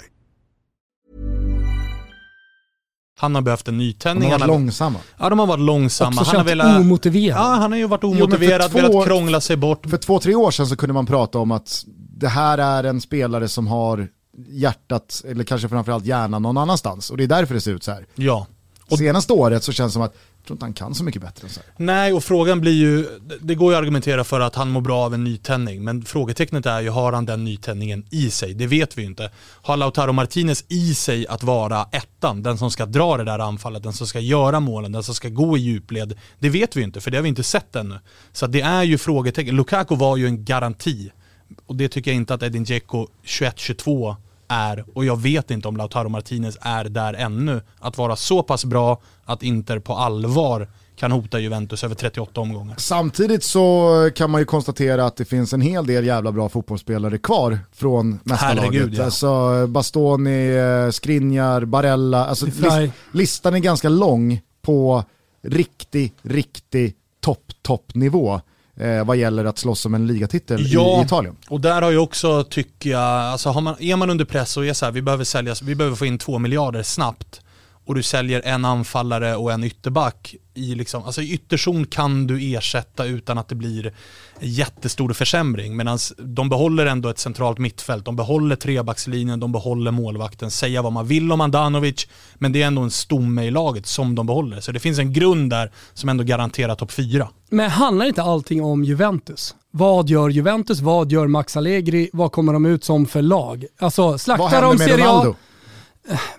Han 3.20 3.34
har 3.34 3.42
behövt 3.42 3.68
en 3.68 3.78
nytändning. 3.78 4.28
De 4.28 4.32
har 4.32 4.38
varit 4.38 4.48
långsamma. 4.48 4.98
Ja, 5.18 5.28
de 5.30 5.38
har 5.38 5.46
varit 5.46 5.60
långsamma. 5.60 6.20
Också 6.20 6.24
han 6.24 6.36
har 6.36 6.44
velat... 6.44 6.80
omotiverad. 6.80 7.38
Ja, 7.38 7.42
han 7.60 7.72
har 7.72 7.78
ju 7.78 7.86
varit 7.86 8.04
omotiverad, 8.04 8.70
två- 8.70 8.78
velat 8.78 9.06
krångla 9.06 9.40
sig 9.40 9.56
bort. 9.56 9.86
För 9.90 9.96
två, 9.96 10.20
tre 10.20 10.34
år 10.34 10.50
sedan 10.50 10.66
så 10.66 10.76
kunde 10.76 10.92
man 10.92 11.06
prata 11.06 11.38
om 11.38 11.50
att 11.50 11.84
det 12.16 12.28
här 12.28 12.58
är 12.58 12.84
en 12.84 13.00
spelare 13.00 13.48
som 13.48 13.66
har 13.66 14.08
hjärtat, 14.48 15.22
eller 15.28 15.44
kanske 15.44 15.68
framförallt 15.68 16.04
hjärnan 16.04 16.42
någon 16.42 16.56
annanstans. 16.58 17.10
Och 17.10 17.16
det 17.16 17.24
är 17.24 17.28
därför 17.28 17.54
det 17.54 17.60
ser 17.60 17.72
ut 17.72 17.84
så 17.84 17.90
här. 17.90 18.06
Ja. 18.14 18.46
Senaste 18.98 19.32
året 19.32 19.64
så 19.64 19.72
känns 19.72 19.92
det 19.92 19.94
som 19.94 20.02
att 20.02 20.14
jag 20.38 20.46
tror 20.46 20.54
inte 20.56 20.64
han 20.64 20.72
kan 20.72 20.94
så 20.94 21.04
mycket 21.04 21.22
bättre 21.22 21.46
än 21.46 21.52
så 21.52 21.60
här. 21.60 21.70
Nej, 21.76 22.12
och 22.12 22.24
frågan 22.24 22.60
blir 22.60 22.72
ju, 22.72 23.06
det 23.40 23.54
går 23.54 23.72
ju 23.72 23.76
att 23.76 23.82
argumentera 23.82 24.24
för 24.24 24.40
att 24.40 24.54
han 24.54 24.70
mår 24.70 24.80
bra 24.80 25.04
av 25.04 25.14
en 25.14 25.24
nytändning, 25.24 25.84
men 25.84 26.04
frågetecknet 26.04 26.66
är 26.66 26.80
ju, 26.80 26.90
har 26.90 27.12
han 27.12 27.26
den 27.26 27.44
nytändningen 27.44 28.04
i 28.10 28.30
sig? 28.30 28.54
Det 28.54 28.66
vet 28.66 28.98
vi 28.98 29.02
ju 29.02 29.08
inte. 29.08 29.30
Har 29.62 29.76
Lautaro 29.76 30.12
Martinez 30.12 30.64
i 30.68 30.94
sig 30.94 31.26
att 31.26 31.42
vara 31.42 31.88
ettan, 31.92 32.42
den 32.42 32.58
som 32.58 32.70
ska 32.70 32.86
dra 32.86 33.16
det 33.16 33.24
där 33.24 33.38
anfallet, 33.38 33.82
den 33.82 33.92
som 33.92 34.06
ska 34.06 34.20
göra 34.20 34.60
målen, 34.60 34.92
den 34.92 35.02
som 35.02 35.14
ska 35.14 35.28
gå 35.28 35.56
i 35.56 35.60
djupled? 35.60 36.18
Det 36.38 36.48
vet 36.48 36.76
vi 36.76 36.80
ju 36.80 36.84
inte, 36.84 37.00
för 37.00 37.10
det 37.10 37.16
har 37.16 37.22
vi 37.22 37.28
inte 37.28 37.42
sett 37.42 37.76
ännu. 37.76 37.98
Så 38.32 38.46
det 38.46 38.60
är 38.60 38.82
ju 38.82 38.98
frågetecken. 38.98 39.56
Lukaku 39.56 39.96
var 39.96 40.16
ju 40.16 40.26
en 40.26 40.44
garanti, 40.44 41.10
och 41.66 41.76
det 41.76 41.88
tycker 41.88 42.10
jag 42.10 42.16
inte 42.16 42.34
att 42.34 42.42
Edin 42.42 42.64
Dzeko 42.64 43.06
21-22 43.24 44.16
är, 44.48 44.84
och 44.94 45.04
jag 45.04 45.20
vet 45.20 45.50
inte 45.50 45.68
om 45.68 45.76
Lautaro 45.76 46.08
Martinez 46.08 46.56
är 46.60 46.84
där 46.84 47.14
ännu, 47.14 47.60
att 47.78 47.98
vara 47.98 48.16
så 48.16 48.42
pass 48.42 48.64
bra 48.64 49.00
att 49.24 49.42
Inter 49.42 49.78
på 49.78 49.94
allvar 49.94 50.68
kan 50.96 51.12
hota 51.12 51.38
Juventus 51.38 51.84
över 51.84 51.94
38 51.94 52.40
omgångar. 52.40 52.74
Samtidigt 52.78 53.44
så 53.44 53.90
kan 54.14 54.30
man 54.30 54.40
ju 54.40 54.44
konstatera 54.44 55.06
att 55.06 55.16
det 55.16 55.24
finns 55.24 55.52
en 55.52 55.60
hel 55.60 55.86
del 55.86 56.06
jävla 56.06 56.32
bra 56.32 56.48
fotbollsspelare 56.48 57.18
kvar 57.18 57.58
från 57.72 58.20
mästarlaget. 58.24 58.94
Ja. 58.94 59.04
Alltså 59.04 59.66
Bastoni, 59.66 60.56
eh, 60.56 60.90
Skriniar, 60.90 61.64
Barella. 61.64 62.26
Alltså, 62.26 62.46
Frey. 62.46 62.86
lis- 62.86 62.92
listan 63.12 63.54
är 63.54 63.58
ganska 63.58 63.88
lång 63.88 64.40
på 64.62 65.04
riktig, 65.42 66.12
riktig 66.22 66.94
topp, 67.20 67.44
toppnivå 67.62 68.40
eh, 68.80 69.04
vad 69.04 69.16
gäller 69.16 69.44
att 69.44 69.58
slåss 69.58 69.86
om 69.86 69.94
en 69.94 70.06
ligatitel 70.06 70.60
i, 70.60 70.64
i 70.64 71.02
Italien. 71.04 71.36
och 71.48 71.60
där 71.60 71.82
har 71.82 71.90
ju 71.90 71.98
också, 71.98 72.44
tycker 72.44 72.90
jag, 72.90 73.02
alltså 73.02 73.60
man, 73.60 73.74
är 73.78 73.96
man 73.96 74.10
under 74.10 74.24
press 74.24 74.56
och 74.56 74.66
är 74.66 74.72
så 74.72 74.84
här, 74.84 74.92
vi 74.92 75.02
behöver 75.02 75.24
sälja, 75.24 75.54
vi 75.62 75.74
behöver 75.74 75.96
få 75.96 76.06
in 76.06 76.18
två 76.18 76.38
miljarder 76.38 76.82
snabbt 76.82 77.40
och 77.88 77.94
du 77.94 78.02
säljer 78.02 78.42
en 78.44 78.64
anfallare 78.64 79.36
och 79.36 79.52
en 79.52 79.64
ytterback 79.64 80.34
i 80.54 80.74
liksom, 80.74 81.04
alltså 81.04 81.22
i 81.22 81.32
ytterzon 81.32 81.86
kan 81.86 82.26
du 82.26 82.54
ersätta 82.54 83.04
utan 83.04 83.38
att 83.38 83.48
det 83.48 83.54
blir 83.54 83.92
jättestor 84.40 85.12
försämring. 85.12 85.76
Medan 85.76 85.98
de 86.18 86.48
behåller 86.48 86.86
ändå 86.86 87.08
ett 87.08 87.18
centralt 87.18 87.58
mittfält, 87.58 88.04
de 88.04 88.16
behåller 88.16 88.56
trebackslinjen, 88.56 89.40
de 89.40 89.52
behåller 89.52 89.90
målvakten. 89.90 90.50
Säga 90.50 90.82
vad 90.82 90.92
man 90.92 91.06
vill 91.06 91.32
om 91.32 91.40
Andanovic, 91.40 92.06
men 92.34 92.52
det 92.52 92.62
är 92.62 92.66
ändå 92.66 92.82
en 92.82 92.90
stomme 92.90 93.44
i 93.44 93.50
laget 93.50 93.86
som 93.86 94.14
de 94.14 94.26
behåller. 94.26 94.60
Så 94.60 94.72
det 94.72 94.80
finns 94.80 94.98
en 94.98 95.12
grund 95.12 95.50
där 95.50 95.72
som 95.94 96.08
ändå 96.08 96.24
garanterar 96.24 96.74
topp 96.74 96.92
fyra. 96.92 97.28
Men 97.50 97.70
handlar 97.70 98.06
inte 98.06 98.22
allting 98.22 98.64
om 98.64 98.84
Juventus? 98.84 99.54
Vad 99.70 100.08
gör 100.08 100.28
Juventus? 100.28 100.80
Vad 100.80 101.12
gör 101.12 101.26
Max 101.26 101.56
Allegri? 101.56 102.10
Vad 102.12 102.32
kommer 102.32 102.52
de 102.52 102.66
ut 102.66 102.84
som 102.84 103.06
för 103.06 103.22
lag? 103.22 103.64
Alltså 103.78 104.02
Vad 104.02 104.20
slaktar 104.20 104.62
de 104.62 104.76
med 104.76 104.88
Serie 104.88 105.08
A? 105.08 105.34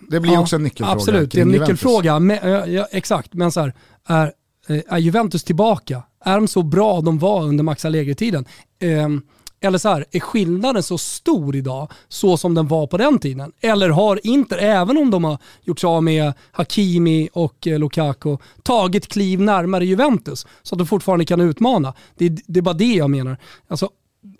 Det 0.10 0.20
blir 0.20 0.34
Ja, 0.34 0.40
också 0.40 0.56
en 0.56 0.64
nyckelfråga. 0.64 0.94
Absolut, 0.96 1.32
det 1.32 1.38
är 1.38 1.42
en 1.42 1.48
nyckelfråga. 1.50 2.20
Men, 2.20 2.74
ja, 2.74 2.88
exakt, 2.92 3.34
men 3.34 3.52
så 3.52 3.60
här, 3.60 3.74
är, 4.08 4.32
eh, 4.68 4.82
är 4.88 4.98
Juventus 4.98 5.44
tillbaka? 5.44 6.04
Är 6.26 6.36
de 6.36 6.48
så 6.48 6.64
bra 6.64 7.02
de 7.02 7.20
var 7.20 7.44
under 7.44 7.64
Max 7.64 7.86
Allegri-tiden? 7.86 8.46
Ehm, 8.82 9.22
eller 9.62 9.78
så 9.78 9.90
här, 9.90 10.06
är 10.12 10.20
skillnaden 10.20 10.84
så 10.84 10.98
stor 10.98 11.56
idag 11.56 11.92
så 12.08 12.38
som 12.38 12.54
den 12.54 12.68
var 12.68 12.88
på 12.88 12.98
den 12.98 13.20
tiden? 13.20 13.52
Eller 13.62 13.90
har 13.90 14.20
Inter, 14.24 14.58
även 14.58 14.98
om 14.98 15.12
de 15.12 15.24
har 15.24 15.38
gjort 15.64 15.80
sig 15.80 15.88
av 15.88 16.04
med 16.04 16.34
Hakimi 16.52 17.30
och 17.34 17.68
eh, 17.68 17.80
Lukaku, 17.80 18.38
tagit 18.64 19.08
kliv 19.08 19.42
närmare 19.42 19.86
Juventus 19.86 20.48
så 20.64 20.76
att 20.76 20.80
de 20.80 20.88
fortfarande 20.88 21.26
kan 21.26 21.42
utmana? 21.42 21.94
Det, 22.18 22.26
är- 22.26 22.38
det 22.48 22.60
är 22.60 22.62
bara 22.62 22.74
det 22.74 22.94
jag 22.94 23.10
menar. 23.10 23.38
Alltså, 23.68 23.90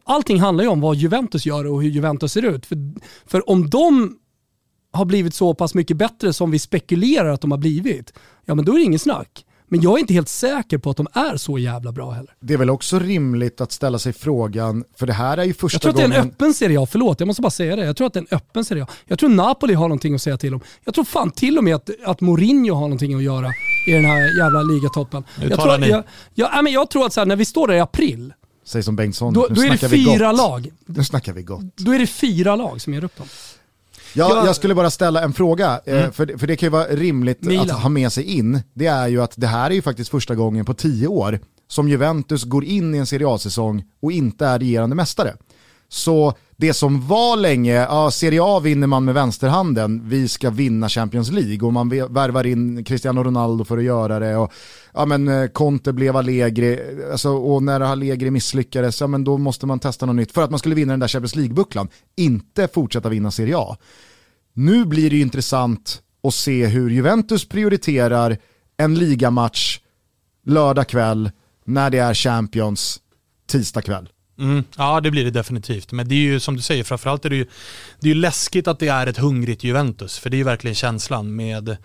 allting 0.04 0.40
handlar 0.40 0.64
ju 0.64 0.70
om 0.70 0.82
vad 0.82 0.96
Juventus 0.96 1.46
gör 1.46 1.68
och 1.68 1.82
hur 1.84 1.90
Juventus 1.90 2.32
ser 2.34 2.46
ut. 2.46 2.66
För, 2.66 2.78
för 3.28 3.50
om 3.50 3.70
de 3.70 4.16
har 4.92 5.06
blivit 5.06 5.34
så 5.34 5.54
pass 5.54 5.74
mycket 5.74 5.98
bättre 5.98 6.34
som 6.34 6.52
vi 6.52 6.60
spekulerar 6.60 7.30
att 7.30 7.42
de 7.42 7.52
har 7.52 7.58
blivit, 7.58 8.14
ja 8.46 8.56
men 8.56 8.66
då 8.66 8.74
är 8.74 8.78
det 8.78 8.84
ingen 8.84 9.00
snack. 9.00 9.46
Men 9.72 9.82
jag 9.82 9.94
är 9.96 10.00
inte 10.00 10.14
helt 10.14 10.30
säker 10.30 10.78
på 10.78 10.90
att 10.90 10.98
de 10.98 11.08
är 11.14 11.38
så 11.38 11.58
jävla 11.60 11.92
bra 11.92 12.12
heller. 12.12 12.34
Det 12.40 12.54
är 12.54 12.58
väl 12.58 12.70
också 12.70 13.00
rimligt 13.00 13.62
att 13.62 13.72
ställa 13.72 14.00
sig 14.00 14.14
frågan, 14.14 14.84
för 15.00 15.08
det 15.08 15.14
här 15.14 15.38
är 15.38 15.44
ju 15.44 15.54
första 15.54 15.76
Jag 15.76 15.82
tror 15.82 15.90
att 15.92 15.96
det 15.98 16.04
är 16.04 16.08
gången... 16.08 16.22
en 16.22 16.28
öppen 16.30 16.54
Serie 16.54 16.82
A, 16.82 16.88
förlåt 16.92 17.20
jag 17.20 17.28
måste 17.28 17.42
bara 17.42 17.50
säga 17.52 17.76
det. 17.76 17.86
Jag 17.86 17.98
tror 17.98 18.08
att 18.08 18.14
det 18.14 18.20
är 18.20 18.26
en 18.32 18.38
öppen 18.38 18.66
Serie 18.66 18.84
A. 18.84 18.88
Jag 19.06 19.20
tror 19.20 19.30
Napoli 19.30 19.74
har 19.74 19.88
någonting 19.88 20.16
att 20.16 20.22
säga 20.22 20.38
till 20.38 20.54
om. 20.54 20.62
Jag 20.86 20.94
tror 20.94 21.04
fan 21.06 21.32
till 21.32 21.58
och 21.58 21.64
med 21.64 21.76
att, 21.76 21.90
att 22.06 22.22
Mourinho 22.22 22.74
har 22.74 22.82
någonting 22.82 23.14
att 23.14 23.24
göra 23.24 23.48
i 23.88 23.92
den 23.92 24.06
här 24.06 24.38
jävla 24.44 24.62
ligatoppen. 24.62 25.24
Nu 25.42 25.48
Jag 25.50 25.60
talar 25.60 25.78
tror, 25.78 25.86
ni. 25.86 25.92
jag, 25.92 26.04
jag, 26.34 26.50
nej, 26.54 26.64
men 26.64 26.74
jag 26.74 26.90
tror 26.90 27.06
att 27.06 27.14
så 27.14 27.20
här, 27.22 27.26
när 27.26 27.36
vi 27.36 27.46
står 27.46 27.68
där 27.68 27.76
i 27.76 27.80
april, 27.80 28.34
Säg 28.66 28.84
som 28.84 28.96
Bengtsson, 28.96 29.34
då, 29.34 29.46
nu 29.50 29.56
då 29.56 29.62
är 29.62 29.70
det 29.70 29.90
fyra 29.90 30.28
gott. 30.28 30.38
lag. 30.38 30.70
Nu 30.86 31.04
snackar 31.04 31.34
vi 31.34 31.42
gott. 31.44 31.62
Då 31.78 31.92
är 31.92 32.00
det 32.00 32.08
fyra 32.08 32.56
lag 32.56 32.82
som 32.82 32.94
ger 32.94 33.04
upp 33.04 33.18
dem. 33.18 33.28
Jag, 34.14 34.46
Jag- 34.48 34.56
skulle 34.56 34.76
bara 34.76 34.90
ställa 34.90 35.24
en 35.24 35.34
fråga, 35.34 35.82
eh, 35.86 36.12
för, 36.12 36.38
för 36.38 36.48
det 36.48 36.56
kan 36.56 36.68
ju 36.68 36.72
vara 36.72 36.86
rimligt 36.88 37.42
Milan. 37.44 37.70
att 37.70 37.82
ha 37.82 37.90
med 37.90 38.12
sig 38.12 38.24
in. 38.24 38.62
Det 38.74 38.86
är 38.86 39.08
ju 39.08 39.22
att 39.22 39.34
det 39.36 39.48
här 39.48 39.70
är 39.70 39.76
ju 39.76 39.82
faktiskt 39.82 40.10
första 40.10 40.36
gången 40.36 40.66
på 40.66 40.74
tio 40.74 41.08
år 41.08 41.40
som 41.68 41.90
Juventus 41.90 42.44
går 42.44 42.64
in 42.66 42.96
i 42.96 42.98
en 42.98 43.06
Serie 43.06 43.28
A-säsong 43.28 43.84
och 44.02 44.12
inte 44.12 44.46
är 44.46 44.60
regerande 44.60 44.96
mästare. 44.96 45.36
Så 45.90 46.34
det 46.60 46.74
som 46.74 47.08
var 47.08 47.38
länge, 47.38 47.74
ja, 47.74 48.12
Serie 48.12 48.44
A 48.44 48.60
vinner 48.60 48.88
man 48.88 49.06
med 49.06 49.14
vänsterhanden, 49.14 50.02
vi 50.10 50.28
ska 50.28 50.50
vinna 50.50 50.90
Champions 50.90 51.32
League. 51.32 51.68
Och 51.68 51.74
man 51.74 51.90
värvar 51.90 52.46
in 52.46 52.84
Cristiano 52.84 53.24
Ronaldo 53.24 53.66
för 53.66 53.78
att 53.78 53.84
göra 53.84 54.20
det. 54.20 54.38
Och 54.38 54.54
ja 54.94 55.06
men 55.06 55.28
eh, 55.28 55.48
Conte 55.48 55.94
blev 55.94 56.16
Allegri, 56.16 56.80
alltså, 57.12 57.30
och 57.30 57.64
när 57.64 57.82
Allegri 57.82 58.32
misslyckades, 58.32 59.02
ja 59.02 59.08
men 59.08 59.24
då 59.24 59.38
måste 59.38 59.66
man 59.66 59.80
testa 59.80 60.06
något 60.06 60.16
nytt. 60.16 60.32
För 60.32 60.44
att 60.44 60.50
man 60.50 60.60
skulle 60.60 60.76
vinna 60.76 60.94
den 60.94 61.00
där 61.00 61.08
Champions 61.08 61.36
League-bucklan, 61.36 61.88
inte 62.16 62.68
fortsätta 62.68 63.10
vinna 63.10 63.32
Serie 63.32 63.58
A. 63.58 63.78
Nu 64.54 64.86
blir 64.86 65.10
det 65.10 65.16
ju 65.16 65.22
intressant 65.22 66.02
att 66.24 66.34
se 66.34 66.66
hur 66.66 66.90
Juventus 66.90 67.50
prioriterar 67.50 68.38
en 68.78 68.96
ligamatch 68.96 69.80
lördag 70.46 70.88
kväll 70.88 71.32
när 71.66 71.90
det 71.90 71.98
är 71.98 72.14
Champions 72.14 73.00
tisdag 73.48 73.82
kväll. 73.82 74.10
Mm, 74.40 74.64
ja 74.78 75.02
det 75.02 75.12
blir 75.12 75.24
det 75.24 75.32
definitivt. 75.32 75.92
Men 75.92 76.10
det 76.10 76.16
är 76.16 76.20
ju 76.20 76.40
som 76.40 76.56
du 76.56 76.62
säger, 76.62 76.84
framförallt 76.84 77.26
är 77.26 77.30
det 77.30 77.36
ju, 77.36 77.46
det 78.00 78.10
är 78.10 78.16
ju 78.16 78.22
läskigt 78.22 78.68
att 78.68 78.80
det 78.80 78.88
är 78.88 79.08
ett 79.08 79.18
hungrigt 79.18 79.64
Juventus. 79.64 80.20
För 80.20 80.30
det 80.30 80.36
är 80.36 80.38
ju 80.38 80.44
verkligen 80.44 80.76
känslan 80.76 81.36
med, 81.36 81.78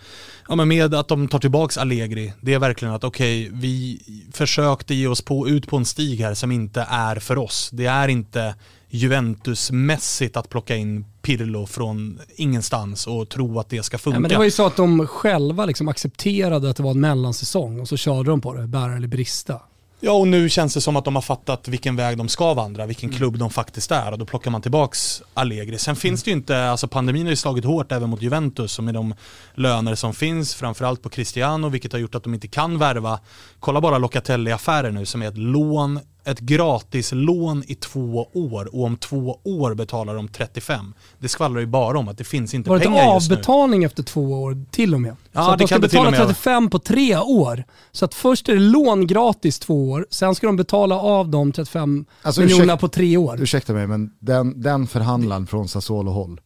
ja, 0.48 0.54
men 0.54 0.68
med 0.68 0.94
att 0.94 1.08
de 1.08 1.28
tar 1.28 1.38
tillbaka 1.38 1.80
Allegri. 1.80 2.32
Det 2.40 2.54
är 2.54 2.58
verkligen 2.58 2.94
att 2.94 3.04
okej, 3.04 3.46
okay, 3.46 3.60
vi 3.60 4.00
försökte 4.32 4.94
ge 4.94 5.06
oss 5.06 5.22
på, 5.22 5.48
ut 5.48 5.68
på 5.68 5.76
en 5.76 5.84
stig 5.84 6.20
här 6.20 6.34
som 6.34 6.52
inte 6.52 6.86
är 6.90 7.16
för 7.16 7.38
oss. 7.38 7.70
Det 7.72 7.86
är 7.86 8.08
inte 8.08 8.54
Juventus-mässigt 8.94 10.36
att 10.36 10.48
plocka 10.48 10.76
in 10.76 11.04
Pirlo 11.22 11.66
från 11.66 12.20
ingenstans 12.36 13.06
och 13.06 13.28
tro 13.28 13.58
att 13.58 13.68
det 13.68 13.82
ska 13.82 13.98
funka. 13.98 14.16
Ja, 14.16 14.20
men 14.20 14.28
det 14.28 14.36
var 14.36 14.44
ju 14.44 14.50
så 14.50 14.66
att 14.66 14.76
de 14.76 15.06
själva 15.06 15.66
liksom 15.66 15.88
accepterade 15.88 16.70
att 16.70 16.76
det 16.76 16.82
var 16.82 16.90
en 16.90 17.00
mellansäsong 17.00 17.80
och 17.80 17.88
så 17.88 17.96
körde 17.96 18.30
de 18.30 18.40
på 18.40 18.54
det, 18.54 18.66
bära 18.66 18.96
eller 18.96 19.08
brista. 19.08 19.60
Ja 20.06 20.12
och 20.12 20.28
nu 20.28 20.48
känns 20.48 20.74
det 20.74 20.80
som 20.80 20.96
att 20.96 21.04
de 21.04 21.14
har 21.14 21.22
fattat 21.22 21.68
vilken 21.68 21.96
väg 21.96 22.18
de 22.18 22.28
ska 22.28 22.54
vandra, 22.54 22.86
vilken 22.86 23.08
mm. 23.08 23.18
klubb 23.18 23.38
de 23.38 23.50
faktiskt 23.50 23.90
är 23.90 24.12
och 24.12 24.18
då 24.18 24.26
plockar 24.26 24.50
man 24.50 24.62
tillbaks 24.62 25.22
Allegri. 25.34 25.78
Sen 25.78 25.92
mm. 25.92 25.96
finns 25.96 26.22
det 26.22 26.30
ju 26.30 26.36
inte, 26.36 26.64
alltså 26.64 26.88
pandemin 26.88 27.22
har 27.22 27.30
ju 27.30 27.36
slagit 27.36 27.64
hårt 27.64 27.92
även 27.92 28.10
mot 28.10 28.22
Juventus 28.22 28.78
och 28.78 28.84
med 28.84 28.94
de 28.94 29.14
löner 29.54 29.94
som 29.94 30.14
finns, 30.14 30.54
framförallt 30.54 31.02
på 31.02 31.08
Cristiano, 31.08 31.68
vilket 31.68 31.92
har 31.92 31.98
gjort 31.98 32.14
att 32.14 32.22
de 32.22 32.34
inte 32.34 32.48
kan 32.48 32.78
värva. 32.78 33.20
Kolla 33.60 33.80
bara 33.80 33.98
Locatelli-affären 33.98 34.94
nu 34.94 35.06
som 35.06 35.22
är 35.22 35.28
ett 35.28 35.38
lån 35.38 36.00
ett 36.24 36.40
gratislån 36.40 37.64
i 37.66 37.74
två 37.74 38.28
år 38.32 38.74
och 38.74 38.84
om 38.84 38.96
två 38.96 39.38
år 39.44 39.74
betalar 39.74 40.14
de 40.14 40.28
35. 40.28 40.94
Det 41.18 41.28
skvallrar 41.28 41.60
ju 41.60 41.66
bara 41.66 41.98
om 41.98 42.08
att 42.08 42.18
det 42.18 42.24
finns 42.24 42.54
inte 42.54 42.70
Var 42.70 42.78
pengar 42.78 42.92
just 42.92 43.00
nu. 43.00 43.10
Var 43.10 43.20
det 43.20 43.36
avbetalning 43.36 43.84
efter 43.84 44.02
två 44.02 44.42
år 44.42 44.64
till 44.70 44.94
och 44.94 45.00
med? 45.00 45.16
Ja, 45.32 45.44
så 45.44 45.50
att 45.50 45.58
de 45.58 45.66
ska 45.66 45.78
betala 45.78 46.12
35 46.12 46.70
på 46.70 46.78
tre 46.78 47.16
år. 47.16 47.64
Så 47.92 48.04
att 48.04 48.14
först 48.14 48.48
är 48.48 48.52
det 48.54 48.60
lån 48.60 49.06
gratis 49.06 49.58
två 49.58 49.90
år, 49.90 50.06
sen 50.10 50.34
ska 50.34 50.46
de 50.46 50.56
betala 50.56 50.98
av 50.98 51.28
de 51.28 51.52
35 51.52 52.04
alltså, 52.22 52.40
miljonerna 52.40 52.76
på 52.76 52.88
tre 52.88 53.16
år. 53.16 53.42
Ursäkta 53.42 53.72
mig, 53.72 53.86
men 53.86 54.10
den, 54.18 54.62
den 54.62 54.86
förhandlaren 54.86 55.46
från 55.46 55.68
Sassuolo-håll, 55.68 56.40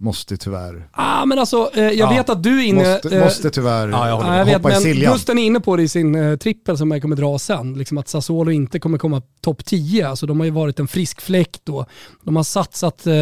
måste 0.00 0.36
tyvärr... 0.36 0.88
Ah, 0.92 1.26
men 1.26 1.38
alltså, 1.38 1.70
eh, 1.74 1.82
jag 1.82 1.94
ja, 1.94 2.10
vet 2.10 2.30
att 2.30 2.42
du 2.42 2.58
är 2.58 2.64
inne... 2.64 2.92
Måste, 2.92 3.16
eh, 3.16 3.24
måste 3.24 3.50
tyvärr 3.50 3.88
ja, 3.88 4.08
jag 4.08 4.16
hoppa 4.16 4.44
vet, 4.44 4.62
men 4.62 4.72
i 4.72 4.74
Siljan. 4.74 5.12
Gusten 5.12 5.38
är 5.38 5.42
inne 5.42 5.60
på 5.60 5.76
det 5.76 5.82
i 5.82 5.88
sin 5.88 6.14
eh, 6.14 6.36
trippel 6.36 6.78
som 6.78 6.90
jag 6.90 7.02
kommer 7.02 7.16
dra 7.16 7.38
sen. 7.38 7.74
Liksom 7.74 7.98
att 7.98 8.08
Sassuolo 8.08 8.50
inte 8.50 8.78
kommer 8.78 8.98
komma 8.98 9.22
topp 9.40 9.64
10. 9.64 10.08
Alltså, 10.08 10.26
de 10.26 10.40
har 10.40 10.44
ju 10.44 10.50
varit 10.50 10.80
en 10.80 10.88
frisk 10.88 11.20
fläkt 11.20 11.60
då. 11.64 11.86
De 12.22 12.36
har 12.36 12.42
satsat 12.42 13.06
eh, 13.06 13.14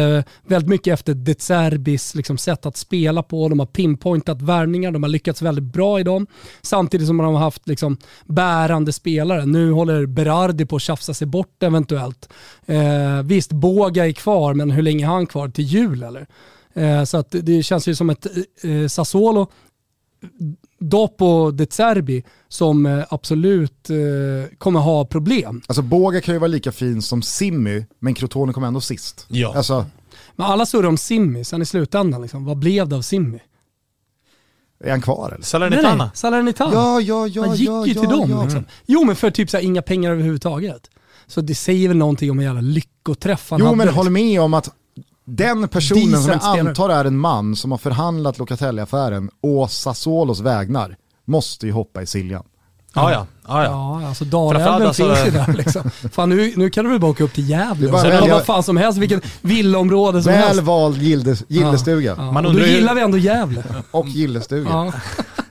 väldigt 0.47 0.69
mycket 0.69 0.93
efter 0.93 1.13
De 1.13 1.35
Zerbis 1.39 2.15
liksom, 2.15 2.37
sätt 2.37 2.65
att 2.65 2.77
spela 2.77 3.23
på. 3.23 3.49
De 3.49 3.59
har 3.59 3.65
pinpointat 3.65 4.41
värvningar, 4.41 4.91
de 4.91 5.03
har 5.03 5.09
lyckats 5.09 5.41
väldigt 5.41 5.73
bra 5.73 5.99
i 5.99 6.03
dem. 6.03 6.27
Samtidigt 6.61 7.07
som 7.07 7.17
de 7.17 7.25
har 7.25 7.41
haft 7.41 7.67
liksom, 7.67 7.97
bärande 8.25 8.93
spelare. 8.93 9.45
Nu 9.45 9.71
håller 9.71 10.05
Berardi 10.05 10.65
på 10.65 10.75
att 10.75 10.81
tjafsa 10.81 11.13
sig 11.13 11.27
bort 11.27 11.63
eventuellt. 11.63 12.29
Eh, 12.65 13.21
visst, 13.23 13.51
Båga 13.51 14.07
är 14.07 14.11
kvar, 14.11 14.53
men 14.53 14.71
hur 14.71 14.81
länge 14.81 15.05
är 15.05 15.09
han 15.09 15.27
kvar? 15.27 15.49
Till 15.49 15.65
jul 15.65 16.03
eller? 16.03 16.27
Eh, 16.79 17.03
så 17.03 17.17
att 17.17 17.27
det 17.29 17.63
känns 17.63 17.87
ju 17.87 17.95
som 17.95 18.09
ett 18.09 18.27
eh, 18.63 18.87
Sassuolo, 18.87 19.47
Dopo 20.79 21.51
de 21.51 21.65
Zerbi 21.69 22.23
som 22.47 22.85
eh, 22.85 23.05
absolut 23.09 23.89
kommer 24.57 24.79
ha 24.79 25.05
problem. 25.05 25.61
Alltså 25.67 25.81
Båga 25.81 26.21
kan 26.21 26.35
ju 26.35 26.39
vara 26.39 26.47
lika 26.47 26.71
fin 26.71 27.01
som 27.01 27.21
Simmy, 27.21 27.85
men 27.99 28.13
Crotone 28.13 28.53
kom 28.53 28.63
ändå 28.63 28.81
sist. 28.81 29.25
Ja. 29.27 29.53
Alltså, 29.55 29.85
men 30.35 30.47
alla 30.47 30.65
surrar 30.65 30.87
om 30.87 30.97
Simmy, 30.97 31.43
sen 31.43 31.61
i 31.61 31.65
slutändan, 31.65 32.21
liksom, 32.21 32.45
vad 32.45 32.57
blev 32.57 32.89
det 32.89 32.95
av 32.95 33.01
Simmy? 33.01 33.39
Är 34.83 34.91
han 34.91 35.01
kvar 35.01 35.31
eller? 35.35 35.45
Salernitana. 35.45 36.03
Nej, 36.03 36.11
Salernitana. 36.13 36.73
Ja, 36.73 37.01
ja, 37.01 37.27
ja, 37.27 37.45
han 37.45 37.55
gick 37.55 37.69
ja, 37.69 37.87
ju 37.87 37.93
till 37.93 38.03
ja, 38.03 38.09
dem. 38.09 38.31
Ja. 38.31 38.43
Liksom. 38.43 38.65
Jo 38.85 39.03
men 39.03 39.15
för 39.15 39.31
typ 39.31 39.49
så 39.49 39.57
här, 39.57 39.63
inga 39.63 39.81
pengar 39.81 40.11
överhuvudtaget. 40.11 40.89
Så 41.27 41.41
det 41.41 41.55
säger 41.55 41.87
väl 41.87 41.97
någonting 41.97 42.31
om 42.31 42.39
en 42.39 42.45
jävla 42.45 42.61
lyckoträff 42.61 43.51
han 43.51 43.59
Jo 43.59 43.65
hade. 43.65 43.77
men 43.77 43.89
håll 43.89 44.09
med 44.09 44.41
om 44.41 44.53
att 44.53 44.69
den 45.29 45.67
personen 45.67 46.21
som 46.21 46.31
jag 46.31 46.59
antar 46.59 46.89
är 46.89 47.05
en 47.05 47.17
man 47.17 47.55
som 47.55 47.71
har 47.71 47.77
förhandlat 47.77 48.37
Locatelli-affären 48.37 49.29
å 49.41 49.67
Sassuolos 49.67 50.39
vägnar 50.39 50.95
måste 51.25 51.65
ju 51.65 51.71
hoppa 51.71 52.01
i 52.01 52.05
Siljan. 52.05 52.43
Ja, 52.93 53.11
ja. 53.11 53.27
ja, 53.47 53.63
ja. 53.63 54.07
alltså 54.07 54.25
Dalälven 54.25 54.87
alltså, 54.87 55.05
finns 55.05 55.27
ju 55.27 55.31
där 55.31 55.53
liksom. 55.53 55.89
Fan 56.11 56.29
nu, 56.29 56.53
nu 56.55 56.69
kan 56.69 56.85
du 56.85 56.91
väl 56.91 56.99
bara 56.99 57.11
åka 57.11 57.23
upp 57.23 57.33
till 57.33 57.49
Gävle 57.49 57.87
och 57.87 58.03
välja 58.05 58.33
vad 58.33 58.45
fan 58.45 58.63
som 58.63 58.77
helst, 58.77 58.99
vilket 58.99 59.23
villaområde 59.41 60.23
som 60.23 60.31
Väl 60.31 60.41
helst. 60.41 60.57
Väl 60.57 60.65
vald 60.65 61.01
gillestuga. 61.47 62.15
Ja, 62.17 62.25
ja. 62.25 62.31
Man 62.31 62.43
då 62.43 62.59
gillar 62.59 62.95
vi 62.95 63.01
ändå 63.01 63.17
Gävle. 63.17 63.63
Och 63.91 64.07
gillestuga. 64.07 64.69
Ja. 64.69 64.93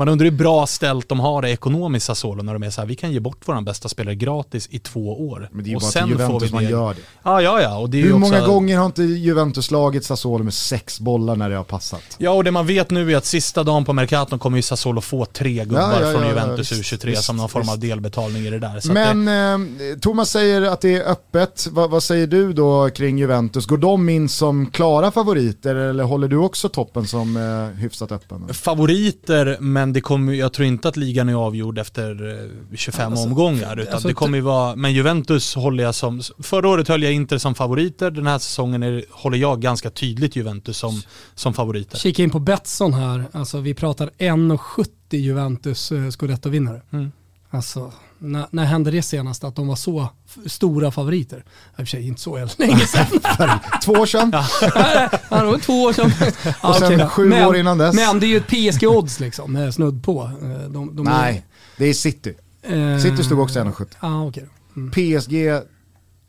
Man 0.00 0.08
undrar 0.08 0.24
hur 0.24 0.36
bra 0.36 0.66
ställt 0.66 1.08
de 1.08 1.20
har 1.20 1.42
det 1.42 1.50
ekonomiskt 1.50 2.06
Sassuolo 2.06 2.42
när 2.42 2.52
de 2.52 2.62
är 2.62 2.70
så 2.70 2.80
här, 2.80 2.88
vi 2.88 2.96
kan 2.96 3.12
ge 3.12 3.20
bort 3.20 3.48
våran 3.48 3.64
bästa 3.64 3.88
spelare 3.88 4.14
gratis 4.14 4.68
i 4.70 4.78
två 4.78 5.28
år. 5.28 5.48
Men 5.52 5.64
det 5.64 5.68
är 5.68 5.70
ju 5.70 5.76
och 5.76 5.82
bara 5.82 5.90
sen 5.90 6.08
Juventus 6.08 6.52
man 6.52 6.64
gör 6.64 6.94
det. 6.94 7.00
Ja, 7.22 7.42
ja, 7.42 7.62
ja. 7.62 7.78
Och 7.78 7.90
det 7.90 7.98
är 7.98 8.02
hur 8.02 8.12
också... 8.12 8.18
många 8.18 8.46
gånger 8.46 8.78
har 8.78 8.86
inte 8.86 9.02
Juventus 9.02 9.66
slagit 9.66 10.04
Sassuolo 10.04 10.44
med 10.44 10.54
sex 10.54 11.00
bollar 11.00 11.36
när 11.36 11.50
det 11.50 11.56
har 11.56 11.64
passat? 11.64 12.02
Ja, 12.18 12.30
och 12.30 12.44
det 12.44 12.50
man 12.50 12.66
vet 12.66 12.90
nu 12.90 13.12
är 13.12 13.16
att 13.16 13.26
sista 13.26 13.64
dagen 13.64 13.84
på 13.84 13.92
Mercaton 13.92 14.38
kommer 14.38 14.58
ju 14.58 14.62
Sassuolo 14.62 15.00
få 15.00 15.24
tre 15.24 15.64
gubbar 15.64 15.80
ja, 15.80 16.06
ja, 16.06 16.12
från 16.12 16.28
Juventus 16.28 16.72
U23 16.72 17.06
visst, 17.06 17.24
som 17.24 17.36
någon 17.36 17.48
form 17.48 17.68
av 17.68 17.78
delbetalning 17.78 18.46
i 18.46 18.50
det 18.50 18.58
där. 18.58 18.80
Så 18.80 18.92
Men 18.92 19.24
det... 19.24 19.90
eh, 19.90 19.98
Thomas 19.98 20.30
säger 20.30 20.62
att 20.62 20.80
det 20.80 20.96
är 20.96 21.10
öppet. 21.10 21.66
Va, 21.70 21.86
vad 21.86 22.02
säger 22.02 22.26
du 22.26 22.52
då 22.52 22.90
kring 22.90 23.18
Juventus? 23.18 23.66
Går 23.66 23.78
de 23.78 24.08
in 24.08 24.28
som 24.28 24.66
klara 24.66 25.10
favoriter 25.10 25.74
eller 25.74 26.04
håller 26.04 26.28
du 26.28 26.36
också 26.36 26.68
toppen 26.68 27.06
som 27.06 27.36
eh, 27.36 27.80
hyfsat 27.80 28.12
öppen? 28.12 28.54
Favoriter, 28.54 29.56
men 29.60 29.89
det 29.92 30.00
kommer, 30.00 30.32
jag 30.32 30.52
tror 30.52 30.68
inte 30.68 30.88
att 30.88 30.96
ligan 30.96 31.28
är 31.28 31.34
avgjord 31.34 31.78
efter 31.78 32.48
25 32.74 33.12
alltså, 33.12 33.26
omgångar. 33.26 33.80
Utan 33.80 33.94
alltså, 33.94 34.08
det 34.08 34.14
kommer 34.14 34.38
ju 34.38 34.42
vara, 34.42 34.76
men 34.76 34.92
Juventus 34.92 35.54
håller 35.54 35.84
jag 35.84 35.94
som, 35.94 36.22
förra 36.38 36.68
året 36.68 36.88
höll 36.88 37.02
jag 37.02 37.12
Inter 37.12 37.38
som 37.38 37.54
favoriter, 37.54 38.10
den 38.10 38.26
här 38.26 38.38
säsongen 38.38 38.82
är, 38.82 39.04
håller 39.10 39.38
jag 39.38 39.60
ganska 39.60 39.90
tydligt 39.90 40.36
Juventus 40.36 40.76
som, 40.76 41.02
som 41.34 41.54
favoriter. 41.54 41.98
Kika 41.98 42.22
in 42.22 42.30
på 42.30 42.38
Betsson 42.38 42.94
här, 42.94 43.24
alltså 43.32 43.58
vi 43.58 43.74
pratar 43.74 44.10
1,70 44.18 44.86
Juventus 45.10 45.92
uh, 45.92 46.10
scudetto-vinnare. 46.10 46.82
Mm. 46.92 47.12
Alltså, 47.50 47.92
när, 48.18 48.46
när 48.50 48.64
hände 48.64 48.90
det 48.90 49.02
senast 49.02 49.44
att 49.44 49.56
de 49.56 49.66
var 49.66 49.76
så 49.76 50.08
stora 50.46 50.90
favoriter? 50.90 51.36
I 51.36 51.72
och 51.72 51.76
för 51.76 51.84
sig 51.84 52.06
inte 52.06 52.20
så 52.20 52.48
länge 52.56 52.86
sedan. 52.86 53.06
två 53.84 53.92
år 53.92 54.06
sedan? 54.06 54.32
Ja, 54.32 55.08
det 55.30 55.44
var 55.44 55.58
två 55.58 55.82
år 55.82 55.92
sedan. 55.92 56.12
Och 56.62 56.74
sen 56.74 56.94
okay, 56.94 57.06
sju 57.06 57.24
men, 57.24 57.48
år 57.48 57.56
innan 57.56 57.78
dess. 57.78 57.94
Men 57.94 58.20
det 58.20 58.26
är 58.26 58.28
ju 58.28 58.36
ett 58.36 58.48
PSG-odds 58.48 59.20
liksom, 59.20 59.72
snudd 59.72 60.04
på. 60.04 60.22
Eh, 60.42 60.70
de, 60.70 60.96
de 60.96 61.02
Nej, 61.02 61.36
är... 61.36 61.42
det 61.76 61.84
är 61.84 61.94
City. 61.94 62.34
Eh, 62.62 62.98
City 62.98 63.24
stod 63.24 63.40
också 63.40 63.58
1,70. 63.58 63.86
Ah, 64.00 64.22
okay. 64.22 64.44
Mm. 64.76 64.90
PSG, 64.90 65.34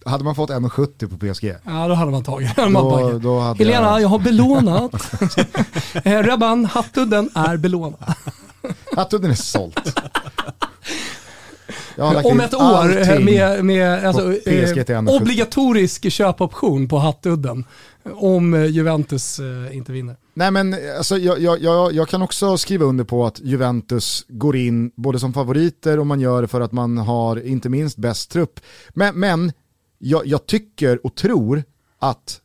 hade 0.06 0.24
man 0.24 0.36
fått 0.36 0.50
1,70 0.50 1.10
på 1.10 1.34
PSG? 1.34 1.56
Ja, 1.66 1.88
då 1.88 1.94
hade 1.94 2.12
man 2.12 2.24
tagit 2.24 2.56
då, 2.56 3.20
då 3.20 3.40
hade 3.40 3.64
Helena, 3.64 3.88
jag... 3.88 4.02
jag 4.02 4.10
har 4.10 4.20
belånat. 4.20 4.92
Eh, 6.04 6.24
Rabban, 6.24 6.66
Hattudden 6.66 7.30
är 7.36 7.58
belånad. 7.58 8.14
Hattudden 8.96 9.32
är 9.32 9.36
sålt. 9.36 10.00
Om 11.98 12.40
ett 12.40 12.54
år 12.54 13.20
med, 13.20 13.66
med 13.66 14.06
alltså, 14.06 14.50
eh, 14.50 15.16
obligatorisk 15.16 16.12
köpoption 16.12 16.88
på 16.88 16.98
Hattudden 16.98 17.66
om 18.04 18.54
eh, 18.54 18.66
Juventus 18.66 19.40
eh, 19.40 19.78
inte 19.78 19.92
vinner. 19.92 20.16
Nej 20.34 20.52
men 20.52 20.76
alltså, 20.98 21.18
jag, 21.18 21.40
jag, 21.40 21.62
jag, 21.62 21.94
jag, 21.94 22.08
kan 22.08 22.22
också 22.22 22.58
skriva 22.58 22.86
under 22.86 23.04
på 23.04 23.26
att 23.26 23.40
Juventus 23.40 24.26
går 24.28 24.56
in 24.56 24.92
både 24.96 25.20
som 25.20 25.34
favoriter 25.34 26.00
och 26.00 26.08
man 26.08 26.20
gör 26.20 26.42
det 26.42 26.48
för 26.48 26.62
att 26.62 26.72
man 26.72 26.98
har 26.98 27.48
inte 27.48 27.70
minst 27.70 27.98
bäst 27.98 28.32
trupp. 28.32 28.60
Men, 28.90 29.20
men 29.20 29.52
jag, 29.98 30.28
jag 30.28 30.46
tycker 30.46 31.06
och 31.06 31.16
tror 31.16 31.64
att 32.00 32.42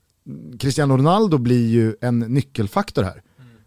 Cristiano 0.58 0.96
Ronaldo 0.96 1.38
blir 1.38 1.66
ju 1.66 1.94
en 2.00 2.18
nyckelfaktor 2.18 3.02
här. 3.02 3.22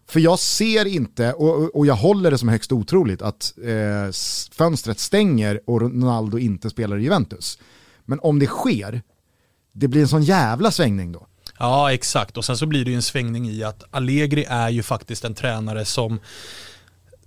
För 0.10 0.20
jag 0.20 0.40
ser 0.40 0.86
inte, 0.86 1.34
och, 1.34 1.76
och 1.76 1.86
jag 1.86 1.96
håller 1.96 2.32
det 2.32 2.38
som 2.38 2.50
högst 2.50 2.72
otroligt, 2.72 3.22
att 3.22 3.54
eh, 3.64 4.12
fönstret 4.52 5.00
stänger 5.00 5.60
och 5.66 5.82
Ronaldo 5.82 6.38
inte 6.38 6.70
spelar 6.70 6.98
i 6.98 7.04
Juventus. 7.04 7.60
Men 8.06 8.20
om 8.20 8.40
det 8.40 8.46
sker, 8.46 9.02
det 9.74 9.88
blir 9.88 10.02
en 10.02 10.08
sån 10.08 10.24
jävla 10.24 10.72
svängning 10.72 11.12
då. 11.12 11.28
Ja, 11.60 11.94
exakt. 11.94 12.38
Och 12.38 12.46
sen 12.46 12.58
så 12.58 12.66
blir 12.66 12.86
det 12.86 12.92
ju 12.92 12.96
en 12.96 13.02
svängning 13.02 13.50
i 13.50 13.64
att 13.64 13.84
Allegri 13.92 14.46
är 14.50 14.70
ju 14.70 14.84
faktiskt 14.84 15.26
en 15.26 15.36
tränare 15.36 15.86
som 15.86 16.20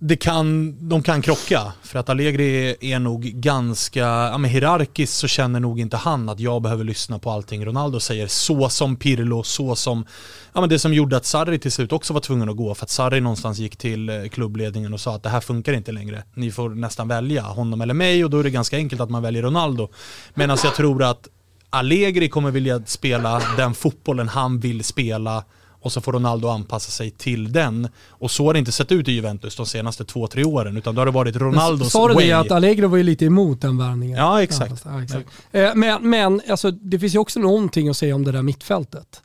det 0.05 0.15
kan, 0.15 0.75
de 0.89 1.03
kan 1.03 1.21
krocka. 1.21 1.73
För 1.83 1.99
att 1.99 2.09
Allegri 2.09 2.75
är 2.81 2.99
nog 2.99 3.21
ganska, 3.21 3.99
ja 3.99 4.37
men 4.37 4.51
hierarkiskt 4.51 5.17
så 5.17 5.27
känner 5.27 5.59
nog 5.59 5.79
inte 5.79 5.97
han 5.97 6.29
att 6.29 6.39
jag 6.39 6.61
behöver 6.61 6.83
lyssna 6.83 7.19
på 7.19 7.31
allting 7.31 7.65
Ronaldo 7.65 7.99
säger. 7.99 8.27
Så 8.27 8.69
som 8.69 8.95
Pirlo, 8.95 9.43
så 9.43 9.75
som, 9.75 10.05
ja 10.53 10.59
men 10.61 10.69
det 10.69 10.79
som 10.79 10.93
gjorde 10.93 11.17
att 11.17 11.25
Sarri 11.25 11.59
till 11.59 11.71
slut 11.71 11.91
också 11.91 12.13
var 12.13 12.21
tvungen 12.21 12.49
att 12.49 12.57
gå. 12.57 12.75
För 12.75 12.85
att 12.85 12.89
Sarri 12.89 13.21
någonstans 13.21 13.59
gick 13.59 13.75
till 13.75 14.09
eh, 14.09 14.25
klubbledningen 14.31 14.93
och 14.93 14.99
sa 14.99 15.15
att 15.15 15.23
det 15.23 15.29
här 15.29 15.41
funkar 15.41 15.73
inte 15.73 15.91
längre. 15.91 16.23
Ni 16.33 16.51
får 16.51 16.69
nästan 16.69 17.07
välja 17.07 17.41
honom 17.41 17.81
eller 17.81 17.93
mig 17.93 18.23
och 18.23 18.29
då 18.29 18.39
är 18.39 18.43
det 18.43 18.49
ganska 18.49 18.77
enkelt 18.77 19.01
att 19.01 19.09
man 19.09 19.21
väljer 19.21 19.43
Ronaldo. 19.43 19.89
Medan 20.33 20.57
jag 20.63 20.75
tror 20.75 21.03
att 21.03 21.27
Allegri 21.69 22.29
kommer 22.29 22.51
vilja 22.51 22.81
spela 22.85 23.41
den 23.57 23.73
fotbollen 23.73 24.27
han 24.27 24.59
vill 24.59 24.83
spela 24.83 25.43
och 25.83 25.91
så 25.91 26.01
får 26.01 26.13
Ronaldo 26.13 26.47
anpassa 26.47 26.91
sig 26.91 27.11
till 27.11 27.51
den. 27.51 27.87
Och 28.09 28.31
så 28.31 28.45
har 28.45 28.53
det 28.53 28.59
inte 28.59 28.71
sett 28.71 28.91
ut 28.91 29.07
i 29.07 29.11
Juventus 29.11 29.55
de 29.55 29.65
senaste 29.65 30.05
två, 30.05 30.27
tre 30.27 30.43
åren, 30.43 30.77
utan 30.77 30.95
då 30.95 31.01
har 31.01 31.05
det 31.05 31.11
varit 31.11 31.35
Ronaldos 31.35 31.91
Sa 31.91 32.07
du 32.07 32.13
det 32.13 32.31
att 32.31 32.51
Allegro 32.51 32.87
var 32.87 32.97
ju 32.97 33.03
lite 33.03 33.25
emot 33.25 33.61
den 33.61 33.77
värvningen? 33.77 34.17
Ja, 34.17 34.41
exakt. 34.43 34.81
Ja, 34.85 35.03
exakt. 35.03 35.29
Eh, 35.51 35.75
Men, 35.75 36.09
men 36.09 36.41
alltså, 36.49 36.71
det 36.71 36.99
finns 36.99 37.15
ju 37.15 37.19
också 37.19 37.39
någonting 37.39 37.89
att 37.89 37.97
säga 37.97 38.15
om 38.15 38.23
det 38.23 38.31
där 38.31 38.41
mittfältet. 38.41 39.21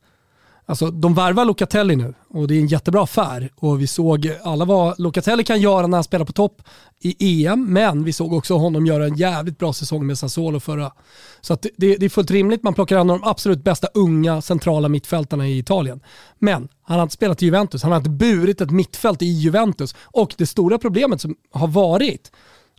Alltså, 0.68 0.90
de 0.90 1.14
värvar 1.14 1.44
Locatelli 1.44 1.96
nu 1.96 2.14
och 2.28 2.48
det 2.48 2.54
är 2.54 2.60
en 2.60 2.66
jättebra 2.66 3.02
affär. 3.02 3.50
Och 3.56 3.80
vi 3.80 3.86
såg 3.86 4.32
alla 4.42 4.64
vad 4.64 5.00
Locatelli 5.00 5.44
kan 5.44 5.60
göra 5.60 5.86
när 5.86 5.96
han 5.96 6.04
spelar 6.04 6.24
på 6.24 6.32
topp 6.32 6.62
i 7.00 7.46
EM, 7.46 7.72
men 7.72 8.04
vi 8.04 8.12
såg 8.12 8.32
också 8.32 8.54
honom 8.54 8.86
göra 8.86 9.04
en 9.04 9.16
jävligt 9.16 9.58
bra 9.58 9.72
säsong 9.72 10.06
med 10.06 10.18
Sassuolo 10.18 10.60
förra. 10.60 10.92
Så 11.40 11.52
att 11.52 11.66
det, 11.76 11.96
det 11.96 12.04
är 12.06 12.08
fullt 12.08 12.30
rimligt, 12.30 12.62
man 12.62 12.74
plockar 12.74 12.96
en 12.96 13.10
av 13.10 13.18
de 13.20 13.28
absolut 13.28 13.64
bästa 13.64 13.88
unga 13.94 14.42
centrala 14.42 14.88
mittfältarna 14.88 15.48
i 15.48 15.58
Italien. 15.58 16.00
Men 16.38 16.68
han 16.82 16.96
har 16.96 17.02
inte 17.02 17.14
spelat 17.14 17.42
i 17.42 17.46
Juventus, 17.46 17.82
han 17.82 17.92
har 17.92 17.98
inte 17.98 18.10
burit 18.10 18.60
ett 18.60 18.70
mittfält 18.70 19.22
i 19.22 19.26
Juventus. 19.26 19.94
Och 20.04 20.34
det 20.38 20.46
stora 20.46 20.78
problemet 20.78 21.20
som 21.20 21.36
har 21.52 21.68
varit 21.68 22.32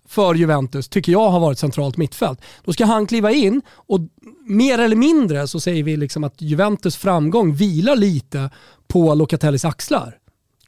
för 0.09 0.35
Juventus 0.35 0.87
tycker 0.87 1.11
jag 1.11 1.29
har 1.29 1.39
varit 1.39 1.59
centralt 1.59 1.97
mittfält. 1.97 2.41
Då 2.63 2.73
ska 2.73 2.85
han 2.85 3.07
kliva 3.07 3.31
in 3.31 3.61
och 3.75 3.99
mer 4.47 4.79
eller 4.79 4.95
mindre 4.95 5.47
så 5.47 5.59
säger 5.59 5.83
vi 5.83 5.97
liksom 5.97 6.23
att 6.23 6.41
Juventus 6.41 6.95
framgång 6.95 7.53
vilar 7.53 7.95
lite 7.95 8.49
på 8.87 9.15
Locatellis 9.15 9.65
axlar. 9.65 10.17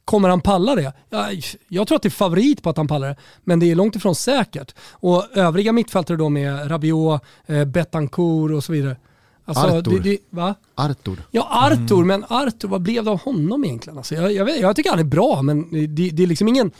Kommer 0.04 0.28
han 0.28 0.40
palla 0.40 0.74
det? 0.74 0.92
Jag, 1.10 1.42
jag 1.68 1.88
tror 1.88 1.96
att 1.96 2.02
det 2.02 2.08
är 2.08 2.10
favorit 2.10 2.62
på 2.62 2.70
att 2.70 2.76
han 2.76 2.88
pallar 2.88 3.08
det, 3.08 3.16
men 3.44 3.60
det 3.60 3.70
är 3.70 3.74
långt 3.74 3.96
ifrån 3.96 4.14
säkert. 4.14 4.74
Och 4.90 5.36
övriga 5.36 5.72
mittfältare 5.72 6.16
då 6.16 6.28
med 6.28 6.70
Rabiot, 6.70 7.22
eh, 7.46 7.64
Betancourt 7.64 8.52
och 8.52 8.64
så 8.64 8.72
vidare. 8.72 8.96
Alltså, 9.44 9.66
Arthur. 9.66 10.00
Det, 10.00 10.18
det? 10.30 10.54
Artur. 10.74 11.22
Ja, 11.30 11.48
Arthur, 11.50 12.04
men 12.04 12.24
Arthur, 12.28 12.68
vad 12.68 12.82
blev 12.82 13.04
det 13.04 13.10
av 13.10 13.20
honom 13.20 13.64
egentligen? 13.64 13.96
Alltså, 13.96 14.14
jag, 14.14 14.32
jag, 14.32 14.44
vet, 14.44 14.60
jag 14.60 14.76
tycker 14.76 14.90
han 14.90 14.98
är 14.98 15.04
bra, 15.04 15.42
men 15.42 15.70
det, 15.94 16.10
det 16.10 16.22
är 16.22 16.26
liksom 16.26 16.48
ingen 16.48 16.70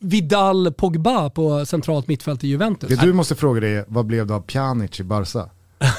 Vidal 0.00 0.72
Pogba 0.72 1.30
på 1.30 1.66
centralt 1.66 2.08
mittfält 2.08 2.44
i 2.44 2.48
Juventus. 2.48 2.88
Det 2.88 3.06
du 3.06 3.12
måste 3.12 3.34
fråga 3.34 3.60
dig 3.60 3.74
är, 3.74 3.84
vad 3.88 4.06
blev 4.06 4.26
det 4.26 4.34
av 4.34 4.40
Pjanic 4.40 5.00
i 5.00 5.04
Barca? 5.04 5.50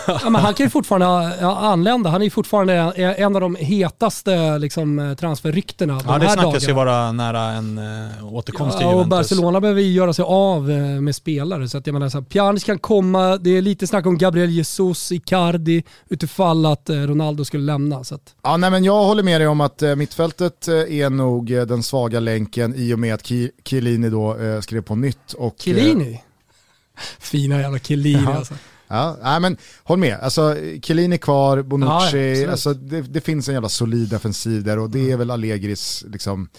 Ja, 0.07 0.29
men 0.29 0.35
han 0.35 0.53
kan 0.53 0.65
ju 0.65 0.69
fortfarande 0.69 1.37
ja, 1.41 1.57
anlända. 1.57 2.09
Han 2.09 2.21
är 2.21 2.25
ju 2.25 2.29
fortfarande 2.29 2.73
en 3.17 3.35
av 3.35 3.41
de 3.41 3.55
hetaste 3.55 4.57
liksom, 4.57 5.15
transferryktena 5.19 5.93
de 5.93 6.01
Ja, 6.07 6.17
det 6.19 6.25
här 6.27 6.33
snackas 6.33 6.63
ju 6.63 6.67
dagarna. 6.67 6.85
vara 6.91 7.11
nära 7.11 7.41
en 7.41 7.77
äh, 7.77 8.33
återkomst 8.33 8.77
till 8.77 8.85
Ja, 8.87 8.93
och 8.93 8.93
Juventus. 9.05 9.09
Barcelona 9.09 9.61
behöver 9.61 9.81
ju 9.81 9.91
göra 9.91 10.13
sig 10.13 10.25
av 10.27 10.71
eh, 10.71 10.77
med 10.77 11.15
spelare. 11.15 11.69
Så 11.69 11.77
att 11.77 11.87
jag 11.87 11.93
menar, 11.93 12.09
så 12.09 12.17
här, 12.17 12.25
Pjanic 12.25 12.63
kan 12.63 12.79
komma, 12.79 13.37
det 13.37 13.57
är 13.57 13.61
lite 13.61 13.87
snack 13.87 14.05
om 14.05 14.17
Gabriel 14.17 14.49
Jesus, 14.49 15.11
Icardi, 15.11 15.83
utifall 16.09 16.65
att 16.65 16.89
eh, 16.89 16.95
Ronaldo 16.95 17.45
skulle 17.45 17.63
lämna. 17.63 18.03
Så 18.03 18.15
att, 18.15 18.35
Ja, 18.43 18.57
nej, 18.57 18.71
men 18.71 18.83
jag 18.83 19.03
håller 19.03 19.23
med 19.23 19.41
dig 19.41 19.47
om 19.47 19.61
att 19.61 19.81
eh, 19.81 19.95
mittfältet 19.95 20.67
eh, 20.67 20.75
är 20.75 21.09
nog 21.09 21.51
eh, 21.51 21.61
den 21.65 21.83
svaga 21.83 22.19
länken 22.19 22.73
i 22.75 22.93
och 22.93 22.99
med 22.99 23.13
att 23.13 23.25
Chiellini 23.65 24.09
då 24.09 24.37
eh, 24.37 24.61
skrev 24.61 24.81
på 24.81 24.95
nytt. 24.95 25.33
Och, 25.33 25.53
eh, 25.53 25.63
Chiellini. 25.63 26.21
Fina 27.19 27.59
jävla 27.61 27.79
Chiellini 27.79 28.23
Ja. 28.25 28.33
alltså. 28.37 28.53
Ja, 28.91 29.17
nej, 29.23 29.39
men 29.39 29.57
håll 29.83 29.99
med. 29.99 30.19
Alltså, 30.19 30.55
Chiellini 30.81 31.17
kvar, 31.17 31.57
Ja, 31.57 31.63
Bonucci, 31.63 31.91
absolut. 31.91 32.49
alltså, 32.49 32.73
det, 32.73 33.01
det 33.01 33.21
finns 33.21 33.47
en 33.47 33.53
jävla 33.53 33.69
solid 33.69 34.09
defensiv 34.09 34.63
där 34.63 34.79
och 34.79 34.89
det 34.89 35.11
är 35.11 35.17
väl 35.17 35.31
Allegris, 35.31 36.03
liksom, 36.07 36.49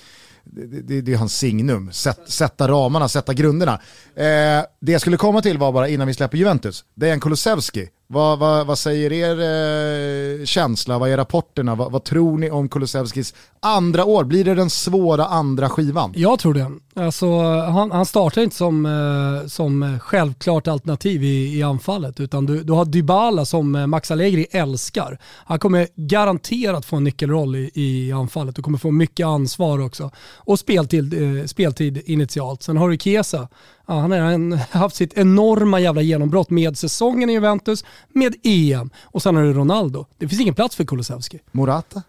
det, 0.45 0.81
det, 0.83 1.01
det 1.01 1.13
är 1.13 1.17
hans 1.17 1.37
signum. 1.39 1.93
Sätt, 1.93 2.21
sätta 2.27 2.69
ramarna, 2.69 3.09
sätta 3.09 3.35
grunderna. 3.35 3.73
Eh, 4.17 4.65
det 4.81 4.93
jag 4.93 5.01
skulle 5.01 5.17
komma 5.17 5.43
till 5.43 5.59
var 5.59 5.73
bara 5.73 5.89
innan 5.89 6.07
vi 6.07 6.15
släpper 6.15 6.39
Juventus, 6.39 6.85
Dejan 6.95 7.21
Kulusevski. 7.21 7.89
Vad, 8.07 8.39
vad, 8.39 8.67
vad 8.67 8.79
säger 8.79 9.13
er 9.13 9.39
eh, 9.41 10.45
känsla, 10.45 10.99
vad 10.99 11.11
är 11.11 11.17
rapporterna, 11.17 11.75
vad, 11.75 11.93
vad 11.93 12.05
tror 12.05 12.39
ni 12.39 12.51
om 12.51 12.69
Kulusevskis 12.69 13.35
andra 13.61 14.05
år? 14.05 14.25
Blir 14.25 14.45
det 14.45 14.55
den 14.55 14.71
svåra 14.71 15.27
andra 15.27 15.69
skivan? 15.69 16.13
Jag 16.17 16.39
tror 16.39 16.55
det. 16.55 16.71
Alltså, 16.95 17.43
han, 17.61 17.91
han 17.91 18.07
startar 18.07 18.43
inte 18.43 18.57
som, 18.57 18.87
eh, 18.87 19.49
som 19.49 19.99
självklart 20.03 20.69
alternativ 20.69 21.25
i, 21.25 21.59
i 21.59 21.63
anfallet 21.63 22.21
utan 22.21 22.47
du, 22.47 22.63
du 22.63 22.73
har 22.73 22.85
Dybala 22.85 23.45
som 23.45 23.75
eh, 23.75 23.87
Max 23.87 24.11
Allegri 24.11 24.47
älskar. 24.51 25.19
Han 25.45 25.59
kommer 25.59 25.89
garanterat 25.95 26.85
få 26.85 26.97
en 26.97 27.05
nyckelroll 27.05 27.57
i, 27.57 27.71
i 27.75 28.13
anfallet 28.13 28.59
och 28.59 28.65
kommer 28.65 28.79
få 28.79 28.91
mycket 28.91 29.27
ansvar 29.27 29.79
också. 29.79 30.11
Och 30.37 30.59
speltid, 30.59 31.39
eh, 31.39 31.45
speltid 31.45 32.03
initialt. 32.07 32.63
Sen 32.63 32.77
har 32.77 32.91
du 32.91 32.99
Kesa 32.99 33.49
Ja, 33.87 34.01
han 34.01 34.13
har 34.13 34.57
haft 34.79 34.97
sitt 34.97 35.19
enorma 35.19 35.81
jävla 35.81 36.03
genombrott 36.03 36.51
med 36.51 36.79
säsongen 36.79 37.31
i 37.31 37.33
Juventus, 37.33 37.85
med 38.09 38.35
EM 38.43 38.91
och 39.03 39.23
sen 39.23 39.37
har 39.37 39.43
du 39.43 39.53
Ronaldo. 39.53 40.07
Det 40.19 40.29
finns 40.29 40.41
ingen 40.41 40.55
plats 40.55 40.77
för 40.77 40.85
Kulusevski. 40.85 41.41
Morata? 41.53 42.03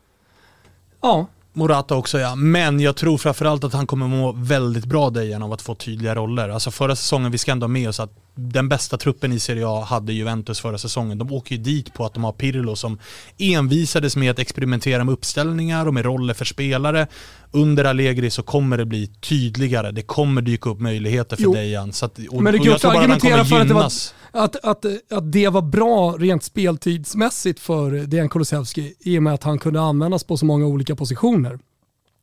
Ja, 1.02 1.28
Morata 1.54 1.96
också 1.96 2.20
ja, 2.20 2.36
men 2.36 2.80
jag 2.80 2.96
tror 2.96 3.18
framförallt 3.18 3.64
att 3.64 3.74
han 3.74 3.88
kommer 3.88 4.08
må 4.08 4.32
väldigt 4.32 4.86
bra 4.86 5.10
Dejan 5.10 5.44
av 5.44 5.54
att 5.54 5.62
få 5.62 5.76
tydliga 5.76 6.16
roller. 6.16 6.50
Alltså 6.50 6.72
förra 6.72 6.96
säsongen, 6.96 7.32
vi 7.32 7.38
ska 7.38 7.52
ändå 7.52 7.64
ha 7.64 7.70
med 7.70 7.90
oss 7.90 8.00
att 8.00 8.23
den 8.36 8.70
bästa 8.70 8.98
truppen 8.98 9.34
i 9.34 9.40
Serie 9.40 9.68
A 9.68 9.84
hade 9.84 10.14
Juventus 10.14 10.60
förra 10.60 10.78
säsongen. 10.78 11.18
De 11.18 11.32
åker 11.32 11.56
ju 11.56 11.62
dit 11.62 11.94
på 11.94 12.06
att 12.06 12.14
de 12.14 12.24
har 12.24 12.32
Pirlo 12.32 12.76
som 12.76 13.00
envisades 13.38 14.16
med 14.16 14.32
att 14.32 14.40
experimentera 14.40 15.04
med 15.04 15.14
uppställningar 15.14 15.88
och 15.88 15.94
med 15.94 16.06
roller 16.06 16.34
för 16.34 16.46
spelare. 16.46 17.08
Under 17.52 17.86
Allegri 17.86 18.30
så 18.30 18.44
kommer 18.44 18.78
det 18.78 18.86
bli 18.86 19.08
tydligare, 19.08 19.92
det 19.92 20.02
kommer 20.02 20.42
dyka 20.42 20.70
upp 20.70 20.80
möjligheter 20.80 21.36
för 21.36 21.44
Jo. 21.44 21.54
Dejan. 21.54 21.94
Så 21.94 22.06
att, 22.06 22.20
och, 22.30 22.44
Men 22.44 22.56
också 22.56 22.78
tror 22.80 22.94
bara 22.94 22.98
att 22.98 23.04
argumentera 23.04 23.46
för 23.46 23.60
att 23.60 23.68
det 23.68 23.74
var, 23.74 23.92
att, 24.32 24.56
att, 24.56 24.86
att 25.12 25.32
det 25.32 25.50
var 25.50 25.62
bra 25.62 26.12
rent 26.12 26.44
speltidsmässigt 26.44 27.60
för 27.60 27.92
Dejan 27.92 28.30
Kulusevski 28.30 28.94
i 29.00 29.18
och 29.18 29.24
med 29.24 29.34
att 29.34 29.44
han 29.44 29.60
kunde 29.60 29.82
användas 29.82 30.24
på 30.24 30.38
så 30.38 30.46
många 30.46 30.66
olika 30.66 30.96
positioner. 30.96 31.60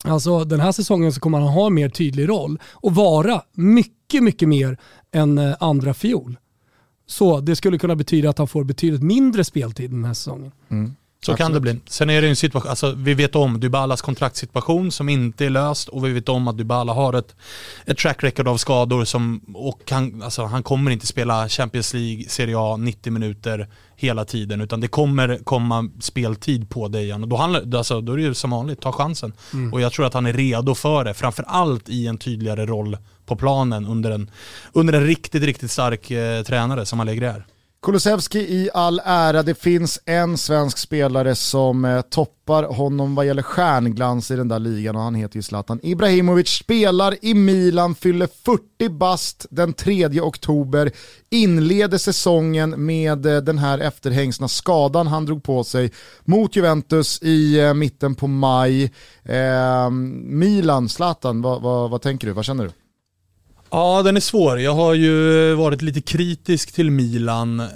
Alltså 0.04 0.44
den 0.44 0.60
här 0.60 0.72
säsongen 0.72 1.12
så 1.12 1.20
kommer 1.20 1.38
han 1.38 1.48
ha 1.48 1.66
en 1.66 1.74
mer 1.74 1.88
tydlig 1.88 2.28
roll 2.28 2.58
och 2.72 2.94
vara 2.94 3.42
mycket, 3.52 4.22
mycket 4.22 4.48
mer 4.48 4.78
än 5.12 5.38
eh, 5.38 5.56
andra 5.60 5.94
fiol. 5.94 6.38
Så 7.06 7.40
det 7.40 7.56
skulle 7.56 7.78
kunna 7.78 7.96
betyda 7.96 8.30
att 8.30 8.38
han 8.38 8.48
får 8.48 8.64
betydligt 8.64 9.02
mindre 9.02 9.44
speltid 9.44 9.90
den 9.90 10.04
här 10.04 10.14
säsongen. 10.14 10.52
Mm. 10.68 10.94
Så 11.22 11.36
kan 11.36 11.52
det 11.52 11.60
bli. 11.60 11.80
Sen 11.86 12.10
är 12.10 12.22
det 12.22 12.28
en 12.28 12.36
situation, 12.36 12.70
alltså 12.70 12.94
vi 12.96 13.14
vet 13.14 13.36
om 13.36 13.60
Dybalas 13.60 14.02
kontraktssituation 14.02 14.92
som 14.92 15.08
inte 15.08 15.46
är 15.46 15.50
löst 15.50 15.88
och 15.88 16.06
vi 16.06 16.12
vet 16.12 16.28
om 16.28 16.48
att 16.48 16.58
Dybala 16.58 16.92
har 16.92 17.12
ett, 17.12 17.36
ett 17.84 17.98
track 17.98 18.24
record 18.24 18.48
av 18.48 18.56
skador 18.56 19.04
som, 19.04 19.40
och 19.54 19.80
han, 19.90 20.22
alltså, 20.22 20.44
han 20.44 20.62
kommer 20.62 20.90
inte 20.90 21.06
spela 21.06 21.48
Champions 21.48 21.94
League, 21.94 22.24
Serie 22.28 22.54
A 22.58 22.76
90 22.76 23.12
minuter 23.12 23.68
hela 23.96 24.24
tiden 24.24 24.60
utan 24.60 24.80
det 24.80 24.88
kommer 24.88 25.38
komma 25.44 25.90
speltid 26.00 26.70
på 26.70 26.88
Dejan 26.88 27.22
och 27.22 27.28
då, 27.28 27.36
handlar, 27.36 27.76
alltså, 27.78 28.00
då 28.00 28.12
är 28.12 28.16
det 28.16 28.22
ju 28.22 28.34
som 28.34 28.50
vanligt, 28.50 28.80
ta 28.80 28.92
chansen. 28.92 29.32
Och 29.72 29.80
jag 29.80 29.92
tror 29.92 30.06
att 30.06 30.14
han 30.14 30.26
är 30.26 30.32
redo 30.32 30.74
för 30.74 31.04
det, 31.04 31.14
framförallt 31.14 31.88
i 31.88 32.06
en 32.06 32.18
tydligare 32.18 32.66
roll 32.66 32.96
på 33.26 33.36
planen 33.36 33.86
under 33.86 34.10
en, 34.10 34.30
under 34.72 34.92
en 34.92 35.06
riktigt, 35.06 35.42
riktigt 35.42 35.70
stark 35.70 36.10
eh, 36.10 36.42
tränare 36.42 36.86
som 36.86 37.00
Allegri 37.00 37.26
är. 37.26 37.44
Kulusevski 37.82 38.38
i 38.38 38.70
all 38.74 39.00
ära, 39.04 39.42
det 39.42 39.54
finns 39.54 40.00
en 40.04 40.38
svensk 40.38 40.78
spelare 40.78 41.34
som 41.34 41.84
eh, 41.84 42.00
toppar 42.00 42.62
honom 42.62 43.14
vad 43.14 43.26
gäller 43.26 43.42
stjärnglans 43.42 44.30
i 44.30 44.36
den 44.36 44.48
där 44.48 44.58
ligan 44.58 44.96
och 44.96 45.02
han 45.02 45.14
heter 45.14 45.36
ju 45.36 45.42
Zlatan 45.42 45.80
Ibrahimovic, 45.82 46.48
spelar 46.48 47.24
i 47.24 47.34
Milan, 47.34 47.94
fyller 47.94 48.28
40 48.44 48.88
bast 48.88 49.46
den 49.50 49.72
3 49.72 50.20
oktober, 50.20 50.92
inleder 51.30 51.98
säsongen 51.98 52.86
med 52.86 53.26
eh, 53.26 53.36
den 53.36 53.58
här 53.58 53.78
efterhängsna 53.78 54.48
skadan 54.48 55.06
han 55.06 55.26
drog 55.26 55.42
på 55.42 55.64
sig 55.64 55.92
mot 56.24 56.56
Juventus 56.56 57.22
i 57.22 57.60
eh, 57.60 57.74
mitten 57.74 58.14
på 58.14 58.26
maj. 58.26 58.92
Eh, 59.24 59.90
Milan, 60.24 60.88
Zlatan, 60.88 61.42
vad, 61.42 61.62
vad, 61.62 61.90
vad 61.90 62.02
tänker 62.02 62.26
du, 62.26 62.32
vad 62.32 62.44
känner 62.44 62.64
du? 62.64 62.70
Ja, 63.70 64.02
den 64.02 64.16
är 64.16 64.20
svår. 64.20 64.60
Jag 64.60 64.74
har 64.74 64.94
ju 64.94 65.54
varit 65.54 65.82
lite 65.82 66.00
kritisk 66.00 66.72
till 66.72 66.90
Milan 66.90 67.60
eh, 67.60 67.66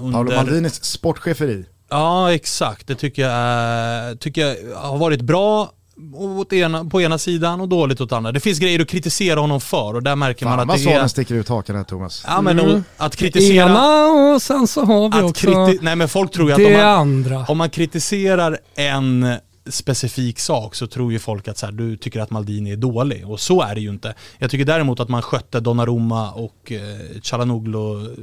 Paolo 0.00 0.18
under... 0.18 0.36
Maldinis 0.36 0.84
sportcheferi. 0.84 1.64
Ja, 1.90 2.32
exakt. 2.32 2.86
Det 2.86 2.94
tycker 2.94 3.22
jag, 3.28 4.20
tycker 4.20 4.40
jag 4.70 4.76
har 4.78 4.98
varit 4.98 5.20
bra 5.20 5.72
åt 6.14 6.52
ena, 6.52 6.84
på 6.84 7.00
ena 7.02 7.18
sidan 7.18 7.60
och 7.60 7.68
dåligt 7.68 8.00
åt 8.00 8.12
andra. 8.12 8.32
Det 8.32 8.40
finns 8.40 8.58
grejer 8.58 8.80
att 8.80 8.88
kritisera 8.88 9.40
honom 9.40 9.60
för 9.60 9.94
och 9.94 10.02
där 10.02 10.16
märker 10.16 10.46
man 10.46 10.52
Fan 10.58 10.60
att 10.60 10.68
vad 10.84 10.86
det 10.86 10.92
är... 11.00 11.08
sticker 11.08 11.34
ut 11.34 11.48
hakan 11.48 11.76
här 11.76 11.84
Thomas. 11.84 12.24
Ja, 12.26 12.40
men 12.40 12.58
Mm. 12.60 12.84
att 12.96 13.16
kritisera... 13.16 13.68
Ena 13.70 14.06
och 14.34 14.42
sen 14.42 14.66
så 14.66 14.84
har 14.84 15.08
vi 15.08 15.18
Att 15.18 15.24
också 15.24 15.46
kriti- 15.46 15.78
nej 15.82 15.96
men 15.96 16.08
folk 16.08 16.32
tror 16.32 16.46
ju 16.48 16.52
att 16.52 16.58
om 16.58 16.64
det 16.64 16.72
man, 16.76 16.86
andra. 16.86 17.44
om 17.48 17.58
man 17.58 17.70
kritiserar 17.70 18.58
en 18.74 19.34
specifik 19.66 20.38
sak 20.38 20.74
så 20.74 20.86
tror 20.86 21.12
ju 21.12 21.18
folk 21.18 21.48
att 21.48 21.58
så 21.58 21.66
här, 21.66 21.72
du 21.72 21.96
tycker 21.96 22.20
att 22.20 22.30
Maldini 22.30 22.72
är 22.72 22.76
dålig 22.76 23.28
och 23.28 23.40
så 23.40 23.62
är 23.62 23.74
det 23.74 23.80
ju 23.80 23.90
inte. 23.90 24.14
Jag 24.38 24.50
tycker 24.50 24.64
däremot 24.64 25.00
att 25.00 25.08
man 25.08 25.22
skötte 25.22 25.60
Donnarumma 25.60 26.32
och 26.32 26.72
eh, 26.72 27.20
Chalanoglu 27.22 28.16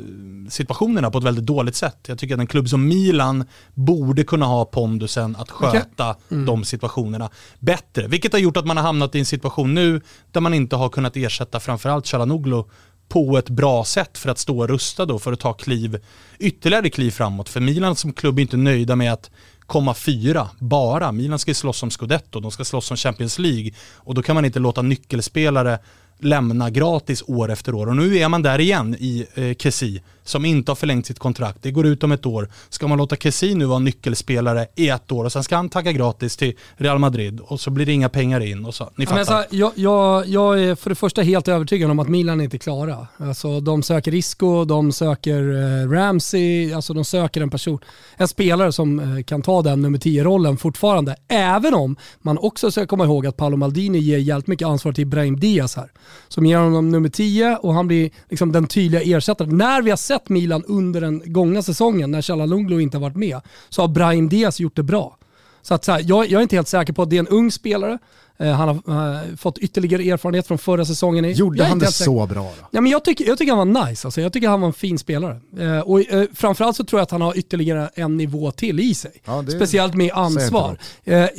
situationerna 0.49 1.11
på 1.11 1.17
ett 1.17 1.23
väldigt 1.23 1.45
dåligt 1.45 1.75
sätt. 1.75 1.97
Jag 2.07 2.19
tycker 2.19 2.35
att 2.35 2.39
en 2.39 2.47
klubb 2.47 2.69
som 2.69 2.87
Milan 2.87 3.45
borde 3.73 4.23
kunna 4.23 4.45
ha 4.45 4.65
pondusen 4.65 5.35
att 5.35 5.51
sköta 5.51 6.15
de 6.45 6.63
situationerna 6.63 7.29
bättre. 7.59 8.07
Vilket 8.07 8.33
har 8.33 8.39
gjort 8.39 8.57
att 8.57 8.65
man 8.65 8.77
har 8.77 8.83
hamnat 8.83 9.15
i 9.15 9.19
en 9.19 9.25
situation 9.25 9.73
nu 9.73 10.01
där 10.31 10.41
man 10.41 10.53
inte 10.53 10.75
har 10.75 10.89
kunnat 10.89 11.17
ersätta 11.17 11.59
framförallt 11.59 12.07
Chalanoglu 12.07 12.63
på 13.09 13.37
ett 13.37 13.49
bra 13.49 13.83
sätt 13.85 14.17
för 14.17 14.29
att 14.29 14.39
stå 14.39 14.67
rustad 14.67 15.05
då 15.05 15.19
för 15.19 15.33
att 15.33 15.39
ta 15.39 15.53
kliv, 15.53 15.99
ytterligare 16.39 16.89
kliv 16.89 17.11
framåt. 17.11 17.49
För 17.49 17.59
Milan 17.59 17.95
som 17.95 18.13
klubb 18.13 18.37
är 18.39 18.41
inte 18.41 18.57
nöjda 18.57 18.95
med 18.95 19.13
att 19.13 19.31
komma 19.69 19.93
fyra 19.93 20.49
bara. 20.59 21.11
Milan 21.11 21.39
ska 21.39 21.51
ju 21.51 21.55
slåss 21.55 21.83
om 21.83 21.91
scudetto, 21.91 22.39
de 22.39 22.51
ska 22.51 22.65
slåss 22.65 22.91
om 22.91 22.97
Champions 22.97 23.39
League 23.39 23.71
och 23.95 24.13
då 24.13 24.21
kan 24.21 24.35
man 24.35 24.45
inte 24.45 24.59
låta 24.59 24.81
nyckelspelare 24.81 25.79
lämna 26.19 26.69
gratis 26.69 27.23
år 27.27 27.51
efter 27.51 27.75
år. 27.75 27.87
Och 27.87 27.95
nu 27.95 28.17
är 28.17 28.29
man 28.29 28.41
där 28.41 28.59
igen 28.59 28.95
i 28.99 29.25
eh, 29.35 29.53
Kessi 29.55 30.01
som 30.29 30.45
inte 30.45 30.71
har 30.71 30.75
förlängt 30.75 31.05
sitt 31.05 31.19
kontrakt. 31.19 31.57
Det 31.61 31.71
går 31.71 31.85
ut 31.85 32.03
om 32.03 32.11
ett 32.11 32.25
år. 32.25 32.49
Ska 32.69 32.87
man 32.87 32.97
låta 32.97 33.15
Kessi 33.15 33.55
nu 33.55 33.65
vara 33.65 33.79
nyckelspelare 33.79 34.67
i 34.75 34.89
ett 34.89 35.11
år 35.11 35.25
och 35.25 35.31
sen 35.31 35.43
ska 35.43 35.55
han 35.55 35.69
tacka 35.69 35.91
gratis 35.91 36.37
till 36.37 36.53
Real 36.77 36.99
Madrid 36.99 37.39
och 37.39 37.59
så 37.59 37.71
blir 37.71 37.85
det 37.85 37.91
inga 37.91 38.09
pengar 38.09 38.39
in 38.39 38.65
och 38.65 38.75
så. 38.75 38.89
Ni 38.95 39.05
fattar. 39.05 39.15
Men 39.15 39.25
så 39.25 39.33
här, 39.33 39.45
jag, 39.49 39.71
jag, 39.75 40.27
jag 40.27 40.63
är 40.63 40.75
för 40.75 40.89
det 40.89 40.95
första 40.95 41.21
helt 41.21 41.47
övertygad 41.47 41.91
om 41.91 41.99
att 41.99 42.09
Milan 42.09 42.39
är 42.39 42.43
inte 42.43 42.57
klara. 42.57 43.07
Alltså, 43.17 43.59
de 43.59 43.83
söker 43.83 44.13
Isco, 44.13 44.65
de 44.65 44.91
söker 44.91 45.41
eh, 45.83 45.89
Ramsey, 45.89 46.73
alltså 46.73 46.93
de 46.93 47.05
söker 47.05 47.41
en 47.41 47.49
person, 47.49 47.79
en 48.17 48.27
spelare 48.27 48.71
som 48.71 48.99
eh, 48.99 49.23
kan 49.23 49.41
ta 49.41 49.61
den 49.61 49.81
nummer 49.81 49.97
10-rollen 49.97 50.57
fortfarande. 50.57 51.15
Även 51.27 51.73
om 51.73 51.95
man 52.21 52.37
också 52.37 52.71
ska 52.71 52.87
komma 52.87 53.03
ihåg 53.03 53.27
att 53.27 53.37
Paolo 53.37 53.57
Maldini 53.57 53.99
ger 53.99 54.17
jävligt 54.17 54.47
mycket 54.47 54.67
ansvar 54.67 54.93
till 54.93 55.01
Ibrahim 55.01 55.39
Diaz 55.39 55.75
här. 55.75 55.91
Som 56.27 56.45
ger 56.45 56.57
honom 56.57 56.89
nummer 56.89 57.09
10 57.09 57.55
och 57.55 57.73
han 57.73 57.87
blir 57.87 58.09
liksom 58.29 58.51
den 58.51 58.67
tydliga 58.67 59.17
ersättaren. 59.17 59.57
När 59.57 59.81
vi 59.81 59.89
har 59.89 59.97
sett 59.97 60.29
Milan 60.29 60.63
under 60.67 61.01
den 61.01 61.33
gångna 61.33 61.61
säsongen, 61.61 62.11
när 62.11 62.21
Chalanoglu 62.21 62.81
inte 62.81 62.97
har 62.97 63.01
varit 63.01 63.15
med, 63.15 63.41
så 63.69 63.81
har 63.81 63.87
Brahim 63.87 64.29
Diaz 64.29 64.59
gjort 64.59 64.75
det 64.75 64.83
bra. 64.83 65.17
Så 65.61 65.73
att 65.73 65.85
så 65.85 65.91
här, 65.91 66.01
jag, 66.05 66.29
jag, 66.29 66.39
är 66.39 66.41
inte 66.41 66.55
helt 66.55 66.67
säker 66.67 66.93
på 66.93 67.01
att 67.01 67.09
det 67.09 67.15
är 67.15 67.19
en 67.19 67.27
ung 67.27 67.51
spelare. 67.51 67.99
Eh, 68.39 68.51
han 68.51 68.81
har 68.85 69.13
eh, 69.13 69.35
fått 69.35 69.57
ytterligare 69.57 70.03
erfarenhet 70.03 70.47
från 70.47 70.57
förra 70.57 70.85
säsongen. 70.85 71.31
Gjorde 71.31 71.63
han 71.63 71.79
det 71.79 71.91
så 71.91 72.25
bra 72.25 72.43
då? 72.43 72.67
Ja, 72.71 72.81
men 72.81 72.91
jag, 72.91 73.05
tycker, 73.05 73.25
jag 73.25 73.37
tycker 73.37 73.53
han 73.53 73.73
var 73.73 73.87
nice. 73.87 74.07
Alltså. 74.07 74.21
Jag 74.21 74.33
tycker 74.33 74.49
han 74.49 74.61
var 74.61 74.67
en 74.67 74.73
fin 74.73 74.99
spelare. 74.99 75.41
Eh, 75.59 75.79
och, 75.79 76.01
framförallt 76.33 76.75
så 76.75 76.83
tror 76.83 76.99
jag 76.99 77.03
att 77.03 77.11
han 77.11 77.21
har 77.21 77.37
ytterligare 77.37 77.89
en 77.95 78.17
nivå 78.17 78.51
till 78.51 78.79
i 78.79 78.93
sig. 78.93 79.21
Ja, 79.25 79.41
det 79.41 79.51
Speciellt 79.51 79.93
med 79.93 80.11
ansvar. 80.11 80.77
Det, 81.03 81.31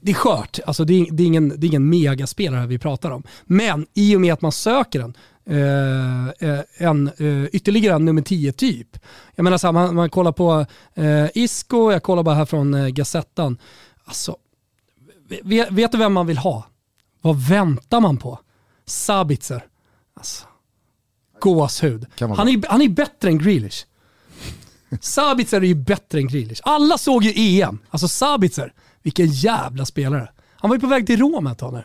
det, 0.00 0.10
är 0.10 0.14
skört. 0.14 0.58
Alltså, 0.66 0.84
det, 0.84 1.00
är, 1.00 1.06
det, 1.10 1.22
är 1.22 1.26
ingen, 1.26 1.48
det 1.48 1.66
är 1.66 1.68
ingen 1.68 1.88
megaspelare 1.88 2.66
vi 2.66 2.78
pratar 2.78 3.10
om. 3.10 3.22
Men 3.44 3.86
i 3.94 4.16
och 4.16 4.20
med 4.20 4.32
att 4.32 4.42
man 4.42 4.52
söker 4.52 4.98
den 4.98 5.14
eh, 5.46 6.86
en, 6.88 7.10
eh, 7.18 7.44
ytterligare 7.52 7.96
en 7.96 8.04
nummer 8.04 8.22
10 8.22 8.52
typ. 8.52 8.98
Jag 9.34 9.44
menar 9.44 9.58
så 9.58 9.66
här, 9.66 9.72
man, 9.72 9.94
man 9.94 10.10
kollar 10.10 10.32
på 10.32 10.66
Isco, 11.34 11.92
jag 11.92 12.02
kollar 12.02 12.22
bara 12.22 12.34
här 12.34 12.44
från 12.44 12.74
eh, 12.74 12.88
Gazettan. 12.88 13.58
Alltså, 14.04 14.36
vet, 15.42 15.70
vet 15.70 15.92
du 15.92 15.98
vem 15.98 16.12
man 16.12 16.26
vill 16.26 16.38
ha? 16.38 16.66
Vad 17.20 17.48
väntar 17.48 18.00
man 18.00 18.16
på? 18.16 18.38
Sabitzer. 18.86 19.64
Alltså, 20.16 20.46
gåshud. 21.40 22.06
Han 22.18 22.48
är, 22.48 22.68
han 22.68 22.82
är 22.82 22.88
bättre 22.88 23.28
än 23.28 23.38
Grealish. 23.38 23.86
Sabitzer 25.00 25.60
är 25.60 25.66
ju 25.66 25.74
bättre 25.74 26.18
än 26.18 26.28
Grealish. 26.28 26.60
Alla 26.62 26.98
såg 26.98 27.24
ju 27.24 27.60
EM. 27.60 27.78
Alltså 27.90 28.08
Sabitzer, 28.08 28.72
vilken 29.02 29.26
jävla 29.26 29.84
spelare. 29.84 30.28
Han 30.56 30.70
var 30.70 30.76
ju 30.76 30.80
på 30.80 30.86
väg 30.86 31.06
till 31.06 31.20
Rom 31.20 31.46
ett 31.46 31.58
tag 31.58 31.72
nu. 31.72 31.84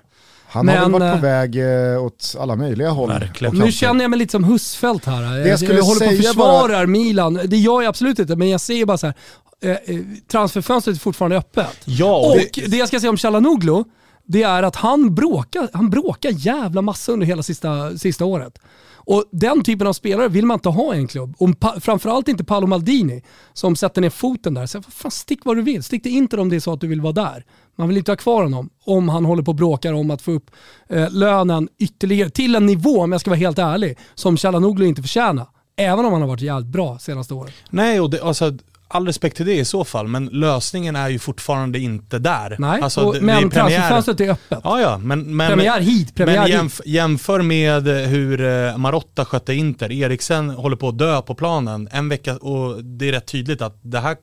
Han 0.51 0.65
men, 0.65 0.77
har 0.77 0.83
väl 0.83 0.91
varit 0.91 1.11
på 1.11 1.17
eh, 1.17 1.21
väg 1.21 1.55
eh, 1.93 2.03
åt 2.03 2.35
alla 2.39 2.55
möjliga 2.55 2.89
håll. 2.89 3.29
Nu 3.53 3.71
känner 3.71 4.01
jag 4.01 4.09
mig 4.09 4.19
lite 4.19 4.31
som 4.31 4.43
Husfeldt 4.43 5.05
här. 5.05 5.21
Det 5.21 5.49
jag, 5.49 5.61
jag 5.61 5.83
håller 5.83 6.05
på 6.05 6.11
och 6.11 6.17
försvarar 6.17 6.69
bara... 6.69 6.87
Milan. 6.87 7.39
Det 7.45 7.57
gör 7.57 7.81
jag 7.81 7.89
absolut 7.89 8.19
inte, 8.19 8.35
men 8.35 8.49
jag 8.49 8.61
säger 8.61 8.85
bara 8.85 8.97
så 8.97 9.05
här. 9.05 9.15
Eh, 9.61 9.71
eh 9.71 9.99
transferfönstret 10.27 10.95
är 10.95 10.99
fortfarande 10.99 11.37
öppet. 11.37 11.77
Ja, 11.85 12.17
och 12.17 12.35
det... 12.35 12.67
det 12.67 12.77
jag 12.77 12.87
ska 12.87 12.99
säga 12.99 13.09
om 13.09 13.17
Chalanoglu, 13.17 13.83
det 14.25 14.43
är 14.43 14.63
att 14.63 14.75
han 14.75 15.15
bråkar, 15.15 15.69
han 15.73 15.89
bråkar 15.89 16.29
jävla 16.29 16.81
massa 16.81 17.11
under 17.11 17.27
hela 17.27 17.43
sista, 17.43 17.97
sista 17.97 18.25
året. 18.25 18.59
Och 19.11 19.23
den 19.31 19.63
typen 19.63 19.87
av 19.87 19.93
spelare 19.93 20.27
vill 20.27 20.45
man 20.45 20.55
inte 20.55 20.69
ha 20.69 20.95
i 20.95 20.97
en 20.97 21.07
klubb. 21.07 21.35
Och 21.37 21.49
framförallt 21.81 22.27
inte 22.27 22.43
Paolo 22.43 22.67
Maldini 22.67 23.23
som 23.53 23.75
sätter 23.75 24.01
ner 24.01 24.09
foten 24.09 24.53
där. 24.53 24.65
Så, 24.65 24.81
fan, 24.81 25.11
stick 25.11 25.45
vad 25.45 25.57
du 25.57 25.61
vill, 25.61 25.83
stick 25.83 26.03
det 26.03 26.09
inte 26.09 26.37
om 26.37 26.49
det 26.49 26.55
är 26.55 26.59
så 26.59 26.73
att 26.73 26.81
du 26.81 26.87
vill 26.87 27.01
vara 27.01 27.13
där. 27.13 27.45
Man 27.75 27.87
vill 27.87 27.97
inte 27.97 28.11
ha 28.11 28.17
kvar 28.17 28.43
honom 28.43 28.69
om 28.85 29.09
han 29.09 29.25
håller 29.25 29.43
på 29.43 29.51
och 29.51 29.55
bråkar 29.55 29.93
om 29.93 30.11
att 30.11 30.21
få 30.21 30.31
upp 30.31 30.51
eh, 30.89 31.11
lönen 31.11 31.69
ytterligare 31.77 32.29
till 32.29 32.55
en 32.55 32.65
nivå, 32.65 33.01
om 33.01 33.11
jag 33.11 33.21
ska 33.21 33.29
vara 33.29 33.39
helt 33.39 33.59
ärlig, 33.59 33.97
som 34.15 34.37
Chalanoglu 34.37 34.85
inte 34.85 35.01
förtjänar. 35.01 35.47
Även 35.75 36.05
om 36.05 36.13
han 36.13 36.21
har 36.21 36.29
varit 36.29 36.41
jävligt 36.41 36.71
bra 36.71 36.99
senaste 36.99 37.33
året. 37.33 37.53
Nej, 37.69 37.99
och 37.99 38.09
det, 38.09 38.21
alltså, 38.21 38.57
all 38.91 39.05
respekt 39.05 39.37
till 39.37 39.45
det 39.45 39.55
i 39.55 39.65
så 39.65 39.83
fall, 39.83 40.07
men 40.07 40.25
lösningen 40.25 40.95
är 40.95 41.09
ju 41.09 41.19
fortfarande 41.19 41.79
inte 41.79 42.19
där. 42.19 42.55
Nej, 42.59 42.81
alltså, 42.81 43.01
och, 43.01 43.15
men 43.21 43.49
transferfönstret 43.49 44.21
är 44.21 44.29
öppet. 44.29 44.59
Ja, 44.63 44.81
ja, 44.81 44.97
men, 44.97 45.35
men, 45.35 45.47
premiär 45.47 45.79
hit, 45.79 46.15
premiär 46.15 46.41
men 46.41 46.49
jämf, 46.49 46.81
jämför 46.85 47.41
med 47.41 47.87
hur 47.87 48.41
eh, 48.41 48.77
Marotta 48.77 49.25
skötte 49.25 49.53
Inter. 49.53 49.91
Eriksen 49.91 50.49
håller 50.49 50.75
på 50.75 50.87
att 50.87 50.97
dö 50.97 51.21
på 51.21 51.35
planen 51.35 51.89
en 51.91 52.09
vecka 52.09 52.37
och 52.37 52.83
det 52.83 53.07
är 53.07 53.11
rätt 53.11 53.27
tydligt 53.27 53.61
att 53.61 53.79
det 53.81 53.99
här 53.99 54.17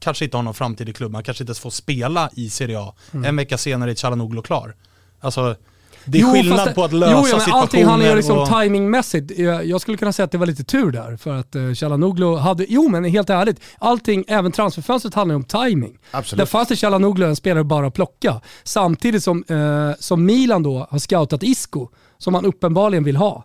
kanske 0.00 0.24
inte 0.24 0.36
har 0.36 0.42
någon 0.42 0.54
framtid 0.54 0.88
i 0.88 0.92
klubben, 0.92 1.14
han 1.14 1.24
kanske 1.24 1.42
inte 1.42 1.50
ens 1.50 1.60
får 1.60 1.70
spela 1.70 2.30
i 2.32 2.50
Serie 2.50 2.80
A. 2.80 2.94
Mm. 3.12 3.24
En 3.24 3.36
vecka 3.36 3.58
senare 3.58 3.90
är 3.90 3.94
Chalanoglu 3.94 4.42
klar. 4.42 4.74
Alltså, 5.20 5.56
det 6.04 6.18
är 6.18 6.22
jo, 6.22 6.32
skillnad 6.32 6.68
det, 6.68 6.74
på 6.74 6.84
att 6.84 6.92
lösa 6.92 7.12
jo, 7.12 7.18
ja, 7.18 7.24
situationer. 7.24 7.60
Allting 7.60 7.84
handlar 7.84 8.08
ju 8.08 8.16
liksom 8.16 8.38
och... 8.38 8.48
timingmässigt. 8.48 9.38
Jag 9.64 9.80
skulle 9.80 9.96
kunna 9.96 10.12
säga 10.12 10.24
att 10.24 10.32
det 10.32 10.38
var 10.38 10.46
lite 10.46 10.64
tur 10.64 10.90
där 10.90 11.16
för 11.16 11.36
att 11.36 11.56
uh, 11.56 11.74
Chalanoglu 11.74 12.36
hade, 12.36 12.66
jo 12.68 12.88
men 12.88 13.04
helt 13.04 13.30
ärligt, 13.30 13.60
allting, 13.78 14.24
även 14.28 14.52
transferfönstret 14.52 15.14
handlar 15.14 15.32
ju 15.32 15.36
om 15.36 15.44
timing. 15.44 15.98
Absolut. 16.10 16.38
Där 16.38 16.46
fanns 16.46 16.68
det 16.68 16.76
Chalanoglu 16.76 17.26
en 17.26 17.36
spelare 17.36 17.64
bara 17.64 17.86
att 17.86 17.94
plocka. 17.94 18.40
Samtidigt 18.64 19.24
som, 19.24 19.44
uh, 19.50 19.92
som 19.98 20.24
Milan 20.24 20.62
då 20.62 20.86
har 20.90 20.98
scoutat 20.98 21.42
Isco, 21.42 21.88
som 22.18 22.32
man 22.32 22.44
uppenbarligen 22.44 23.04
vill 23.04 23.16
ha. 23.16 23.44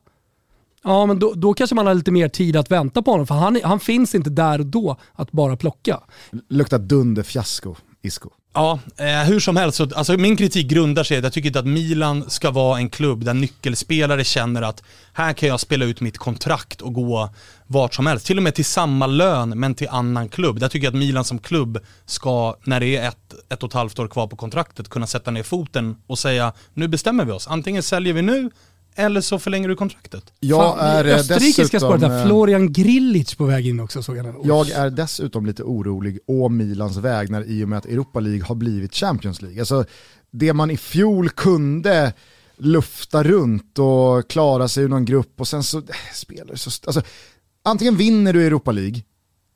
Ja, 0.84 1.06
men 1.06 1.20
då, 1.20 1.34
då, 1.34 1.54
kanske 1.54 1.76
man 1.76 1.88
har 1.88 1.94
lite 1.94 2.12
mer 2.12 2.30
tid 2.30 2.56
att 2.56 2.72
vänta 2.72 3.02
på 3.02 3.12
honom, 3.12 3.28
för 3.28 3.36
han, 3.36 3.60
han 3.64 3.80
finns 3.80 4.16
inte 4.16 4.30
där 4.30 4.60
och 4.60 4.66
då 4.66 4.98
att 5.14 5.32
bara 5.32 5.58
plocka. 5.58 6.00
Luktar 6.50 6.80
dunderfiasko, 6.80 7.76
Isco. 8.02 8.30
Ja, 8.58 8.80
eh, 8.98 9.06
hur 9.06 9.40
som 9.40 9.58
helst, 9.58 9.78
så, 9.78 9.90
alltså 9.96 10.18
min 10.18 10.38
kritik 10.38 10.68
grundar 10.68 11.04
sig 11.04 11.16
i 11.16 11.18
att 11.18 11.24
jag 11.24 11.34
tycker 11.34 11.48
inte 11.48 11.60
att 11.60 11.66
Milan 11.66 12.30
ska 12.30 12.52
vara 12.52 12.78
en 12.78 12.90
klubb 12.90 13.26
där 13.26 13.34
nyckelspelare 13.34 14.24
känner 14.24 14.62
att 14.62 14.84
här 15.14 15.34
kan 15.34 15.50
jag 15.50 15.60
spela 15.60 15.86
ut 15.86 16.02
mitt 16.02 16.18
kontrakt 16.18 16.82
och 16.82 16.94
gå 16.94 17.30
vart 17.68 17.94
som 17.94 18.08
helst. 18.08 18.26
Till 18.26 18.38
och 18.38 18.44
med 18.44 18.56
till 18.56 18.66
samma 18.66 19.08
lön 19.08 19.50
men 19.50 19.76
till 19.76 19.88
annan 19.90 20.30
klubb. 20.30 20.60
Där 20.60 20.68
tycker 20.68 20.88
jag 20.88 20.92
att 20.92 21.00
Milan 21.00 21.26
som 21.26 21.40
klubb 21.40 21.80
ska, 22.06 22.56
när 22.64 22.80
det 22.80 22.96
är 22.96 23.08
ett, 23.08 23.34
ett 23.50 23.64
och 23.64 23.70
ett 23.70 23.74
halvt 23.74 24.00
år 24.00 24.08
kvar 24.08 24.28
på 24.28 24.36
kontraktet, 24.36 24.90
kunna 24.90 25.08
sätta 25.08 25.32
ner 25.32 25.44
foten 25.44 25.98
och 26.08 26.20
säga 26.20 26.54
nu 26.74 26.88
bestämmer 26.88 27.26
vi 27.26 27.32
oss. 27.32 27.48
Antingen 27.48 27.84
säljer 27.84 28.14
vi 28.14 28.22
nu 28.22 28.50
eller 28.96 29.22
så 29.22 29.40
förlänger 29.40 29.70
du 29.70 29.76
kontraktet. 29.76 30.34
Jag 30.40 30.78
är 30.80 31.06
eh, 31.06 31.16
Österrikiska 31.16 31.80
spåret 31.80 32.02
där, 32.02 32.20
eh, 32.20 32.26
Florian 32.26 32.74
Grilic 32.74 33.36
på 33.36 33.46
väg 33.46 33.68
in 33.68 33.80
också 33.80 34.04
såg 34.04 34.18
jag. 34.18 34.36
Jag 34.44 34.70
är 34.70 34.90
dessutom 34.90 35.46
lite 35.46 35.64
orolig 35.64 36.20
å 36.28 36.50
Milans 36.50 36.98
vägnar 36.98 37.44
i 37.44 37.64
och 37.64 37.70
med 37.70 37.78
att 37.78 37.86
Europa 37.86 38.20
League 38.20 38.44
har 38.44 38.56
blivit 38.56 38.96
Champions 38.96 39.42
League. 39.42 39.60
Alltså, 39.60 39.86
det 40.32 40.54
man 40.54 40.72
i 40.72 40.78
fjol 40.78 41.30
kunde 41.30 42.14
lufta 42.58 43.24
runt 43.24 43.80
och 43.80 44.30
klara 44.30 44.68
sig 44.68 44.84
ur 44.84 44.90
någon 44.90 45.06
grupp 45.06 45.42
och 45.42 45.48
sen 45.48 45.64
så 45.64 45.78
äh, 45.78 45.84
spelar 46.14 46.56
så... 46.56 46.72
Alltså, 46.86 47.02
antingen 47.64 47.98
vinner 47.98 48.34
du 48.34 48.46
Europa 48.46 48.72
League 48.72 49.02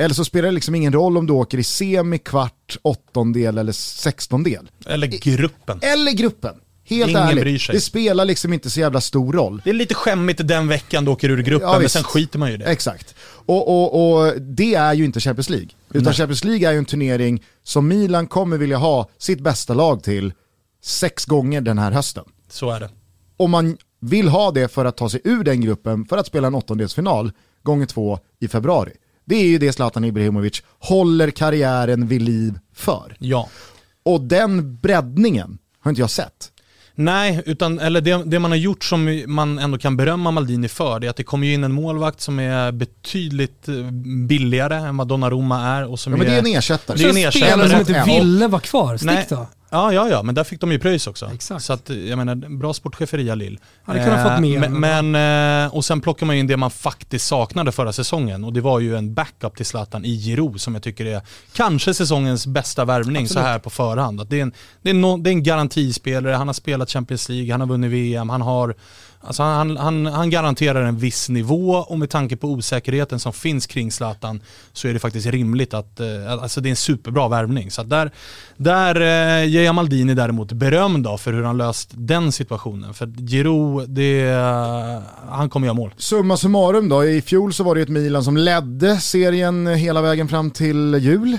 eller 0.04 0.16
så 0.16 0.26
spelar 0.26 0.46
det 0.46 0.56
liksom 0.56 0.76
ingen 0.76 0.94
roll 0.94 1.18
om 1.18 1.28
du 1.28 1.34
åker 1.34 1.58
i 1.58 1.64
semi, 1.64 2.18
kvart, 2.18 2.78
åttondel 2.82 3.58
eller 3.58 3.72
sextondel. 3.72 4.70
Eller 4.86 5.08
gruppen. 5.08 5.80
Eller 5.82 6.12
gruppen. 6.12 6.56
Helt 6.90 7.10
Ingen 7.10 7.24
ärligt, 7.24 7.42
bryr 7.44 7.58
sig. 7.58 7.76
det 7.76 7.82
spelar 7.82 8.26
liksom 8.26 8.54
inte 8.54 8.70
så 8.70 8.80
jävla 8.80 9.02
stor 9.02 9.34
roll. 9.34 9.62
Det 9.64 9.70
är 9.70 9.74
lite 9.74 9.94
skämmigt 9.94 10.48
den 10.48 10.68
veckan 10.68 11.06
du 11.06 11.12
åker 11.12 11.30
ur 11.30 11.42
gruppen, 11.42 11.70
ja, 11.70 11.80
men 11.80 11.90
sen 11.90 12.04
skiter 12.04 12.40
man 12.40 12.50
ju 12.50 12.54
i 12.56 12.58
det. 12.58 12.66
Exakt. 12.66 13.16
Och, 13.46 13.68
och, 13.68 14.18
och 14.22 14.42
det 14.42 14.76
är 14.76 14.94
ju 14.94 15.06
inte 15.06 15.20
Champions 15.20 15.50
League. 15.50 15.70
Utan 15.90 16.04
Nej. 16.04 16.14
Champions 16.14 16.44
League 16.44 16.68
är 16.68 16.72
ju 16.72 16.78
en 16.78 16.86
turnering 16.86 17.44
som 17.64 17.88
Milan 17.88 18.28
kommer 18.28 18.58
vilja 18.58 18.78
ha 18.78 19.10
sitt 19.18 19.40
bästa 19.40 19.74
lag 19.74 20.04
till 20.04 20.34
sex 20.84 21.26
gånger 21.26 21.62
den 21.62 21.78
här 21.78 21.92
hösten. 21.92 22.24
Så 22.50 22.72
är 22.72 22.80
det. 22.80 22.90
Om 23.38 23.52
man 23.52 23.78
vill 24.02 24.28
ha 24.28 24.52
det 24.52 24.68
för 24.68 24.86
att 24.86 24.98
ta 24.98 25.10
sig 25.10 25.22
ur 25.24 25.44
den 25.44 25.62
gruppen 25.62 26.06
för 26.06 26.18
att 26.18 26.28
spela 26.28 26.48
en 26.48 26.56
åttondelsfinal 26.56 27.32
gånger 27.64 27.86
två 27.86 28.20
i 28.40 28.48
februari. 28.48 28.92
Det 29.26 29.36
är 29.36 29.46
ju 29.48 29.58
det 29.58 29.74
Zlatan 29.74 30.04
Ibrahimovic 30.04 30.64
håller 30.80 31.32
karriären 31.32 32.08
vid 32.08 32.22
liv 32.22 32.60
för. 32.74 33.16
Ja. 33.20 33.50
Och 34.04 34.22
den 34.22 34.78
breddningen 34.78 35.58
har 35.80 35.90
inte 35.92 36.02
jag 36.02 36.10
sett. 36.10 36.52
Nej, 37.02 37.42
utan, 37.46 37.80
eller 37.80 38.02
det, 38.02 38.24
det, 38.26 38.40
man 38.40 38.52
har 38.52 38.58
gjort 38.58 38.84
som 38.84 39.24
man 39.28 39.60
ändå 39.60 39.78
kan 39.78 39.98
berömma 39.98 40.32
Maldini 40.32 40.68
för, 40.68 41.00
det 41.00 41.08
är 41.08 41.10
att 41.10 41.16
det 41.16 41.24
kommer 41.24 41.48
in 41.48 41.64
en 41.64 41.72
målvakt 41.72 42.22
som 42.22 42.40
är 42.40 42.72
betydligt 42.72 43.68
eh, 43.68 43.76
billigare 44.28 44.76
än 44.76 44.98
vad 44.98 45.08
Donnarumma 45.08 45.68
är. 45.68 45.86
Och 45.86 46.00
som 46.00 46.14
ja, 46.14 46.18
men 46.18 46.28
det 46.28 46.34
är 46.34 46.40
en 46.40 46.46
ersättare. 46.46 46.98
Det 46.98 47.04
är 47.04 47.10
en 47.10 47.18
ersättare. 47.18 47.52
spelare 47.52 47.70
som 47.70 47.80
inte 47.80 48.04
ville 48.06 48.48
vara 48.48 48.62
kvar, 48.62 48.98
stick 48.98 49.30
då. 49.30 49.48
Ja, 49.72 49.94
ja, 49.94 50.10
ja, 50.10 50.24
men 50.24 50.36
där 50.36 50.44
fick 50.44 50.62
de 50.62 50.72
ju 50.72 50.80
pröjs 50.80 51.08
också. 51.08 51.32
Exakt. 51.34 51.66
Så 51.66 51.74
att, 51.74 51.90
jag 51.90 52.18
menar, 52.18 52.36
bra 52.36 52.74
sportcheferi 52.74 53.36
Lill. 53.36 53.60
Hade 53.84 54.04
kunnat 54.04 54.32
fått 54.32 54.40
mer. 54.40 54.70
Men, 54.70 55.12
men, 55.12 55.66
eh, 55.66 55.76
och 55.76 55.86
sen 55.86 56.02
plockar 56.02 56.26
man 56.26 56.36
in 56.36 56.48
det 56.48 56.58
man 56.58 56.72
faktiskt 56.72 57.28
saknade 57.28 57.72
förra 57.72 57.94
säsongen 57.94 58.44
och 58.44 58.54
det 58.54 58.62
var 58.62 58.80
ju 58.80 58.96
en 58.96 59.14
backup 59.14 59.56
till 59.56 59.66
Zlatan 59.66 60.06
i 60.06 60.18
Giroud 60.18 60.62
som 60.62 60.74
jag 60.74 60.84
tycker 60.84 61.06
är 61.06 61.22
kanske 61.54 61.94
säsongens 61.94 62.48
bästa 62.48 62.86
värvning 62.86 63.28
så 63.28 63.40
här 63.40 63.60
på 63.60 63.70
förhand. 63.70 64.22
Att 64.22 64.30
det, 64.30 64.38
är 64.38 64.42
en, 64.42 64.54
det, 64.82 64.90
är 64.90 64.94
no, 64.94 65.18
det 65.18 65.30
är 65.30 65.32
en 65.32 65.44
garantispelare, 65.44 66.34
han 66.34 66.48
har 66.48 66.54
spelat 66.54 66.90
Champions 66.90 67.30
League, 67.30 67.52
han 67.52 67.62
har 67.62 67.68
vunnit 67.68 67.92
VM, 67.92 68.30
han 68.30 68.42
har 68.42 68.76
Alltså 69.22 69.44
han, 69.44 69.78
han, 69.78 70.06
han 70.06 70.30
garanterar 70.30 70.84
en 70.84 70.98
viss 70.98 71.30
nivå 71.30 71.72
och 71.72 72.00
med 72.00 72.10
tanke 72.10 72.38
på 72.38 72.48
osäkerheten 72.48 73.20
som 73.20 73.34
finns 73.34 73.68
kring 73.68 73.92
Zlatan 73.92 74.42
så 74.74 74.88
är 74.88 74.94
det 74.94 75.00
faktiskt 75.00 75.28
rimligt 75.28 75.74
att, 75.74 76.00
eh, 76.00 76.32
alltså 76.32 76.62
det 76.62 76.70
är 76.70 76.72
en 76.72 76.76
superbra 76.76 77.28
värvning. 77.28 77.72
Så 77.72 77.84
där, 77.84 78.12
där 78.58 78.96
eh, 78.96 79.46
ger 79.46 79.74
Maldini 79.74 80.14
däremot 80.14 80.52
beröm 80.52 81.04
då 81.04 81.18
för 81.18 81.34
hur 81.34 81.44
han 81.44 81.58
löst 81.58 81.90
den 81.94 82.32
situationen. 82.32 82.94
För 82.94 83.06
Giroud, 83.06 83.90
det, 83.90 84.22
eh, 84.22 85.02
han 85.30 85.50
kommer 85.50 85.68
göra 85.68 85.76
mål. 85.76 85.94
Summa 85.98 86.38
summarum 86.38 86.90
då, 86.90 87.06
i 87.06 87.22
fjol 87.22 87.54
så 87.54 87.64
var 87.64 87.76
det 87.76 87.82
ett 87.82 87.90
Milan 87.90 88.24
som 88.24 88.38
ledde 88.38 88.98
serien 89.00 89.68
hela 89.68 90.02
vägen 90.02 90.28
fram 90.28 90.52
till 90.52 90.96
jul. 91.00 91.38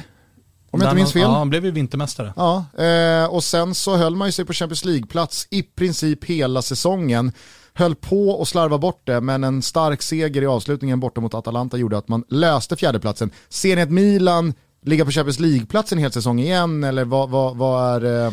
Om 0.70 0.81
jag 0.81 0.86
inte 0.86 0.97
minns 0.97 1.12
fel. 1.12 1.23
Ja, 1.23 1.39
han 1.39 1.51
blev 1.51 1.65
ju 1.65 1.70
vintermästare. 1.70 2.32
Ja, 2.36 2.65
eh, 2.85 3.24
och 3.24 3.44
sen 3.44 3.74
så 3.74 3.97
höll 3.97 4.16
man 4.16 4.28
ju 4.28 4.32
sig 4.32 4.44
på 4.44 4.52
Champions 4.52 4.85
League-plats 4.85 5.47
i 5.51 5.62
princip 5.62 6.24
hela 6.24 6.62
säsongen 6.62 7.32
höll 7.81 7.94
på 7.94 8.43
att 8.43 8.48
slarva 8.48 8.78
bort 8.78 9.02
det, 9.05 9.20
men 9.20 9.44
en 9.44 9.62
stark 9.62 10.02
seger 10.02 10.43
i 10.43 10.47
avslutningen 10.47 11.01
borta 11.01 11.20
mot 11.20 11.35
Atalanta 11.35 11.77
gjorde 11.77 11.98
att 11.98 12.09
man 12.09 12.24
löste 12.28 12.77
fjärdeplatsen. 12.77 13.31
Ser 13.48 13.77
ni 13.77 13.82
att 13.82 13.90
Milan 13.90 14.55
ligga 14.82 15.05
på 15.05 15.11
Champions 15.11 15.40
League-plats 15.40 15.93
en 15.93 15.98
hel 15.98 16.12
säsong 16.12 16.40
igen, 16.40 16.85
eller 16.85 17.05
vad, 17.05 17.31
vad, 17.31 17.57
vad 17.57 18.05
är... 18.05 18.27
Eh, 18.27 18.32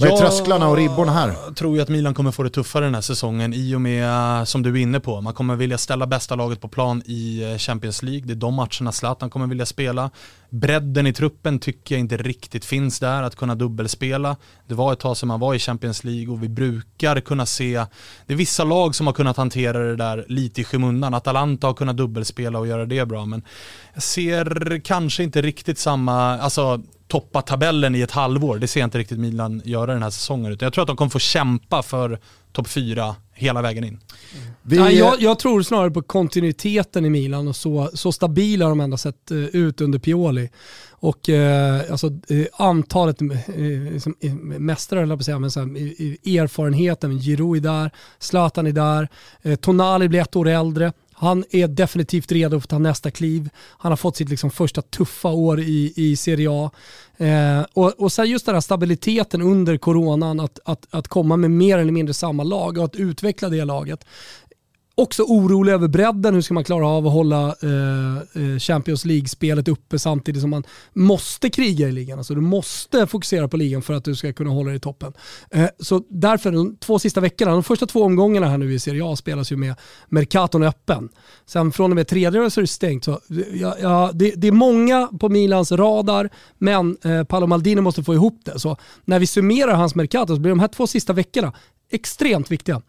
vad 0.00 0.12
är 0.12 0.16
trösklarna 0.16 0.68
och 0.68 0.76
ribborna 0.76 1.12
här? 1.12 1.34
Jag 1.46 1.56
tror 1.56 1.76
ju 1.76 1.82
att 1.82 1.88
Milan 1.88 2.14
kommer 2.14 2.30
få 2.30 2.42
det 2.42 2.50
tuffare 2.50 2.84
den 2.84 2.94
här 2.94 3.00
säsongen 3.02 3.54
i 3.54 3.74
och 3.74 3.80
med, 3.80 4.48
som 4.48 4.62
du 4.62 4.70
är 4.70 4.76
inne 4.76 5.00
på, 5.00 5.20
man 5.20 5.34
kommer 5.34 5.56
vilja 5.56 5.78
ställa 5.78 6.06
bästa 6.06 6.34
laget 6.34 6.60
på 6.60 6.68
plan 6.68 7.02
i 7.06 7.42
eh, 7.42 7.58
Champions 7.58 8.02
League. 8.02 8.26
Det 8.26 8.32
är 8.32 8.36
de 8.36 8.54
matcherna 8.54 8.92
Zlatan 8.92 9.30
kommer 9.30 9.46
vilja 9.46 9.66
spela. 9.66 10.10
Bredden 10.50 11.06
i 11.06 11.12
truppen 11.12 11.58
tycker 11.58 11.94
jag 11.94 12.00
inte 12.00 12.16
riktigt 12.16 12.64
finns 12.64 13.00
där, 13.00 13.22
att 13.22 13.36
kunna 13.36 13.54
dubbelspela. 13.54 14.36
Det 14.68 14.74
var 14.74 14.92
ett 14.92 14.98
tag 14.98 15.16
sedan 15.16 15.28
man 15.28 15.40
var 15.40 15.54
i 15.54 15.58
Champions 15.58 16.04
League 16.04 16.34
och 16.34 16.42
vi 16.42 16.48
brukar 16.48 17.20
kunna 17.20 17.46
se, 17.46 17.84
det 18.26 18.32
är 18.32 18.36
vissa 18.36 18.64
lag 18.64 18.94
som 18.94 19.06
har 19.06 19.14
kunnat 19.14 19.36
hantera 19.36 19.78
det 19.78 19.96
där 19.96 20.24
lite 20.28 20.60
i 20.60 20.64
skymundan. 20.64 21.14
Atalanta 21.14 21.66
har 21.66 21.74
kunnat 21.74 21.96
dubbelspela 21.96 22.58
och 22.58 22.66
göra 22.66 22.86
det 22.86 23.08
bra, 23.08 23.26
men 23.26 23.42
jag 23.94 24.02
ser 24.02 24.80
kanske 24.84 25.22
inte 25.22 25.42
riktigt 25.42 25.78
samma, 25.78 26.38
alltså 26.38 26.82
toppa 27.08 27.42
tabellen 27.42 27.94
i 27.94 28.00
ett 28.00 28.10
halvår. 28.10 28.58
Det 28.58 28.68
ser 28.68 28.80
jag 28.80 28.86
inte 28.86 28.98
riktigt 28.98 29.18
Milan 29.18 29.62
göra 29.64 29.92
den 29.92 30.02
här 30.02 30.10
säsongen. 30.10 30.52
Utan 30.52 30.66
jag 30.66 30.72
tror 30.72 30.82
att 30.82 30.88
de 30.88 30.96
kommer 30.96 31.10
få 31.10 31.18
kämpa 31.18 31.82
för 31.82 32.18
topp 32.52 32.68
fyra 32.68 33.16
hela 33.32 33.62
vägen 33.62 33.84
in. 33.84 34.00
Vi... 34.62 34.76
Ja, 34.76 34.90
jag, 34.90 35.22
jag, 35.22 35.38
tror 35.38 35.62
snarare 35.62 35.90
på 35.90 36.02
kontinuiteten 36.02 37.04
i 37.04 37.10
Milan 37.10 37.48
och 37.48 37.56
så, 37.56 37.90
så 37.94 38.12
stabila 38.12 38.68
de 38.68 38.80
ändå 38.80 38.96
sett 38.96 39.30
uh, 39.30 39.44
ut 39.44 39.80
under 39.80 39.98
Pioli. 39.98 40.50
Och 40.90 41.28
uh, 41.28 41.90
alltså, 41.90 42.06
uh, 42.06 42.46
antalet 42.52 43.20
liksom, 43.92 44.14
mästare, 44.42 45.02
eller 45.02 45.16
på 45.16 45.22
säga, 45.22 45.38
men 45.38 45.50
så 45.50 45.60
här, 45.60 45.68
erfarenheten, 46.38 47.18
Giroud 47.18 47.66
är 47.66 47.70
där, 47.70 47.90
Zlatan 48.18 48.66
är 48.66 48.72
där, 48.72 49.08
Tonali 49.56 50.08
blir 50.08 50.20
ett 50.20 50.36
år 50.36 50.48
äldre. 50.48 50.92
Han 51.24 51.44
är 51.50 51.68
definitivt 51.68 52.32
redo 52.32 52.60
för 52.60 52.66
att 52.66 52.70
ta 52.70 52.78
nästa 52.78 53.10
kliv. 53.10 53.50
Han 53.78 53.92
har 53.92 53.96
fått 53.96 54.16
sitt 54.16 54.28
liksom 54.28 54.50
första 54.50 54.82
tuffa 54.82 55.28
år 55.28 55.60
i, 55.60 55.92
i 55.96 56.16
Serie 56.16 56.48
A. 56.50 56.70
Eh, 57.16 57.66
och, 57.72 57.92
och 58.00 58.12
sen 58.12 58.30
just 58.30 58.46
den 58.46 58.54
här 58.54 58.60
stabiliteten 58.60 59.42
under 59.42 59.76
coronan, 59.76 60.40
att, 60.40 60.58
att, 60.64 60.86
att 60.90 61.08
komma 61.08 61.36
med 61.36 61.50
mer 61.50 61.78
eller 61.78 61.92
mindre 61.92 62.14
samma 62.14 62.42
lag 62.42 62.78
och 62.78 62.84
att 62.84 62.96
utveckla 62.96 63.48
det 63.48 63.64
laget 63.64 64.06
också 64.94 65.22
orolig 65.22 65.72
över 65.72 65.88
bredden. 65.88 66.34
Hur 66.34 66.42
ska 66.42 66.54
man 66.54 66.64
klara 66.64 66.88
av 66.88 67.06
att 67.06 67.12
hålla 67.12 67.46
eh, 67.62 68.42
eh, 68.42 68.58
Champions 68.58 69.04
League-spelet 69.04 69.68
uppe 69.68 69.98
samtidigt 69.98 70.40
som 70.40 70.50
man 70.50 70.64
måste 70.92 71.50
kriga 71.50 71.88
i 71.88 71.92
ligan. 71.92 72.18
Alltså 72.18 72.34
du 72.34 72.40
måste 72.40 73.06
fokusera 73.06 73.48
på 73.48 73.56
ligan 73.56 73.82
för 73.82 73.94
att 73.94 74.04
du 74.04 74.14
ska 74.14 74.32
kunna 74.32 74.50
hålla 74.50 74.68
dig 74.68 74.76
i 74.76 74.80
toppen. 74.80 75.12
Eh, 75.50 75.68
så 75.78 76.02
därför, 76.08 76.52
de 76.52 76.76
två 76.76 76.98
sista 76.98 77.20
veckorna, 77.20 77.52
de 77.52 77.62
första 77.62 77.86
två 77.86 78.02
omgångarna 78.02 78.48
här 78.48 78.58
nu 78.58 78.74
i 78.74 78.78
Serie 78.78 79.04
A 79.04 79.16
spelas 79.16 79.52
ju 79.52 79.56
med 79.56 79.74
Mercaton 80.08 80.62
öppen. 80.62 81.08
Sen 81.46 81.72
från 81.72 81.92
och 81.92 81.96
med 81.96 82.08
tredje 82.08 82.50
så 82.50 82.60
är 82.60 82.62
det 82.62 82.68
stängt. 82.68 83.04
Så, 83.04 83.20
ja, 83.52 83.76
ja, 83.80 84.10
det, 84.14 84.32
det, 84.36 84.48
är 84.48 84.52
många 84.52 85.08
på 85.20 85.28
Milans 85.28 85.72
radar, 85.72 86.30
men 86.58 86.96
eh, 87.04 87.24
Paolo 87.24 87.46
Maldini 87.46 87.80
måste 87.80 88.02
få 88.02 88.14
ihop 88.14 88.40
det. 88.44 88.58
Så 88.58 88.76
när 89.04 89.18
vi 89.18 89.26
summerar 89.26 89.74
hans 89.74 89.94
Mercato 89.94 90.34
så 90.34 90.40
blir 90.40 90.50
de 90.50 90.60
här 90.60 90.68
två 90.68 90.86
sista 90.86 91.12
veckorna 91.12 91.52
extremt 91.90 92.50
viktiga. 92.50 92.82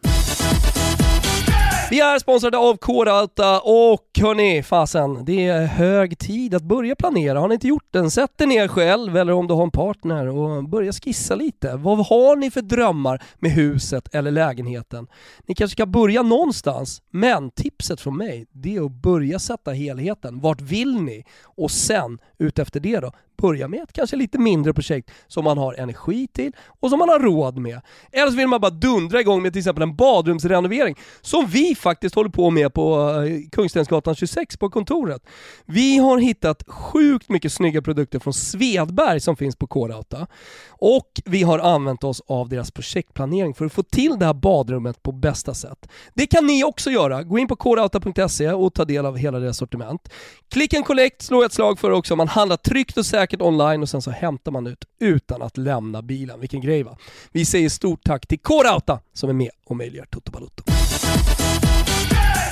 Vi 1.89 1.99
är 1.99 2.19
sponsrade 2.19 2.57
av 2.57 2.77
K-Rauta 2.77 3.59
och 3.59 4.19
hörni, 4.19 4.63
fasen, 4.63 5.25
det 5.25 5.47
är 5.47 5.65
hög 5.65 6.17
tid 6.17 6.55
att 6.55 6.63
börja 6.63 6.95
planera. 6.95 7.39
Har 7.39 7.47
ni 7.47 7.53
inte 7.53 7.67
gjort 7.67 7.87
den, 7.91 8.11
sätt 8.11 8.41
er 8.41 8.45
ner 8.47 8.67
själv 8.67 9.17
eller 9.17 9.33
om 9.33 9.47
du 9.47 9.53
har 9.53 9.63
en 9.63 9.71
partner 9.71 10.27
och 10.27 10.69
börja 10.69 10.91
skissa 10.91 11.35
lite. 11.35 11.75
Vad 11.75 11.97
har 11.97 12.35
ni 12.35 12.51
för 12.51 12.61
drömmar 12.61 13.23
med 13.39 13.51
huset 13.51 14.15
eller 14.15 14.31
lägenheten? 14.31 15.07
Ni 15.47 15.55
kanske 15.55 15.75
ska 15.75 15.85
börja 15.85 16.21
någonstans, 16.21 17.01
men 17.11 17.51
tipset 17.51 18.01
från 18.01 18.17
mig, 18.17 18.45
det 18.51 18.75
är 18.75 18.85
att 18.85 18.91
börja 18.91 19.39
sätta 19.39 19.71
helheten. 19.71 20.39
Vart 20.39 20.61
vill 20.61 21.01
ni? 21.01 21.23
Och 21.43 21.71
sen, 21.71 22.17
utefter 22.37 22.79
det 22.79 22.99
då, 22.99 23.11
börja 23.37 23.67
med 23.67 23.83
ett 23.83 23.93
kanske 23.93 24.15
lite 24.15 24.39
mindre 24.39 24.73
projekt 24.73 25.11
som 25.27 25.43
man 25.43 25.57
har 25.57 25.73
energi 25.73 26.27
till 26.27 26.51
och 26.79 26.89
som 26.89 26.99
man 26.99 27.09
har 27.09 27.19
råd 27.19 27.57
med. 27.57 27.81
Eller 28.11 28.31
så 28.31 28.37
vill 28.37 28.47
man 28.47 28.61
bara 28.61 28.71
dundra 28.71 29.19
igång 29.19 29.41
med 29.41 29.53
till 29.53 29.59
exempel 29.59 29.83
en 29.83 29.95
badrumsrenovering 29.95 30.95
som 31.21 31.45
vi 31.45 31.75
faktiskt 31.75 32.15
håller 32.15 32.29
på 32.29 32.49
med 32.49 32.73
på 32.73 33.09
eh, 33.09 33.49
Kungstensgatan 33.51 34.15
26 34.15 34.57
på 34.57 34.69
kontoret. 34.69 35.21
Vi 35.65 35.97
har 35.97 36.17
hittat 36.17 36.63
sjukt 36.67 37.29
mycket 37.29 37.53
snygga 37.53 37.81
produkter 37.81 38.19
från 38.19 38.33
Svedberg 38.33 39.19
som 39.19 39.35
finns 39.35 39.55
på 39.55 39.67
k 39.67 39.85
och 40.67 41.21
vi 41.25 41.43
har 41.43 41.59
använt 41.59 42.03
oss 42.03 42.21
av 42.27 42.49
deras 42.49 42.71
projektplanering 42.71 43.53
för 43.53 43.65
att 43.65 43.73
få 43.73 43.83
till 43.83 44.19
det 44.19 44.25
här 44.25 44.33
badrummet 44.33 45.03
på 45.03 45.11
bästa 45.11 45.53
sätt. 45.53 45.89
Det 46.13 46.27
kan 46.27 46.47
ni 46.47 46.63
också 46.63 46.91
göra. 46.91 47.23
Gå 47.23 47.39
in 47.39 47.47
på 47.47 47.55
krauta.se 47.55 48.51
och 48.51 48.73
ta 48.73 48.85
del 48.85 49.05
av 49.05 49.17
hela 49.17 49.39
deras 49.39 49.57
sortiment. 49.57 50.09
Click 50.51 50.73
en 50.73 50.83
collect 50.83 51.21
slår 51.21 51.45
ett 51.45 51.53
slag 51.53 51.79
för 51.79 51.91
också. 51.91 52.15
Man 52.15 52.27
handlar 52.27 52.57
tryggt 52.57 52.97
och 52.97 53.05
säkert 53.05 53.24
säkert 53.25 53.41
online 53.41 53.81
och 53.81 53.89
sen 53.89 54.01
så 54.01 54.11
hämtar 54.11 54.51
man 54.51 54.67
ut 54.67 54.85
utan 54.99 55.41
att 55.41 55.57
lämna 55.57 56.01
bilen. 56.01 56.39
Vilken 56.39 56.61
grej 56.61 56.83
va? 56.83 56.97
Vi 57.31 57.45
säger 57.45 57.69
stort 57.69 58.03
tack 58.03 58.27
till 58.27 58.39
K-Rauta 58.39 58.99
som 59.13 59.29
är 59.29 59.33
med 59.33 59.49
och 59.65 59.75
möjliggör 59.75 60.05
Toto 60.05 60.31
Balotto. 60.31 60.63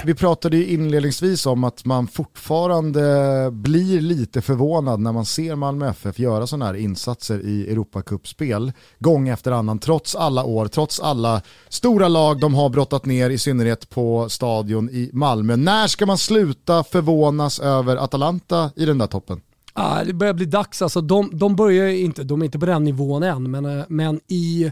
Vi 0.06 0.14
pratade 0.14 0.58
ju 0.58 0.68
inledningsvis 0.68 1.45
om 1.45 1.64
att 1.64 1.86
man 1.86 2.08
fortfarande 2.08 3.50
blir 3.52 4.02
lite 4.02 4.41
förvånad 4.41 5.00
när 5.00 5.12
man 5.12 5.26
ser 5.26 5.56
Malmö 5.56 5.90
FF 5.90 6.20
göra 6.20 6.48
sådana 6.48 6.66
här 6.66 6.74
insatser 6.74 7.40
i 7.40 7.72
Europacupspel 7.72 8.72
gång 9.00 9.30
efter 9.30 9.52
annan, 9.52 9.80
trots 9.80 10.16
alla 10.16 10.44
år, 10.44 10.68
trots 10.68 11.00
alla 11.00 11.41
stora 11.70 12.08
lag 12.08 12.40
de 12.40 12.54
har 12.54 12.70
brottat 12.70 13.06
ner, 13.06 13.30
i 13.30 13.38
synnerhet 13.38 13.90
på 13.90 14.30
stadion 14.30 14.90
i 14.90 15.10
Malmö. 15.14 15.56
När 15.56 15.88
ska 15.88 16.06
man 16.06 16.18
sluta 16.18 16.84
förvånas 16.84 17.60
över 17.60 17.98
Atalanta 17.98 18.72
i 18.76 18.86
den 18.86 18.98
där 18.98 19.08
toppen? 19.08 19.41
Ah, 19.74 20.04
det 20.04 20.14
börjar 20.14 20.34
bli 20.34 20.45
dags, 20.45 20.82
alltså, 20.82 21.02
de, 21.02 21.30
de 21.34 21.56
börjar 21.56 21.88
inte, 21.88 22.24
de 22.24 22.41
är 22.41 22.45
inte 22.45 22.60
på 22.60 22.66
den 22.66 22.84
nivån 22.84 23.24
än, 23.24 23.52
men, 23.52 23.66
eh, 23.66 23.86
men 23.90 24.20
i 24.28 24.72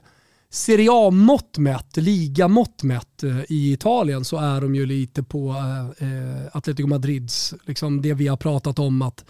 Serie 0.54 0.90
A-mått 0.92 1.58
mätt, 1.58 1.98
ligamått 1.98 2.84
mätt 2.84 3.24
eh, 3.24 3.42
i 3.50 3.74
Italien 3.74 4.26
så 4.26 4.38
är 4.38 4.62
de 4.62 4.76
ju 4.76 4.86
lite 4.86 5.24
på 5.24 5.50
eh, 5.50 6.08
eh, 6.08 6.48
Atletico 6.52 6.88
Madrids, 6.88 7.54
liksom 7.66 8.02
det 8.02 8.14
vi 8.14 8.28
har 8.28 8.38
pratat 8.38 8.80
om 8.80 9.02
att 9.02 9.26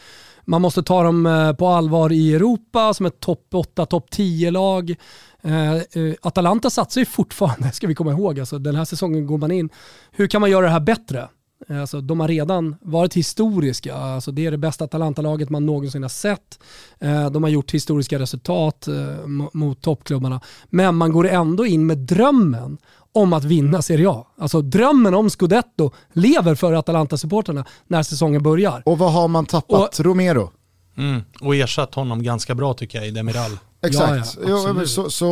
man 0.45 0.61
måste 0.61 0.83
ta 0.83 1.03
dem 1.03 1.55
på 1.59 1.67
allvar 1.67 2.11
i 2.11 2.33
Europa 2.33 2.93
som 2.93 3.05
ett 3.05 3.19
topp 3.19 3.47
8, 3.53 3.85
topp 3.85 4.07
10-lag. 4.11 4.95
Eh, 5.41 6.13
Atalanta 6.21 6.69
satsar 6.69 7.01
ju 7.01 7.05
fortfarande, 7.05 7.71
ska 7.73 7.87
vi 7.87 7.95
komma 7.95 8.11
ihåg, 8.11 8.39
alltså, 8.39 8.59
den 8.59 8.75
här 8.75 8.85
säsongen 8.85 9.27
går 9.27 9.37
man 9.37 9.51
in. 9.51 9.69
Hur 10.11 10.27
kan 10.27 10.41
man 10.41 10.49
göra 10.49 10.65
det 10.65 10.71
här 10.71 10.79
bättre? 10.79 11.29
Alltså, 11.69 12.01
de 12.01 12.19
har 12.19 12.27
redan 12.27 12.75
varit 12.81 13.13
historiska. 13.13 13.95
Alltså, 13.95 14.31
det 14.31 14.45
är 14.45 14.51
det 14.51 14.57
bästa 14.57 14.85
Atalanta-laget 14.85 15.49
man 15.49 15.65
någonsin 15.65 16.01
har 16.01 16.09
sett. 16.09 16.59
Eh, 16.99 17.29
de 17.29 17.43
har 17.43 17.49
gjort 17.49 17.71
historiska 17.71 18.19
resultat 18.19 18.87
eh, 18.87 19.27
mot 19.53 19.81
toppklubbarna. 19.81 20.41
Men 20.69 20.95
man 20.95 21.11
går 21.11 21.27
ändå 21.27 21.65
in 21.65 21.85
med 21.85 21.97
drömmen 21.97 22.77
om 23.13 23.33
att 23.33 23.43
vinna 23.43 23.81
Serie 23.81 24.09
A. 24.09 24.27
Alltså 24.37 24.61
drömmen 24.61 25.13
om 25.13 25.29
Scudetto 25.29 25.91
lever 26.13 26.55
för 26.55 26.73
Atalanta-supporterna 26.73 27.65
när 27.87 28.03
säsongen 28.03 28.43
börjar. 28.43 28.83
Och 28.85 28.97
vad 28.97 29.13
har 29.13 29.27
man 29.27 29.45
tappat? 29.45 29.99
Och, 29.99 30.05
Romero? 30.05 30.51
Mm, 30.97 31.21
och 31.41 31.55
ersatt 31.55 31.95
honom 31.95 32.23
ganska 32.23 32.55
bra 32.55 32.73
tycker 32.73 32.97
jag 32.97 33.07
i 33.07 33.11
Demiral. 33.11 33.51
Exakt, 33.83 34.37
ja, 34.47 34.73
ja, 34.77 34.85
så, 34.85 35.09
så, 35.09 35.27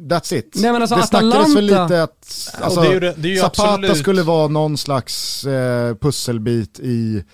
that's 0.00 0.34
it. 0.34 0.52
Nej, 0.54 0.72
men 0.72 0.82
alltså, 0.82 0.96
det 0.96 1.02
Atalanta... 1.02 1.36
snackades 1.36 1.56
väl 1.56 1.64
lite 1.64 2.02
att 2.02 2.50
alltså, 2.60 2.80
det 2.80 2.88
är 2.88 2.92
ju, 2.92 3.00
det 3.00 3.28
är 3.28 3.32
ju 3.32 3.36
Zapata 3.36 3.72
absolut... 3.72 3.96
skulle 3.96 4.22
vara 4.22 4.48
någon 4.48 4.76
slags 4.76 5.44
eh, 5.44 5.94
pusselbit 5.94 6.80
i 6.80 7.24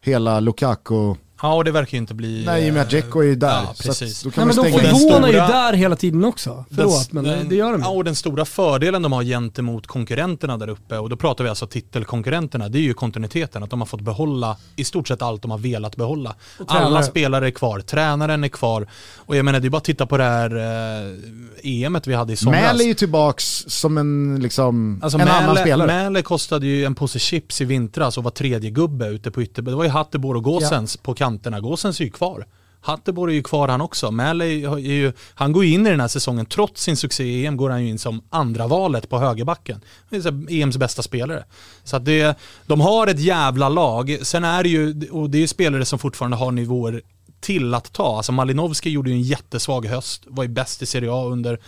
hela 0.00 0.40
Lukaku 0.40 1.14
Ja, 1.42 1.54
och 1.54 1.64
det 1.64 1.70
verkar 1.70 1.92
ju 1.92 1.98
inte 1.98 2.14
bli... 2.14 2.42
Nej, 2.46 2.66
i 2.66 2.70
och 2.70 2.74
med 2.74 2.82
att 2.82 2.88
Dzeko 2.90 3.20
är 3.20 3.24
ju 3.24 3.34
där. 3.34 3.48
Ja, 3.48 3.72
så 3.74 3.82
precis. 3.82 4.18
att 4.18 4.24
då 4.24 4.30
kan 4.30 4.48
Nej, 4.48 4.56
men 4.56 4.72
de 4.72 4.78
förvånar 4.90 5.28
ju 5.28 5.34
där 5.34 5.72
hela 5.72 5.96
tiden 5.96 6.24
också. 6.24 6.64
Förlåt, 6.76 7.10
Den- 7.10 7.24
men 7.24 7.24
den- 7.38 7.48
det 7.48 7.54
gör 7.54 7.72
de 7.72 7.80
Ja, 7.80 7.88
och 7.88 8.04
den 8.04 8.14
stora 8.14 8.44
fördelen 8.44 9.02
de 9.02 9.12
har 9.12 9.22
gentemot 9.22 9.86
konkurrenterna 9.86 10.56
där 10.56 10.68
uppe, 10.68 10.98
och 10.98 11.08
då 11.08 11.16
pratar 11.16 11.44
vi 11.44 11.50
alltså 11.50 11.66
titelkonkurrenterna, 11.66 12.68
det 12.68 12.78
är 12.78 12.82
ju 12.82 12.94
kontinuiteten. 12.94 13.62
Att 13.62 13.70
de 13.70 13.80
har 13.80 13.86
fått 13.86 14.00
behålla 14.00 14.56
i 14.76 14.84
stort 14.84 15.08
sett 15.08 15.22
allt 15.22 15.42
de 15.42 15.50
har 15.50 15.58
velat 15.58 15.96
behålla. 15.96 16.34
Alla 16.66 17.02
spelare 17.02 17.46
är 17.46 17.50
kvar, 17.50 17.80
tränaren 17.80 18.44
är 18.44 18.48
kvar. 18.48 18.86
Och 19.16 19.36
jag 19.36 19.44
menar, 19.44 19.60
det 19.60 19.68
är 19.68 19.70
bara 19.70 19.78
att 19.78 19.84
titta 19.84 20.06
på 20.06 20.16
det 20.16 20.24
här 20.24 20.56
eh, 20.56 21.82
EMet 21.82 22.06
vi 22.06 22.14
hade 22.14 22.32
i 22.32 22.36
somras. 22.36 22.62
Mäl 22.62 22.80
är 22.80 22.84
ju 22.84 22.94
tillbaks 22.94 23.64
som 23.68 23.98
en, 23.98 24.38
liksom, 24.42 25.00
Alltså 25.02 25.18
en 25.18 25.28
annan 25.28 25.44
Mäle, 25.46 25.60
spelare. 25.60 25.86
Mäle 25.86 26.22
kostade 26.22 26.66
ju 26.66 26.84
en 26.84 26.94
påse 26.94 27.18
chips 27.18 27.60
i 27.60 27.64
vintras 27.64 28.18
och 28.18 28.24
var 28.24 28.30
tredje 28.30 28.70
gubbe 28.70 29.06
ute 29.06 29.30
på 29.30 29.42
ytter. 29.42 29.62
Det 29.62 29.74
var 29.74 29.84
ju 29.84 29.90
Hatteborg 29.90 30.36
och 30.36 30.44
Gåsens 30.44 30.96
på 30.96 31.14
kanterna. 31.30 31.60
Gåsens 31.60 32.00
är 32.00 32.04
ju 32.04 32.10
kvar. 32.10 32.46
Hatteborg 32.82 33.32
är 33.32 33.36
ju 33.36 33.42
kvar 33.42 33.68
han 33.68 33.80
också. 33.80 34.10
Mäle 34.10 34.44
är 34.44 34.78
ju, 34.78 35.12
han 35.34 35.52
går 35.52 35.64
ju 35.64 35.74
in 35.74 35.86
i 35.86 35.90
den 35.90 36.00
här 36.00 36.08
säsongen, 36.08 36.46
trots 36.46 36.82
sin 36.82 36.96
succé 36.96 37.24
i 37.24 37.46
EM 37.46 37.56
går 37.56 37.70
han 37.70 37.82
ju 37.82 37.90
in 37.90 37.98
som 37.98 38.22
andra 38.30 38.66
valet 38.66 39.08
på 39.08 39.18
högerbacken. 39.18 39.80
Det 40.10 40.16
är 40.16 40.52
EMs 40.52 40.76
bästa 40.76 41.02
spelare. 41.02 41.44
Så 41.84 41.96
att 41.96 42.04
det, 42.04 42.38
de 42.66 42.80
har 42.80 43.06
ett 43.06 43.20
jävla 43.20 43.68
lag. 43.68 44.18
Sen 44.22 44.44
är 44.44 44.62
det 44.62 44.68
ju, 44.68 45.08
och 45.10 45.30
det 45.30 45.38
är 45.38 45.40
ju 45.40 45.46
spelare 45.46 45.84
som 45.84 45.98
fortfarande 45.98 46.36
har 46.36 46.52
nivåer 46.52 47.02
till 47.40 47.74
att 47.74 47.92
ta. 47.92 48.16
Alltså 48.16 48.32
Malinovski 48.32 48.90
gjorde 48.90 49.10
ju 49.10 49.16
en 49.16 49.22
jättesvag 49.22 49.86
höst, 49.86 50.22
var 50.26 50.44
ju 50.44 50.48
bäst 50.48 50.82
i 50.82 50.86
Serie 50.86 51.12
A 51.12 51.24
under, 51.24 51.58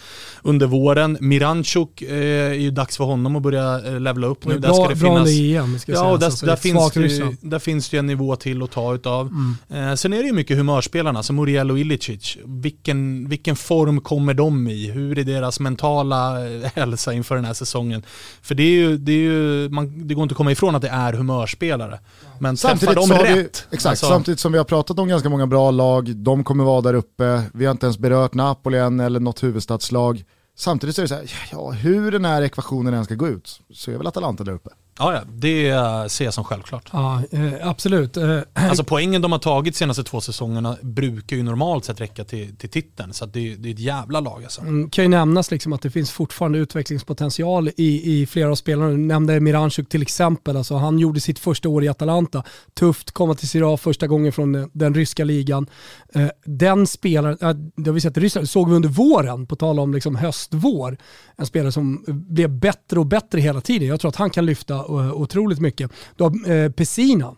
under 0.42 0.66
våren. 0.66 1.18
Miranchuk 1.20 2.02
eh, 2.02 2.50
är 2.50 2.54
ju 2.54 2.70
dags 2.70 2.96
för 2.96 3.04
honom 3.04 3.36
att 3.36 3.42
börja 3.42 3.86
eh, 3.86 4.00
levla 4.00 4.26
upp 4.26 4.44
nu. 4.44 4.58
Där 4.58 4.68
Bra, 4.68 4.74
ska 4.74 4.88
det 4.88 4.96
finnas... 4.96 5.28
EM 5.30 5.78
ska 5.78 5.92
Ja, 5.92 6.10
och 6.12 6.18
där, 6.18 6.26
Alltså, 6.26 6.46
där, 6.46 6.56
finns 6.56 6.96
ju- 6.96 7.36
där 7.40 7.58
finns 7.58 7.88
det 7.88 7.96
ju 7.96 7.98
en 7.98 8.06
nivå 8.06 8.36
till 8.36 8.62
att 8.62 8.70
ta 8.70 8.94
utav. 8.94 9.26
Mm. 9.68 9.90
Eh, 9.90 9.94
sen 9.94 10.12
är 10.12 10.18
det 10.18 10.26
ju 10.26 10.32
mycket 10.32 10.56
humörspelarna, 10.56 11.22
som 11.22 11.36
Muriel 11.36 11.70
och 11.70 11.78
Ilicic. 11.78 12.36
Vilken, 12.44 13.28
vilken 13.28 13.56
form 13.56 14.00
kommer 14.00 14.34
de 14.34 14.68
i? 14.68 14.90
Hur 14.90 15.18
är 15.18 15.24
deras 15.24 15.60
mentala 15.60 16.46
eh, 16.48 16.70
hälsa 16.74 17.12
inför 17.12 17.34
den 17.34 17.44
här 17.44 17.54
säsongen? 17.54 18.02
För 18.42 18.54
det, 18.54 18.62
är 18.62 18.70
ju, 18.70 18.96
det, 18.96 19.12
är 19.12 19.16
ju, 19.16 19.68
man, 19.68 20.08
det 20.08 20.14
går 20.14 20.22
inte 20.22 20.32
att 20.32 20.36
komma 20.36 20.52
ifrån 20.52 20.74
att 20.74 20.82
det 20.82 20.88
är 20.88 21.12
humörspelare. 21.12 21.98
Men 22.42 22.56
träffar 22.56 22.68
Samtidigt, 22.68 22.94
de 22.94 23.06
så 23.06 23.14
har 23.14 23.24
vi, 23.24 23.42
rätt? 23.42 23.66
exakt, 23.70 23.90
Alltså- 23.90 24.06
samtidigt 24.08 24.40
som 24.40 24.52
vi 24.52 24.58
har 24.58 24.64
pratat 24.64 24.98
om 24.98 25.08
ganska 25.08 25.28
många 25.28 25.46
bra 25.46 25.70
lag, 25.70 26.16
de 26.16 26.44
kommer 26.44 26.64
vara 26.64 26.80
där 26.80 26.94
uppe, 26.94 27.42
vi 27.54 27.64
har 27.64 27.72
inte 27.72 27.86
ens 27.86 27.98
berört 27.98 28.34
Napoli 28.34 28.78
än 28.78 29.00
eller 29.00 29.20
något 29.20 29.42
huvudstadslag. 29.42 30.24
Samtidigt 30.56 30.96
så 30.96 31.00
är 31.00 31.04
det 31.04 31.08
så 31.08 31.14
här, 31.14 31.48
ja, 31.52 31.70
hur 31.70 32.12
den 32.12 32.24
här 32.24 32.42
ekvationen 32.42 32.94
än 32.94 33.04
ska 33.04 33.14
gå 33.14 33.28
ut 33.28 33.60
så 33.72 33.90
är 33.90 33.98
väl 33.98 34.06
Atalanta 34.06 34.44
där 34.44 34.52
uppe. 34.52 34.70
Ja, 34.98 35.22
det 35.28 35.68
eh, 35.68 36.06
ser 36.06 36.24
jag 36.24 36.34
som 36.34 36.44
självklart. 36.44 36.90
Ja, 36.92 37.22
eh, 37.30 37.68
absolut. 37.68 38.16
Eh, 38.16 38.38
Alltså 38.54 38.84
poängen 38.84 39.22
de 39.22 39.32
har 39.32 39.38
tagit 39.38 39.76
senaste 39.76 40.04
två 40.04 40.20
säsongerna 40.20 40.76
brukar 40.82 41.36
ju 41.36 41.42
normalt 41.42 41.84
sett 41.84 42.00
räcka 42.00 42.24
till, 42.24 42.56
till 42.56 42.68
titeln. 42.68 43.12
Så 43.12 43.26
det, 43.26 43.54
det 43.54 43.68
är 43.68 43.72
ett 43.72 43.78
jävla 43.78 44.20
lag 44.20 44.44
alltså. 44.44 44.60
Mm, 44.60 44.90
kan 44.90 45.04
ju 45.04 45.08
nämnas 45.08 45.50
liksom 45.50 45.72
att 45.72 45.82
det 45.82 45.90
finns 45.90 46.10
fortfarande 46.10 46.58
utvecklingspotential 46.58 47.68
i, 47.76 48.20
i 48.20 48.26
flera 48.26 48.50
av 48.50 48.54
spelarna. 48.54 48.90
Du 48.90 48.96
nämnde 48.96 49.40
Miranchuk 49.40 49.88
till 49.88 50.02
exempel. 50.02 50.56
Alltså, 50.56 50.74
han 50.76 50.98
gjorde 50.98 51.20
sitt 51.20 51.38
första 51.38 51.68
år 51.68 51.84
i 51.84 51.88
Atalanta. 51.88 52.42
Tufft, 52.74 53.10
komma 53.10 53.34
till 53.34 53.48
Serie 53.48 53.74
A 53.74 53.76
första 53.76 54.06
gången 54.06 54.32
från 54.32 54.52
den, 54.52 54.70
den 54.72 54.94
ryska 54.94 55.24
ligan. 55.24 55.66
Eh, 56.14 56.28
den 56.44 56.86
spelaren, 56.86 57.38
eh, 57.40 57.54
det 57.76 57.90
har 57.90 57.94
vi 57.94 58.00
sett 58.00 58.16
i 58.16 58.20
Ryssland, 58.20 58.50
såg 58.50 58.68
vi 58.70 58.76
under 58.76 58.88
våren, 58.88 59.46
på 59.46 59.56
tal 59.56 59.80
om 59.80 59.94
liksom 59.94 60.16
höst-vår, 60.16 60.96
en 61.36 61.46
spelare 61.46 61.72
som 61.72 62.04
blev 62.06 62.50
bättre 62.50 62.98
och 62.98 63.06
bättre 63.06 63.40
hela 63.40 63.60
tiden. 63.60 63.88
Jag 63.88 64.00
tror 64.00 64.08
att 64.08 64.16
han 64.16 64.30
kan 64.30 64.46
lyfta 64.46 64.81
eh, 64.88 65.12
otroligt 65.12 65.60
mycket. 65.60 65.90
Du 66.16 66.24
har 66.24 66.50
eh, 66.50 66.70
Pessina, 66.70 67.34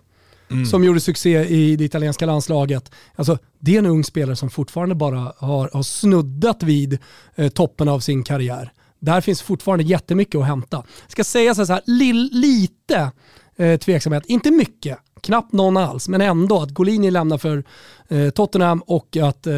som 0.71 0.85
gjorde 0.85 1.01
succé 1.01 1.45
i 1.45 1.77
det 1.77 1.85
italienska 1.85 2.27
landslaget. 2.27 2.91
Alltså, 3.15 3.39
det 3.59 3.75
är 3.75 3.79
en 3.79 3.87
ung 3.87 4.05
spelare 4.05 4.37
som 4.37 4.51
fortfarande 4.51 4.95
bara 4.95 5.33
har, 5.37 5.71
har 5.73 5.83
snuddat 5.83 6.63
vid 6.63 6.99
eh, 7.35 7.49
toppen 7.49 7.89
av 7.89 8.01
sin 8.01 8.23
karriär. 8.23 8.73
Där 9.01 9.21
finns 9.21 9.43
fortfarande 9.43 9.85
jättemycket 9.85 10.39
att 10.41 10.47
hämta. 10.47 10.83
Ska 11.09 11.25
säga 11.25 11.55
så 11.55 11.65
här, 11.65 11.83
lill, 11.87 12.31
lite 12.33 13.11
eh, 13.57 13.79
tveksamhet, 13.79 14.27
inte 14.27 14.51
mycket, 14.51 14.99
knappt 15.25 15.53
någon 15.53 15.77
alls, 15.77 16.09
men 16.09 16.21
ändå 16.21 16.63
att 16.63 16.71
Golini 16.71 17.11
lämnar 17.11 17.39
för 17.39 17.65
eh, 18.09 18.31
Tottenham 18.31 18.83
och 18.87 19.17
att 19.17 19.47
eh, 19.47 19.55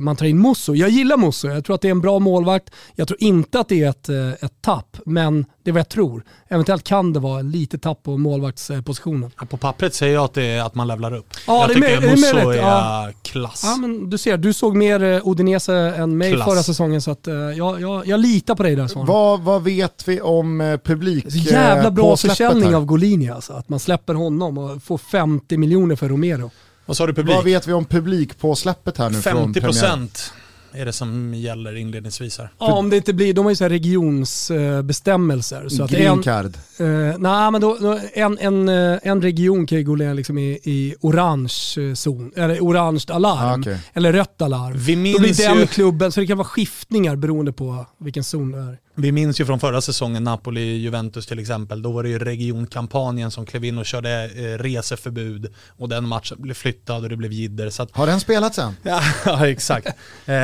man 0.00 0.16
tar 0.16 0.26
in 0.26 0.42
Musso. 0.42 0.74
Jag 0.74 0.90
gillar 0.90 1.16
Musso, 1.16 1.48
jag 1.48 1.64
tror 1.64 1.74
att 1.74 1.80
det 1.80 1.88
är 1.88 1.90
en 1.90 2.00
bra 2.00 2.18
målvakt. 2.18 2.70
Jag 2.94 3.08
tror 3.08 3.22
inte 3.22 3.60
att 3.60 3.68
det 3.68 3.84
är 3.84 3.90
ett, 3.90 4.08
eh, 4.08 4.30
ett 4.30 4.62
tapp, 4.62 4.96
men 5.06 5.44
det 5.62 5.70
är 5.70 5.72
vad 5.72 5.80
jag 5.80 5.88
tror. 5.88 6.24
Eventuellt 6.48 6.84
kan 6.84 7.12
det 7.12 7.20
vara 7.20 7.42
lite 7.42 7.78
tapp 7.78 8.02
på 8.02 8.16
målvaktspositionen. 8.16 9.30
På 9.50 9.56
pappret 9.56 9.94
säger 9.94 10.14
jag 10.14 10.24
att, 10.24 10.34
det 10.34 10.44
är 10.44 10.62
att 10.62 10.74
man 10.74 10.88
levlar 10.88 11.14
upp. 11.14 11.26
Ja, 11.46 11.60
jag 11.60 11.68
det 11.68 11.72
är 11.72 11.96
tycker 11.96 12.06
är 12.06 12.10
Musso 12.10 12.36
är, 12.36 12.44
möjligt, 12.44 12.62
ja. 12.62 13.08
klass. 13.22 13.62
Ja, 13.64 13.76
men 13.76 14.10
du 14.10 14.18
ser, 14.18 14.36
du 14.36 14.52
såg 14.52 14.76
mer 14.76 15.02
eh, 15.02 15.28
Udinese 15.28 15.72
än 15.72 16.18
mig 16.18 16.32
Klass. 16.32 16.48
förra 16.48 16.62
säsongen 16.62 17.02
så 17.02 17.10
att, 17.10 17.26
eh, 17.26 17.34
jag, 17.34 17.80
jag, 17.80 18.06
jag 18.06 18.20
litar 18.20 18.54
på 18.54 18.62
dig 18.62 18.76
där 18.76 18.86
Svan. 18.86 19.06
Vad, 19.06 19.40
vad 19.40 19.62
vet 19.62 20.08
vi 20.08 20.20
om 20.20 20.60
eh, 20.60 20.76
publik? 20.76 21.24
Jävla 21.28 21.88
eh, 21.88 21.90
bra 21.90 22.16
försäljning 22.16 22.68
här? 22.68 22.74
av 22.74 22.84
Golini 22.84 23.30
alltså. 23.30 23.52
Att 23.52 23.68
man 23.68 23.80
släpper 23.80 24.14
honom 24.14 24.58
och 24.58 24.82
får 24.82 24.98
50 25.10 25.56
miljoner 25.56 25.96
för 25.96 26.08
Romero. 26.08 26.50
Vad 26.86 26.96
sa 26.96 27.06
du 27.06 27.14
publik? 27.14 27.36
Vad 27.36 27.44
vet 27.44 27.66
vi 27.66 27.72
om 27.72 27.84
publikpåsläppet 27.84 28.98
här 28.98 29.10
nu 29.10 29.22
från 29.22 29.52
premiären? 29.52 30.08
50% 30.08 30.32
är 30.72 30.84
det 30.86 30.92
som 30.92 31.34
gäller 31.34 31.76
inledningsvis 31.76 32.38
här. 32.38 32.48
Ja, 32.58 32.72
om 32.72 32.90
det 32.90 32.96
inte 32.96 33.12
blir, 33.12 33.34
de 33.34 33.44
har 33.44 33.52
ju 33.52 33.56
så 33.56 33.64
här 33.64 33.68
regionsbestämmelser. 33.70 35.68
Så 35.68 35.82
att 35.84 35.90
Green 35.90 36.06
en, 36.12 36.22
card. 36.22 36.54
eh, 36.78 36.86
nej, 37.18 37.50
men 37.50 37.60
då, 37.60 37.98
en, 38.14 38.38
en, 38.38 38.68
eh, 38.68 38.98
en 39.02 39.22
region 39.22 39.66
kan 39.66 39.78
ju 39.78 39.84
gå 39.84 39.94
ner 39.96 40.14
liksom 40.14 40.38
i, 40.38 40.58
i 40.64 40.94
orange 41.00 41.54
eh, 41.78 41.94
zon, 41.94 42.32
eller 42.36 42.60
orange 42.60 43.04
alarm, 43.08 43.38
Ah, 43.50 43.56
okej. 43.58 43.78
eller 43.94 44.12
rött 44.12 44.42
alarm. 44.42 44.72
Vi 44.76 44.94
Då 44.94 45.00
blir 45.02 45.20
minns, 45.20 45.36
den 45.38 45.58
ju, 45.58 45.66
klubben, 45.66 46.12
så 46.12 46.20
det 46.20 46.26
kan 46.26 46.38
vara 46.38 46.48
skiftningar 46.48 47.16
beroende 47.16 47.52
på 47.52 47.86
vilken 47.98 48.24
zon 48.24 48.52
det 48.52 48.58
är. 48.58 48.78
vi 48.94 49.12
minns 49.12 49.40
ju 49.40 49.44
från 49.46 49.60
förra 49.60 49.80
säsongen, 49.80 50.24
Napoli-Juventus 50.28 51.26
till 51.28 51.38
exempel, 51.38 51.82
då 51.82 51.92
var 51.92 52.02
det 52.02 52.08
ju 52.08 52.18
regionkampanjen 52.18 53.30
som 53.30 53.46
klev 53.46 53.64
in 53.64 53.78
och 53.78 53.86
körde 53.86 54.24
eh, 54.24 54.58
reseförbud 54.62 55.52
och 55.78 55.88
den 55.88 56.08
matchen 56.08 56.36
blev 56.42 56.54
flyttad 56.54 57.02
och 57.02 57.08
det 57.08 57.16
blev 57.16 57.32
jidder. 57.32 57.66
Att, 57.82 57.90
Har 57.96 58.06
den 58.06 58.20
spelats 58.20 58.58
än? 58.64 58.72
ja, 58.82 59.00
ja, 59.24 59.48
exakt. 59.48 59.86
Eh, 60.26 60.34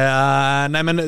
nej 0.71 0.83
men 0.83 0.99
eh, 0.99 1.07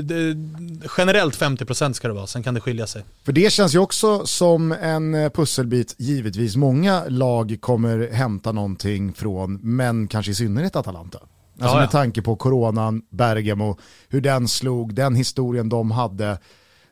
generellt 0.98 1.38
50% 1.40 1.92
ska 1.92 2.08
det 2.08 2.14
vara, 2.14 2.26
sen 2.26 2.42
kan 2.42 2.54
det 2.54 2.60
skilja 2.60 2.86
sig. 2.86 3.02
För 3.24 3.32
det 3.32 3.52
känns 3.52 3.74
ju 3.74 3.78
också 3.78 4.26
som 4.26 4.72
en 4.72 5.14
eh, 5.14 5.30
pusselbit, 5.30 5.94
givetvis 5.98 6.56
många 6.56 7.04
lag 7.08 7.56
kommer 7.60 8.08
hämta 8.12 8.52
någonting 8.52 9.12
från, 9.12 9.58
men 9.62 10.08
kanske 10.08 10.32
i 10.32 10.34
synnerhet 10.34 10.76
Atalanta. 10.76 11.18
Alltså 11.18 11.74
Ja, 11.76 11.80
med 11.80 11.84
ja. 11.84 11.90
tanke 11.90 12.22
på 12.22 12.36
coronan, 12.36 13.02
Bergamo, 13.10 13.78
hur 14.08 14.20
den 14.20 14.48
slog, 14.48 14.94
den 14.94 15.14
historien 15.14 15.68
de 15.68 15.90
hade. 15.90 16.38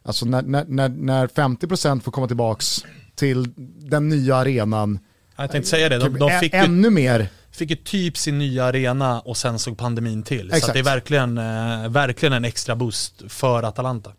Alltså 0.03 0.27
när, 0.27 0.43
när, 0.43 0.65
när, 0.65 0.89
när 0.89 1.27
50% 1.27 2.01
får 2.01 2.13
komma 2.13 2.27
tillbaks 2.27 2.85
till 3.15 3.49
den 3.91 4.09
nya 4.09 4.37
arenan, 4.37 4.99
Jag 5.37 5.51
tänkte 5.51 5.71
säga 5.71 5.89
det, 5.89 5.99
de, 5.99 6.19
de 6.19 6.29
ä- 6.31 6.41
fick 6.41 6.53
ju 6.55 6.59
ännu 6.59 6.91
mer, 6.91 7.29
fick 7.57 7.71
ju 7.71 7.77
typ 7.77 8.17
sin 8.17 8.39
nya 8.39 8.65
arena 8.65 9.21
och 9.21 9.37
sen 9.37 9.59
såg 9.59 9.79
pandemin 9.79 10.23
till. 10.23 10.51
Så 10.51 10.57
Exakt. 10.57 10.69
att 10.69 10.75
det 10.75 10.79
är 10.81 10.85
verkligen, 10.85 11.39
eh, 11.39 11.89
verkligen 11.89 12.33
en 12.33 12.45
extra 12.45 12.77
boost 12.77 13.23
för 13.29 13.63
Atalanta. 13.63 14.11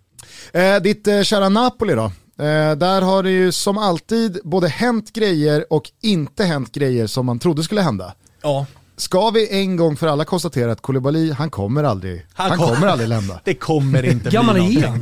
Eh, 0.54 0.76
ditt 0.76 1.08
eh, 1.08 1.22
kära 1.22 1.50
Napoli 1.50 1.94
då? 1.94 2.04
Eh, 2.44 2.76
där 2.76 3.02
har 3.02 3.24
det 3.24 3.32
ju 3.32 3.52
som 3.52 3.78
alltid 3.78 4.40
både 4.44 4.68
hänt 4.68 5.14
grejer 5.14 5.66
och 5.74 5.92
inte 6.02 6.44
hänt 6.44 6.72
grejer 6.72 7.08
som 7.08 7.26
man 7.26 7.40
trodde 7.40 7.64
skulle 7.64 7.82
hända. 7.82 8.14
Ja, 8.42 8.66
Ska 9.00 9.30
vi 9.30 9.62
en 9.62 9.76
gång 9.78 9.98
för 9.98 10.08
alla 10.08 10.26
konstatera 10.26 10.72
att 10.72 10.82
Koulibaly, 10.82 11.32
han 11.32 11.50
kommer 11.50 11.84
aldrig, 11.84 12.26
han, 12.34 12.50
Han 12.50 12.58
kom- 12.60 12.68
kommer 12.76 12.88
aldrig 12.88 13.10
lämna. 13.10 13.40
det 13.44 13.54
kommer 13.54 14.06
inte 14.06 14.24
bli 14.24 14.32
Gammal 14.32 14.56
är 14.56 14.60
någonting 14.60 14.84
han? 14.84 15.00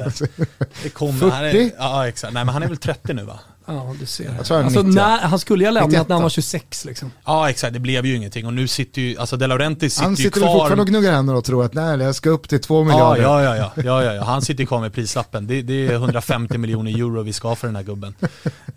Det 0.83 0.89
kommer, 0.89 1.21
han 1.21 1.51
40? 1.51 1.57
är, 1.57 1.71
ja 1.77 2.07
exakt, 2.07 2.33
nej 2.33 2.45
men 2.45 2.53
han 2.53 2.63
är 2.63 2.67
väl 2.67 2.77
30 2.77 3.13
nu 3.13 3.23
va? 3.23 3.39
Ja, 3.67 3.95
du 3.99 4.05
ser. 4.05 4.33
Jag 4.37 4.45
tror 4.45 4.57
han 4.57 4.65
Alltså, 4.65 4.81
90. 4.81 4.95
när, 5.01 5.17
han 5.19 5.39
skulle 5.39 5.63
ju 5.63 5.67
ha 5.67 5.71
lämnat 5.73 5.89
91 5.91 6.07
när 6.09 6.15
han 6.15 6.23
var 6.23 6.29
26 6.29 6.85
liksom. 6.85 7.11
Ja 7.25 7.49
exakt, 7.49 7.73
det 7.73 7.79
blev 7.79 8.05
ju 8.05 8.15
ingenting 8.15 8.45
och 8.45 8.53
nu 8.53 8.67
sitter 8.67 9.01
ju, 9.01 9.17
alltså 9.17 9.37
De 9.37 9.47
Laurentiis 9.47 9.93
sitter, 9.93 10.03
Han 10.03 10.11
ju 10.13 10.23
sitter 10.23 10.39
väl 10.39 10.49
kvar. 10.49 10.53
fortfarande 10.59 10.81
och 10.81 10.87
gnuggar 10.87 11.11
händer 11.11 11.35
och 11.35 11.43
tror 11.43 11.65
att 11.65 11.73
nej, 11.73 11.99
jag 11.99 12.15
ska 12.15 12.29
upp 12.29 12.49
till 12.49 12.61
två 12.61 12.79
Ja, 12.79 12.83
miljarder. 12.83 13.21
ja, 13.21 13.43
ja, 13.43 13.55
ja, 13.57 13.71
ja, 13.75 14.03
ja, 14.03 14.13
ja, 14.13 14.23
han 14.23 14.41
sitter 14.41 14.61
ju 14.63 14.67
kvar 14.67 14.81
med 14.81 14.93
prislappen. 14.93 15.47
Det, 15.47 15.61
det 15.61 15.87
är 15.87 15.93
150 15.93 16.57
miljoner 16.57 16.91
euro 16.91 17.21
vi 17.23 17.33
ska 17.33 17.47
ha 17.47 17.55
för 17.55 17.67
den 17.67 17.75
här 17.75 17.83
gubben. 17.83 18.15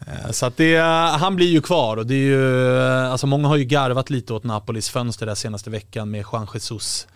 Eh, 0.06 0.30
Så 0.30 0.46
att 0.46 0.56
det, 0.56 0.76
han 1.20 1.36
blir 1.36 1.48
ju 1.48 1.60
kvar 1.60 1.96
och 1.96 2.06
det 2.06 2.14
är 2.14 2.18
ju, 2.18 2.80
alltså 2.82 3.26
många 3.26 3.48
har 3.48 3.56
ju 3.56 3.64
garvat 3.64 4.10
lite 4.10 4.32
åt 4.34 4.44
Napolis 4.44 4.88
fönster 4.88 5.26
där 5.26 5.34
senaste 5.34 5.70
veckan 5.70 6.10
med 6.10 6.24
Juan 6.32 6.46
Jesus 6.54 7.06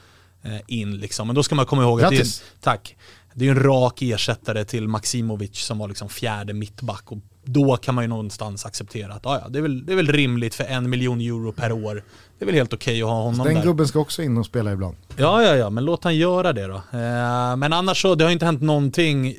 eh, 0.45 0.51
in 0.67 0.97
liksom. 0.97 1.27
Men 1.27 1.37
då 1.37 1.43
ska 1.43 1.55
man 1.55 1.67
komma 1.67 1.83
ihåg 1.83 2.03
att 2.03 2.11
det 2.11 2.15
är, 2.17 2.19
Grattis. 2.19 2.43
tack, 2.61 2.97
det 3.35 3.45
är 3.45 3.47
ju 3.47 3.51
en 3.59 3.63
rak 3.63 4.03
ersättare 4.03 4.65
till 4.65 4.89
Maximovic 4.89 5.57
som 5.59 5.79
var 5.79 5.89
liksom 5.89 6.09
fjärde 6.09 6.53
mittback 6.53 7.13
och 7.13 7.19
då 7.45 7.77
kan 7.77 7.95
man 7.95 8.05
ju 8.05 8.09
någonstans 8.09 8.67
acceptera 8.67 9.13
att 9.13 9.27
ah, 9.27 9.41
ja, 9.43 9.49
det, 9.49 9.59
är 9.59 9.63
väl, 9.63 9.87
det 9.87 9.93
är 9.93 9.97
väl 9.97 10.13
rimligt 10.13 10.55
för 10.55 10.65
en 10.65 10.91
miljon 10.91 11.21
euro 11.21 11.53
per 11.53 11.73
år. 11.73 12.05
Det 12.39 12.45
är 12.45 12.47
väl 12.47 12.55
helt 12.55 12.73
okej 12.73 13.03
att 13.03 13.09
ha 13.09 13.23
honom 13.23 13.47
Den 13.47 13.55
där. 13.55 13.63
gubben 13.63 13.89
ska 13.89 13.99
också 13.99 14.23
in 14.23 14.39
och 14.39 14.47
spela 14.47 14.73
ibland. 14.73 14.97
Ja, 15.17 15.43
ja, 15.43 15.57
ja, 15.57 15.71
men 15.71 15.85
låt 15.85 16.05
han 16.05 16.17
göra 16.17 16.53
det 16.53 16.67
då. 16.67 16.75
Eh, 16.75 17.57
men 17.57 17.73
annars 17.73 18.03
så, 18.03 18.15
det 18.15 18.25
har 18.25 18.31
inte 18.31 18.45
hänt 18.45 18.63
någonting 18.63 19.37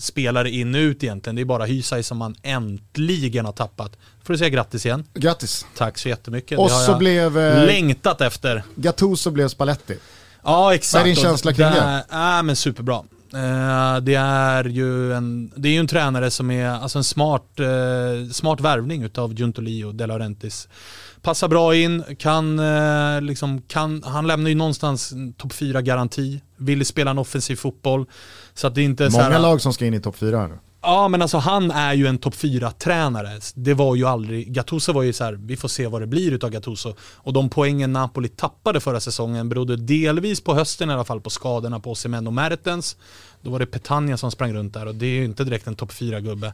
spelare 0.00 0.50
in 0.50 0.74
och 0.74 0.78
ut 0.78 1.04
egentligen. 1.04 1.36
Det 1.36 1.42
är 1.42 1.44
bara 1.44 1.64
Hysaj 1.64 2.02
som 2.02 2.18
man 2.18 2.34
äntligen 2.42 3.44
har 3.44 3.52
tappat. 3.52 3.92
Får 4.22 4.32
du 4.32 4.38
säga 4.38 4.48
grattis 4.50 4.86
igen. 4.86 5.04
Grattis. 5.14 5.66
Tack 5.76 5.98
så 5.98 6.08
jättemycket. 6.08 6.58
Och 6.58 6.68
det 6.68 6.74
har 6.74 6.80
så 6.80 6.90
jag 6.90 6.98
blev 6.98 7.38
eh, 7.38 7.66
längtat 7.66 8.20
efter. 8.20 8.62
Gattuso 8.74 9.30
blev 9.30 9.48
Spalletti. 9.48 9.98
Ja 10.42 10.74
exakt. 10.74 10.94
Vad 10.94 11.10
är 11.10 11.14
din 11.14 11.16
känsla 11.16 11.52
kring 11.52 11.66
det? 11.66 12.04
Ja 12.10 12.42
men 12.42 12.56
superbra. 12.56 13.02
Eh, 13.34 14.00
det 14.00 14.14
är 14.14 14.64
ju 14.64 15.12
en, 15.12 15.52
det 15.56 15.68
är 15.68 15.72
ju 15.72 15.78
en 15.78 15.86
tränare 15.86 16.30
som 16.30 16.50
är 16.50 16.68
alltså 16.68 16.98
en 16.98 17.04
smart, 17.04 17.60
eh, 17.60 18.30
smart 18.32 18.60
värvning 18.60 19.02
utav 19.02 19.34
Giuntoli 19.34 19.84
och 19.84 19.94
De 19.94 20.06
Laurentiis. 20.06 20.68
Passar 21.22 21.48
bra 21.48 21.74
in, 21.74 22.04
kan, 22.18 22.58
eh, 22.58 23.20
liksom, 23.20 23.62
kan, 23.62 24.02
han 24.02 24.26
lämnar 24.26 24.48
ju 24.48 24.54
någonstans 24.54 25.12
topp 25.36 25.52
4 25.52 25.82
garanti, 25.82 26.40
vill 26.56 26.86
spela 26.86 27.10
en 27.10 27.18
offensiv 27.18 27.56
fotboll. 27.56 28.06
Så 28.54 28.66
att 28.66 28.74
det 28.74 28.80
är 28.80 28.84
inte 28.84 29.10
så 29.10 29.16
Många 29.16 29.30
här, 29.30 29.40
lag 29.40 29.60
som 29.60 29.72
ska 29.72 29.86
in 29.86 29.94
i 29.94 30.00
topp 30.00 30.16
4 30.16 30.38
här 30.38 30.48
nu. 30.48 30.58
Ja 30.86 31.08
men 31.08 31.22
alltså 31.22 31.38
han 31.38 31.70
är 31.70 31.94
ju 31.94 32.06
en 32.06 32.18
topp 32.18 32.34
4-tränare. 32.34 33.40
Det 33.54 33.74
var 33.74 33.96
ju 33.96 34.04
aldrig, 34.04 34.52
Gattuso 34.52 34.92
var 34.92 35.02
ju 35.02 35.12
så 35.12 35.24
här, 35.24 35.32
vi 35.32 35.56
får 35.56 35.68
se 35.68 35.86
vad 35.86 36.02
det 36.02 36.06
blir 36.06 36.32
utav 36.32 36.50
Gattuso. 36.50 36.94
Och 37.14 37.32
de 37.32 37.48
poängen 37.48 37.92
Napoli 37.92 38.28
tappade 38.28 38.80
förra 38.80 39.00
säsongen 39.00 39.48
berodde 39.48 39.76
delvis 39.76 40.40
på 40.40 40.54
hösten 40.54 40.90
i 40.90 40.92
alla 40.92 41.04
fall 41.04 41.20
på 41.20 41.30
skadorna 41.30 41.80
på 41.80 41.94
Semeno 41.94 42.28
och 42.28 42.32
Mertens. 42.32 42.96
Då 43.44 43.50
var 43.50 43.58
det 43.58 43.66
Petagna 43.66 44.16
som 44.16 44.30
sprang 44.30 44.52
runt 44.52 44.74
där 44.74 44.86
och 44.86 44.94
det 44.94 45.06
är 45.06 45.14
ju 45.14 45.24
inte 45.24 45.44
direkt 45.44 45.66
en 45.66 45.76
topp 45.76 45.92
4-gubbe. 45.92 46.46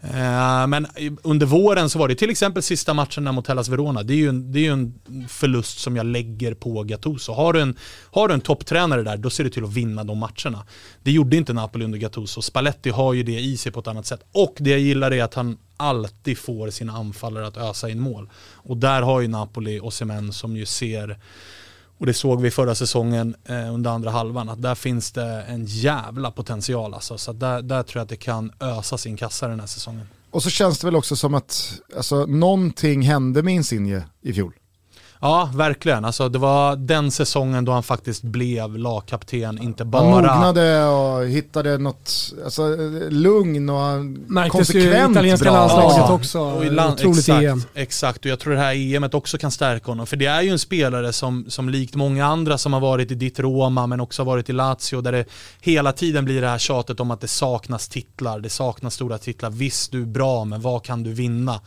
Eh, 0.00 0.66
men 0.66 0.86
under 1.22 1.46
våren 1.46 1.90
så 1.90 1.98
var 1.98 2.08
det 2.08 2.14
till 2.14 2.30
exempel 2.30 2.62
sista 2.62 2.94
matchen 2.94 3.24
mot 3.24 3.46
Hellas 3.46 3.68
Verona. 3.68 4.02
Det 4.02 4.14
är 4.14 4.16
ju 4.16 4.28
en, 4.28 4.52
det 4.52 4.66
är 4.66 4.72
en 4.72 4.94
förlust 5.28 5.78
som 5.78 5.96
jag 5.96 6.06
lägger 6.06 6.54
på 6.54 6.82
Gattuso. 6.82 7.32
Har 7.32 7.52
du 7.52 7.60
en, 7.60 7.76
har 8.10 8.28
du 8.28 8.34
en 8.34 8.40
topptränare 8.40 9.02
där, 9.02 9.16
då 9.16 9.30
ser 9.30 9.44
du 9.44 9.50
till 9.50 9.64
att 9.64 9.72
vinna 9.72 10.04
de 10.04 10.18
matcherna. 10.18 10.66
Det 11.02 11.12
gjorde 11.12 11.36
inte 11.36 11.52
Napoli 11.52 11.84
under 11.84 11.98
Gattuso. 11.98 12.42
Spalletti 12.42 12.90
har 12.90 13.12
ju 13.12 13.22
det 13.22 13.40
i 13.40 13.56
sig 13.56 13.72
på 13.72 13.80
ett 13.80 13.86
annat 13.86 14.06
sätt. 14.06 14.20
Och 14.32 14.54
det 14.58 14.70
jag 14.70 14.80
gillar 14.80 15.12
är 15.12 15.22
att 15.22 15.34
han 15.34 15.58
alltid 15.76 16.38
får 16.38 16.70
sina 16.70 16.92
anfallare 16.92 17.46
att 17.46 17.56
ösa 17.56 17.88
in 17.88 18.00
mål. 18.00 18.30
Och 18.54 18.76
där 18.76 19.02
har 19.02 19.20
ju 19.20 19.28
Napoli 19.28 19.80
och 19.80 19.92
Semen 19.92 20.32
som 20.32 20.56
ju 20.56 20.66
ser 20.66 21.18
och 21.98 22.06
det 22.06 22.14
såg 22.14 22.40
vi 22.40 22.50
förra 22.50 22.74
säsongen 22.74 23.36
eh, 23.44 23.74
under 23.74 23.90
andra 23.90 24.10
halvan, 24.10 24.48
att 24.48 24.62
där 24.62 24.74
finns 24.74 25.12
det 25.12 25.42
en 25.48 25.64
jävla 25.64 26.30
potential 26.30 26.94
alltså. 26.94 27.18
Så 27.18 27.32
där, 27.32 27.62
där 27.62 27.82
tror 27.82 28.00
jag 28.00 28.02
att 28.02 28.08
det 28.08 28.16
kan 28.16 28.52
ösa 28.60 28.98
sin 28.98 29.16
kassa 29.16 29.48
den 29.48 29.60
här 29.60 29.66
säsongen. 29.66 30.08
Och 30.30 30.42
så 30.42 30.50
känns 30.50 30.78
det 30.78 30.86
väl 30.86 30.96
också 30.96 31.16
som 31.16 31.34
att 31.34 31.80
alltså, 31.96 32.26
någonting 32.26 33.02
hände 33.02 33.42
med 33.42 33.54
Insigne 33.54 34.02
i 34.22 34.32
fjol. 34.32 34.52
Ja, 35.20 35.50
verkligen. 35.54 36.04
Alltså, 36.04 36.28
det 36.28 36.38
var 36.38 36.76
den 36.76 37.10
säsongen 37.10 37.64
då 37.64 37.72
han 37.72 37.82
faktiskt 37.82 38.22
blev 38.22 38.78
lagkapten, 38.78 39.62
inte 39.62 39.82
Han 39.84 39.90
bara... 39.90 40.02
mognade 40.04 40.84
och 40.84 41.26
hittade 41.26 41.78
något 41.78 42.32
alltså, 42.44 42.76
lugn 43.10 43.70
och 43.70 43.78
han 43.78 44.12
Märktes 44.12 44.74
ju 44.74 44.78
i 44.78 44.82
konsekvent 44.82 45.10
italienska 45.16 45.50
bra. 45.50 45.54
landslaget 45.60 45.96
Ja. 45.98 46.12
också. 46.12 46.40
Och 46.40 46.64
i 46.64 46.70
land, 46.70 46.92
Otroligt 46.94 47.18
exakt, 47.18 47.42
EM. 47.44 47.62
exakt, 47.74 48.18
och 48.18 48.26
jag 48.30 48.38
tror 48.38 48.52
det 48.52 48.58
här 48.60 48.74
EMet 48.94 49.14
också 49.14 49.38
kan 49.38 49.50
stärka 49.50 49.90
honom. 49.90 50.06
För 50.06 50.16
det 50.16 50.26
är 50.26 50.42
ju 50.42 50.50
en 50.50 50.58
spelare 50.58 51.12
som, 51.12 51.44
som 51.48 51.68
likt 51.68 51.94
många 51.94 52.26
andra 52.26 52.58
som 52.58 52.72
har 52.72 52.80
varit 52.80 53.10
i 53.10 53.14
ditt 53.14 53.38
Roma 53.40 53.86
men 53.86 54.00
också 54.00 54.22
har 54.22 54.26
varit 54.26 54.48
i 54.50 54.52
Lazio 54.52 55.00
där 55.00 55.12
det 55.12 55.24
hela 55.60 55.92
tiden 55.92 56.24
blir 56.24 56.40
det 56.40 56.48
här 56.48 56.58
tjatet 56.58 57.00
om 57.00 57.10
att 57.10 57.20
det 57.20 57.28
saknas 57.28 57.88
titlar, 57.88 58.40
det 58.40 58.50
saknas 58.50 58.94
stora 58.94 59.18
titlar. 59.18 59.50
Visst 59.50 59.92
du 59.92 60.02
är 60.02 60.06
bra 60.06 60.44
men 60.44 60.60
vad 60.60 60.82
kan 60.84 61.02
du 61.02 61.12
vinna? 61.12 61.60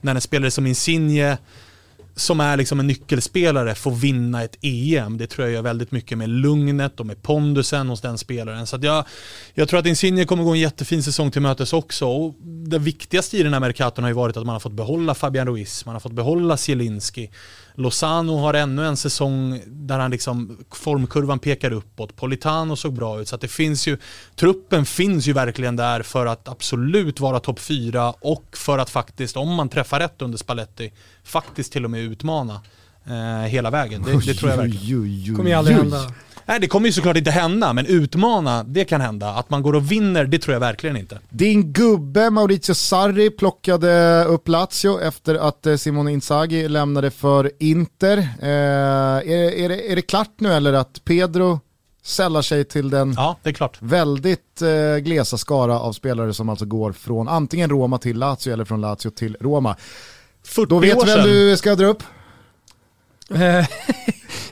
När 0.00 0.14
en 0.14 0.20
spelare 0.20 0.50
som 0.50 0.66
Insigne 0.66 1.38
som 2.16 2.40
är 2.40 2.56
liksom 2.56 2.80
en 2.80 2.86
nyckelspelare 2.86 3.74
får 3.74 3.90
vinna 3.90 4.42
ett 4.42 4.56
EM. 4.62 5.18
Det 5.18 5.26
tror 5.26 5.46
jag 5.46 5.54
gör 5.54 5.62
väldigt 5.62 5.92
mycket 5.92 6.18
med 6.18 6.28
lugnet 6.28 7.00
och 7.00 7.06
med 7.06 7.22
pondusen 7.22 7.88
hos 7.88 8.00
den 8.00 8.18
spelaren. 8.18 8.66
Så 8.66 8.76
att 8.76 8.82
jag, 8.82 9.04
jag 9.54 9.68
tror 9.68 9.80
att 9.80 9.86
Insigne 9.86 10.24
kommer 10.24 10.44
gå 10.44 10.50
en 10.50 10.60
jättefin 10.60 11.02
säsong 11.02 11.30
till 11.30 11.42
mötes 11.42 11.72
också. 11.72 12.06
Och 12.06 12.34
det 12.42 12.78
viktigaste 12.78 13.38
i 13.38 13.42
den 13.42 13.52
här 13.52 13.60
Mercaton 13.60 14.04
har 14.04 14.10
ju 14.10 14.14
varit 14.14 14.36
att 14.36 14.46
man 14.46 14.52
har 14.52 14.60
fått 14.60 14.72
behålla 14.72 15.14
Fabian 15.14 15.46
Ruiz, 15.46 15.86
man 15.86 15.94
har 15.94 16.00
fått 16.00 16.12
behålla 16.12 16.56
Zielinski. 16.56 17.30
Lozano 17.76 18.36
har 18.36 18.54
ännu 18.54 18.86
en 18.86 18.96
säsong 18.96 19.62
där 19.66 19.98
han 19.98 20.10
liksom, 20.10 20.58
formkurvan 20.70 21.38
pekar 21.38 21.70
uppåt. 21.72 22.16
Politano 22.16 22.76
såg 22.76 22.92
bra 22.92 23.20
ut. 23.20 23.28
Så 23.28 23.34
att 23.34 23.40
det 23.40 23.48
finns 23.48 23.86
ju, 23.86 23.98
truppen 24.34 24.86
finns 24.86 25.26
ju 25.26 25.32
verkligen 25.32 25.76
där 25.76 26.02
för 26.02 26.26
att 26.26 26.48
absolut 26.48 27.20
vara 27.20 27.40
topp 27.40 27.60
fyra 27.60 28.10
och 28.10 28.44
för 28.52 28.78
att 28.78 28.90
faktiskt, 28.90 29.36
om 29.36 29.54
man 29.54 29.68
träffar 29.68 30.00
rätt 30.00 30.22
under 30.22 30.38
Spalletti, 30.38 30.92
faktiskt 31.24 31.72
till 31.72 31.84
och 31.84 31.90
med 31.90 32.00
utmana 32.00 32.60
eh, 33.06 33.48
hela 33.48 33.70
vägen. 33.70 34.02
Det, 34.02 34.26
det 34.26 34.34
tror 34.34 34.50
jag 34.50 34.58
verkligen. 34.58 35.02
Oj, 35.02 35.34
kommer 35.36 35.50
ju 35.50 35.56
aldrig 35.56 35.76
hända. 35.76 36.12
Nej, 36.48 36.60
det 36.60 36.66
kommer 36.66 36.86
ju 36.86 36.92
såklart 36.92 37.16
inte 37.16 37.30
hända, 37.30 37.72
men 37.72 37.86
utmana, 37.86 38.62
det 38.62 38.84
kan 38.84 39.00
hända. 39.00 39.28
Att 39.30 39.50
man 39.50 39.62
går 39.62 39.74
och 39.74 39.92
vinner, 39.92 40.24
det 40.24 40.38
tror 40.38 40.52
jag 40.52 40.60
verkligen 40.60 40.96
inte. 40.96 41.18
Din 41.28 41.72
gubbe 41.72 42.30
Maurizio 42.30 42.74
Sarri 42.74 43.30
plockade 43.30 44.24
upp 44.24 44.48
Lazio 44.48 45.00
efter 45.00 45.34
att 45.34 45.66
eh, 45.66 45.76
Simone 45.76 46.12
Inzaghi 46.12 46.68
lämnade 46.68 47.10
för 47.10 47.50
Inter. 47.58 48.18
Eh, 48.18 48.48
är, 48.48 49.28
är, 49.30 49.68
det, 49.68 49.92
är 49.92 49.96
det 49.96 50.02
klart 50.02 50.30
nu 50.38 50.52
eller 50.52 50.72
att 50.72 51.04
Pedro 51.04 51.60
sällar 52.02 52.42
sig 52.42 52.64
till 52.64 52.90
den 52.90 53.14
Ja, 53.16 53.36
väldigt 53.80 54.62
eh, 54.62 54.96
glesa 54.96 55.38
skara 55.38 55.80
av 55.80 55.92
spelare 55.92 56.34
som 56.34 56.48
alltså 56.48 56.64
går 56.64 56.92
från 56.92 57.28
antingen 57.28 57.70
Roma 57.70 57.98
till 57.98 58.18
Lazio 58.18 58.52
eller 58.52 58.64
från 58.64 58.80
Lazio 58.80 59.10
till 59.10 59.36
Roma. 59.40 59.76
40 60.44 60.66
Då 60.68 60.78
vet 60.78 61.08
vem 61.08 61.24
du 61.24 61.56
ska 61.56 61.74
dra 61.74 61.86
upp? 61.86 62.02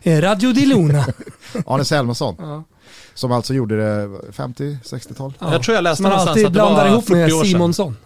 Eh, 0.07 0.21
Radio 0.21 0.53
di 0.53 0.67
Luna. 0.67 1.07
Arne 1.67 1.85
Selmason. 1.85 2.37
Ja. 2.39 2.65
Som 3.15 3.33
alltså 3.33 3.55
gjorde 3.55 3.77
det 3.77 4.07
50-60-tal. 4.33 5.35
Ja. 5.39 5.53
Jag 5.53 5.63
tror 5.63 5.75
jag 5.75 5.83
läste 5.83 6.03
man 6.03 6.11
någonstans 6.11 6.45
att 6.45 6.53
det 6.53 6.61
var 6.61 6.87
ihop 6.87 7.07
40 7.07 7.15
med 7.15 7.33
år 7.33 7.45
sedan. 7.45 7.47
Simonsson. 7.47 7.97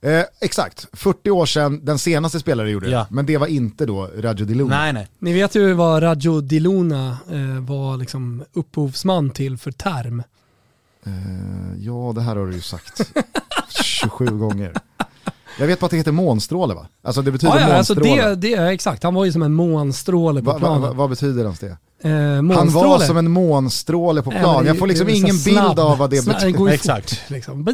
Eh, 0.00 0.24
exakt, 0.40 0.86
40 0.92 1.30
år 1.30 1.46
sedan 1.46 1.84
den 1.84 1.98
senaste 1.98 2.40
spelaren 2.40 2.70
gjorde 2.70 2.86
det. 2.86 2.92
Ja. 2.92 3.06
Men 3.10 3.26
det 3.26 3.36
var 3.36 3.46
inte 3.46 3.86
då 3.86 4.10
Radio 4.16 4.46
Di 4.46 4.54
Luna. 4.54 4.78
Nej, 4.78 4.92
nej. 4.92 5.08
Ni 5.18 5.32
vet 5.32 5.54
ju 5.54 5.72
vad 5.72 6.02
Radio 6.02 6.40
di 6.40 6.60
Luna 6.60 7.18
eh, 7.30 7.60
var 7.60 7.96
liksom 7.96 8.44
upphovsman 8.52 9.30
till 9.30 9.58
för 9.58 9.72
term. 9.72 10.22
Eh, 11.06 11.12
ja, 11.78 12.12
det 12.14 12.20
här 12.20 12.36
har 12.36 12.46
du 12.46 12.52
ju 12.52 12.60
sagt 12.60 13.00
27 13.70 14.26
gånger. 14.26 14.72
Jag 15.58 15.66
vet 15.66 15.80
bara 15.80 15.84
att 15.86 15.90
det 15.90 15.96
heter 15.96 16.12
månstråle 16.12 16.74
va? 16.74 16.86
Alltså 17.02 17.22
det 17.22 17.32
betyder 17.32 17.54
Ja, 17.60 17.68
ja, 17.68 17.76
alltså 17.76 17.94
månstråle. 17.94 18.28
det, 18.28 18.34
det 18.34 18.54
är 18.54 18.66
exakt, 18.66 19.02
han 19.02 19.14
var 19.14 19.24
ju 19.24 19.32
som 19.32 19.42
en 19.42 19.52
månstråle 19.54 20.40
på 20.40 20.46
Va, 20.46 20.52
va, 20.52 20.58
planen. 20.58 20.80
va, 20.82 20.92
vad 20.92 21.10
betyder 21.10 21.42
ens 21.44 21.58
det? 21.58 21.76
Eh, 22.02 22.10
Han 22.12 22.48
var 22.72 22.98
som 22.98 23.16
en 23.16 23.30
månstråle 23.30 24.22
på 24.22 24.30
Nej, 24.30 24.40
plan. 24.40 24.54
men 24.54 24.64
det- 24.64 24.68
Jag 24.70 24.78
får 24.78 24.86
liksom 24.86 25.06
det 25.06 25.12
ingen 25.12 25.42
bild 25.44 25.58
av 25.78 25.98
vad 25.98 26.10
det 26.10 26.16
Snabb- 26.20 26.34
betyder. 26.34 26.58
går 26.58 26.70
Exakt. 26.70 27.10
fort, 27.18 27.30
liksom. 27.30 27.68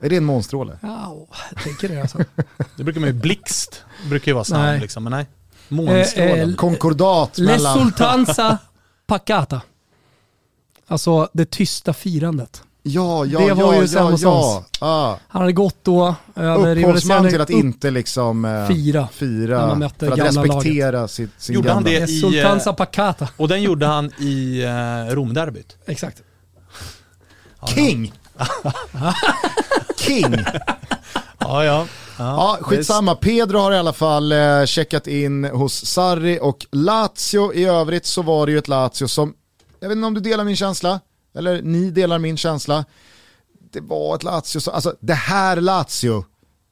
Är 0.00 0.08
det 0.10 0.16
en 0.16 0.24
månstråle? 0.24 0.78
Ja, 0.82 1.26
jag 1.54 1.62
tänker 1.64 1.88
det 1.88 2.00
alltså. 2.00 2.18
Det 2.76 2.84
brukar 2.84 3.00
man 3.00 3.08
ju, 3.08 3.12
blixt 3.12 3.82
brukar 4.08 4.26
ju 4.30 4.34
vara 4.34 4.44
snabb 4.44 4.62
Nej. 4.62 4.80
liksom, 4.80 5.04
men 5.04 5.10
nej. 5.10 5.20
Eh, 5.20 5.74
Månstrålen. 5.74 6.50
eh, 6.50 6.56
Konkordat 6.56 7.38
Le 7.38 7.46
mellan... 7.46 7.78
Sultanza 7.78 8.58
Pacata. 9.06 9.60
Alltså 10.86 11.28
det 11.32 11.50
tysta 11.50 11.92
firandet. 11.92 12.62
Ja, 12.86 13.24
ja, 13.24 13.38
Det 13.38 13.46
ja, 13.46 13.54
var 13.54 13.72
ju 13.72 13.78
ja, 13.78 13.82
ja. 13.82 13.88
Selmassons. 13.88 14.66
Ah. 14.78 15.16
Han 15.28 15.42
hade 15.42 15.52
gått 15.52 15.76
då 15.82 16.14
över 16.34 16.52
Upphovsman 16.54 16.74
rivaliserande 16.74 17.30
till 17.30 17.40
att 17.40 17.50
inte 17.50 17.90
liksom 17.90 18.44
eh, 18.44 18.66
fira. 18.66 19.08
Fira 19.12 19.90
för 19.98 20.12
att 20.12 20.18
respektera 20.18 21.08
sitt, 21.08 21.30
sin 21.38 21.54
Gjorde 21.54 21.72
han 21.72 21.84
gamla... 21.84 22.00
det? 22.00 22.06
Le 22.06 22.12
i, 22.12 22.20
Sultanza 22.20 22.70
eh, 22.70 22.76
Pacata. 22.76 23.28
Och 23.36 23.48
den 23.48 23.62
gjorde 23.62 23.86
han 23.86 24.10
i 24.18 24.62
eh, 24.62 25.14
Romderbyt. 25.14 25.76
Exakt. 25.86 26.22
King! 27.74 28.12
King! 29.96 30.36
Ja, 31.38 31.64
ja. 31.64 31.86
Ja, 32.18 32.58
skitsamma. 32.60 33.14
Pedro 33.14 33.58
har 33.58 33.72
i 33.72 33.78
alla 33.78 33.92
fall 33.92 34.32
eh, 34.32 34.64
checkat 34.64 35.06
in 35.06 35.44
hos 35.44 35.86
Sarri 35.86 36.38
och 36.42 36.66
Lazio. 36.72 37.54
I 37.54 37.64
övrigt 37.64 38.06
så 38.06 38.22
var 38.22 38.46
det 38.46 38.52
ju 38.52 38.58
ett 38.58 38.68
Lazio 38.68 39.08
som, 39.08 39.34
jag 39.80 39.88
vet 39.88 39.96
inte 39.96 40.06
om 40.06 40.14
du 40.14 40.20
delar 40.20 40.44
min 40.44 40.56
känsla, 40.56 41.00
eller 41.34 41.62
ni 41.62 41.90
delar 41.90 42.18
min 42.18 42.36
känsla. 42.36 42.84
Det 43.72 43.80
var 43.80 44.14
ett 44.14 44.22
Lazio 44.22 44.60
som, 44.60 44.74
alltså 44.74 44.96
det 45.00 45.14
här 45.14 45.56
Lazio, 45.56 46.24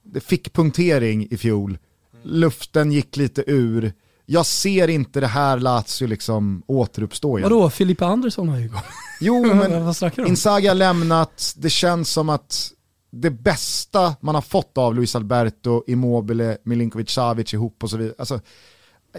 det 0.02 0.20
fick 0.20 0.52
punktering 0.52 1.28
i 1.30 1.36
fjol. 1.36 1.78
Luften 2.22 2.92
gick 2.92 3.16
lite 3.16 3.44
ur. 3.46 3.92
Jag 4.26 4.46
ser 4.46 4.88
inte 4.88 5.20
det 5.20 5.26
här 5.26 5.58
Lazio 5.58 6.06
liksom 6.06 6.62
återuppstå 6.66 7.38
igen. 7.38 7.50
Vadå, 7.50 7.70
Filippa 7.70 8.06
Andersson 8.06 8.48
har 8.48 8.58
ju 8.58 8.68
gått. 8.68 8.84
Jo, 9.20 9.44
men? 9.54 9.94
Inzaghi 10.26 10.68
har 10.68 10.74
lämnat, 10.74 11.54
det 11.56 11.70
känns 11.70 12.10
som 12.10 12.28
att 12.28 12.72
det 13.10 13.30
bästa 13.30 14.14
man 14.20 14.34
har 14.34 14.42
fått 14.42 14.78
av 14.78 14.94
Luis 14.94 15.16
Alberto, 15.16 15.84
Immobile, 15.86 16.58
Milinkovic 16.64 17.10
Savic 17.10 17.54
ihop 17.54 17.82
och 17.82 17.90
så 17.90 17.96
vidare. 17.96 18.14
Alltså, 18.18 18.40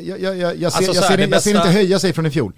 jag, 0.02 0.22
jag, 0.22 0.38
jag, 0.38 0.56
jag, 0.58 0.72
ser, 0.72 0.78
Alltså, 0.78 0.94
så 0.94 0.98
jag, 0.98 1.02
här, 1.02 1.10
ser, 1.10 1.18
det 1.18 1.24
jag 1.24 1.42
ser 1.42 1.54
bästa- 1.54 1.68
inte 1.68 1.70
höja 1.80 2.00
sig 2.00 2.14
från 2.14 2.26
i 2.26 2.32
fjol. 2.32 2.54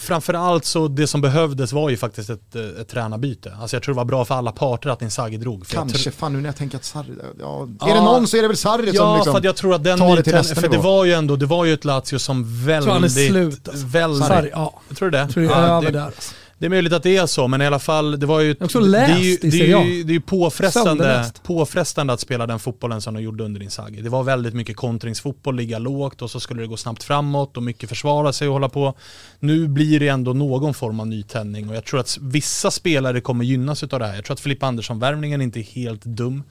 Framförallt 0.00 0.64
så 0.64 0.88
det 0.88 1.06
som 1.06 1.20
behövdes 1.20 1.72
var 1.72 1.90
ju 1.90 1.96
faktiskt 1.96 2.30
ett, 2.30 2.56
eh, 2.56 2.62
ett 2.80 2.88
tränarbyte. 2.88 3.52
Alltså 3.60 3.76
jag 3.76 3.82
tror 3.82 3.94
det 3.94 3.96
var 3.96 4.04
bra 4.04 4.24
för 4.24 4.34
alla 4.34 4.52
parter 4.52 4.90
att 4.90 5.02
Inzaghi 5.02 5.36
drog. 5.36 5.66
För 5.66 5.74
jag 5.74 5.82
Kanske, 5.82 6.02
tror- 6.02 6.12
fan 6.12 6.32
nu 6.32 6.40
när 6.40 6.48
jag 6.48 6.56
tänker 6.56 6.76
att 6.76 6.84
Sarri, 6.84 7.06
ja, 7.40 7.62
är 7.80 7.88
Ja. 7.88 7.94
det 7.94 8.00
någon 8.00 8.26
så 8.26 8.36
är 8.36 8.42
det 8.42 8.48
väl 8.48 8.56
Sarri 8.56 8.86
som 8.86 8.94
Ja, 8.96 9.14
liksom... 9.16 9.32
för 9.32 9.38
att 9.38 9.44
jag 9.44 9.56
tror 9.56 9.74
att 9.74 9.84
den 9.84 9.98
tar 9.98 10.16
det 10.16 10.22
till 10.22 10.34
nästa 10.34 10.54
för 10.54 10.62
det 10.62 10.68
nivå. 10.68 10.82
var 10.82 11.04
ju 11.04 11.12
ändå, 11.12 11.36
det 11.36 11.46
var 11.46 11.64
ju 11.64 11.72
ett 11.74 11.84
Lazio 11.84 12.18
som 12.18 12.64
väldigt... 12.66 12.84
tror 12.84 12.94
han 12.94 13.04
är 13.04 13.08
slut, 13.08 13.68
alltså. 13.68 13.86
väldigt 13.86 14.26
Sarri, 14.26 14.50
ja. 14.52 14.80
Jag 14.88 14.96
tror 14.98 15.10
du 15.10 15.16
det? 15.16 15.18
Jag 15.18 15.30
tror 15.30 15.42
det 15.42 15.48
är 15.54 15.66
Ja, 15.68 15.76
över 15.76 15.82
det, 15.92 15.98
där. 15.98 16.06
Alltså. 16.06 16.34
Det 16.62 16.66
är 16.66 16.70
möjligt 16.70 16.92
att 16.92 17.02
det 17.02 17.16
är 17.16 17.26
så, 17.26 17.48
men 17.48 17.62
i 17.62 17.66
alla 17.66 17.78
fall, 17.78 18.20
det 18.20 18.26
var 18.26 18.40
ju... 18.40 18.56
också 18.60 18.80
det 18.80 18.98
är 18.98 19.18
ju, 19.18 19.30
läst 19.30 19.42
det 19.42 19.48
är 19.48 19.84
ju, 19.84 20.02
det 20.02 20.10
är 20.10 20.14
ju 20.14 20.20
påfrestande, 20.20 21.32
påfrestande 21.42 22.12
att 22.12 22.20
spela 22.20 22.46
den 22.46 22.58
fotbollen 22.58 23.00
som 23.00 23.14
de 23.14 23.22
gjorde 23.22 23.44
under 23.44 23.62
Inzaghi. 23.62 24.00
Det 24.00 24.08
var 24.08 24.22
väldigt 24.22 24.54
mycket 24.54 24.76
kontringsfotboll, 24.76 25.56
ligga 25.56 25.78
lågt 25.78 26.22
och 26.22 26.30
så 26.30 26.40
skulle 26.40 26.62
det 26.62 26.66
gå 26.66 26.76
snabbt 26.76 27.02
framåt 27.02 27.56
och 27.56 27.62
mycket 27.62 27.88
försvara 27.88 28.32
sig 28.32 28.48
och 28.48 28.54
hålla 28.54 28.68
på. 28.68 28.94
Nu 29.38 29.68
blir 29.68 30.00
det 30.00 30.08
ändå 30.08 30.32
någon 30.32 30.74
form 30.74 31.00
av 31.00 31.06
nytändning 31.06 31.68
och 31.68 31.76
jag 31.76 31.84
tror 31.84 32.00
att 32.00 32.18
vissa 32.20 32.70
spelare 32.70 33.20
kommer 33.20 33.44
gynnas 33.44 33.82
av 33.82 33.88
det 33.88 34.06
här. 34.06 34.14
Jag 34.14 34.24
tror 34.24 34.34
att 34.34 34.40
Filippa 34.40 34.66
Andersson-värvningen 34.66 35.40
inte 35.40 35.60
är 35.60 35.64
helt 35.74 36.04
dum. 36.04 36.42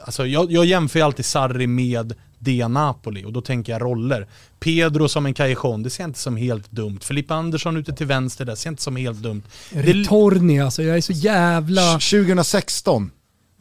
Alltså 0.00 0.26
jag, 0.26 0.52
jag 0.52 0.64
jämför 0.64 0.98
ju 0.98 1.04
alltid 1.04 1.24
Sarri 1.24 1.66
med 1.66 2.14
Dia 2.44 2.68
Napoli 2.68 3.24
och 3.24 3.32
då 3.32 3.40
tänker 3.40 3.72
jag 3.72 3.82
roller. 3.82 4.28
Pedro 4.60 5.08
som 5.08 5.26
en 5.26 5.34
Callejon, 5.34 5.82
det 5.82 5.90
ser 5.90 6.02
jag 6.02 6.08
inte 6.08 6.18
som 6.18 6.36
helt 6.36 6.70
dumt. 6.70 6.98
Filippa 7.02 7.34
Andersson 7.34 7.76
ute 7.76 7.92
till 7.92 8.06
vänster, 8.06 8.44
det 8.44 8.56
ser 8.56 8.68
jag 8.68 8.72
inte 8.72 8.82
som 8.82 8.96
helt 8.96 9.18
dumt. 9.18 9.42
Ritorni 9.70 10.60
alltså, 10.60 10.82
jag 10.82 10.96
är 10.96 11.00
så 11.00 11.12
jävla... 11.12 11.92
2016. 11.92 13.10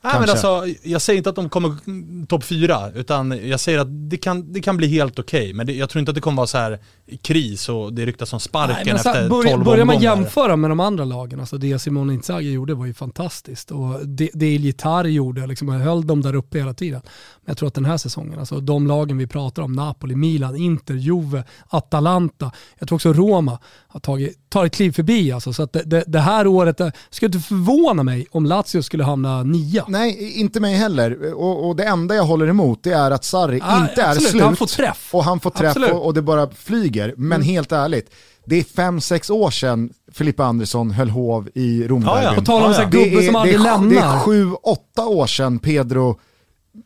Nej, 0.04 0.20
men 0.20 0.30
alltså, 0.30 0.66
jag 0.84 1.02
säger 1.02 1.18
inte 1.18 1.30
att 1.30 1.36
de 1.36 1.50
kommer 1.50 2.26
topp 2.26 2.44
fyra, 2.44 2.92
utan 2.96 3.50
jag 3.50 3.60
säger 3.60 3.80
att 3.80 4.10
det 4.10 4.18
kan, 4.18 4.54
det 4.54 4.62
kan 4.62 4.78
bli 4.78 4.88
helt 4.88 5.20
okej. 5.20 5.54
Men 5.54 5.68
det, 5.68 5.74
jag 5.74 5.90
tror 5.90 6.00
inte 6.00 6.12
att 6.12 6.16
det 6.16 6.22
kommer 6.22 6.38
vara 6.38 6.48
så 6.48 6.58
här 6.58 6.80
kris 7.22 7.70
och 7.70 7.94
det 7.94 8.06
ryktas 8.06 8.34
om 8.34 8.40
sparken 8.40 8.76
Nej, 8.76 8.94
men 8.94 9.00
så 9.00 9.10
efter 9.10 9.30
börja, 9.30 9.52
12 9.52 9.64
börjar 9.66 9.86
man 9.86 9.96
omgångar. 9.96 10.16
jämföra 10.16 10.56
med 10.56 10.72
de 10.72 10.80
andra 10.80 11.06
lagen, 11.06 11.40
alltså 11.40 11.58
det 11.58 11.80
Simone 11.80 12.14
Inzaghi 12.14 12.52
gjorde 12.52 12.74
var 12.74 12.86
ju 12.86 12.94
fantastiskt. 12.94 13.72
Och 13.72 14.08
det, 14.08 14.30
det 14.34 14.46
Gitarr 14.56 15.06
gjorde, 15.06 15.48
liksom, 15.48 15.70
han 15.70 15.82
höll 15.82 16.08
dem 16.08 16.22
där 16.22 16.36
uppe 16.36 16.58
hela 16.58 16.74
tiden. 16.74 17.02
Men 17.06 17.52
jag 17.52 17.58
tror 17.58 17.68
att 17.68 17.74
den 17.74 17.86
här 17.86 17.98
säsongen, 17.98 18.40
alltså 18.40 18.60
de 18.60 18.88
lagen 18.88 19.18
vi 19.18 19.28
pratar 19.28 19.62
om, 19.62 19.74
Napoli, 19.74 20.16
Milan, 20.16 20.56
Inter, 20.56 20.94
Juve, 20.94 21.44
Atalanta, 21.68 22.52
jag 22.80 22.88
tror 22.88 22.96
också 22.96 23.14
Roma 23.14 23.60
har 23.88 24.00
tagit, 24.00 24.50
tar 24.50 24.66
ett 24.66 24.76
kliv 24.76 24.92
förbi. 24.92 25.32
Alltså, 25.32 25.54
så 25.54 25.64
att 25.64 25.74
det, 25.74 25.84
det, 25.84 26.04
det 26.08 26.20
här 26.20 26.48
året, 26.48 26.78
det 26.78 26.92
skulle 27.10 27.28
inte 27.36 27.48
förvåna 27.48 28.04
mig 28.04 28.28
om 28.32 28.46
Lazio 28.46 28.82
skulle 28.82 29.04
hamna 29.04 29.44
nia. 29.44 29.86
Nej, 29.88 30.40
inte 30.40 30.60
mig 30.60 30.76
heller. 30.76 31.34
Och, 31.34 31.68
och 31.68 31.76
det 31.76 31.84
enda 31.84 32.16
jag 32.16 32.24
håller 32.24 32.48
emot 32.48 32.84
det 32.84 32.92
är 32.92 33.12
att 33.12 33.24
Sarri 33.24 33.60
Ja, 33.60 33.82
inte 33.82 34.08
absolut. 34.08 34.28
är 34.28 34.32
slut. 34.32 34.44
Han 34.44 34.56
får 34.56 34.66
träff. 34.66 35.10
Och 35.12 35.24
han 35.24 35.40
får 35.40 35.50
träff 35.50 35.78
och, 35.78 36.06
och 36.06 36.14
det 36.14 36.22
bara 36.22 36.50
flyger. 36.52 36.93
Men 37.18 37.42
helt 37.42 37.72
ärligt, 37.72 38.10
det 38.46 38.56
är 38.56 38.64
fem, 38.64 39.02
sex 39.02 39.30
år 39.30 39.52
sedan 39.52 39.90
Filippa 40.12 40.46
Andersson 40.46 40.92
höll 40.92 41.10
hov 41.10 41.50
i 41.56 41.88
Romderbyn. 41.88 42.24
Ja, 42.24 42.24
ja. 42.24 42.34
På 42.36 42.42
tal 42.46 42.64
om 42.64 42.72
Ja, 42.72 42.82
ja. 42.82 42.90
gubbe 42.90 43.24
som 43.24 43.36
aldrig 43.36 43.60
lämnar. 43.60 43.90
det 43.90 44.00
är 44.00 44.20
sju, 44.20 44.52
åtta 44.54 45.06
år 45.06 45.28
sedan 45.28 45.60
Pedro 45.60 46.20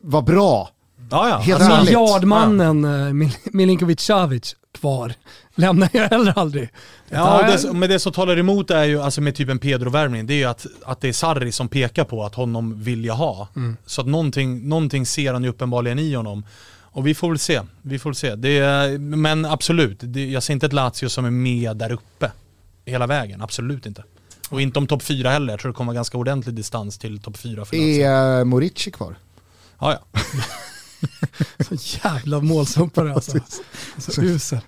var 0.02 0.22
bra. 0.22 0.70
Ja, 1.12 1.30
ja. 1.30 1.38
Helt 1.38 1.60
Alltså, 1.62 1.76
ärligt. 1.76 1.86
Miljardmannen 1.86 2.86
eh, 2.86 3.14
Mil- 3.14 3.38
Milinkovic 3.54 4.02
Savic 4.02 4.56
kvar. 4.80 5.14
Lämnar 5.56 5.90
jag 5.94 6.10
heller 6.10 6.34
aldrig. 6.40 6.70
Ja, 7.10 7.40
och 7.40 7.46
det, 7.46 7.74
men 7.74 7.90
det 7.90 8.00
som 8.00 8.12
talar 8.14 8.40
emot 8.40 8.72
är 8.72 8.84
ju, 8.84 9.02
alltså 9.02 9.22
med 9.22 9.36
typ 9.36 9.50
en 9.50 9.60
Pedro-värvning, 9.60 10.28
det 10.28 10.34
är 10.34 10.38
ju 10.38 10.44
att, 10.46 10.66
att 10.86 11.02
det 11.02 11.08
är 11.08 11.14
Sarri 11.14 11.52
som 11.52 11.68
pekar 11.70 12.04
på 12.04 12.24
att 12.24 12.36
honom 12.36 12.84
vill 12.84 13.06
jag 13.06 13.14
ha. 13.14 13.48
Mm. 13.56 13.78
Så 13.86 14.02
att 14.02 14.08
någonting, 14.08 14.70
någonting 14.70 15.06
ser 15.06 15.34
han 15.34 15.44
ju 15.44 15.50
uppenbarligen 15.50 16.00
i 16.00 16.14
honom. 16.14 16.44
Och 16.98 17.08
vi 17.08 17.16
får 17.16 17.30
väl 17.30 17.40
se, 17.40 17.62
vi 17.82 18.00
får 18.00 18.10
väl 18.10 18.16
se. 18.16 18.36
Det 18.36 18.58
är, 18.58 18.98
men 18.98 19.46
absolut, 19.46 19.98
det, 20.02 20.26
jag 20.26 20.44
ser 20.44 20.54
inte 20.54 20.66
ett 20.66 20.74
Lazio 20.74 21.10
som 21.10 21.26
är 21.26 21.32
med 21.32 21.78
där 21.78 21.92
uppe 21.92 22.32
hela 22.86 23.08
vägen, 23.08 23.42
absolut 23.42 23.86
inte. 23.86 24.04
Och 24.50 24.62
inte 24.62 24.80
om 24.80 24.88
topp 24.88 25.04
fyra 25.04 25.30
heller, 25.30 25.54
jag 25.54 25.60
tror 25.60 25.72
det 25.72 25.76
kommer 25.76 25.88
vara 25.88 25.96
ganska 25.96 26.18
ordentlig 26.18 26.56
distans 26.56 26.98
till 26.98 27.20
topp 27.20 27.38
fyra. 27.38 27.66
Är 27.72 28.44
Morici 28.44 28.92
kvar? 28.92 29.16
Ja, 29.80 30.00
ja. 30.14 30.22
Så 31.60 32.00
jävla 32.04 32.40
målsumpare 32.40 33.14
alltså. 33.14 33.38
Så 33.98 34.22
usel. 34.22 34.60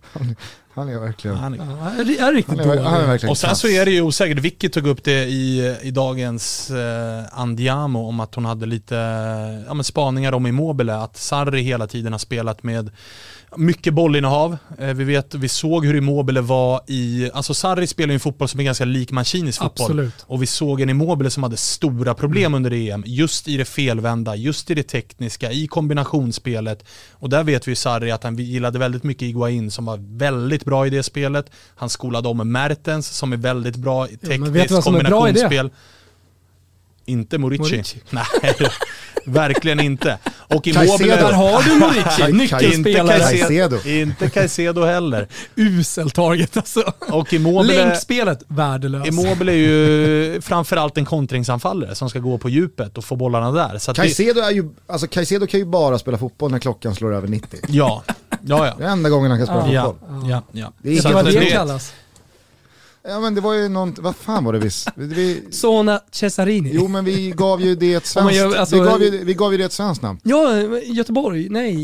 Han 0.73 0.89
är 0.89 0.99
verkligen... 0.99 1.37
Han 1.37 1.53
är- 1.53 1.57
Han 1.65 1.99
är, 1.99 1.99
är 1.99 2.33
riktigt 2.33 2.59
Han 2.59 2.69
är, 2.69 2.77
han 2.83 2.93
är 2.93 2.97
dålig. 2.99 3.07
verkligen 3.07 3.31
Och 3.31 3.37
sen 3.37 3.55
så 3.55 3.67
är 3.67 3.85
det 3.85 3.91
ju 3.91 4.01
osäkert, 4.01 4.39
Vicky 4.39 4.69
tog 4.69 4.87
upp 4.87 5.03
det 5.03 5.23
i, 5.25 5.75
i 5.81 5.91
dagens 5.91 6.69
eh, 6.71 7.23
Andiamo 7.39 8.07
om 8.07 8.19
att 8.19 8.35
hon 8.35 8.45
hade 8.45 8.65
lite 8.65 8.95
ja, 9.67 9.73
men 9.73 9.83
spaningar 9.83 10.31
om 10.31 10.47
Immobile, 10.47 10.95
att 10.95 11.17
Sarri 11.17 11.61
hela 11.61 11.87
tiden 11.87 12.11
har 12.11 12.19
spelat 12.19 12.63
med 12.63 12.89
mycket 13.57 13.93
bollinnehav. 13.93 14.57
Eh, 14.77 14.87
vi, 14.87 15.03
vet, 15.03 15.35
vi 15.35 15.49
såg 15.49 15.85
hur 15.85 15.95
Immobile 15.95 16.41
var 16.41 16.81
i, 16.87 17.29
alltså 17.33 17.53
Sarri 17.53 17.87
spelar 17.87 18.07
ju 18.09 18.13
en 18.13 18.19
fotboll 18.19 18.47
som 18.47 18.59
är 18.59 18.63
ganska 18.63 18.85
lik 18.85 19.11
Mancinis 19.11 19.57
fotboll. 19.57 19.85
Absolut. 19.85 20.25
Och 20.27 20.41
vi 20.41 20.45
såg 20.45 20.81
en 20.81 20.89
Immobile 20.89 21.29
som 21.29 21.43
hade 21.43 21.57
stora 21.57 22.13
problem 22.13 22.53
under 22.53 22.73
EM, 22.73 23.03
just 23.05 23.47
i 23.47 23.57
det 23.57 23.65
felvända, 23.65 24.35
just 24.35 24.71
i 24.71 24.73
det 24.73 24.83
tekniska, 24.83 25.51
i 25.51 25.67
kombinationsspelet. 25.67 26.85
Och 27.11 27.29
där 27.29 27.43
vet 27.43 27.67
vi 27.67 27.71
ju 27.71 27.75
Sarri 27.75 28.11
att 28.11 28.23
han 28.23 28.35
gillade 28.35 28.79
väldigt 28.79 29.03
mycket 29.03 29.23
Iguain 29.23 29.71
som 29.71 29.85
var 29.85 30.17
väldigt 30.17 30.65
bra 30.65 30.87
i 30.87 30.89
det 30.89 31.03
spelet. 31.03 31.51
Han 31.75 31.89
skolade 31.89 32.27
om 32.27 32.51
Mertens 32.51 33.07
som 33.07 33.33
är 33.33 33.37
väldigt 33.37 33.75
bra 33.75 34.09
i 34.09 34.17
tekniskt 34.17 34.75
det? 34.75 34.81
kombinationsspel. 34.81 35.69
Inte 37.05 37.37
Morici. 37.37 37.75
Morici. 37.75 38.01
Nej, 38.09 38.25
verkligen 39.25 39.79
inte. 39.79 40.17
Och. 40.37 40.67
Immobile... 40.67 41.15
Där 41.15 41.31
har 41.33 41.63
du 41.63 41.75
Morici, 41.79 42.21
Inte 42.21 42.31
nyckelspelare. 42.31 43.19
Caicedo. 43.19 43.77
Caicedo. 43.77 43.89
Inte 43.89 44.29
Caicedo 44.29 44.83
heller. 44.85 45.27
Usel 45.55 46.11
target 46.11 46.57
alltså. 46.57 46.83
Och 47.11 47.33
Immobile... 47.33 47.85
Länkspelet, 47.85 48.43
värdelöst. 48.47 49.07
Immobile 49.07 49.51
är 49.51 49.55
ju 49.55 50.41
framförallt 50.41 50.97
en 50.97 51.05
kontringsanfallare 51.05 51.95
som 51.95 52.09
ska 52.09 52.19
gå 52.19 52.37
på 52.37 52.49
djupet 52.49 52.97
och 52.97 53.05
få 53.05 53.15
bollarna 53.15 53.51
där. 53.51 53.77
Så 53.77 53.91
att 53.91 53.97
det, 53.97 54.01
Caicedo, 54.03 54.39
är 54.41 54.51
ju, 54.51 54.69
alltså 54.87 55.07
Caicedo 55.07 55.47
kan 55.47 55.59
ju 55.59 55.65
bara 55.65 55.99
spela 55.99 56.17
fotboll 56.17 56.51
när 56.51 56.59
klockan 56.59 56.95
slår 56.95 57.13
över 57.15 57.27
90. 57.27 57.59
ja, 57.67 58.03
ja, 58.07 58.15
Det 58.41 58.53
ja. 58.53 58.65
är 58.87 58.91
enda 58.91 59.09
gången 59.09 59.31
han 59.31 59.39
kan 59.39 59.47
spela 59.47 59.73
Ja, 59.73 59.83
fotboll. 59.85 60.29
ja, 60.29 60.41
ja. 60.51 60.71
Det 60.81 60.97
är 60.97 61.03
du 61.07 61.13
vad 61.13 61.25
det 61.25 61.31
det- 61.31 61.45
kallas? 61.45 61.93
Ja 63.07 63.19
men 63.19 63.35
det 63.35 63.41
var 63.41 63.53
ju 63.53 63.69
någon, 63.69 63.95
vad 63.99 64.15
fan 64.15 64.43
var 64.43 64.53
det 64.53 64.59
vi, 64.59 64.69
vi 64.95 65.41
Sona 65.51 66.01
Cesarini. 66.11 66.71
Jo 66.73 66.87
men 66.87 67.05
vi 67.05 67.31
gav 67.31 67.61
ju 67.61 67.75
det 67.75 67.93
ett 67.93 68.05
svenskt, 68.05 68.35
gör- 68.35 68.55
alltså- 68.55 68.75
vi, 68.75 68.81
gav 68.81 69.01
ju, 69.03 69.23
vi 69.23 69.33
gav 69.33 69.51
ju 69.51 69.57
det 69.57 69.63
ett 69.63 69.73
svenskt 69.73 70.01
namn. 70.01 70.19
Ja, 70.23 70.57
Göteborg, 70.85 71.49
nej. 71.49 71.75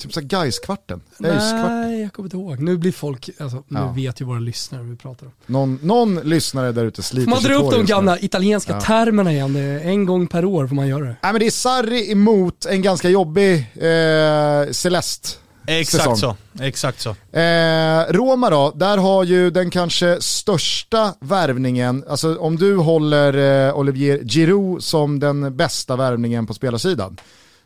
Typ 0.00 0.12
såhär 0.12 0.26
Gaiskvarten. 0.26 1.00
Nej, 1.18 2.00
jag 2.00 2.12
kommer 2.12 2.26
inte 2.26 2.36
ihåg. 2.36 2.60
Nu 2.60 2.76
blir 2.78 2.92
folk, 2.92 3.30
alltså, 3.38 3.62
nu 3.68 3.78
Ja. 3.80 3.92
vet 3.92 4.20
ju 4.20 4.24
våra 4.24 4.38
lyssnare 4.38 4.82
vi 4.82 4.96
pratar 4.96 5.26
om. 5.26 5.32
Någon, 5.46 5.78
någon 5.82 6.14
lyssnare 6.20 6.72
där 6.72 6.84
ute 6.84 7.02
sliter 7.02 7.30
Man 7.30 7.42
drar 7.42 7.64
upp 7.64 7.70
de 7.70 7.86
gamla 7.86 8.18
italienska 8.18 8.72
Ja. 8.72 8.80
termerna 8.80 9.32
igen. 9.32 9.56
En 9.56 10.06
gång 10.06 10.26
per 10.26 10.44
år 10.44 10.66
får 10.66 10.74
man 10.74 10.88
göra 10.88 11.04
det. 11.04 11.16
Nej 11.22 11.32
men 11.32 11.38
det 11.40 11.46
är 11.46 11.50
Sarri 11.50 12.12
emot 12.12 12.66
en 12.66 12.82
ganska 12.82 13.08
jobbig 13.08 13.54
eh, 13.76 14.70
Celeste. 14.72 15.28
Exakt 15.68 16.04
säsong. 16.04 16.16
så. 16.16 16.36
Exakt 16.62 17.00
så. 17.00 17.10
Eh, 17.38 18.04
Roma 18.08 18.50
då, 18.50 18.72
där 18.74 18.98
har 18.98 19.24
ju 19.24 19.50
den 19.50 19.70
kanske 19.70 20.20
största 20.20 21.14
värvningen, 21.20 22.04
alltså 22.08 22.38
om 22.38 22.56
du 22.56 22.76
håller 22.76 23.66
eh, 23.68 23.78
Olivier 23.78 24.24
Giroud 24.24 24.84
som 24.84 25.20
den 25.20 25.56
bästa 25.56 25.96
värvningen 25.96 26.46
på 26.46 26.54
spelarsidan, 26.54 27.16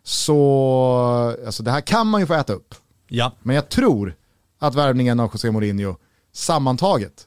så 0.03 1.37
alltså 1.47 1.63
det 1.63 1.71
här 1.71 1.81
kan 1.81 2.07
man 2.07 2.21
ju 2.21 2.27
få 2.27 2.35
äta 2.35 2.53
upp. 2.53 2.75
Ja. 3.09 3.33
Men 3.43 3.57
jag 3.57 3.69
tror 3.69 4.15
att 4.61 4.75
värvningen 4.75 5.21
av 5.21 5.31
José 5.33 5.51
Mourinho 5.51 5.97
sammantaget 6.35 7.27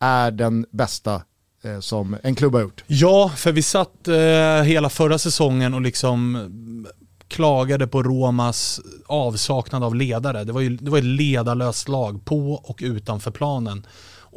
är 0.00 0.30
den 0.30 0.66
bästa 0.70 1.22
eh, 1.64 1.80
som 1.80 2.16
en 2.22 2.34
klubb 2.34 2.54
har 2.54 2.60
gjort. 2.60 2.84
Ja, 2.86 3.32
för 3.36 3.52
vi 3.52 3.62
satt 3.62 4.08
eh, 4.08 4.62
hela 4.62 4.88
förra 4.88 5.18
säsongen 5.18 5.74
och 5.74 5.80
liksom 5.80 6.86
klagade 7.28 7.86
på 7.86 8.02
Romas 8.02 8.80
avsaknad 9.06 9.84
av 9.84 9.94
ledare. 9.94 10.44
Det 10.44 10.52
var 10.52 10.60
ju 10.60 10.76
det 10.76 10.90
var 10.90 10.98
ett 10.98 11.04
ledarlöst 11.04 11.88
lag 11.88 12.24
på 12.24 12.52
och 12.52 12.78
utanför 12.82 13.30
planen. 13.30 13.86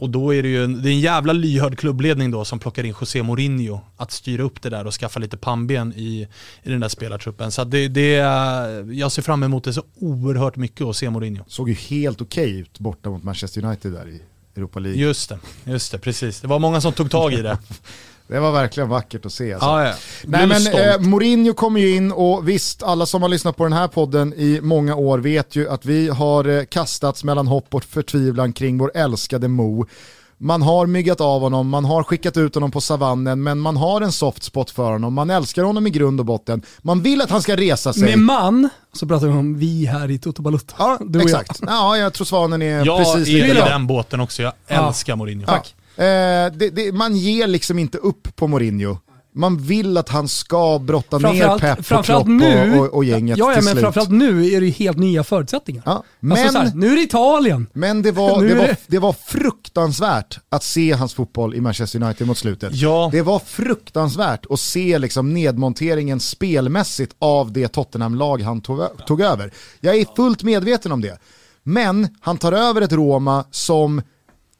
Och 0.02 0.10
då 0.10 0.34
är 0.36 0.44
det 0.44 0.50
ju 0.50 0.64
en, 0.64 0.82
det 0.82 0.90
är 0.90 0.92
en 0.92 1.00
jävla 1.00 1.34
lyhörd 1.34 1.78
klubbledning 1.80 2.32
då 2.32 2.46
som 2.46 2.60
plockar 2.60 2.84
in 2.84 2.94
José 3.02 3.24
Mourinho 3.24 3.80
att 3.98 4.12
styra 4.12 4.44
upp 4.44 4.62
det 4.62 4.70
där 4.70 4.88
och 4.88 4.94
skaffa 4.94 5.20
lite 5.20 5.38
pannben 5.38 5.94
i, 5.96 6.28
i 6.64 6.70
den 6.70 6.80
där 6.80 6.88
spelartruppen. 6.90 7.52
Så 7.52 7.64
det, 7.64 7.88
det, 7.88 8.16
är- 8.16 8.94
jag 8.94 9.12
ser 9.12 9.22
fram 9.22 9.44
emot 9.44 9.64
det 9.64 9.74
så 9.74 9.84
oerhört 10.00 10.56
mycket 10.56 10.88
att 10.88 10.96
se 10.96 11.10
Mourinho. 11.10 11.44
Såg 11.48 11.70
ju 11.70 11.76
helt 11.76 12.22
okej 12.22 12.60
ut 12.60 12.80
borta 12.80 13.10
mot 13.10 13.24
Manchester 13.24 13.66
United 13.66 13.92
där 13.94 14.08
i 14.10 14.22
Europa 14.56 14.80
League. 14.80 15.02
Just 15.02 15.30
det, 15.30 15.40
just 15.64 15.92
det, 15.92 15.98
precis. 16.00 16.42
Det 16.42 16.48
var 16.48 16.60
många 16.60 16.82
som 16.82 16.94
tog 16.94 17.12
tag 17.12 17.34
i 17.34 17.42
det. 17.42 17.58
Det 18.30 18.40
var 18.40 18.52
verkligen 18.52 18.90
vackert 18.90 19.26
att 19.26 19.34
se. 19.34 19.54
Alltså. 19.54 19.68
Ja, 19.70 19.84
ja. 19.88 19.94
Nej 20.24 20.48
men 20.48 20.68
eh, 20.68 21.00
Mourinho 21.00 21.54
kommer 21.54 21.80
ju 21.80 21.96
in 21.96 22.12
och 22.12 22.50
visst, 22.50 22.84
alla 22.84 23.06
som 23.06 23.22
har 23.22 23.30
lyssnat 23.30 23.58
på 23.58 23.64
den 23.64 23.74
här 23.74 23.88
podden 23.88 24.34
i 24.34 24.60
många 24.62 24.96
år 24.96 25.20
vet 25.20 25.56
ju 25.56 25.70
att 25.70 25.86
vi 25.86 26.10
har 26.10 26.46
eh, 26.58 26.64
kastats 26.66 27.24
mellan 27.24 27.48
hopp 27.48 27.76
och 27.76 27.84
förtvivlan 27.84 28.54
kring 28.54 28.78
vår 28.78 28.92
älskade 28.96 29.48
Mo. 29.48 29.86
Man 30.42 30.62
har 30.62 30.86
myggat 30.86 31.22
av 31.22 31.42
honom, 31.42 31.70
man 31.70 31.86
har 31.86 32.04
skickat 32.04 32.38
ut 32.38 32.56
honom 32.56 32.72
på 32.72 32.82
savannen, 32.82 33.44
men 33.44 33.60
man 33.60 33.78
har 33.78 34.02
en 34.02 34.12
soft 34.12 34.44
spot 34.44 34.72
för 34.72 34.92
honom, 34.92 35.14
man 35.14 35.30
älskar 35.30 35.64
honom 35.64 35.88
i 35.88 35.90
grund 35.90 36.20
och 36.20 36.26
botten. 36.26 36.62
Man 36.82 37.02
vill 37.02 37.22
att 37.22 37.30
han 37.30 37.42
ska 37.42 37.56
resa 37.56 37.94
sig. 37.94 38.04
Med 38.04 38.20
man 38.20 38.70
så 38.94 39.08
pratar 39.08 39.28
vi 39.28 39.34
om 39.34 39.58
vi 39.58 39.86
här 39.86 40.12
i 40.12 40.20
Toto 40.20 40.42
Balotto. 40.42 40.74
Ja, 40.78 40.98
Du 41.02 41.20
och 41.24 41.30
jag. 41.30 41.42
exakt. 41.42 41.60
Ja, 41.68 41.98
jag 41.98 42.14
tror 42.14 42.26
Svanen 42.26 42.62
är 42.62 42.86
Jag 42.86 42.98
precis 42.98 43.28
är 43.28 43.46
i 43.46 43.54
den 43.54 43.88
båten 43.88 44.20
också, 44.20 44.42
jag 44.44 44.54
Ja. 44.68 44.88
älskar 44.88 45.16
Mourinho. 45.16 45.44
Ja. 45.48 45.64
Det, 46.04 46.70
det, 46.76 46.92
man 46.92 47.16
ger 47.18 47.48
liksom 47.48 47.80
inte 47.80 47.98
upp 47.98 48.36
på 48.36 48.48
Mourinho. 48.48 48.98
Man 49.36 49.58
vill 49.58 49.98
att 49.98 50.10
han 50.10 50.28
ska 50.28 50.80
brotta 50.80 51.18
ner 51.18 51.60
Pep 51.60 51.92
och 51.92 52.06
Klopp 52.06 52.28
nu- 52.28 52.80
och, 52.80 52.86
och, 52.86 52.94
och 52.94 53.04
gänget 53.06 53.38
Ja, 53.38 53.50
ja 53.50 53.56
till 53.56 53.64
men 53.64 53.72
slut. 53.72 53.82
framförallt 53.84 54.10
nu 54.12 54.52
är 54.52 54.62
det 54.62 54.68
helt 54.70 54.98
nya 54.98 55.24
förutsättningar. 55.24 55.84
Ja, 55.86 55.92
Alltså 55.92 56.06
men, 56.22 56.52
så 56.54 56.58
här, 56.60 56.72
nu 56.76 56.92
är 56.92 56.96
det 56.96 57.02
Italien. 57.02 57.68
men 57.74 58.02
det, 58.02 58.12
var, 58.12 58.44
det, 58.48 58.56
var, 58.56 58.76
det- 58.88 59.00
var 59.00 59.14
fruktansvärt 59.14 60.40
att 60.50 60.64
se 60.64 60.92
hans 60.94 61.14
fotboll 61.14 61.56
i 61.56 61.62
Manchester 61.62 62.04
United 62.04 62.28
mot 62.28 62.38
slutet. 62.38 62.76
Ja. 62.76 63.10
Det 63.12 63.22
var 63.22 63.40
fruktansvärt 63.40 64.46
att 64.50 64.60
se 64.60 64.98
liksom 65.00 65.34
nedmonteringen 65.34 66.20
spelmässigt 66.20 67.16
av 67.20 67.52
det 67.52 67.68
Tottenham-lag 67.68 68.42
han 68.42 68.62
tog, 68.62 68.80
tog 69.08 69.22
över. 69.22 69.52
Jag 69.80 69.96
är 69.96 70.06
fullt 70.16 70.44
medveten 70.44 70.92
om 70.92 71.02
det. 71.02 71.18
Men 71.64 72.08
han 72.22 72.38
tar 72.38 72.52
över 72.52 72.82
ett 72.82 72.92
Roma 72.92 73.46
som 73.52 74.02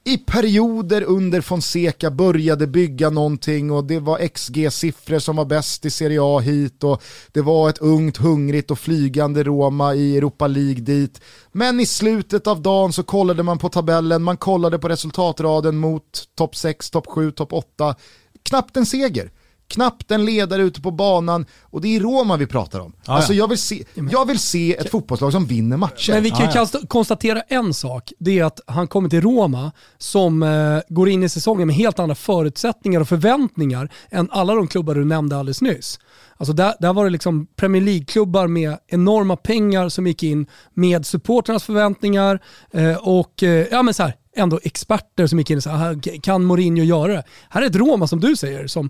i 0.10 0.18
perioder 0.18 1.02
under 1.02 1.42
Fonseca 1.42 2.12
började 2.12 2.68
bygga 2.68 3.10
någonting 3.10 3.72
och 3.72 3.84
det 3.84 4.00
var 4.00 4.20
XG-siffror 4.20 5.20
som 5.20 5.36
var 5.36 5.46
bäst 5.46 5.86
i 5.86 5.90
Serie 5.90 6.20
A 6.22 6.40
hit 6.40 6.84
och 6.84 7.04
det 7.32 7.42
var 7.42 7.70
ett 7.70 7.78
ungt, 7.78 8.18
hungrigt 8.18 8.72
och 8.72 8.80
flygande 8.80 9.44
Roma 9.44 9.96
i 9.96 10.18
Europa 10.18 10.48
League 10.48 10.82
dit. 10.82 11.22
Men 11.52 11.80
i 11.80 11.86
slutet 11.86 12.48
av 12.48 12.62
dagen 12.62 12.94
så 12.94 13.04
kollade 13.04 13.44
man 13.44 13.58
på 13.58 13.70
tabellen, 13.70 14.24
man 14.24 14.38
kollade 14.38 14.80
på 14.80 14.90
resultatraden 14.90 15.78
mot 15.78 16.24
topp 16.36 16.56
6, 16.56 16.90
topp 16.90 17.08
7, 17.08 17.32
topp 17.32 17.54
8. 17.54 17.96
Knappt 18.44 18.78
en 18.78 18.86
seger. 18.86 19.32
Knappt 19.74 20.12
en 20.12 20.26
ledare 20.26 20.62
ute 20.62 20.82
på 20.82 20.92
banan 20.92 21.46
och 21.62 21.82
det 21.82 21.96
är 21.96 22.00
Roma 22.00 22.38
vi 22.38 22.48
pratar 22.48 22.80
om. 22.80 22.94
ja. 23.06 23.14
Alltså 23.14 23.34
jag 23.34 23.48
vill, 23.48 23.58
se, 23.58 23.84
jag 24.12 24.26
vill 24.28 24.40
se 24.40 24.76
ett 24.78 24.90
fotbollslag 24.92 25.32
som 25.32 25.46
vinner 25.46 25.78
matcher. 25.78 26.12
Men 26.14 26.24
vi 26.24 26.30
kan 26.30 26.40
ju 26.40 26.46
Ja, 26.46 26.52
ja. 26.56 26.62
konsta- 26.62 26.88
konstatera 26.88 27.42
en 27.42 27.74
sak. 27.74 28.12
Det 28.20 28.40
är 28.40 28.44
att 28.44 28.60
han 28.68 28.88
kommer 28.88 29.10
till 29.10 29.22
Roma 29.22 29.72
som 29.98 30.44
eh, 30.44 30.80
går 30.90 31.10
in 31.10 31.24
i 31.24 31.30
säsongen 31.30 31.68
med 31.68 31.76
helt 31.76 32.00
andra 32.00 32.16
förutsättningar 32.16 33.02
och 33.02 33.08
förväntningar 33.08 33.90
än 34.10 34.30
alla 34.32 34.54
de 34.56 34.68
klubbar 34.68 34.96
du 34.96 35.06
nämnde 35.06 35.38
alldeles 35.38 35.62
nyss. 35.62 36.00
Alltså 36.38 36.54
där, 36.54 36.74
där 36.80 36.94
var 36.94 37.04
det 37.04 37.10
liksom 37.10 37.48
Premier 37.56 37.82
League-klubbar 37.84 38.48
med 38.48 38.78
enorma 38.88 39.36
pengar 39.36 39.90
som 39.90 40.08
gick 40.08 40.24
in 40.24 40.48
med 40.74 41.06
supporternas 41.06 41.64
förväntningar 41.64 42.40
eh, 42.74 42.96
och 42.96 43.44
eh, 43.44 43.68
ja, 43.72 43.84
men 43.84 43.94
så 43.94 44.04
här, 44.04 44.14
ändå 44.36 44.60
experter 44.64 45.28
som 45.28 45.40
gick 45.40 45.50
in 45.50 45.58
och 45.58 45.64
sa, 45.64 45.72
"Ah, 45.72 45.96
kan 46.22 46.44
Mourinho 46.46 46.84
göra 46.84 47.14
det? 47.14 47.24
Här 47.50 47.62
är 47.62 47.66
ett 47.66 47.76
Roma 47.76 48.08
som 48.08 48.20
du 48.20 48.36
säger 48.36 48.68
som 48.68 48.90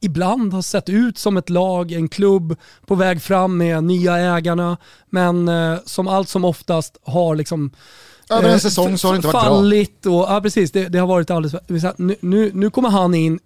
ibland 0.00 0.52
har 0.52 0.62
sett 0.62 0.88
ut 0.88 1.18
som 1.18 1.36
ett 1.36 1.50
lag, 1.50 1.92
en 1.92 2.08
klubb 2.08 2.56
på 2.86 2.94
väg 2.94 3.22
fram 3.22 3.56
med 3.56 3.84
nya 3.84 4.16
ägarna, 4.16 4.76
men 5.10 5.48
eh, 5.48 5.78
som 5.84 6.08
allt 6.08 6.28
som 6.28 6.44
oftast 6.44 6.98
har 7.02 7.34
liksom 7.34 7.70
Över 8.30 8.48
en 8.48 8.54
eh, 8.54 8.58
säsong 8.58 8.98
så 8.98 9.08
har 9.08 9.12
det 9.12 9.16
inte 9.16 9.28
varit 9.28 9.34
bra. 9.34 9.42
fallit 9.42 10.06
och 10.06 10.12
ja, 10.12 10.40
precis, 10.42 10.72
det, 10.72 10.88
det 10.88 10.98
har 10.98 11.06
varit 11.06 11.30
alldeles 11.30 11.84
nu, 11.96 12.16
nu, 12.20 12.50
nu 12.54 12.70
kommer 12.70 12.88
han 12.88 13.14
in 13.14 13.38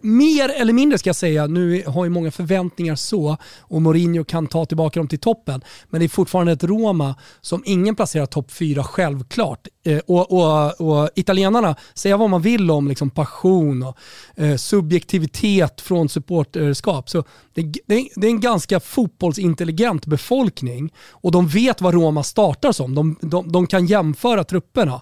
mer 0.00 0.48
eller 0.48 0.72
mindre 0.72 0.98
ska 0.98 1.08
jag 1.08 1.16
säga, 1.16 1.46
nu 1.46 1.82
har 1.86 2.04
ju 2.04 2.10
många 2.10 2.30
förväntningar 2.30 2.94
så 2.96 3.36
och 3.60 3.82
Mourinho 3.82 4.24
kan 4.24 4.46
ta 4.46 4.66
tillbaka 4.66 5.00
dem 5.00 5.08
till 5.08 5.18
toppen. 5.18 5.60
Men 5.90 5.98
det 6.00 6.06
är 6.06 6.08
fortfarande 6.08 6.52
ett 6.52 6.64
Roma 6.64 7.14
som 7.40 7.62
ingen 7.66 7.96
placerar 7.96 8.26
topp 8.26 8.52
fyra 8.52 8.84
självklart. 8.84 9.68
Eh, 9.84 9.98
och, 10.06 10.32
och, 10.32 10.80
och 10.80 11.10
italienarna, 11.14 11.76
säga 11.94 12.16
vad 12.16 12.30
man 12.30 12.42
vill 12.42 12.70
om 12.70 12.88
liksom 12.88 13.10
passion 13.10 13.82
och 13.82 13.96
eh, 14.36 14.56
subjektivitet 14.56 15.80
från 15.80 16.08
supporterskap. 16.08 17.10
Så 17.10 17.24
det, 17.54 17.62
det, 17.86 17.94
är- 17.94 18.20
det 18.20 18.26
är 18.26 18.30
en 18.30 18.40
ganska 18.40 18.80
fotbollsintelligent 18.80 20.06
befolkning 20.06 20.92
och 21.10 21.32
de 21.32 21.48
vet 21.48 21.80
vad 21.80 21.94
Roma 21.94 22.22
startar 22.22 22.72
som. 22.72 22.94
De, 22.94 23.16
de, 23.20 23.52
de 23.52 23.66
kan 23.66 23.86
jämföra 23.86 24.44
trupperna. 24.44 25.00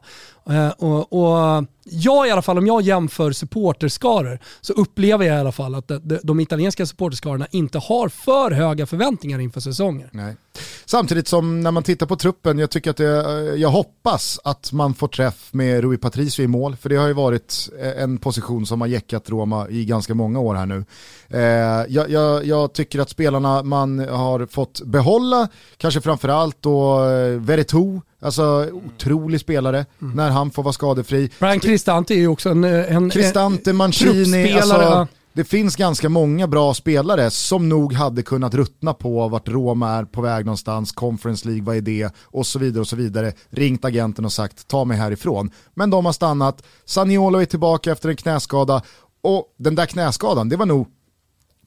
Eh, 0.51 0.69
och, 0.69 1.13
och 1.13 1.65
jag 1.85 2.29
i 2.29 2.31
alla 2.31 2.43
fall, 2.43 2.59
om 2.59 2.67
jag 2.67 2.83
jämför 2.83 3.33
supporterskaror 3.33 4.39
så 4.61 4.73
upplever 4.73 5.25
jag 5.25 5.37
i 5.37 5.41
alla 5.41 5.53
fall 5.53 5.75
att 5.75 5.89
de, 5.89 6.19
de, 6.23 6.41
italienska 6.41 6.87
supporterskarorna 6.87 7.47
inte 7.51 7.79
har 7.79 8.09
för 8.09 8.51
höga 8.51 8.87
förväntningar 8.87 9.39
inför 9.39 9.61
säsonger. 9.61 10.09
Nej. 10.13 10.37
Samtidigt 10.85 11.29
som 11.29 11.61
när 11.61 11.71
man 11.71 11.83
tittar 11.83 12.07
på 12.07 12.17
truppen, 12.17 12.59
jag 12.59 12.71
tycker 12.71 12.91
att 12.91 12.97
det, 12.97 13.57
jag 13.57 13.69
hoppas 13.69 14.41
att 14.45 14.73
man 14.73 14.95
får 14.95 15.09
träff 15.09 15.49
med 15.53 15.81
Rui 15.81 15.97
Patricio 15.97 16.45
i 16.45 16.49
mål, 16.49 16.77
för 16.77 16.89
det 16.89 16.97
har 16.97 17.07
ju 17.07 17.13
varit 17.13 17.69
en 17.97 18.19
position 18.19 18.67
som 18.67 18.81
har 18.81 18.89
jäckat 18.89 19.31
Roma 19.31 19.69
i 19.69 19.85
ganska 19.85 20.15
många 20.15 20.41
år 20.41 20.55
här 20.55 20.67
nu. 20.67 20.85
Eh, 21.29 21.41
jag, 21.89 22.11
jag, 22.11 22.47
jag 22.47 22.73
tycker 22.73 22.99
att 22.99 23.11
spelarna 23.11 23.63
man 23.63 23.99
har 23.99 24.47
fått 24.47 24.81
behålla, 24.85 25.49
kanske 25.77 26.01
framförallt 26.01 26.57
då 26.63 27.05
eh, 27.05 27.41
Veretout, 27.41 28.03
alltså 28.21 28.69
otrolig 28.73 29.41
spelare, 29.41 29.87
när 29.99 30.31
han 30.31 30.51
får 30.51 30.63
vara 30.63 30.73
skadefri. 30.73 31.31
Brian 31.39 31.61
Cristante 31.75 32.15
är 32.15 32.19
ju 32.19 32.29
också 32.29 32.51
en... 32.51 32.65
en 32.65 33.11
Cristante, 33.11 33.71
en- 33.71 33.77
Mancini, 33.77 34.53
alltså, 34.53 35.07
det 35.33 35.45
finns 35.45 35.77
ganska 35.77 36.09
många 36.09 36.47
bra 36.47 36.75
spelare 36.75 37.31
som 37.31 37.69
nog 37.69 37.93
hade 37.93 38.23
kunnat 38.23 38.55
ruttna 38.55 38.95
på 38.95 39.29
vart 39.29 39.49
Roma 39.49 39.91
är 39.91 40.05
på 40.05 40.21
väg 40.21 40.45
någonstans, 40.45 40.93
Conference 40.93 41.49
League, 41.49 41.65
vad 41.65 41.77
är 41.77 41.81
det, 41.81 42.15
och 42.23 42.47
så 42.47 42.59
vidare 42.59 42.81
och 42.81 42.89
så 42.89 42.97
vidare. 42.97 43.33
Ringt 43.51 43.85
agenten 43.85 44.25
och 44.25 44.33
sagt 44.33 44.69
ta 44.69 44.85
mig 44.85 44.97
härifrån. 44.97 45.51
Men 45.75 45.91
de 45.91 46.07
har 46.07 46.13
stannat, 46.13 46.63
Saniolo 46.85 47.39
är 47.39 47.45
tillbaka 47.45 47.93
efter 47.93 48.09
en 48.09 48.17
knäskada 48.17 48.83
och 49.23 49.55
den 49.59 49.75
där 49.75 49.87
knäskadan, 49.87 50.49
det 50.49 50.57
var 50.57 50.67
nog 50.67 50.89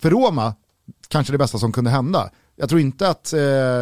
för 0.02 0.10
Roma 0.10 0.54
kanske 1.08 1.34
det 1.34 1.38
bästa 1.38 1.58
som 1.58 1.72
kunde 1.72 1.90
hända. 1.90 2.30
Jag 2.60 2.70
tror 2.70 2.82
inte 2.82 3.10
att 3.10 3.34
eh, 3.34 3.40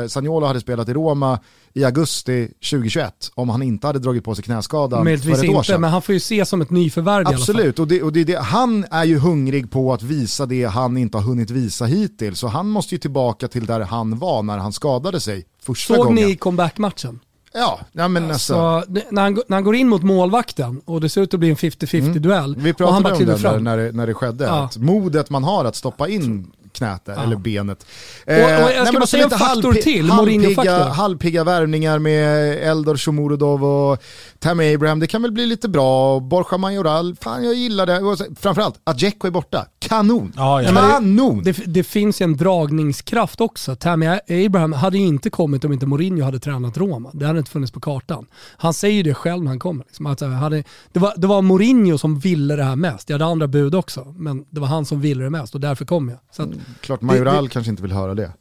Saniolo 0.07 0.45
hade 0.45 0.59
spelat 0.61 0.89
i 0.89 0.93
Roma 0.93 1.39
i 1.73 1.83
augusti 1.83 2.47
2021 2.47 3.13
om 3.35 3.49
han 3.49 3.61
inte 3.63 3.87
hade 3.87 3.99
dragit 3.99 4.23
på 4.23 4.35
sig 4.35 4.43
knäskadan 4.43 5.05
för 5.05 5.13
ett 5.13 5.25
år 5.27 5.45
inte, 5.45 5.63
sedan. 5.63 5.81
men 5.81 5.89
han 5.89 6.01
får 6.01 6.13
ju 6.13 6.19
se 6.19 6.45
som 6.45 6.61
ett 6.61 6.69
nyförvärv 6.69 7.23
i 7.23 7.25
alla 7.25 7.37
fall. 7.37 7.41
Absolut, 7.41 7.79
och, 7.79 7.87
det, 7.87 8.01
och 8.03 8.13
det, 8.13 8.23
det, 8.23 8.39
han 8.39 8.85
är 8.91 9.03
ju 9.03 9.17
hungrig 9.19 9.71
på 9.71 9.93
att 9.93 10.03
visa 10.03 10.45
det 10.45 10.63
han 10.65 10.97
inte 10.97 11.17
har 11.17 11.23
hunnit 11.23 11.49
visa 11.49 11.85
hittills. 11.85 12.39
Så 12.39 12.47
han 12.47 12.69
måste 12.69 12.95
ju 12.95 12.99
tillbaka 12.99 13.47
till 13.47 13.65
där 13.65 13.79
han 13.79 14.19
var 14.19 14.43
när 14.43 14.57
han 14.57 14.73
skadade 14.73 15.19
sig 15.19 15.45
första 15.61 15.95
Såg 15.95 16.05
gången. 16.05 16.27
ni 16.27 16.35
comeback-matchen? 16.35 17.19
Ja, 17.53 17.79
ja 17.91 18.07
men 18.07 18.31
alltså, 18.31 18.53
Så, 18.53 18.83
det- 18.87 19.11
när, 19.11 19.21
han, 19.21 19.33
när 19.47 19.57
han 19.57 19.63
går 19.63 19.75
in 19.75 19.89
mot 19.89 20.03
målvakten 20.03 20.81
och 20.85 21.01
det 21.01 21.09
ser 21.09 21.21
ut 21.21 21.33
att 21.33 21.39
bli 21.39 21.49
en 21.49 21.55
50-50 21.55 22.19
duell 22.19 22.53
Mm. 22.53 22.63
vi 22.63 22.71
och 22.71 22.93
han 22.93 23.03
pratade 23.03 23.25
bara 23.43 23.57
om 23.57 23.63
det 23.63 23.69
när, 23.69 23.77
det 23.77 23.91
när 23.91 24.07
det 24.07 24.13
skedde. 24.13 24.43
Ja. 24.45 24.63
Att 24.65 24.77
modet 24.77 25.29
man 25.29 25.43
har 25.43 25.65
att 25.65 25.75
stoppa 25.75 26.07
in 26.07 26.51
knät 26.75 27.05
där, 27.05 27.23
eller 27.23 27.35
benet. 27.35 27.85
och 28.25 28.33
jag 28.33 28.71
ska 28.71 28.83
nej, 28.83 28.93
bara 28.93 29.07
säga 29.07 29.23
en 29.23 29.29
faktor 29.29 29.73
halvpi- 29.73 29.81
till, 29.81 30.09
halvpigga, 30.09 30.83
halvpigga 30.83 31.43
värvningar 31.43 31.99
med 31.99 32.57
Eldor 32.69 32.97
Shomurodov 32.97 33.65
och 33.65 34.03
Tammy 34.39 34.75
Abraham. 34.75 34.99
Det 34.99 35.07
kan 35.07 35.21
väl 35.21 35.31
bli 35.31 35.45
lite 35.45 35.69
bra. 35.69 36.19
Borja 36.19 36.57
Majoral, 36.57 37.15
fan 37.21 37.43
jag 37.43 37.53
gillar 37.53 37.85
det. 37.85 37.99
Och 37.99 38.17
Framförallt, 38.39 38.75
att 38.83 38.97
Dzeko 38.97 39.27
är 39.27 39.31
borta. 39.31 39.65
Kanon! 39.79 40.33
Ja, 40.35 40.61
ja. 40.61 40.71
men 40.71 40.83
det- 40.83 40.89
Kanon! 40.89 41.43
Det, 41.43 41.51
det 41.65 41.83
finns 41.83 42.21
ju 42.21 42.23
en 42.23 42.37
dragningskraft 42.37 43.41
också. 43.41 43.75
Tammy 43.75 44.07
Abraham 44.45 44.73
hade 44.73 44.97
ju 44.97 45.05
inte 45.05 45.29
kommit 45.29 45.65
om 45.65 45.73
inte 45.73 45.85
Mourinho 45.85 46.23
hade 46.23 46.39
tränat 46.39 46.77
Roma. 46.77 47.09
Det 47.13 47.25
hade 47.27 47.39
inte 47.39 47.51
funnits 47.51 47.71
på 47.71 47.79
kartan. 47.79 48.25
Han 48.57 48.73
säger 48.73 48.95
ju 48.95 49.03
det 49.03 49.13
själv 49.13 49.43
när 49.43 49.49
han 49.51 49.59
kommer. 49.59 49.83
Liksom, 49.85 50.05
att, 50.05 50.19
så 50.19 50.25
här, 50.27 50.33
hade, 50.35 50.63
det, 50.93 50.99
var, 50.99 51.13
det 51.17 51.27
var 51.27 51.41
Mourinho 51.41 51.97
som 51.97 52.19
ville 52.19 52.55
det 52.55 52.63
här 52.63 52.75
mest. 52.75 53.09
Jag 53.09 53.13
hade 53.19 53.31
andra 53.31 53.47
bud 53.47 53.75
också, 53.75 54.13
men 54.17 54.45
det 54.49 54.59
var 54.59 54.67
han 54.67 54.85
som 54.85 55.01
ville 55.01 55.23
det 55.23 55.29
mest 55.29 55.55
och 55.55 55.61
därför 55.61 55.85
kom 55.85 56.09
jag. 56.09 56.19
Så 56.31 56.43
att, 56.43 56.49
Klart 56.81 57.01
Majoral 57.01 57.49
kanske 57.49 57.69
inte 57.69 57.83
vill 57.83 57.91
höra 57.91 58.13
det. 58.13 58.31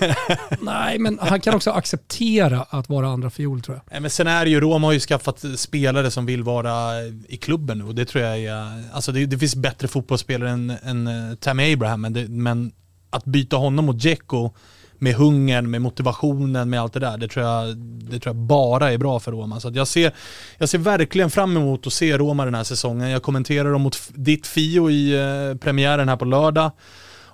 nej, 0.60 0.98
men 0.98 1.18
han 1.22 1.40
kan 1.40 1.54
också 1.54 1.70
acceptera 1.70 2.66
att 2.70 2.88
vara 2.88 3.08
andra 3.08 3.30
fiol 3.30 3.62
tror 3.62 3.76
jag. 3.76 3.92
Nej, 3.92 4.00
men 4.00 4.10
sen 4.10 4.26
är 4.26 4.44
det 4.44 4.50
ju, 4.50 4.60
Roma 4.60 4.86
har 4.86 4.92
ju 4.92 5.00
skaffat 5.00 5.44
spelare 5.56 6.10
som 6.10 6.26
vill 6.26 6.42
vara 6.42 7.02
i 7.28 7.36
klubben 7.36 7.78
nu 7.78 7.84
och 7.84 7.94
det 7.94 8.04
tror 8.04 8.24
jag 8.24 8.38
är, 8.38 8.82
alltså 8.92 9.12
det, 9.12 9.26
det 9.26 9.38
finns 9.38 9.56
bättre 9.56 9.88
fotbollsspelare 9.88 10.50
än, 10.50 10.70
än 10.70 11.06
eh, 11.06 11.34
Tammy 11.34 11.72
Abraham, 11.72 12.00
men, 12.00 12.12
det, 12.12 12.28
men 12.28 12.72
att 13.10 13.24
byta 13.24 13.56
honom 13.56 13.84
mot 13.84 13.98
Dzeko 13.98 14.50
med 15.02 15.14
hungern, 15.14 15.70
med 15.70 15.82
motivationen, 15.82 16.70
med 16.70 16.80
allt 16.80 16.92
det 16.92 17.00
där, 17.00 17.18
det 17.18 17.28
tror 17.28 17.46
jag, 17.46 17.76
det 17.76 18.18
tror 18.20 18.36
jag 18.36 18.36
bara 18.36 18.92
är 18.92 18.98
bra 18.98 19.20
för 19.20 19.32
Roma. 19.32 19.60
Så 19.60 19.68
att 19.68 19.74
jag, 19.74 19.88
ser, 19.88 20.12
jag 20.58 20.68
ser 20.68 20.78
verkligen 20.78 21.30
fram 21.30 21.56
emot 21.56 21.86
att 21.86 21.92
se 21.92 22.18
Roma 22.18 22.44
den 22.44 22.54
här 22.54 22.64
säsongen. 22.64 23.10
Jag 23.10 23.22
kommenterar 23.22 23.72
dem 23.72 23.82
mot 23.82 23.98
ditt 24.08 24.46
Fio 24.46 24.90
i 24.90 25.12
eh, 25.14 25.58
premiären 25.58 26.08
här 26.08 26.16
på 26.16 26.24
lördag. 26.24 26.70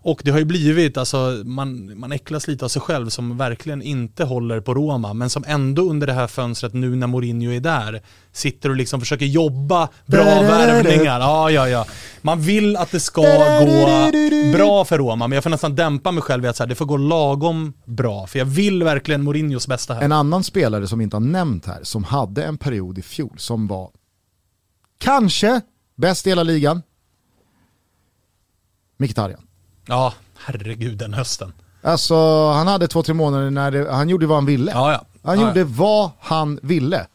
Och 0.03 0.21
det 0.25 0.31
har 0.31 0.39
ju 0.39 0.45
blivit, 0.45 0.97
alltså 0.97 1.43
man, 1.45 1.99
man 1.99 2.13
äcklas 2.13 2.49
lite 2.49 2.65
av 2.65 2.69
sig 2.69 2.83
själv 2.83 3.09
som 3.09 3.39
verkligen 3.39 3.83
inte 3.83 4.25
håller 4.25 4.61
på 4.61 4.75
Roma, 4.75 5.15
men 5.15 5.31
som 5.31 5.45
ändå 5.47 5.91
under 5.91 6.07
det 6.07 6.13
här 6.13 6.27
fönstret 6.27 6.75
nu 6.75 6.97
när 6.97 7.07
Mourinho 7.07 7.53
är 7.53 7.61
där, 7.61 8.03
sitter 8.33 8.69
och 8.69 8.77
liksom 8.77 9.01
försöker 9.01 9.27
jobba 9.27 9.89
bra 10.07 10.25
värvningar. 10.43 11.21
Ja, 11.21 11.51
ja, 11.51 11.69
ja. 11.69 11.87
Man 12.23 12.41
vill 12.41 12.77
att 12.77 12.91
det 12.91 13.01
ska 13.01 13.23
gå 13.23 14.11
bra 14.53 14.85
för 14.85 14.99
Roma, 14.99 15.27
men 15.27 15.37
jag 15.37 15.43
får 15.43 15.51
nästan 15.51 15.75
dämpa 15.75 16.13
mig 16.13 16.23
själv 16.23 16.45
i 16.45 16.49
att 16.49 16.57
så 16.57 16.63
här, 16.63 16.69
det 16.69 16.75
får 16.75 16.87
gå 16.87 16.97
lagom 16.97 17.73
bra, 17.85 18.27
för 18.27 18.39
jag 18.39 18.47
vill 18.47 18.83
verkligen 18.83 19.23
Mourinhos 19.23 19.69
bästa 19.69 19.95
här. 19.95 20.03
En 20.03 20.13
annan 20.13 20.45
spelare 20.45 20.87
som 20.87 20.99
vi 20.99 21.03
inte 21.03 21.17
har 21.17 21.21
nämnt 21.21 21.67
här, 21.67 21.81
som 21.83 22.05
hade 22.05 22.45
en 22.45 22.59
period 22.59 22.99
i 22.99 23.03
fjol 23.03 23.35
som 23.39 23.67
var 23.67 23.91
kanske 24.99 25.61
bäst 25.97 26.27
i 26.27 26.31
hela 26.31 26.43
ligan. 26.43 26.83
Mkhitaryan. 28.97 29.48
Ja, 29.89 30.15
herregud 30.39 30.99
den 30.99 31.15
hösten. 31.15 31.53
Alltså 31.83 32.49
han 32.51 32.67
hade 32.67 32.89
två, 32.89 33.03
tre 33.03 33.15
månader 33.15 33.51
när 33.51 33.71
det, 33.71 33.93
han 33.93 34.09
gjorde 34.09 34.27
vad 34.27 34.37
han 34.37 34.47
ville. 34.47 34.71
Ja, 34.71 34.93
ja. 34.93 35.05
Han 35.23 35.41
ja, 35.41 35.47
gjorde 35.47 35.65
vad 35.65 36.11
han 36.21 36.59
ville. 36.63 37.07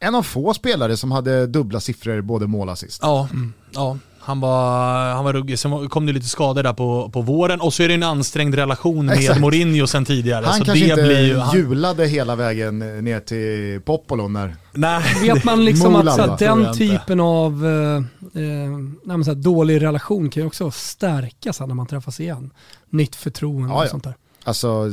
En 0.00 0.14
av 0.14 0.22
få 0.22 0.54
spelare 0.54 0.96
som 0.96 1.12
hade 1.12 1.46
dubbla 1.46 1.80
siffror 1.80 2.20
både 2.20 2.46
mål 2.46 2.68
och 2.68 2.72
assist. 2.72 3.00
Ja, 3.02 3.28
ja. 3.72 3.98
Han 4.24 4.40
var, 4.40 5.12
han 5.12 5.24
var 5.24 5.32
ruggig. 5.32 5.58
Sen 5.58 5.88
kom 5.88 6.06
det 6.06 6.12
lite 6.12 6.28
skador 6.28 6.62
där 6.62 6.72
på, 6.72 7.10
på 7.12 7.20
våren 7.20 7.60
och 7.60 7.74
så 7.74 7.82
är 7.82 7.88
det 7.88 7.94
en 7.94 8.02
ansträngd 8.02 8.54
relation 8.54 9.06
med 9.06 9.18
Exakt. 9.18 9.40
Mourinho 9.40 9.86
sen 9.86 10.04
tidigare. 10.04 10.44
Han 10.44 10.58
så 10.58 10.64
kanske 10.64 10.84
det 10.84 10.90
inte 10.90 11.02
blir 11.02 11.26
ju, 11.26 11.36
han, 11.36 11.56
julade 11.56 12.06
hela 12.06 12.36
vägen 12.36 12.78
ner 12.78 13.20
till 13.20 13.80
Popolo 13.80 14.28
när... 14.28 14.56
Nej, 14.72 15.02
Vet 15.22 15.44
man 15.44 15.64
liksom 15.64 15.96
att 15.96 16.04
Molan, 16.04 16.16
så 16.16 16.20
här, 16.20 16.28
va? 16.28 16.36
Tror 16.36 16.50
jag 16.50 16.58
den 16.58 16.74
typen 16.74 17.20
av 17.20 17.66
eh, 17.66 17.96
eh, 17.96 18.70
nej, 19.04 19.16
men 19.16 19.24
så 19.24 19.30
här, 19.30 19.42
dålig 19.42 19.82
relation 19.82 20.30
kan 20.30 20.42
ju 20.42 20.46
också 20.46 20.70
stärkas 20.70 21.60
när 21.60 21.66
man 21.66 21.86
träffas 21.86 22.20
igen. 22.20 22.50
Nytt 22.90 23.16
förtroende 23.16 23.68
Ja, 23.68 23.78
ja. 23.78 23.84
och 23.84 23.90
sånt 23.90 24.04
där. 24.04 24.14
Alltså, 24.44 24.90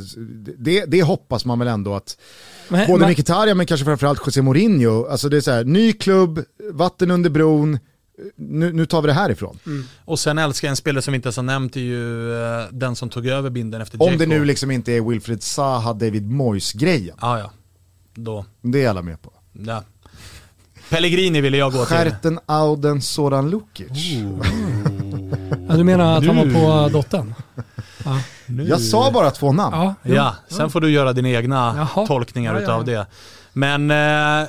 det, 0.57 0.85
det 0.85 1.03
hoppas 1.03 1.45
man 1.45 1.59
väl 1.59 1.67
ändå 1.67 1.95
att 1.95 2.17
Men, 2.69 2.87
både 2.87 2.99
men, 2.99 3.11
Mkhitaryan 3.11 3.57
men 3.57 3.65
kanske 3.65 3.85
framförallt 3.85 4.21
José 4.25 4.41
Mourinho, 4.41 5.07
alltså 5.07 5.29
det 5.29 5.37
är 5.37 5.41
så 5.41 5.51
här, 5.51 5.63
ny 5.63 5.93
klubb, 5.93 6.43
vatten 6.71 7.11
under 7.11 7.29
bron, 7.29 7.79
nu, 8.35 8.73
nu 8.73 8.85
tar 8.85 9.01
vi 9.01 9.07
det 9.07 9.13
härifrån. 9.13 9.59
Och 10.05 10.19
sen 10.19 10.37
älskar 10.37 10.67
jag 10.67 10.69
en 10.69 10.75
spelare 10.75 11.01
som 11.01 11.11
vi 11.11 11.15
inte 11.15 11.27
ens 11.27 11.35
har 11.35 11.43
nämnt, 11.43 11.75
är 11.75 11.79
ju 11.79 12.33
eh, 12.43 12.65
den 12.71 12.95
som 12.95 13.09
tog 13.09 13.27
över 13.27 13.49
binden 13.49 13.81
efter 13.81 14.01
Om 14.01 14.07
Dzeko. 14.07 14.19
det 14.19 14.25
nu 14.39 14.45
liksom 14.45 14.71
inte 14.71 14.91
är 14.93 15.01
Wilfred 15.01 15.43
Zaha, 15.43 15.93
David 15.93 16.31
Moyes-grejen. 16.31 17.17
Ja, 17.21 17.39
ja. 17.39 17.51
Då. 18.13 18.45
Det 18.61 18.83
är 18.83 18.89
alla 18.89 19.01
med 19.01 19.21
på. 19.21 19.33
Ja. 19.53 19.83
Pellegrini 20.89 21.41
ville 21.41 21.57
jag 21.57 21.71
gå 21.71 21.85
till. 21.85 21.95
Skärten 21.95 22.39
Auden 22.45 23.01
Soran 23.01 23.49
Lukic. 23.49 23.87
ja, 25.69 25.75
du 25.77 25.83
menar 25.83 26.17
att 26.17 26.25
han 26.25 26.35
var 26.35 26.45
på 26.85 26.89
dottern? 26.93 27.33
Jag 28.67 28.81
sa 28.81 29.11
bara 29.11 29.31
två 29.31 29.53
namn. 29.53 29.75
Ja. 29.75 29.95
Ja, 30.03 30.35
sen 30.49 30.69
får 30.69 30.81
du 30.81 30.89
göra 30.91 31.13
dina 31.13 31.29
egna 31.29 31.87
Jaha. 31.95 32.07
tolkningar 32.07 32.53
Ja, 32.53 32.59
ja, 32.59 32.63
utav 32.63 32.89
ja. 32.89 32.99
det. 32.99 33.05
Men 33.53 33.91
eh, 33.91 34.47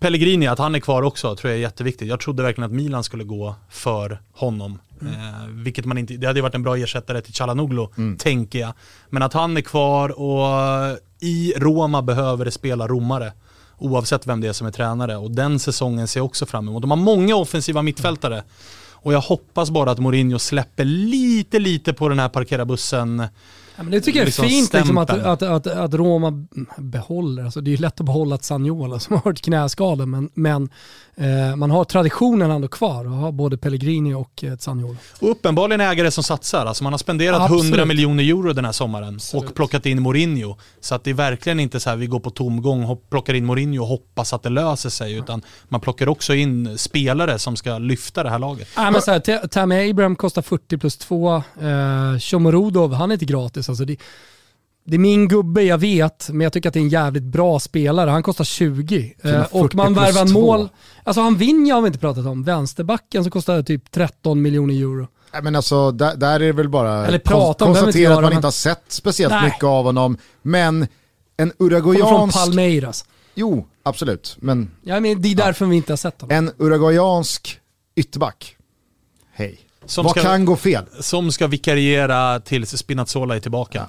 Pellegrini, 0.00 0.46
att 0.46 0.58
han 0.58 0.74
är 0.74 0.80
kvar 0.80 1.02
också, 1.02 1.36
tror 1.36 1.50
jag 1.50 1.58
är 1.58 1.62
jätteviktigt. 1.62 2.08
Jag 2.08 2.20
trodde 2.20 2.42
verkligen 2.42 2.70
att 2.70 2.76
Milan 2.76 3.04
skulle 3.04 3.24
gå 3.24 3.54
för 3.70 4.20
honom. 4.32 4.78
Mm. 5.00 5.14
Eh, 5.14 5.46
vilket 5.48 5.84
man 5.84 5.98
inte, 5.98 6.14
det 6.16 6.26
hade 6.26 6.38
ju 6.38 6.42
varit 6.42 6.54
en 6.54 6.62
bra 6.62 6.76
ersättare 6.76 7.20
till 7.20 7.34
Chalanoglu, 7.34 7.86
Mm. 7.96 8.16
tänker 8.16 8.58
jag. 8.58 8.72
Men 9.10 9.22
att 9.22 9.32
han 9.32 9.56
är 9.56 9.60
kvar 9.60 10.20
och 10.20 10.98
i 11.20 11.52
Roma 11.56 12.02
behöver 12.02 12.44
det 12.44 12.50
spela 12.50 12.88
romare. 12.88 13.32
Oavsett 13.78 14.26
vem 14.26 14.40
det 14.40 14.48
är 14.48 14.52
som 14.52 14.66
är 14.66 14.70
tränare. 14.70 15.16
Och 15.16 15.30
den 15.30 15.58
säsongen 15.58 16.08
ser 16.08 16.20
jag 16.20 16.24
också 16.24 16.46
fram 16.46 16.68
emot. 16.68 16.82
De 16.82 16.90
har 16.90 16.98
många 16.98 17.36
offensiva 17.36 17.82
mittfältare. 17.82 18.42
Och 18.92 19.12
jag 19.12 19.20
hoppas 19.20 19.70
bara 19.70 19.90
att 19.90 19.98
Mourinho 19.98 20.38
släpper 20.38 20.84
lite, 20.84 21.58
lite 21.58 21.92
på 21.92 22.08
den 22.08 22.18
här 22.18 22.28
parkera 22.28 22.64
bussen 22.64 23.26
Ja, 23.76 23.82
men 23.82 23.90
det 23.92 24.00
tycker 24.00 24.18
jag 24.18 24.22
är 24.22 24.26
liksom 24.26 24.48
fint 24.48 24.72
liksom, 24.72 24.98
att, 24.98 25.10
att, 25.10 25.42
att, 25.42 25.66
att 25.66 25.94
Roma 25.94 26.46
behåller, 26.76 27.44
alltså 27.44 27.60
det 27.60 27.68
är 27.68 27.72
ju 27.72 27.76
lätt 27.76 28.00
att 28.00 28.06
behålla 28.06 28.34
ett 28.34 28.44
Sagnola 28.44 28.98
som 28.98 29.16
har 29.16 29.22
varit 29.24 29.40
knäskadad 29.40 30.08
men, 30.08 30.30
men 30.34 30.68
eh, 31.16 31.56
man 31.56 31.70
har 31.70 31.84
traditionen 31.84 32.50
ändå 32.50 32.68
kvar 32.68 33.04
och 33.04 33.10
har 33.10 33.32
både 33.32 33.56
Pellegrini 33.56 34.14
och 34.14 34.44
ett 34.44 34.62
Sagnola. 34.62 34.96
Och 35.20 35.30
uppenbarligen 35.30 35.80
ägare 35.80 36.10
som 36.10 36.24
satsar. 36.24 36.66
Alltså 36.66 36.84
man 36.84 36.92
har 36.92 36.98
spenderat 36.98 37.40
Absolut. 37.42 37.64
100 37.64 37.84
miljoner 37.84 38.24
euro 38.24 38.52
den 38.52 38.64
här 38.64 38.72
sommaren 38.72 39.14
Absolut. 39.14 39.48
och 39.48 39.54
plockat 39.54 39.86
in 39.86 40.02
Mourinho. 40.02 40.56
Så 40.80 40.94
att 40.94 41.04
det 41.04 41.10
är 41.10 41.14
verkligen 41.14 41.60
inte 41.60 41.80
så 41.80 41.90
här 41.90 41.96
vi 41.96 42.06
går 42.06 42.20
på 42.20 42.30
tomgång, 42.30 42.96
plockar 43.10 43.34
in 43.34 43.44
Mourinho 43.46 43.82
och 43.82 43.88
hoppas 43.88 44.32
att 44.32 44.42
det 44.42 44.50
löser 44.50 44.90
sig. 44.90 45.14
Utan 45.14 45.42
man 45.68 45.80
plockar 45.80 46.08
också 46.08 46.34
in 46.34 46.78
spelare 46.78 47.38
som 47.38 47.56
ska 47.56 47.78
lyfta 47.78 48.22
det 48.22 48.30
här 48.30 48.38
laget. 48.38 48.68
Ja, 48.76 48.90
men 48.90 49.02
så 49.02 49.10
här, 49.10 49.18
Ta- 49.20 49.48
Tammy 49.48 49.90
Abraham 49.90 50.16
kostar 50.16 50.42
40 50.42 50.78
plus 50.78 50.96
2, 50.96 51.34
eh, 51.36 51.42
Shomorodov, 52.20 52.92
han 52.94 53.10
är 53.10 53.14
inte 53.14 53.24
gratis. 53.24 53.63
Alltså 53.68 53.84
det, 53.84 53.96
det 54.84 54.94
är 54.96 54.98
min 54.98 55.28
gubbe, 55.28 55.62
jag 55.62 55.78
vet, 55.78 56.28
men 56.32 56.40
jag 56.40 56.52
tycker 56.52 56.68
att 56.68 56.72
det 56.72 56.78
är 56.80 56.82
en 56.82 56.88
jävligt 56.88 57.22
bra 57.22 57.60
spelare. 57.60 58.10
Han 58.10 58.22
kostar 58.22 58.44
20. 58.44 59.14
Eh, 59.24 59.40
och 59.42 59.62
40 59.62 59.76
man 59.76 59.94
värvar 59.94 60.22
en 60.22 60.32
mål. 60.32 60.68
Alltså 61.04 61.20
han 61.20 61.36
vinner 61.36 61.72
har 61.74 61.80
vi 61.82 61.86
inte 61.86 61.98
pratat 61.98 62.26
om. 62.26 62.44
Vänsterbacken 62.44 63.24
som 63.24 63.30
kostar 63.30 63.62
typ 63.62 63.90
13 63.90 64.42
miljoner 64.42 64.74
euro. 64.74 65.08
Nej, 65.32 65.42
men 65.42 65.56
alltså, 65.56 65.90
där, 65.90 66.16
där 66.16 66.34
är 66.34 66.38
det 66.38 66.52
väl 66.52 66.68
bara 66.68 67.06
Eller 67.06 67.18
prata 67.18 67.64
konstatera 67.64 67.88
att 67.90 67.94
göra, 67.96 68.14
man 68.14 68.22
men- 68.24 68.32
inte 68.32 68.46
har 68.46 68.52
sett 68.52 68.84
speciellt 68.88 69.32
Nej. 69.34 69.44
mycket 69.44 69.64
av 69.64 69.84
honom. 69.84 70.16
Men 70.42 70.82
en 70.82 70.86
Kommer 71.36 71.50
från 71.50 71.66
uruguayansk... 71.66 72.36
Palmeiras. 72.38 73.04
Jo, 73.34 73.66
absolut. 73.82 74.36
Men 74.40 74.70
Ja, 74.82 75.00
men 75.00 75.22
det 75.22 75.28
är 75.28 75.34
därför 75.36 75.66
vi 75.66 75.76
inte 75.76 75.92
har 75.92 75.96
sett 75.96 76.20
honom. 76.20 76.36
en 76.36 76.50
uruguayansk 76.58 77.60
ytterback. 77.96 78.56
Hej. 79.32 79.58
Som 79.86 80.04
Vad 80.04 80.10
ska, 80.10 80.22
kan 80.22 80.44
gå 80.44 80.56
fel? 80.56 80.84
som 81.00 81.32
ska 81.32 81.46
vikariera 81.46 82.40
tills 82.40 82.76
Spinazzola 82.76 83.36
är 83.36 83.40
tillbaka. 83.40 83.86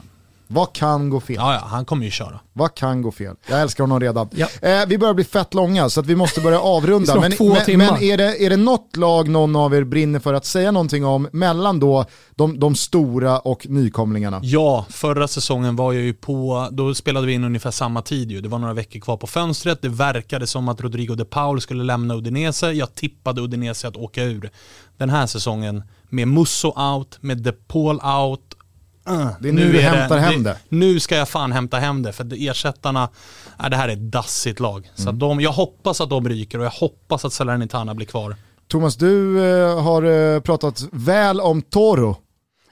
Vad 0.48 0.74
kan 0.74 1.10
gå 1.10 1.20
fel? 1.20 1.36
Ja, 1.36 1.54
ja, 1.54 1.68
han 1.68 1.86
kommer 1.86 2.06
ju 2.06 2.12
köra. 2.12 2.40
Vad 2.54 2.76
kan 2.76 3.02
gå 3.02 3.12
fel? 3.12 3.36
Jag 3.50 3.62
älskar 3.62 3.84
honom 3.84 4.00
redan. 4.00 4.30
Ja. 4.32 4.48
Eh, 4.62 4.86
vi 4.88 4.98
börjar 4.98 5.14
bli 5.14 5.24
fett 5.24 5.54
långa 5.54 5.90
så 5.90 6.00
att 6.00 6.06
vi 6.06 6.16
måste 6.16 6.42
börja 6.42 6.60
avrunda. 6.60 7.16
Men 7.20 7.34
men, 7.40 7.78
men 7.78 8.04
är, 8.04 8.18
det, 8.18 8.46
är 8.46 8.50
det 8.50 8.58
något 8.58 8.96
lag 8.98 9.30
någon 9.30 9.56
av 9.56 9.76
er 9.76 9.84
brinner 9.84 10.20
för 10.20 10.34
att 10.34 10.46
säga 10.46 10.72
någonting 10.72 11.06
om 11.06 11.28
mellan 11.32 11.80
då 11.80 12.06
de, 12.36 12.60
de 12.60 12.76
stora 12.76 13.40
och 13.40 13.68
nykomlingarna? 13.70 14.40
Ja, 14.44 14.86
förra 14.90 15.28
säsongen 15.28 15.76
var 15.76 15.94
jag 15.94 16.04
ju 16.04 16.14
på, 16.14 16.68
då 16.72 16.96
spelade 16.96 17.28
vi 17.28 17.34
in 17.34 17.44
ungefär 17.44 17.72
samma 17.72 18.02
tid 18.02 18.32
ju. 18.32 18.42
Det 18.42 18.50
var 18.50 18.60
några 18.60 18.74
veckor 18.74 19.00
kvar 19.00 19.18
på 19.18 19.28
fönstret. 19.28 19.82
Det 19.82 19.90
verkade 19.90 20.48
som 20.48 20.70
att 20.70 20.82
Rodrigo 20.82 21.16
de 21.16 21.26
Paul 21.26 21.62
skulle 21.62 21.84
lämna 21.84 22.16
Udinese. 22.16 22.72
Jag 22.72 22.96
tippade 22.96 23.42
Udinese 23.42 23.88
att 23.88 23.96
åka 23.96 24.24
ur. 24.24 24.52
Den 24.98 25.10
här 25.10 25.26
säsongen 25.28 25.84
med 26.10 26.28
Musso 26.28 26.68
out, 26.96 27.18
med 27.22 27.38
de 27.38 27.52
Paul 27.52 27.96
out. 27.96 28.42
Uh, 29.10 29.28
Det 29.40 29.50
är 29.50 29.54
nu 29.54 29.72
du 29.72 29.80
hämtar 29.82 30.18
hem 30.18 30.44
det. 30.44 30.58
Nu 30.70 31.00
ska 31.00 31.16
jag 31.16 31.30
fan 31.30 31.52
hämta 31.52 31.78
hem 31.78 32.04
det, 32.04 32.14
för 32.14 32.24
det- 32.24 32.48
ersättarna, 32.48 33.10
äh, 33.64 33.70
det 33.70 33.76
här 33.78 33.90
är 33.90 33.94
ett 33.94 34.12
dassigt 34.12 34.60
lag. 34.60 34.92
Så 34.96 35.02
Mm. 35.02 35.14
att 35.16 35.20
de, 35.20 35.42
jag 35.42 35.52
hoppas 35.52 36.02
att 36.02 36.10
de 36.10 36.30
ryker 36.30 36.60
och 36.60 36.66
jag 36.66 36.72
hoppas 36.72 37.26
att 37.26 37.34
Salernitana 37.34 37.96
blir 37.96 38.06
kvar. 38.08 38.36
Thomas, 38.68 38.96
du 38.96 39.46
eh, 39.46 39.82
har 39.84 40.04
eh, 40.04 40.40
pratat 40.40 40.84
väl 40.92 41.42
om 41.42 41.62
Toro. 41.62 42.18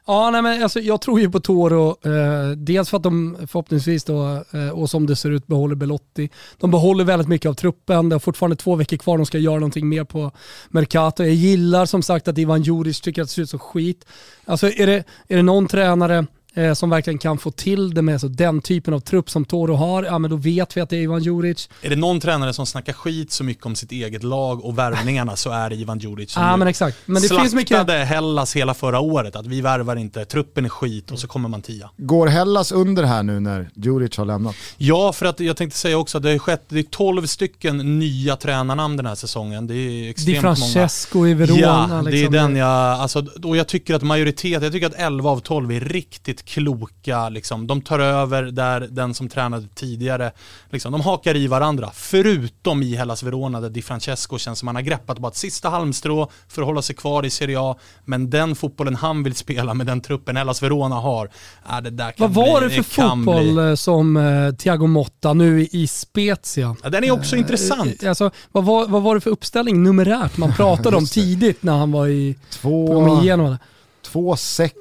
Ja, 0.06 0.30
nej, 0.32 0.42
men 0.42 0.64
alltså, 0.64 0.80
jag 0.80 1.02
tror 1.02 1.20
ju 1.20 1.32
på 1.32 1.40
Toro. 1.40 1.90
Eh, 1.90 2.50
dels 2.58 2.90
för 2.90 2.98
att 2.98 3.04
de 3.04 3.38
förhoppningsvis 3.48 4.04
då, 4.04 4.44
eh, 4.52 4.70
och 4.70 4.90
som 4.90 5.08
det 5.08 5.16
ser 5.16 5.32
ut, 5.32 5.48
behåller 5.48 5.76
Belotti. 5.76 6.30
De 6.58 6.72
behåller 6.72 7.04
väldigt 7.04 7.28
mycket 7.28 7.50
av 7.50 7.54
truppen. 7.54 8.10
Det 8.10 8.16
har 8.16 8.20
fortfarande 8.20 8.56
två 8.56 8.76
veckor 8.76 8.98
kvar. 8.98 9.18
De 9.18 9.26
ska 9.26 9.38
göra 9.38 9.56
någonting 9.56 9.90
mer 9.90 10.04
på 10.04 10.32
Mercato. 10.70 11.24
Jag 11.24 11.34
gillar 11.34 11.86
som 11.86 12.04
sagt 12.04 12.28
att 12.28 12.38
Ivan 12.38 12.62
Juric 12.62 13.02
tycker 13.02 13.22
att 13.22 13.28
det 13.28 13.34
ser 13.34 13.42
ut 13.42 13.50
som 13.50 13.60
skit. 13.60 14.06
Alltså 14.46 14.68
är 14.68 14.88
det, 14.88 15.04
är 15.28 15.36
det 15.36 15.44
någon 15.44 15.68
tränare 15.68 16.26
eh, 16.54 16.74
som 16.74 16.90
verkligen 16.90 17.18
kan 17.20 17.38
få 17.38 17.52
till 17.52 17.94
det 17.94 18.02
med 18.02 18.22
så 18.22 18.28
den 18.28 18.62
typen 18.62 18.94
av 18.94 19.00
trupp 19.00 19.30
som 19.30 19.46
Toro 19.46 19.76
har, 19.76 20.04
ja 20.04 20.20
men 20.20 20.32
då 20.32 20.38
vet 20.38 20.78
vi 20.78 20.82
att 20.82 20.90
det 20.90 20.96
är 20.96 21.02
Ivan 21.02 21.24
Juric. 21.24 21.70
Är 21.82 21.90
det 21.90 21.96
någon 21.96 22.20
tränare 22.20 22.54
som 22.54 22.66
snackar 22.66 22.94
skit 22.94 23.32
så 23.32 23.44
mycket 23.44 23.66
om 23.66 23.76
sitt 23.76 23.92
eget 23.92 24.24
lag 24.24 24.66
och 24.66 24.78
värvningarna 24.78 25.36
så 25.36 25.50
är 25.52 25.70
det 25.70 25.76
Ivan 25.76 26.00
Djuric. 26.00 26.32
som 26.32 26.44
Ja 26.44 26.58
men 26.58 26.68
exakt. 26.68 26.98
Men 27.06 27.22
det 27.22 27.30
finns 27.30 27.54
mycket... 27.54 27.90
Hellas 27.90 28.56
hela 28.56 28.74
förra 28.74 29.00
året, 29.00 29.36
att 29.36 29.48
vi 29.48 29.62
värvar 29.62 29.96
inte, 29.96 30.26
truppen 30.26 30.66
är 30.66 30.70
skit 30.70 31.12
och 31.12 31.20
så 31.20 31.28
kommer 31.28 31.50
man 31.50 31.62
tia. 31.62 31.90
Går 31.98 32.28
Hellas 32.28 32.72
under 32.72 33.04
här 33.04 33.24
nu 33.24 33.40
när 33.40 33.70
Djuric 33.74 34.18
har 34.18 34.26
lämnat? 34.26 34.56
Ja, 34.78 35.14
för 35.14 35.26
att 35.26 35.40
jag 35.40 35.58
tänkte 35.58 35.80
säga 35.80 35.98
också 35.98 36.18
att 36.18 36.24
det 36.24 36.32
har 36.32 36.38
skett, 36.38 36.64
det 36.68 36.80
är 36.80 36.84
12 36.84 37.26
stycken 37.26 38.00
nya 38.00 38.36
tränarnamn 38.36 38.98
den 38.98 39.06
här 39.06 39.16
säsongen. 39.16 39.68
Det 39.68 39.74
är 39.74 39.90
Di 39.90 40.10
extremt 40.10 40.44
många. 40.44 40.56
Francesco 40.56 41.28
i 41.28 41.34
Verona. 41.34 41.60
Ja, 41.60 42.02
det 42.04 42.10
är 42.10 42.12
liksom. 42.12 42.34
den 42.34 42.56
jag, 42.56 42.70
alltså, 42.70 43.26
och 43.44 43.58
jag 43.58 43.68
tycker 43.68 43.96
att 43.96 44.02
majoritet, 44.02 44.64
jag 44.64 44.72
tycker 44.72 44.88
att 44.88 44.94
11 44.94 45.30
av 45.30 45.40
12 45.40 45.72
är 45.72 45.80
riktigt 45.80 46.43
kloka, 46.46 47.30
liksom. 47.30 47.68
de 47.68 47.82
tar 47.82 48.00
över 48.00 48.44
där 48.44 48.88
den 48.92 49.14
som 49.14 49.30
tränade 49.30 49.68
tidigare, 49.76 50.32
liksom. 50.70 50.92
de 50.92 51.02
hakar 51.02 51.36
i 51.36 51.48
varandra. 51.48 51.90
Förutom 51.94 52.84
i 52.84 52.96
Hellas 52.96 53.24
Verona 53.24 53.62
där 53.62 53.70
Di 53.70 53.82
Francesco 53.82 54.38
känns 54.38 54.60
som 54.60 54.68
han 54.68 54.76
har 54.76 54.82
greppat 54.84 55.20
bara 55.20 55.28
ett 55.28 55.36
sista 55.36 55.70
halmstrå 55.70 56.30
för 56.48 56.62
att 56.62 56.66
hålla 56.68 56.82
sig 56.82 56.96
kvar 56.96 57.26
i 57.26 57.30
Serie 57.30 57.60
A, 57.60 57.76
men 58.06 58.30
den 58.30 58.56
fotbollen 58.56 58.96
han 58.96 59.24
vill 59.24 59.36
spela 59.36 59.74
med 59.74 59.86
den 59.88 60.02
truppen 60.02 60.38
Hellas 60.38 60.64
Verona 60.64 60.96
har, 60.96 61.30
äh, 61.70 61.82
det 61.82 61.90
där 61.90 62.12
kan 62.12 62.34
Vad 62.34 62.46
var 62.46 62.60
bli, 62.68 62.78
det 62.78 62.84
för 62.84 63.02
fotboll 63.10 63.54
Bli. 63.54 63.70
eh, 63.70 63.76
som 63.76 64.18
eh, 64.18 64.52
Thiago 64.56 64.88
Motta 64.88 65.34
nu 65.34 65.62
i- 65.72 65.88
Spezia? 65.88 66.76
Ja, 66.84 66.90
den 66.90 67.04
är 67.04 67.12
också 67.12 67.36
intressant. 67.36 68.04
Eh, 68.04 68.10
Alltså, 68.10 68.32
vad, 68.52 68.66
var, 68.66 68.88
vad 68.88 69.02
var 69.04 69.16
det 69.16 69.22
för 69.22 69.30
uppställning 69.32 69.84
numerärt 69.84 70.38
man 70.38 70.54
pratade 70.54 70.98
om 70.98 71.06
tidigt 71.12 71.64
när 71.64 71.74
han 71.78 71.92
var 71.92 72.08
i 72.08 72.36
Två, 72.50 72.88
på 72.88 73.22
igenom 73.24 73.46
det? 73.52 73.58
Två 74.04 74.36
sex... 74.36 74.74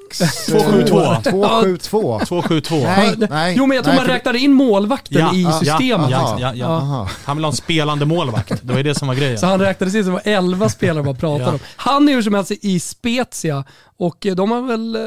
2-7-2. 0.49 1.23
2-7-2. 1.23 2.19
2-7-2. 2.19 3.27
Nej, 3.29 3.53
jo 3.57 3.65
men 3.65 3.75
jag 3.75 3.83
tror 3.85 3.93
nej, 3.95 4.03
man 4.05 4.13
räknade 4.13 4.39
in 4.39 4.53
målvakten 4.53 5.19
Ja, 5.21 5.33
i 5.33 5.65
systemet. 5.65 6.09
ja, 6.11 6.37
ja, 6.39 6.51
ja. 6.55 7.07
Han 7.25 7.37
vill 7.37 7.43
ha 7.43 7.51
en 7.51 7.55
spelande 7.57 8.05
målvakt, 8.05 8.53
det 8.63 8.73
var 8.73 8.83
det 8.83 8.95
som 8.95 9.07
var 9.07 9.15
grejen. 9.15 9.37
Så 9.37 9.45
han 9.45 9.59
räknades 9.59 9.95
in 9.95 10.05
som 10.05 10.19
11 10.23 10.69
spelare 10.69 11.03
man 11.03 11.15
pratade 11.15 11.43
Ja. 11.49 11.53
om. 11.53 11.59
Han 11.75 12.09
är 12.09 12.13
hur 12.13 12.21
som 12.21 12.33
helst 12.33 12.51
i 12.51 12.79
Spezia 12.79 13.63
och 14.03 14.25
eh, 14.25 14.35
de 14.35 14.51
har 14.51 14.61
väl 14.61 14.95
eh, 14.95 15.01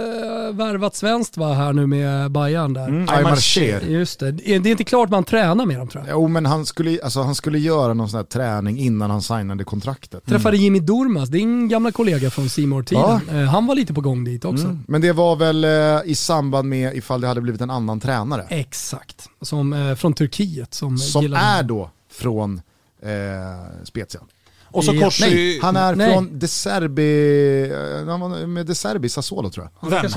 värvat 0.57 0.97
svenskt 0.97 1.37
va, 1.37 1.55
här 1.55 1.73
nu 1.73 1.87
med 1.87 2.31
Bayern 2.31 2.73
där. 2.73 2.89
Mm, 2.89 3.09
Aymar 3.09 3.37
Cher. 3.37 3.81
Just 3.81 4.21
det. 4.21 4.33
Det 4.33 4.55
är 4.55 4.61
det 4.61 4.69
är 4.69 4.71
inte 4.71 4.85
klart 4.85 5.11
man 5.11 5.25
tränar 5.25 5.67
med 5.67 5.79
dem 5.79 5.89
tror 5.89 6.05
jag. 6.07 6.13
Jo 6.13 6.29
men 6.29 6.47
han 6.47 6.67
skulle, 6.67 6.99
alltså, 7.05 7.23
han 7.23 7.35
skulle 7.35 7.59
göra 7.59 7.95
någon 7.95 8.09
sån 8.09 8.17
här 8.17 8.25
träning 8.25 8.79
innan 8.79 9.11
han 9.11 9.23
signade 9.23 9.65
kontraktet. 9.65 10.27
Träffade 10.27 10.57
Jimmy 10.57 10.81
Durmaz, 10.81 11.29
din 11.29 11.69
gamla 11.69 11.93
kollega 11.93 12.31
från 12.31 12.49
simor 12.49 12.83
tiden 12.83 13.21
Eh, 13.33 13.43
Han 13.43 13.67
var 13.67 13.75
lite 13.75 13.95
på 13.95 14.01
gång 14.01 14.25
dit 14.25 14.45
också. 14.45 14.65
Mm. 14.65 14.85
Men 14.89 15.01
det 15.01 15.13
var 15.13 15.37
väl 15.37 15.67
i 16.05 16.15
samband 16.15 16.69
med 16.69 16.97
ifall 16.97 17.21
det 17.21 17.27
hade 17.27 17.41
blivit 17.41 17.61
en 17.61 17.71
annan 17.71 18.01
tränare. 18.01 18.47
Exakt. 18.49 19.29
Som, 19.41 19.97
från 19.99 20.13
Turkiet 20.13 20.75
som, 20.75 20.99
Som 20.99 21.35
är 21.35 21.63
då 21.63 21.91
från 22.11 22.61
eh, 23.03 23.85
Spezia. 23.85 24.21
Och 24.77 24.85
så 24.85 25.01
kors 25.01 25.21
Nej, 25.21 25.59
han 25.63 25.77
är 25.77 25.95
Nej. 25.95 26.13
från 26.13 26.39
De 26.39 26.49
Serbi, 26.49 27.63
eh, 28.03 28.09
han 28.09 28.21
var 28.21 28.47
med 28.47 28.67
De 28.67 28.75
Serbi 28.75 29.09
Sassuolo 29.09 29.51
tror 29.51 29.69
jag. 29.81 29.91
Vem? 29.91 30.11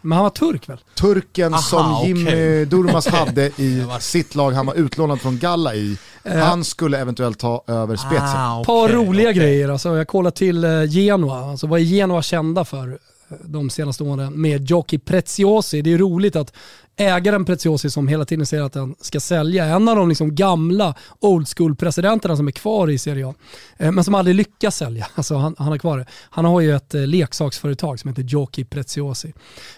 Men 0.00 0.12
han 0.16 0.22
var 0.22 0.30
turk 0.30 0.68
väl? 0.68 0.78
Turken 0.94 1.54
Aha, 1.54 1.62
som 1.62 2.02
Jimmy 2.06 2.24
okej. 2.30 2.66
Durmaz 2.66 3.06
hade 3.12 3.46
i 3.46 3.84
sitt 4.00 4.34
lag 4.34 4.50
han 4.52 4.66
var 4.66 4.74
utlånad 4.74 5.20
från 5.20 5.38
Galla 5.38 5.74
i. 5.74 5.98
Eh. 6.22 6.36
Han 6.38 6.64
skulle 6.64 6.98
eventuellt 6.98 7.38
ta 7.38 7.64
över 7.66 7.96
Spezia. 7.96 8.22
Ah, 8.24 8.60
Ett 8.60 8.66
par 8.66 8.88
roliga 8.88 9.30
okej. 9.30 9.40
grejer. 9.42 9.68
Alltså, 9.68 9.96
jag 9.96 10.08
kollar 10.08 10.30
till 10.30 10.64
eh, 10.64 10.84
Genoa. 10.84 11.50
Alltså, 11.50 11.66
vad 11.66 11.80
är 11.80 11.84
Genoa 11.84 12.22
kända 12.22 12.64
för 12.64 12.98
de 13.44 13.70
senaste 13.70 14.04
åren? 14.04 14.40
Med 14.40 14.70
Jockey 14.70 14.98
Preziosi. 14.98 15.82
Det 15.82 15.92
är 15.92 15.98
roligt 15.98 16.36
att 16.36 16.52
ägaren 16.96 17.44
Preziosi 17.44 17.90
som 17.90 18.08
hela 18.08 18.24
tiden 18.24 18.46
säger 18.46 18.62
att 18.62 18.74
han 18.74 18.94
ska 19.00 19.20
sälja, 19.20 19.64
en 19.64 19.88
av 19.88 19.96
de 19.96 20.08
liksom 20.08 20.34
gamla 20.34 20.94
old 21.20 21.48
school-presidenterna 21.48 22.36
som 22.36 22.46
är 22.46 22.52
kvar 22.52 22.90
i 22.90 22.98
Serie 22.98 23.26
A, 23.28 23.34
eh, 23.76 23.92
men 23.92 24.04
som 24.04 24.14
aldrig 24.14 24.36
lyckas 24.36 24.76
sälja. 24.76 25.06
Alltså 25.14 25.34
han, 25.36 25.54
han 25.58 25.68
har 25.68 25.78
kvar 25.78 25.98
det. 25.98 26.06
Han 26.30 26.44
har 26.44 26.60
ju 26.60 26.76
ett 26.76 26.94
eh, 26.94 27.06
leksaksföretag 27.06 28.00
som 28.00 28.08
heter 28.10 28.22
Jockey 28.22 28.64
Preziosi. 28.64 29.32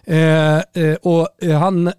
Eh, 0.05 0.59
eh, 0.59 0.95
och 1.03 1.29
eh, 1.43 1.59
han 1.59 1.87
eh, 1.87 1.95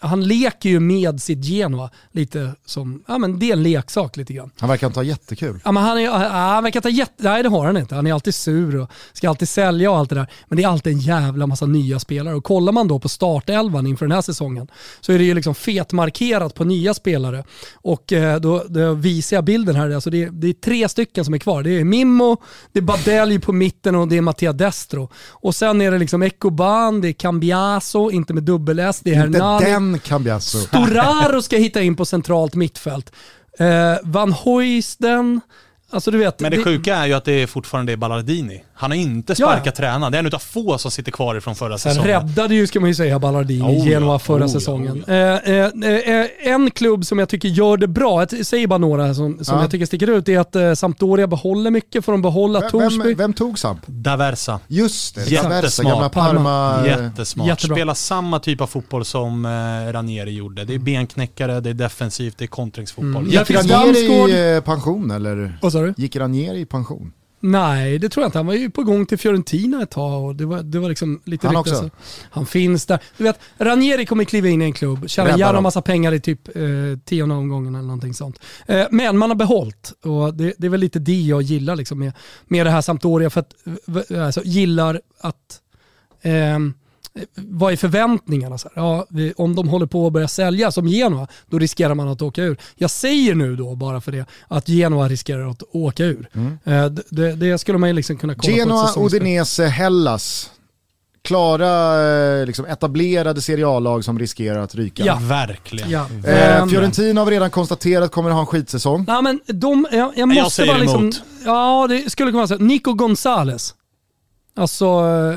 han 0.00 0.24
leker 0.24 0.68
ju 0.68 0.80
med 0.80 1.22
sitt 1.22 1.44
Genoa 1.44 1.90
lite 2.12 2.54
som, 2.64 3.02
ja 3.08 3.18
men 3.18 3.38
det 3.38 3.48
är 3.48 3.52
en 3.52 3.62
leksak 3.62 4.16
lite 4.16 4.32
grann. 4.32 4.50
Han 4.58 4.68
verkar 4.68 4.86
inte 4.86 4.98
ha 4.98 5.04
jättekul. 5.04 5.60
Ja, 5.64 5.72
men 5.72 5.82
han, 5.82 5.98
är, 5.98 6.02
ja, 6.02 6.28
han 6.28 6.64
verkar 6.64 6.80
ta 6.80 6.88
jätte... 6.88 7.12
Nej 7.16 7.42
det 7.42 7.48
har 7.48 7.66
han 7.66 7.76
inte. 7.76 7.94
Han 7.94 8.06
är 8.06 8.12
alltid 8.12 8.34
sur 8.34 8.76
och 8.76 8.90
ska 9.12 9.28
alltid 9.28 9.48
sälja 9.48 9.90
och 9.90 9.96
allt 9.96 10.08
det 10.08 10.14
där. 10.14 10.26
Men 10.48 10.56
det 10.56 10.62
är 10.62 10.68
alltid 10.68 10.92
en 10.92 10.98
jävla 10.98 11.46
massa 11.46 11.66
nya 11.66 11.98
spelare. 11.98 12.34
Och 12.34 12.44
kollar 12.44 12.72
man 12.72 12.88
då 12.88 12.98
på 12.98 13.08
startelvan 13.08 13.86
inför 13.86 14.06
den 14.06 14.12
här 14.12 14.22
säsongen 14.22 14.68
så 15.00 15.12
är 15.12 15.18
det 15.18 15.24
ju 15.24 15.34
liksom 15.34 15.54
fetmarkerat 15.54 16.54
på 16.54 16.64
nya 16.64 16.94
spelare. 16.94 17.44
Och 17.74 18.12
eh, 18.12 18.40
då, 18.40 18.64
då 18.68 18.94
visar 18.94 19.36
jag 19.36 19.44
bilden 19.44 19.76
här. 19.76 19.90
Alltså 19.90 20.10
det, 20.10 20.22
är, 20.24 20.30
det 20.30 20.48
är 20.48 20.52
tre 20.52 20.88
stycken 20.88 21.24
som 21.24 21.34
är 21.34 21.38
kvar. 21.38 21.62
Det 21.62 21.70
är 21.70 21.84
Mimmo, 21.84 22.36
det 22.72 22.78
är 22.78 22.82
Badelj 22.82 23.40
på 23.40 23.52
mitten 23.52 23.94
och 23.94 24.08
det 24.08 24.16
är 24.16 24.20
Mattia 24.20 24.52
Destro. 24.52 25.10
Och 25.28 25.54
sen 25.54 25.80
är 25.80 25.90
det 25.90 25.98
liksom 25.98 26.22
Ekoban, 26.22 27.00
det 27.00 27.08
är 27.08 27.12
Cambiaso, 27.12 28.10
inte 28.10 28.34
med 28.34 28.42
dubbel-S, 28.42 29.00
det 29.04 29.14
är 29.14 29.26
Inte 29.26 29.38
Hernani. 29.38 29.89
Den 29.92 30.00
Cambiasso. 30.00 30.58
Storaro 30.58 31.42
ska 31.42 31.56
hitta 31.56 31.82
in 31.82 31.96
på 31.96 32.04
centralt 32.04 32.54
mittfält. 32.54 33.12
Eh, 33.58 33.94
Van 34.02 34.32
Hoisten, 34.32 35.40
alltså 35.90 36.10
du 36.10 36.18
vet. 36.18 36.40
Men 36.40 36.50
det 36.50 36.64
sjuka 36.64 36.96
är 36.96 37.06
ju 37.06 37.12
att 37.12 37.24
det 37.24 37.46
fortfarande 37.46 37.92
är 37.92 37.96
Ballardini. 37.96 38.64
Han 38.80 38.90
har 38.90 38.98
inte 38.98 39.34
sparkat 39.34 39.66
Ja. 39.66 39.72
tränaren. 39.72 40.12
Det 40.12 40.18
är 40.18 40.20
en 40.20 40.26
utav 40.26 40.38
få 40.38 40.78
som 40.78 40.90
sitter 40.90 41.12
kvar 41.12 41.34
ifrån 41.36 41.54
förra 41.54 41.78
Sen 41.78 41.92
säsongen. 41.94 42.20
räddade 42.20 42.54
ju, 42.54 42.66
ska 42.66 42.80
man 42.80 42.88
ju 42.88 42.94
säga, 42.94 43.18
Ballardini 43.18 43.62
Oh 43.62 43.78
ja, 43.78 43.84
Genoa 43.84 44.18
förra 44.18 44.36
oh 44.36 44.42
ja, 44.42 44.48
säsongen. 44.48 45.04
oh 45.06 45.14
Eh, 45.14 45.34
eh, 45.34 46.20
eh, 46.20 46.26
en 46.52 46.70
klubb 46.70 47.04
som 47.06 47.18
jag 47.18 47.28
tycker 47.28 47.48
gör 47.48 47.76
det 47.76 47.88
bra, 47.88 48.20
jag 48.30 48.46
säger 48.46 48.66
bara 48.66 48.78
några 48.78 49.06
här 49.06 49.14
som, 49.14 49.44
som 49.44 49.56
Ja. 49.56 49.62
jag 49.62 49.70
tycker 49.70 49.86
sticker 49.86 50.06
ut, 50.10 50.28
är 50.28 50.38
att 50.38 50.56
eh, 50.56 50.72
Sampdoria 50.74 51.26
behåller 51.26 51.70
mycket, 51.70 52.04
får 52.04 52.12
de 52.12 52.22
behålla 52.22 52.60
Torsby. 52.60 53.08
Vem, 53.08 53.16
vem 53.16 53.32
tog 53.32 53.58
Samp? 53.58 53.80
Daversa. 53.86 54.60
Just 54.68 55.14
det, 55.14 55.20
Jättesmart. 55.20 55.52
Daversa, 55.52 55.82
gamla 55.82 56.08
Parma. 56.08 56.86
Jättesmart. 56.86 57.48
Jättebra. 57.48 57.76
Spelar 57.76 57.94
samma 57.94 58.38
typ 58.38 58.60
av 58.60 58.66
fotboll 58.66 59.04
som 59.04 59.44
eh, 59.44 59.92
Ranieri 59.92 60.30
gjorde. 60.30 60.64
Det 60.64 60.74
är 60.74 60.78
benknäckare, 60.78 61.60
det 61.60 61.70
är 61.70 61.74
defensivt, 61.74 62.38
det 62.38 62.44
är 62.44 62.46
kontringsfotboll. 62.46 63.16
Mm. 63.16 63.30
Gick 63.30 63.50
Ranieri 63.50 64.32
i 64.32 64.56
eh, 64.56 64.60
pension 64.62 65.10
eller? 65.10 65.58
Vad 65.62 65.72
sa 65.72 65.80
du? 65.80 65.94
Gick 65.96 66.16
Ranieri 66.16 66.60
i 66.60 66.66
pension? 66.66 67.12
Nej, 67.42 67.98
det 67.98 68.08
tror 68.08 68.22
jag 68.22 68.28
inte. 68.28 68.38
Han 68.38 68.46
var 68.46 68.54
ju 68.54 68.70
på 68.70 68.82
gång 68.82 69.06
till 69.06 69.18
Fiorentina 69.18 69.82
ett 69.82 69.90
tag 69.90 70.24
och 70.24 70.36
det 70.36 70.46
var, 70.46 70.62
det 70.62 70.78
var 70.78 70.88
liksom 70.88 71.20
lite 71.24 71.46
Han 71.46 71.56
också? 71.56 71.74
så- 71.74 71.90
Han 72.30 72.46
finns 72.46 72.86
där. 72.86 72.98
Du 73.16 73.24
vet, 73.24 73.40
Ranieri 73.58 74.06
kommer 74.06 74.24
kliva 74.24 74.48
in 74.48 74.62
i 74.62 74.64
en 74.64 74.72
klubb, 74.72 75.08
tjäna 75.10 75.52
dem. 75.52 75.62
massa 75.62 75.82
pengar 75.82 76.12
i 76.12 76.20
typ 76.20 76.48
eh, 76.56 76.62
tionde 77.04 77.34
omgången 77.34 77.74
eller 77.74 77.86
någonting 77.86 78.14
sånt. 78.14 78.38
Eh, 78.66 78.86
men 78.90 79.18
man 79.18 79.30
har 79.30 79.34
behållit 79.36 79.92
och 80.04 80.34
det, 80.34 80.54
det 80.58 80.66
är 80.66 80.70
väl 80.70 80.80
lite 80.80 80.98
det 80.98 81.20
jag 81.20 81.42
gillar 81.42 81.76
liksom 81.76 81.98
med, 81.98 82.12
med 82.48 82.66
det 82.66 82.70
här 82.70 82.80
Sampdoria, 82.80 83.30
för 83.30 83.40
att 83.40 83.54
eh, 84.10 84.26
alltså, 84.26 84.42
gillar 84.44 85.00
att 85.20 85.60
ehm, 86.22 86.74
vad 87.36 87.72
är 87.72 87.76
förväntningarna? 87.76 88.58
Så 88.58 88.68
här, 88.74 88.82
ja, 88.82 89.06
vi, 89.10 89.32
om 89.36 89.54
de 89.54 89.68
håller 89.68 89.86
på 89.86 90.06
att 90.06 90.12
börja 90.12 90.28
sälja 90.28 90.72
som 90.72 90.88
Genoa, 90.88 91.26
då 91.46 91.58
riskerar 91.58 91.94
man 91.94 92.08
att 92.08 92.22
åka 92.22 92.42
ur. 92.42 92.56
Jag 92.76 92.90
säger 92.90 93.34
nu 93.34 93.56
då, 93.56 93.74
bara 93.74 94.00
för 94.00 94.12
det, 94.12 94.24
att 94.48 94.68
Genoa 94.68 95.08
riskerar 95.08 95.50
att 95.50 95.62
åka 95.72 96.04
ur. 96.04 96.28
Eh, 96.64 96.86
det- 97.10 97.32
det, 97.32 97.58
skulle 97.58 97.78
man 97.78 97.88
ju 97.88 97.92
liksom 97.94 98.16
kunna 98.16 98.34
kolla 98.34 98.52
på 98.52 98.58
Genoa, 98.58 98.86
säsongsspel. 98.86 99.20
Udinese, 99.22 99.64
Hellas. 99.66 100.50
Klara, 101.22 102.02
eh, 102.40 102.46
liksom 102.46 102.64
etablerade 102.66 103.40
Serie 103.42 103.66
A-lag 103.68 104.04
som 104.04 104.18
riskerar 104.18 104.58
att 104.62 104.74
ryka. 104.74 105.04
Ja. 105.04 105.18
Verkligen. 105.22 105.90
Ja. 105.90 106.06
Eh, 106.26 106.66
Fiorentina 106.66 107.20
har 107.20 107.26
vi 107.26 107.32
redan 107.32 107.50
konstaterat 107.50 108.12
kommer 108.12 108.30
att 108.30 108.34
ha 108.34 108.40
en 108.40 108.46
skitsäsong. 108.46 109.04
Nej 109.08 109.22
men 109.22 109.40
de, 109.46 109.86
jag, 109.92 110.12
jag 110.16 110.28
måste 110.28 110.50
säger 110.50 110.72
bara 110.72 110.78
liksom, 110.80 111.00
emot. 111.02 111.22
ja 111.44 111.86
det 111.88 112.10
skulle 112.10 112.30
kunna 112.30 112.38
vara 112.46 112.48
så. 112.58 112.64
Nico 112.64 112.92
Gonzales, 112.92 113.74
alltså 114.60 114.84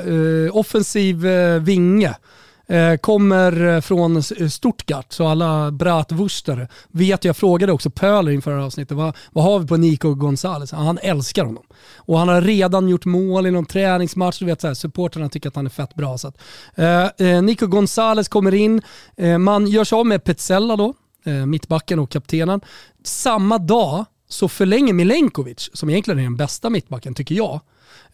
eh, 0.07 0.57
offensiv 0.57 1.25
eh, 1.25 1.59
vinge. 1.61 2.15
Eh, 2.67 2.95
kommer 2.97 3.81
från 3.81 4.23
Stuttgart, 4.23 5.13
så 5.13 5.27
alla 5.27 5.71
bratwurstare 5.71 6.67
vet 6.91 7.25
jag 7.25 7.37
frågade 7.37 7.71
också 7.71 7.89
Pöler 7.89 8.31
inför 8.31 8.51
det 8.51 8.57
här 8.57 8.65
avsnittet, 8.65 8.97
vad, 8.97 9.15
vad 9.31 9.43
har 9.43 9.59
vi 9.59 9.67
på 9.67 9.77
Nico 9.77 10.13
Gonzales? 10.13 10.71
Han 10.71 10.97
älskar 10.97 11.45
honom. 11.45 11.63
Och 11.95 12.19
han 12.19 12.27
har 12.27 12.41
redan 12.41 12.89
gjort 12.89 13.05
mål 13.05 13.47
i 13.47 13.51
någon 13.51 13.65
träningsmatch, 13.65 14.39
du 14.39 14.45
vet 14.45 14.61
så 14.61 14.67
här, 14.67 14.73
supporterna 14.73 15.29
tycker 15.29 15.49
att 15.49 15.55
han 15.55 15.65
är 15.65 15.69
fett 15.69 15.95
bra. 15.95 16.17
Så 16.17 16.27
att, 16.27 16.37
eh, 16.75 17.27
eh, 17.27 17.41
Nico 17.41 17.67
Gonzales 17.67 18.27
kommer 18.27 18.53
in, 18.53 18.81
eh, 19.17 19.37
man 19.37 19.67
gör 19.67 19.83
sig 19.83 19.95
av 19.95 20.05
med 20.05 20.23
Petzella 20.23 20.75
då, 20.75 20.93
eh, 21.25 21.45
mittbacken 21.45 21.99
och 21.99 22.09
kaptenen. 22.09 22.61
Samma 23.03 23.57
dag 23.57 24.05
så 24.27 24.47
förlänger 24.47 24.93
Milenkovic, 24.93 25.69
som 25.73 25.89
egentligen 25.89 26.19
är 26.19 26.23
den 26.23 26.35
bästa 26.35 26.69
mittbacken 26.69 27.13
tycker 27.13 27.35
jag, 27.35 27.53
eh, 27.53 27.59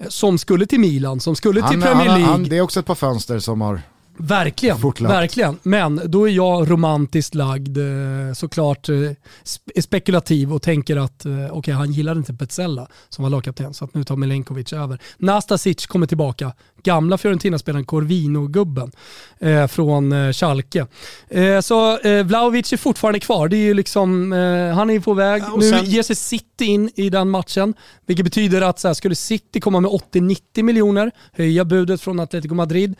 som 0.08 0.38
skulle 0.38 0.66
till 0.66 0.80
Milan, 0.80 1.20
som 1.20 1.36
skulle 1.36 1.60
till 1.62 1.64
Han, 1.64 1.82
Premier 1.82 2.10
han, 2.10 2.20
League. 2.20 2.32
han, 2.32 2.44
det 2.44 2.58
är 2.58 2.62
också 2.62 2.80
ett 2.80 2.86
par 2.86 2.96
fönster 2.96 3.40
som 3.40 3.62
har... 3.62 3.82
Verkligen, 4.22 4.78
Fortlöpt. 4.78 5.14
verkligen. 5.14 5.60
Men 5.64 6.02
då 6.06 6.28
är 6.30 6.32
jag 6.32 6.72
romantiskt 6.72 7.36
lagd, 7.36 7.78
eh, 7.78 8.34
såklart 8.36 8.90
eh, 8.90 8.94
spe- 8.96 9.82
spekulativ 9.82 10.54
och 10.54 10.62
tänker 10.62 10.98
att 10.98 11.26
eh, 11.26 11.32
okej, 11.52 11.74
han 11.74 11.92
gillade 11.92 12.18
inte 12.18 12.34
Petzella 12.34 12.88
som 13.10 13.24
var 13.24 13.30
lagkapten, 13.30 13.74
så 13.74 13.86
att 13.86 13.94
nu 13.94 14.04
tar 14.04 14.16
Milenkovic 14.16 14.74
över. 14.74 15.00
Nastasic 15.18 15.86
kommer 15.88 16.08
tillbaka, 16.08 16.54
gamla 16.84 17.18
Fiorentina-spelaren 17.18 17.86
Corvino-gubben 17.86 18.92
eh, 19.40 19.68
från 19.68 20.12
eh, 20.12 20.32
Schalke. 20.32 20.88
Eh, 21.30 21.60
så 21.62 21.98
eh, 22.00 22.24
Vlahovic 22.24 22.74
är 22.74 22.78
fortfarande 22.78 23.20
kvar, 23.20 23.48
det 23.48 23.58
är 23.58 23.66
ju 23.66 23.74
liksom, 23.74 24.34
eh, 24.34 24.76
han 24.76 24.90
är 24.90 25.00
på 25.00 25.14
väg. 25.14 25.42
Ja, 25.48 25.56
nu 25.56 25.70
sen- 25.70 25.86
ger 25.86 26.04
sig 26.04 26.16
City 26.16 26.66
in 26.66 26.92
i 26.96 27.10
den 27.10 27.30
matchen, 27.30 27.74
vilket 28.06 28.24
betyder 28.24 28.62
att 28.62 28.80
så 28.80 28.88
här, 28.88 28.94
skulle 28.96 29.16
City 29.16 29.60
komma 29.60 29.80
med 29.80 29.92
80-90 29.92 30.64
miljoner, 30.64 31.12
höja 31.34 31.66
budet 31.66 32.02
från 32.02 32.20
Atletico 32.20 32.54
Madrid, 32.56 32.96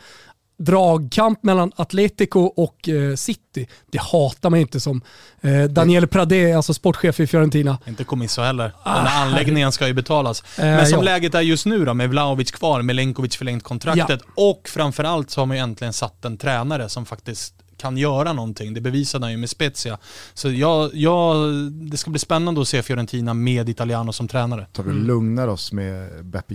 dragkamp 0.64 1.42
mellan 1.42 1.72
Atletico 1.76 2.40
och 2.40 2.88
eh, 2.88 3.14
City. 3.14 3.68
Det 3.90 4.00
hatar 4.00 4.50
man 4.50 4.60
inte 4.60 4.80
som 4.80 5.02
eh, 5.40 5.62
Daniel 5.64 6.06
Pradé, 6.06 6.52
alltså 6.52 6.74
sportchef 6.74 7.20
i 7.20 7.26
Fiorentina. 7.26 7.78
Inte 7.86 8.04
Comiso 8.04 8.42
heller. 8.42 8.72
Den 8.84 9.06
här 9.06 9.26
anläggningen 9.26 9.72
ska 9.72 9.86
ju 9.86 9.94
betalas. 9.94 10.42
Eh, 10.58 10.64
Men 10.64 10.86
som 10.86 10.98
ja. 10.98 11.04
läget 11.04 11.34
är 11.34 11.40
just 11.40 11.66
nu 11.66 11.84
då, 11.84 11.94
med 11.94 12.10
Vlahovic 12.10 12.50
kvar, 12.50 12.82
Milenkovic 12.82 13.36
förlängt 13.36 13.62
kontraktet 13.62 14.20
och 14.36 14.68
framförallt 14.68 15.30
så 15.30 15.40
har 15.40 15.46
man 15.46 15.56
ju 15.56 15.62
äntligen 15.62 15.92
satt 15.92 16.24
en 16.24 16.36
tränare 16.36 16.88
som 16.88 17.06
faktiskt 17.06 17.54
kan 17.76 17.96
göra 17.96 18.32
någonting. 18.32 18.74
Det 18.74 18.80
bevisade 18.80 19.24
han 19.24 19.30
ju 19.32 19.36
med 19.36 19.50
Spezia. 19.50 19.98
Så 20.34 20.50
jag, 20.50 20.90
jag, 20.94 21.52
det 21.72 21.96
ska 21.96 22.10
bli 22.10 22.18
spännande 22.20 22.60
att 22.60 22.68
se 22.68 22.82
Fiorentina 22.82 23.34
med 23.34 23.68
Italiano 23.68 24.12
som 24.12 24.28
tränare. 24.28 24.66
Tar 24.72 24.82
Mm. 24.82 24.96
vi 24.96 25.02
lugnar 25.06 25.48
oss 25.48 25.72
med 25.72 26.24
Beppe 26.24 26.54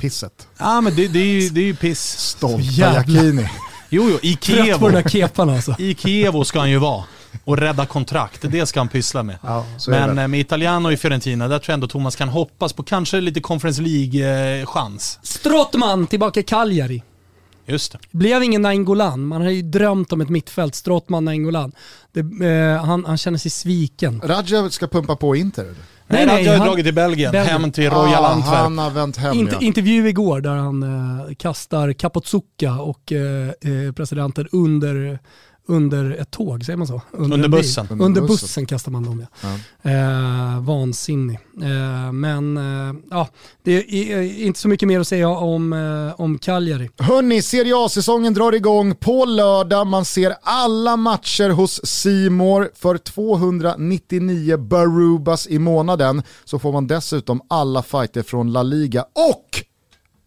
Jacchini-pisset. 0.00 0.48
Ja 0.58 0.80
men 0.80 0.94
det, 0.94 1.08
det, 1.08 1.18
är, 1.18 1.24
ju, 1.24 1.48
det 1.48 1.60
är 1.60 1.64
ju 1.64 1.74
piss. 1.74 2.18
Stolta. 2.18 2.62
Jacchini. 2.62 3.48
Jo, 3.88 4.08
jo, 4.10 4.18
i 4.22 4.36
Trött 4.36 4.80
på 4.80 4.88
den 4.88 5.02
där 5.02 5.10
kepan 5.10 5.50
alltså. 5.50 5.74
I 5.78 5.94
Kievo 5.94 6.44
ska 6.44 6.58
han 6.58 6.70
ju 6.70 6.78
vara. 6.78 7.04
Och 7.44 7.56
rädda 7.56 7.86
kontrakt, 7.86 8.42
det 8.42 8.66
ska 8.66 8.80
han 8.80 8.88
pyssla 8.88 9.22
med. 9.22 9.38
Ja, 9.42 9.66
Men 9.88 10.18
eh, 10.18 10.28
med 10.28 10.40
Italiano 10.40 10.90
i 10.90 10.96
Fiorentina, 10.96 11.48
där 11.48 11.58
tror 11.58 11.72
jag 11.72 11.74
ändå 11.74 11.88
Thomas 11.88 12.16
kan 12.16 12.28
hoppas 12.28 12.72
på 12.72 12.82
kanske 12.82 13.20
lite 13.20 13.40
Conference 13.40 13.82
League-chans. 13.82 15.18
Strottman 15.22 16.06
tillbaka 16.06 16.40
i 16.40 16.42
Cagliari. 16.42 17.02
Just 17.66 17.92
det. 17.92 17.98
Blev 18.10 18.42
ingen 18.42 18.62
Nainggolan. 18.62 19.26
Man 19.26 19.42
har 19.42 19.50
ju 19.50 19.62
drömt 19.62 20.12
om 20.12 20.20
ett 20.20 20.28
mittfält, 20.28 20.74
Strottman, 20.74 21.24
Nainggolan. 21.24 21.72
Eh, 22.16 22.84
han, 22.84 23.04
han 23.04 23.18
känner 23.18 23.38
sig 23.38 23.50
sviken. 23.50 24.20
Radja 24.24 24.70
ska 24.70 24.86
pumpa 24.86 25.16
på 25.16 25.36
Inter 25.36 25.62
eller? 25.62 25.76
Nej, 26.12 26.26
nej, 26.26 26.44
jag 26.44 26.52
har 26.52 26.58
han- 26.58 26.66
dragit 26.68 26.84
till 26.86 26.94
Belgien, 26.94 27.32
Belgien. 27.32 27.60
hem 27.60 27.72
till 27.72 27.90
Royal 27.90 28.24
Ah, 28.24 28.28
Antwerp. 28.28 28.54
Han 28.54 28.78
har 28.78 28.90
vänt 28.90 29.16
hem 29.16 29.34
Inter, 29.36 29.54
ja. 29.60 29.66
intervju 29.66 30.08
igår 30.08 30.40
där 30.40 30.50
han 30.56 30.82
eh, 30.82 31.34
kastar 31.34 31.92
Kapotsuka 31.92 32.72
och 32.74 33.12
eh, 33.12 33.48
eh, 33.48 33.92
presidenten 33.92 34.48
under 34.52 35.18
under 35.66 36.10
ett 36.10 36.30
tåg, 36.30 36.64
säger 36.64 36.76
man 36.76 36.86
så? 36.86 37.02
Under 37.12 37.36
bil. 37.38 37.50
bussen. 37.50 37.86
Under, 37.90 38.04
Under 38.04 38.20
bussen. 38.20 38.34
bussen. 38.46 38.66
kastar 38.66 38.92
man 38.92 39.02
dem 39.04 39.26
ja. 39.42 39.48
Ja. 39.82 39.90
Eh, 39.90 40.60
vansinnig. 40.60 41.38
Eh, 41.62 42.12
men 42.12 42.56
eh, 42.56 42.94
ja, 43.10 43.28
det 43.62 43.72
är 43.72 44.22
inte 44.22 44.60
så 44.60 44.68
mycket 44.68 44.88
mer 44.88 45.00
att 45.00 45.08
säga 45.08 45.28
om, 45.28 45.72
eh, 45.72 46.20
om 46.20 46.38
Cagliari. 46.38 46.90
Hörni, 46.98 47.42
Serie 47.42 47.72
A-säsongen 47.76 48.34
drar 48.34 48.52
igång 48.54 48.94
på 48.94 49.24
lördag. 49.24 49.86
Man 49.86 50.04
ser 50.04 50.34
alla 50.42 50.96
matcher 50.96 51.50
hos 51.50 51.80
Simor 51.86 52.70
för 52.74 52.98
299 52.98 54.56
barubas 54.56 55.46
i 55.46 55.58
månaden. 55.58 56.22
Så 56.44 56.58
får 56.58 56.72
man 56.72 56.86
dessutom 56.86 57.40
alla 57.48 57.82
fighter 57.82 58.22
från 58.22 58.52
La 58.52 58.62
Liga 58.62 59.02
och 59.02 59.64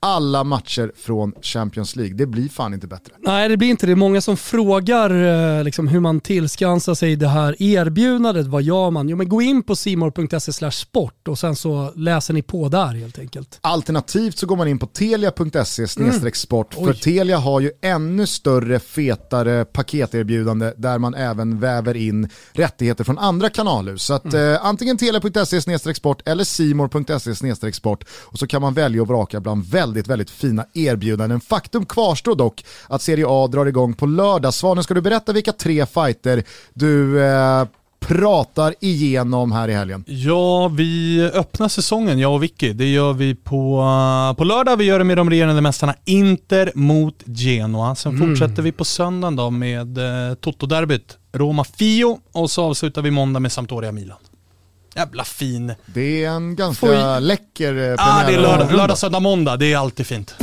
alla 0.03 0.43
matcher 0.43 0.91
från 0.95 1.33
Champions 1.41 1.95
League. 1.95 2.15
Det 2.15 2.25
blir 2.25 2.49
fan 2.49 2.73
inte 2.73 2.87
bättre. 2.87 3.13
Nej, 3.19 3.49
det 3.49 3.57
blir 3.57 3.69
inte 3.69 3.85
det. 3.85 3.95
Många 3.95 4.21
som 4.21 4.37
frågar 4.37 5.09
eh, 5.57 5.63
liksom, 5.63 5.87
hur 5.87 5.99
man 5.99 6.19
tillskansar 6.19 6.95
sig 6.95 7.15
det 7.15 7.27
här 7.27 7.55
erbjudandet. 7.59 8.47
Vad 8.47 8.63
gör 8.63 8.91
man? 8.91 9.09
Jo, 9.09 9.17
men 9.17 9.29
gå 9.29 9.41
in 9.41 9.63
på 9.63 9.75
simor.se 9.75 10.71
sport 10.71 11.27
och 11.27 11.39
sen 11.39 11.55
så 11.55 11.91
läser 11.95 12.33
ni 12.33 12.41
på 12.41 12.69
där 12.69 12.87
helt 12.87 13.19
enkelt. 13.19 13.59
Alternativt 13.61 14.37
så 14.37 14.45
går 14.45 14.55
man 14.55 14.67
in 14.67 14.79
på 14.79 14.87
telia.se 14.87 15.87
sport 16.33 16.73
för 16.73 16.89
Oj. 16.89 16.99
Telia 16.99 17.37
har 17.37 17.59
ju 17.59 17.71
ännu 17.81 18.27
större, 18.27 18.79
fetare 18.79 19.65
paketerbjudande 19.65 20.73
där 20.77 20.97
man 20.97 21.13
även 21.13 21.59
väver 21.59 21.97
in 21.97 22.29
rättigheter 22.51 23.03
från 23.03 23.17
andra 23.17 23.49
kanalhus. 23.49 24.03
Så 24.03 24.13
att, 24.13 24.33
eh, 24.33 24.65
antingen 24.65 24.97
telia.se 24.97 25.93
sport 25.93 26.27
eller 26.27 26.43
simor.se 26.43 27.73
sport 27.73 28.03
och 28.21 28.39
så 28.39 28.47
kan 28.47 28.61
man 28.61 28.73
välja 28.73 29.01
och 29.01 29.07
vraka 29.07 29.39
bland 29.39 29.65
väldigt, 29.65 29.92
väldigt 30.01 30.29
fina 30.29 30.65
erbjudanden. 30.73 31.41
Faktum 31.41 31.85
kvarstår 31.85 32.35
dock 32.35 32.65
att 32.87 33.01
Serie 33.01 33.25
A 33.27 33.47
drar 33.47 33.65
igång 33.65 33.93
på 33.93 34.05
lördag. 34.05 34.53
Svanen, 34.53 34.83
ska 34.83 34.93
du 34.93 35.01
berätta 35.01 35.33
vilka 35.33 35.51
tre 35.51 35.85
fighter 35.85 36.43
du 36.73 37.23
eh, 37.25 37.65
pratar 37.99 38.73
igenom 38.79 39.51
här 39.51 39.67
i 39.67 39.73
helgen? 39.73 40.03
Ja, 40.07 40.67
vi 40.67 41.21
öppnar 41.33 41.67
säsongen, 41.67 42.19
jag 42.19 42.33
och 42.33 42.43
Vicky. 42.43 42.73
Det 42.73 42.91
gör 42.91 43.13
vi 43.13 43.35
på, 43.35 43.83
på 44.37 44.43
lördag. 44.43 44.77
Vi 44.77 44.83
gör 44.83 44.99
det 44.99 45.05
med 45.05 45.17
de 45.17 45.29
regerande 45.29 45.61
mästarna 45.61 45.95
Inter 46.05 46.71
mot 46.75 47.23
Genoa. 47.25 47.95
Sen 47.95 48.17
fortsätter 48.17 48.61
vi 48.61 48.71
på 48.71 48.85
söndagen 48.85 49.35
då 49.35 49.49
med 49.49 49.97
eh, 49.97 50.35
Toto-derbyt 50.35 51.17
Roma-Fio 51.33 52.19
och 52.31 52.51
så 52.51 52.63
avslutar 52.63 53.01
vi 53.01 53.11
måndag 53.11 53.39
med 53.39 53.51
Sampdoria-Milan. 53.51 54.17
Jävla 54.95 55.23
fin. 55.23 55.73
Det 55.85 56.23
är 56.23 56.29
en 56.29 56.55
ganska 56.55 56.87
Får- 56.87 57.19
läcker 57.19 57.77
eh, 57.91 57.95
Ah, 57.97 58.23
det 58.27 58.33
är 58.33 58.39
lördag, 58.39 58.67
premiär- 58.67 58.77
lördag, 58.77 58.97
söndag, 58.97 59.19
måndag. 59.19 59.57
Det 59.57 59.73
är 59.73 59.77
alltid 59.77 60.07
fint. 60.07 60.35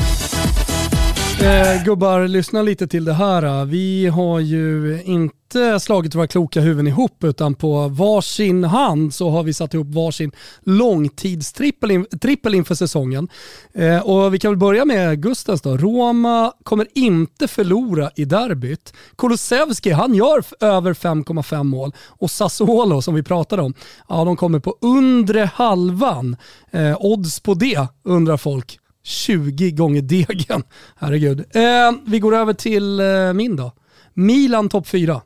Eh, 1.43 1.85
gubbar, 1.85 2.29
lyssna 2.29 2.63
lite 2.63 2.87
till 2.87 3.05
det 3.05 3.13
här. 3.13 3.43
Eh, 3.43 3.65
vi 3.65 4.07
har 4.07 4.41
ju 4.41 5.03
inte 5.05 5.81
slagit 5.81 6.15
våra 6.15 6.27
kloka 6.27 6.61
huvuden 6.61 6.87
ihop 6.87 7.25
utan 7.25 7.55
på 7.55 7.89
varsin 7.89 8.65
hand 8.65 9.15
så 9.15 9.31
har 9.31 9.43
vi 9.43 9.55
satt 9.55 9.75
ihop 9.75 9.87
varsin 9.87 10.33
långtidstrippel 10.65 11.91
in, 11.91 12.07
trippel 12.21 12.55
inför 12.55 12.75
säsongen. 12.75 13.29
Eh, 13.75 13.99
och 13.99 14.35
vi 14.35 14.39
kan 14.39 14.51
väl 14.51 14.59
börja 14.59 14.85
med 14.85 15.23
Gustens 15.23 15.61
då. 15.61 15.77
Roma 15.77 16.53
kommer 16.63 16.87
inte 16.95 17.49
förlora 17.49 18.11
i 18.17 18.25
derbyt. 18.25 18.93
Kulusevski, 19.19 19.91
han 19.91 20.15
gör 20.15 20.45
över 20.61 20.95
5,5 20.95 21.65
mål 21.65 21.93
och 22.07 22.31
Sassuolo 22.31 23.03
som 23.03 23.15
vi 23.15 23.23
pratade 23.23 23.63
om, 23.63 23.75
ja 24.09 24.25
de 24.25 24.37
kommer 24.37 24.59
på 24.59 24.77
undre 24.81 25.51
halvan. 25.55 26.37
Eh, 26.71 26.97
odds 27.01 27.41
på 27.41 27.55
det 27.55 27.87
undrar 28.05 28.37
folk. 28.37 28.80
20 29.05 29.71
gånger 29.71 30.03
degen. 30.03 30.63
Herregud. 30.97 31.39
Eh, 31.51 31.93
vi 32.07 32.19
går 32.19 32.37
över 32.37 32.53
till 32.53 33.01
eh, 33.01 33.33
min 33.33 33.57
då. 33.57 33.73
Milan 34.15 34.69
topp 34.69 34.87
4. 34.87 35.21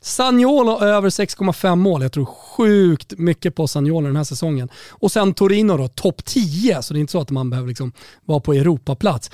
Sagnolo 0.00 0.80
över 0.80 1.08
6,5 1.08 1.76
mål. 1.76 2.02
Jag 2.02 2.12
tror 2.12 2.24
sjukt 2.24 3.18
mycket 3.18 3.54
på 3.54 3.68
Sagnolo 3.68 4.06
den 4.06 4.16
här 4.16 4.24
säsongen. 4.24 4.68
Och 4.90 5.12
sen 5.12 5.34
Torino 5.34 5.76
då, 5.76 5.88
topp 5.88 6.24
10. 6.24 6.82
Så 6.82 6.94
det 6.94 6.98
är 6.98 7.00
inte 7.00 7.12
så 7.12 7.20
att 7.20 7.30
man 7.30 7.50
behöver 7.50 7.68
liksom 7.68 7.92
vara 8.24 8.40
på 8.40 8.52
Europaplats. 8.52 9.30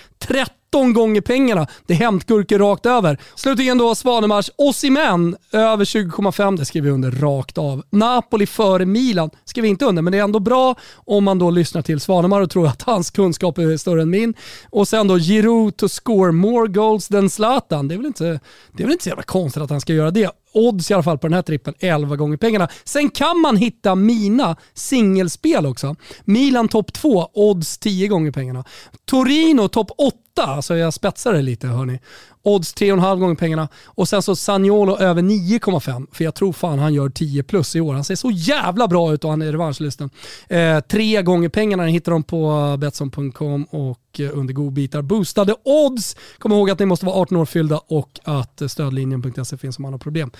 13 0.72 0.92
gånger 0.92 1.20
pengarna. 1.20 1.66
Det 1.86 1.94
är 1.94 1.98
hämtgurkor 1.98 2.58
rakt 2.58 2.86
över. 2.86 3.18
Slutligen 3.34 3.78
då 3.78 3.94
Svanemars 3.94 4.50
Osimhen 4.56 5.36
över 5.52 5.84
20,5. 5.84 6.56
Det 6.56 6.64
skriver 6.64 6.88
vi 6.88 6.94
under 6.94 7.10
rakt 7.10 7.58
av. 7.58 7.82
Napoli 7.90 8.46
före 8.46 8.86
Milan 8.86 9.30
skriver 9.44 9.62
vi 9.62 9.68
inte 9.68 9.84
under, 9.84 10.02
men 10.02 10.10
det 10.12 10.18
är 10.18 10.22
ändå 10.22 10.40
bra 10.40 10.74
om 10.94 11.24
man 11.24 11.38
då 11.38 11.50
lyssnar 11.50 11.82
till 11.82 12.00
Svanemar 12.00 12.40
och 12.40 12.50
tror 12.50 12.66
att 12.66 12.82
hans 12.82 13.10
kunskap 13.10 13.58
är 13.58 13.76
större 13.76 14.02
än 14.02 14.10
min. 14.10 14.34
Och 14.70 14.88
sen 14.88 15.08
då 15.08 15.18
Giroud 15.18 15.76
to 15.76 15.88
score 15.88 16.32
more 16.32 16.68
goals 16.68 17.08
than 17.08 17.30
Zlatan. 17.30 17.88
Det 17.88 17.94
är 17.94 17.96
väl 17.96 18.06
inte, 18.06 18.40
det 18.72 18.82
är 18.82 18.86
väl 18.86 18.92
inte 18.92 19.04
så 19.04 19.08
jävla 19.08 19.22
konstigt 19.22 19.62
att 19.62 19.70
han 19.70 19.80
ska 19.80 19.92
göra 19.92 20.10
det. 20.10 20.30
Odds 20.52 20.90
i 20.90 20.94
alla 20.94 21.02
fall 21.02 21.18
på 21.18 21.26
den 21.26 21.34
här 21.34 21.42
trippen 21.42 21.74
11 21.78 22.16
gånger 22.16 22.36
pengarna. 22.36 22.68
Sen 22.84 23.10
kan 23.10 23.40
man 23.40 23.56
hitta 23.56 23.94
mina 23.94 24.56
singelspel 24.74 25.66
också. 25.66 25.96
Milan 26.24 26.68
topp 26.68 26.92
2, 26.92 27.28
odds 27.34 27.78
10 27.78 28.08
gånger 28.08 28.30
pengarna. 28.30 28.64
Torino 29.04 29.68
topp 29.68 29.90
8, 29.98 30.16
alltså 30.42 30.76
jag 30.76 30.94
spetsar 30.94 31.32
det 31.32 31.42
lite 31.42 31.66
hörni. 31.66 32.00
Odds 32.42 32.74
3,5 32.74 33.18
gånger 33.18 33.34
pengarna. 33.34 33.68
Och 33.84 34.08
sen 34.08 34.22
så 34.22 34.36
Sagnolo 34.36 34.96
över 34.96 35.22
9,5. 35.22 36.06
För 36.12 36.24
jag 36.24 36.34
tror 36.34 36.52
fan 36.52 36.78
han 36.78 36.94
gör 36.94 37.08
10 37.08 37.42
plus 37.42 37.76
i 37.76 37.80
år. 37.80 37.94
Han 37.94 38.04
ser 38.04 38.14
så 38.14 38.30
jävla 38.30 38.88
bra 38.88 39.12
ut 39.12 39.24
och 39.24 39.30
han 39.30 39.42
är 39.42 39.52
revanschlysten. 39.52 40.10
Eh, 40.48 40.80
tre 40.80 41.22
gånger 41.22 41.48
pengarna 41.48 41.82
ni 41.82 41.92
hittar 41.92 42.12
dem 42.12 42.22
på 42.22 42.76
Betsson.com 42.78 43.64
och 43.64 44.20
eh, 44.20 44.38
under 44.38 44.54
godbitar. 44.54 45.02
Boostade 45.02 45.54
odds. 45.64 46.16
Kom 46.38 46.52
ihåg 46.52 46.70
att 46.70 46.78
ni 46.78 46.86
måste 46.86 47.06
vara 47.06 47.16
18 47.16 47.36
år 47.36 47.44
fyllda 47.44 47.80
och 47.86 48.20
att 48.24 48.60
eh, 48.60 48.68
stödlinjen.se 48.68 49.56
finns 49.56 49.78
om 49.78 49.82
man 49.82 49.92
har 49.92 49.98
problem. 49.98 50.30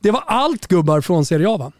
Det 0.00 0.10
var 0.10 0.24
allt 0.26 0.66
gubbar 0.66 1.00
från 1.00 1.24
Serie 1.24 1.48
A 1.48 1.56
va? 1.56 1.72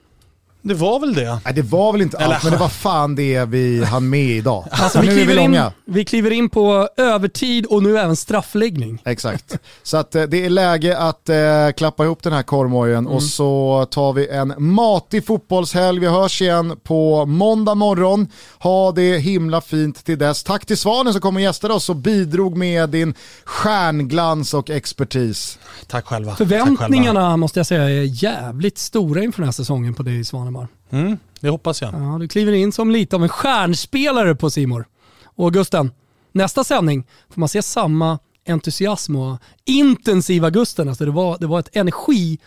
Det 0.63 0.75
var 0.75 1.01
väl 1.01 1.15
det. 1.15 1.41
Nej 1.45 1.55
det 1.55 1.63
var 1.63 1.93
väl 1.93 2.03
inte 2.03 2.17
Eller- 2.17 2.35
allt, 2.35 2.45
men 2.45 2.53
det 2.53 2.59
var 2.59 2.69
fan 2.69 3.15
det 3.15 3.45
vi 3.45 3.85
hann 3.85 4.09
med 4.09 4.31
idag. 4.31 4.65
Alltså, 4.81 5.01
nu 5.01 5.07
vi, 5.07 5.13
är 5.13 5.17
vi 5.17 5.25
kliver 5.25 5.43
in, 5.43 5.71
vi 5.85 6.05
kliver 6.05 6.31
in 6.31 6.51
på 6.51 6.89
övertid 6.97 7.67
och 7.67 7.83
nu 7.83 7.99
även 7.99 8.17
straffläggning. 8.17 9.03
Exakt. 9.05 9.59
Så 9.83 9.97
att 9.97 10.15
eh, 10.15 10.23
det 10.23 10.45
är 10.45 10.51
läge 10.51 10.99
att 10.99 11.29
eh, 11.29 11.37
klappa 11.77 12.05
ihop 12.05 12.23
den 12.23 12.33
här 12.33 12.43
korvmojen 12.43 13.07
och 13.07 13.23
så 13.23 13.87
tar 13.91 14.13
vi 14.13 14.29
en 14.29 14.55
matig 14.59 15.27
fotbollshelg. 15.27 16.01
Vi 16.01 16.07
hörs 16.07 16.43
igen 16.43 16.77
på 16.83 17.27
måndag 17.27 17.75
morgon. 17.75 18.29
Ha 18.59 18.93
det 18.93 19.19
himla 19.19 19.61
fint 19.61 20.05
till 20.05 20.19
dess. 20.19 20.45
Tack 20.45 20.67
till 20.67 20.77
Svanen 20.77 21.13
som 21.13 21.23
kom 21.23 21.37
och 21.37 21.43
gästade 21.43 21.75
oss 21.75 21.89
och 21.91 21.97
bidrog 21.97 22.57
med 22.57 22.91
din 22.91 23.15
stjärnglans 23.45 24.55
och 24.55 24.71
expertis. 24.71 25.59
Tack 25.87 26.07
själva. 26.07 26.31
Tack 26.31 26.39
Förväntningarna 26.39 27.37
måste 27.37 27.59
jag 27.59 27.67
säga 27.67 27.83
är 27.83 28.25
jävligt 28.25 28.79
stora 28.79 29.23
inför 29.23 29.43
den 29.43 29.47
här 29.47 29.53
säsongen 29.53 29.95
på 29.95 30.03
dig 30.03 30.25
Svanemar. 30.25 30.50
Mm, 30.91 31.19
det 31.41 31.49
hoppas 31.49 31.83
jag. 31.83 31.95
Ja, 31.95 32.19
du 32.21 32.29
kliver 32.29 32.53
in 32.53 32.73
som 32.73 32.91
lite 32.91 33.17
av 33.17 33.23
en 33.23 33.29
stjärnspelare 33.29 34.35
på 34.35 34.51
Simor. 34.51 34.87
Och 35.25 35.53
Gusten, 35.53 35.91
nästa 36.33 36.65
sändning 36.65 37.07
får 37.31 37.41
man 37.41 37.49
se 37.49 37.63
samma 37.63 38.19
entusiasm 38.49 39.17
och 39.17 39.39
intensiva 39.65 40.51
Gusten. 40.51 40.89
Alltså 40.89 41.05
det, 41.05 41.11
var, 41.11 41.39
det 41.39 41.47
var 41.47 41.61
ett 41.61 41.77
energi 41.77 42.39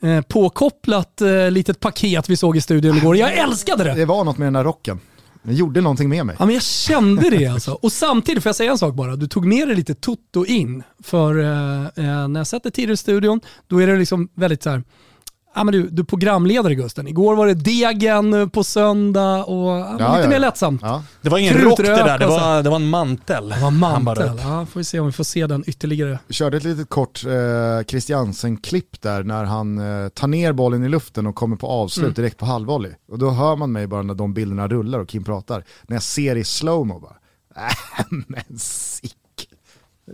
eh, 0.00 0.20
påkopplat 0.20 1.20
eh, 1.20 1.50
litet 1.50 1.80
paket 1.80 2.28
vi 2.28 2.36
såg 2.36 2.56
i 2.56 2.60
studion 2.60 2.96
igår. 2.96 3.16
Jag 3.16 3.32
älskade 3.38 3.84
det! 3.84 3.94
Det 3.94 4.04
var 4.04 4.24
något 4.24 4.38
med 4.38 4.46
den 4.46 4.52
där 4.52 4.64
rocken. 4.64 5.00
Den 5.42 5.56
gjorde 5.56 5.80
någonting 5.80 6.08
med 6.08 6.26
mig. 6.26 6.36
Ja, 6.38 6.44
men 6.44 6.54
jag 6.54 6.62
kände 6.62 7.30
det 7.30 7.46
alltså. 7.46 7.72
Och 7.72 7.92
samtidigt, 7.92 8.42
får 8.42 8.48
jag 8.48 8.56
säga 8.56 8.70
en 8.70 8.78
sak 8.78 8.94
bara? 8.94 9.16
Du 9.16 9.26
tog 9.26 9.46
med 9.46 9.68
dig 9.68 9.76
lite 9.76 9.94
Toto 9.94 10.44
in. 10.44 10.82
För 11.02 11.38
eh, 11.38 11.84
eh, 11.84 12.28
när 12.28 12.40
jag 12.40 12.46
sätter 12.46 12.70
tid 12.70 12.90
i 12.90 12.96
studion, 12.96 13.40
då 13.66 13.82
är 13.82 13.86
det 13.86 13.96
liksom 13.96 14.28
väldigt 14.34 14.62
så 14.62 14.70
här. 14.70 14.82
Ja, 15.58 15.64
men 15.64 15.72
du, 15.72 15.88
du 15.88 16.02
är 16.02 16.06
programledare 16.06 16.74
Gusten. 16.74 17.08
Igår 17.08 17.36
var 17.36 17.46
det 17.46 17.54
Degen 17.54 18.34
eh, 18.34 18.46
på 18.48 18.64
söndag 18.64 19.44
och 19.44 19.68
ja, 19.68 19.96
Ja, 19.98 20.16
lite 20.16 20.22
ja. 20.22 20.28
mer 20.28 20.38
lättsamt. 20.38 20.82
Ja. 20.82 21.02
Det 21.22 21.28
var 21.28 21.38
ingen 21.38 21.54
rock 21.58 21.76
det 21.76 21.82
där, 21.82 22.18
det 22.18 22.26
var, 22.26 22.62
det 22.62 22.70
var 22.70 22.76
en 22.76 22.88
mantel. 22.88 23.48
Det 23.48 23.60
var 23.60 23.80
bara 23.80 23.98
mantel. 24.00 24.40
Ja, 24.42 24.66
får 24.66 24.80
vi 24.80 24.84
se 24.84 25.00
om 25.00 25.06
vi 25.06 25.12
får 25.12 25.24
se 25.24 25.46
den 25.46 25.64
ytterligare. 25.66 26.18
Vi 26.26 26.34
körde 26.34 26.56
ett 26.56 26.64
litet 26.64 26.88
kort 26.88 27.24
eh, 27.26 27.84
Christiansen-klipp 27.86 29.00
där 29.02 29.22
när 29.22 29.44
han 29.44 29.78
eh, 29.78 30.08
tar 30.08 30.28
ner 30.28 30.52
bollen 30.52 30.84
i 30.84 30.88
luften 30.88 31.26
och 31.26 31.34
kommer 31.34 31.56
på 31.56 31.66
avslut 31.66 32.04
Mm. 32.04 32.14
direkt 32.14 32.36
på 32.36 32.46
halvvolley. 32.46 32.92
Och 33.12 33.18
då 33.18 33.30
hör 33.30 33.56
man 33.56 33.72
mig 33.72 33.86
bara 33.86 34.02
när 34.02 34.14
de 34.14 34.34
bilderna 34.34 34.68
rullar 34.68 34.98
och 34.98 35.08
Kim 35.08 35.24
pratar. 35.24 35.64
När 35.88 35.96
jag 35.96 36.02
ser 36.02 36.36
i 36.36 36.44
slowmo 36.44 37.00
bara, 37.00 37.16
äh, 37.68 38.04
men 38.26 38.58
sick. 38.58 39.14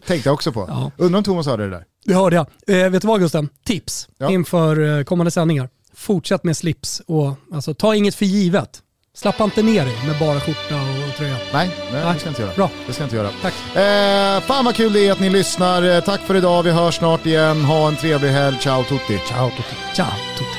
Tänkte 0.07 0.29
jag 0.29 0.35
också 0.35 0.53
på. 0.53 0.65
Ja. 0.69 0.91
Undrar 0.97 1.19
om 1.19 1.25
Thomas 1.25 1.47
hörde 1.47 1.65
det 1.65 1.71
där. 1.71 1.85
Det 2.05 2.15
hörde 2.15 2.37
jag. 2.37 2.47
Eh, 2.85 2.91
vet 2.91 3.03
du 3.03 3.09
vad 3.09 3.21
Gusten? 3.21 3.49
Tips 3.67 4.09
Ja. 4.19 4.31
inför 4.31 4.99
eh, 4.99 5.05
kommande 5.05 5.31
sändningar. 5.31 5.69
Fortsätt 5.95 6.45
med 6.45 6.57
slips 6.57 7.03
och 7.07 7.33
alltså, 7.53 7.75
ta 7.75 7.95
inget 7.95 8.15
för 8.15 8.25
givet. 8.27 8.81
Slappa 9.17 9.45
inte 9.45 9.63
ner 9.63 9.85
dig 9.85 9.97
med 10.07 10.19
bara 10.21 10.41
skjorta 10.41 10.75
och 11.11 11.17
tröja. 11.17 11.37
Nej, 11.53 11.71
nej, 11.93 11.93
Nej. 11.93 12.13
det 12.15 12.19
ska 12.19 12.27
jag 12.29 12.31
inte 12.33 12.43
göra. 12.43 12.55
Bra. 12.55 12.71
Det 12.87 12.93
ska 12.93 13.03
jag 13.03 13.07
inte 13.07 13.17
göra. 13.17 13.31
Tack. 13.43 13.55
Eh, 13.77 14.41
fan 14.47 14.65
vad 14.65 14.75
kul 14.75 14.93
det 14.93 15.09
är 15.09 15.13
att 15.13 15.21
ni 15.21 15.31
lyssnar. 15.31 15.83
Eh, 15.83 16.01
tack 16.05 16.21
för 16.21 16.35
idag, 16.35 16.63
vi 16.63 16.71
hörs 16.71 16.95
snart 16.95 17.27
igen. 17.27 17.65
Ha 17.65 17.89
en 17.89 17.97
trevlig 17.97 18.29
helg. 18.31 18.57
Ciao 18.61 18.85
tutti. 18.85 19.19
Ciao 19.29 19.51
Tutti. 19.51 19.75
Ciao 19.95 20.07
Tutti. 20.39 20.59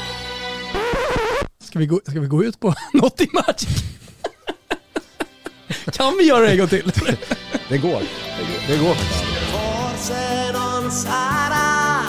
Ska 1.64 1.80
vi 1.80 1.86
gå, 1.86 2.00
ska 2.08 2.20
vi 2.20 2.28
gå 2.28 2.44
ut 2.44 2.60
på 2.60 2.74
något 2.94 3.22
i 3.22 3.30
match? 3.34 3.66
Kan 5.92 6.18
vi 6.18 6.24
göra 6.24 6.46
det 6.46 6.52
en 6.52 6.58
gång 6.58 6.68
till? 6.68 6.92
Det 7.70 7.78
går. 7.78 8.02
Det 8.68 8.78
går 8.78 8.94
faktiskt. 8.94 9.24
Forse 9.52 10.52
non 10.54 10.92
sarà 10.92 12.02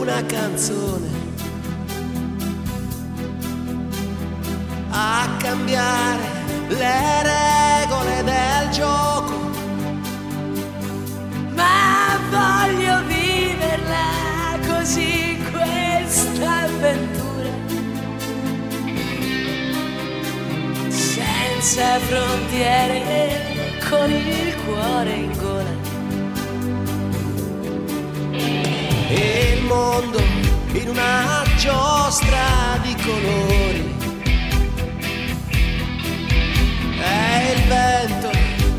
una 0.00 0.22
canzone 0.28 1.08
a 4.90 5.28
cambiare 5.40 6.18
le 6.68 7.22
regole 7.22 8.22
del 8.24 8.68
gioco. 8.70 9.50
Ma 11.54 12.18
voglio 12.30 13.02
viverla 13.06 14.58
così 14.66 15.38
questa 15.50 16.64
avventura. 16.64 17.31
Senza 21.62 22.00
frontiere, 22.00 23.78
con 23.88 24.10
il 24.10 24.56
cuore 24.64 25.12
in 25.12 25.32
gola. 25.38 25.74
E 29.08 29.56
il 29.56 29.64
mondo 29.66 30.18
in 30.72 30.88
una 30.88 31.44
giostra 31.58 32.78
di 32.82 32.96
colori. 32.96 33.94
E 37.00 37.52
il 37.52 37.62
vento 37.68 38.30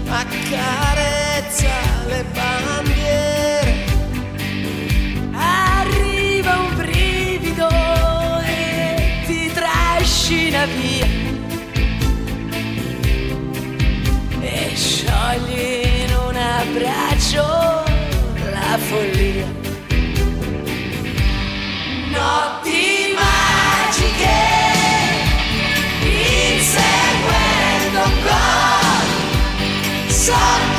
accarezza 0.09 1.69
le 2.07 2.25
bandiere. 2.33 3.85
Arriva 5.31 6.57
un 6.59 6.75
brivido 6.75 7.69
e 8.45 9.23
ti 9.25 9.49
trascina 9.53 10.65
via. 10.65 11.02
Cogli 15.23 16.03
in 16.03 16.13
un 16.27 16.35
abbraccio 16.35 17.45
la 18.51 18.77
follia. 18.77 19.47
Notti 22.11 23.15
magiche, 23.15 24.41
inseguendo 26.51 28.03
gol. 28.25 29.05
Sono 30.11 30.72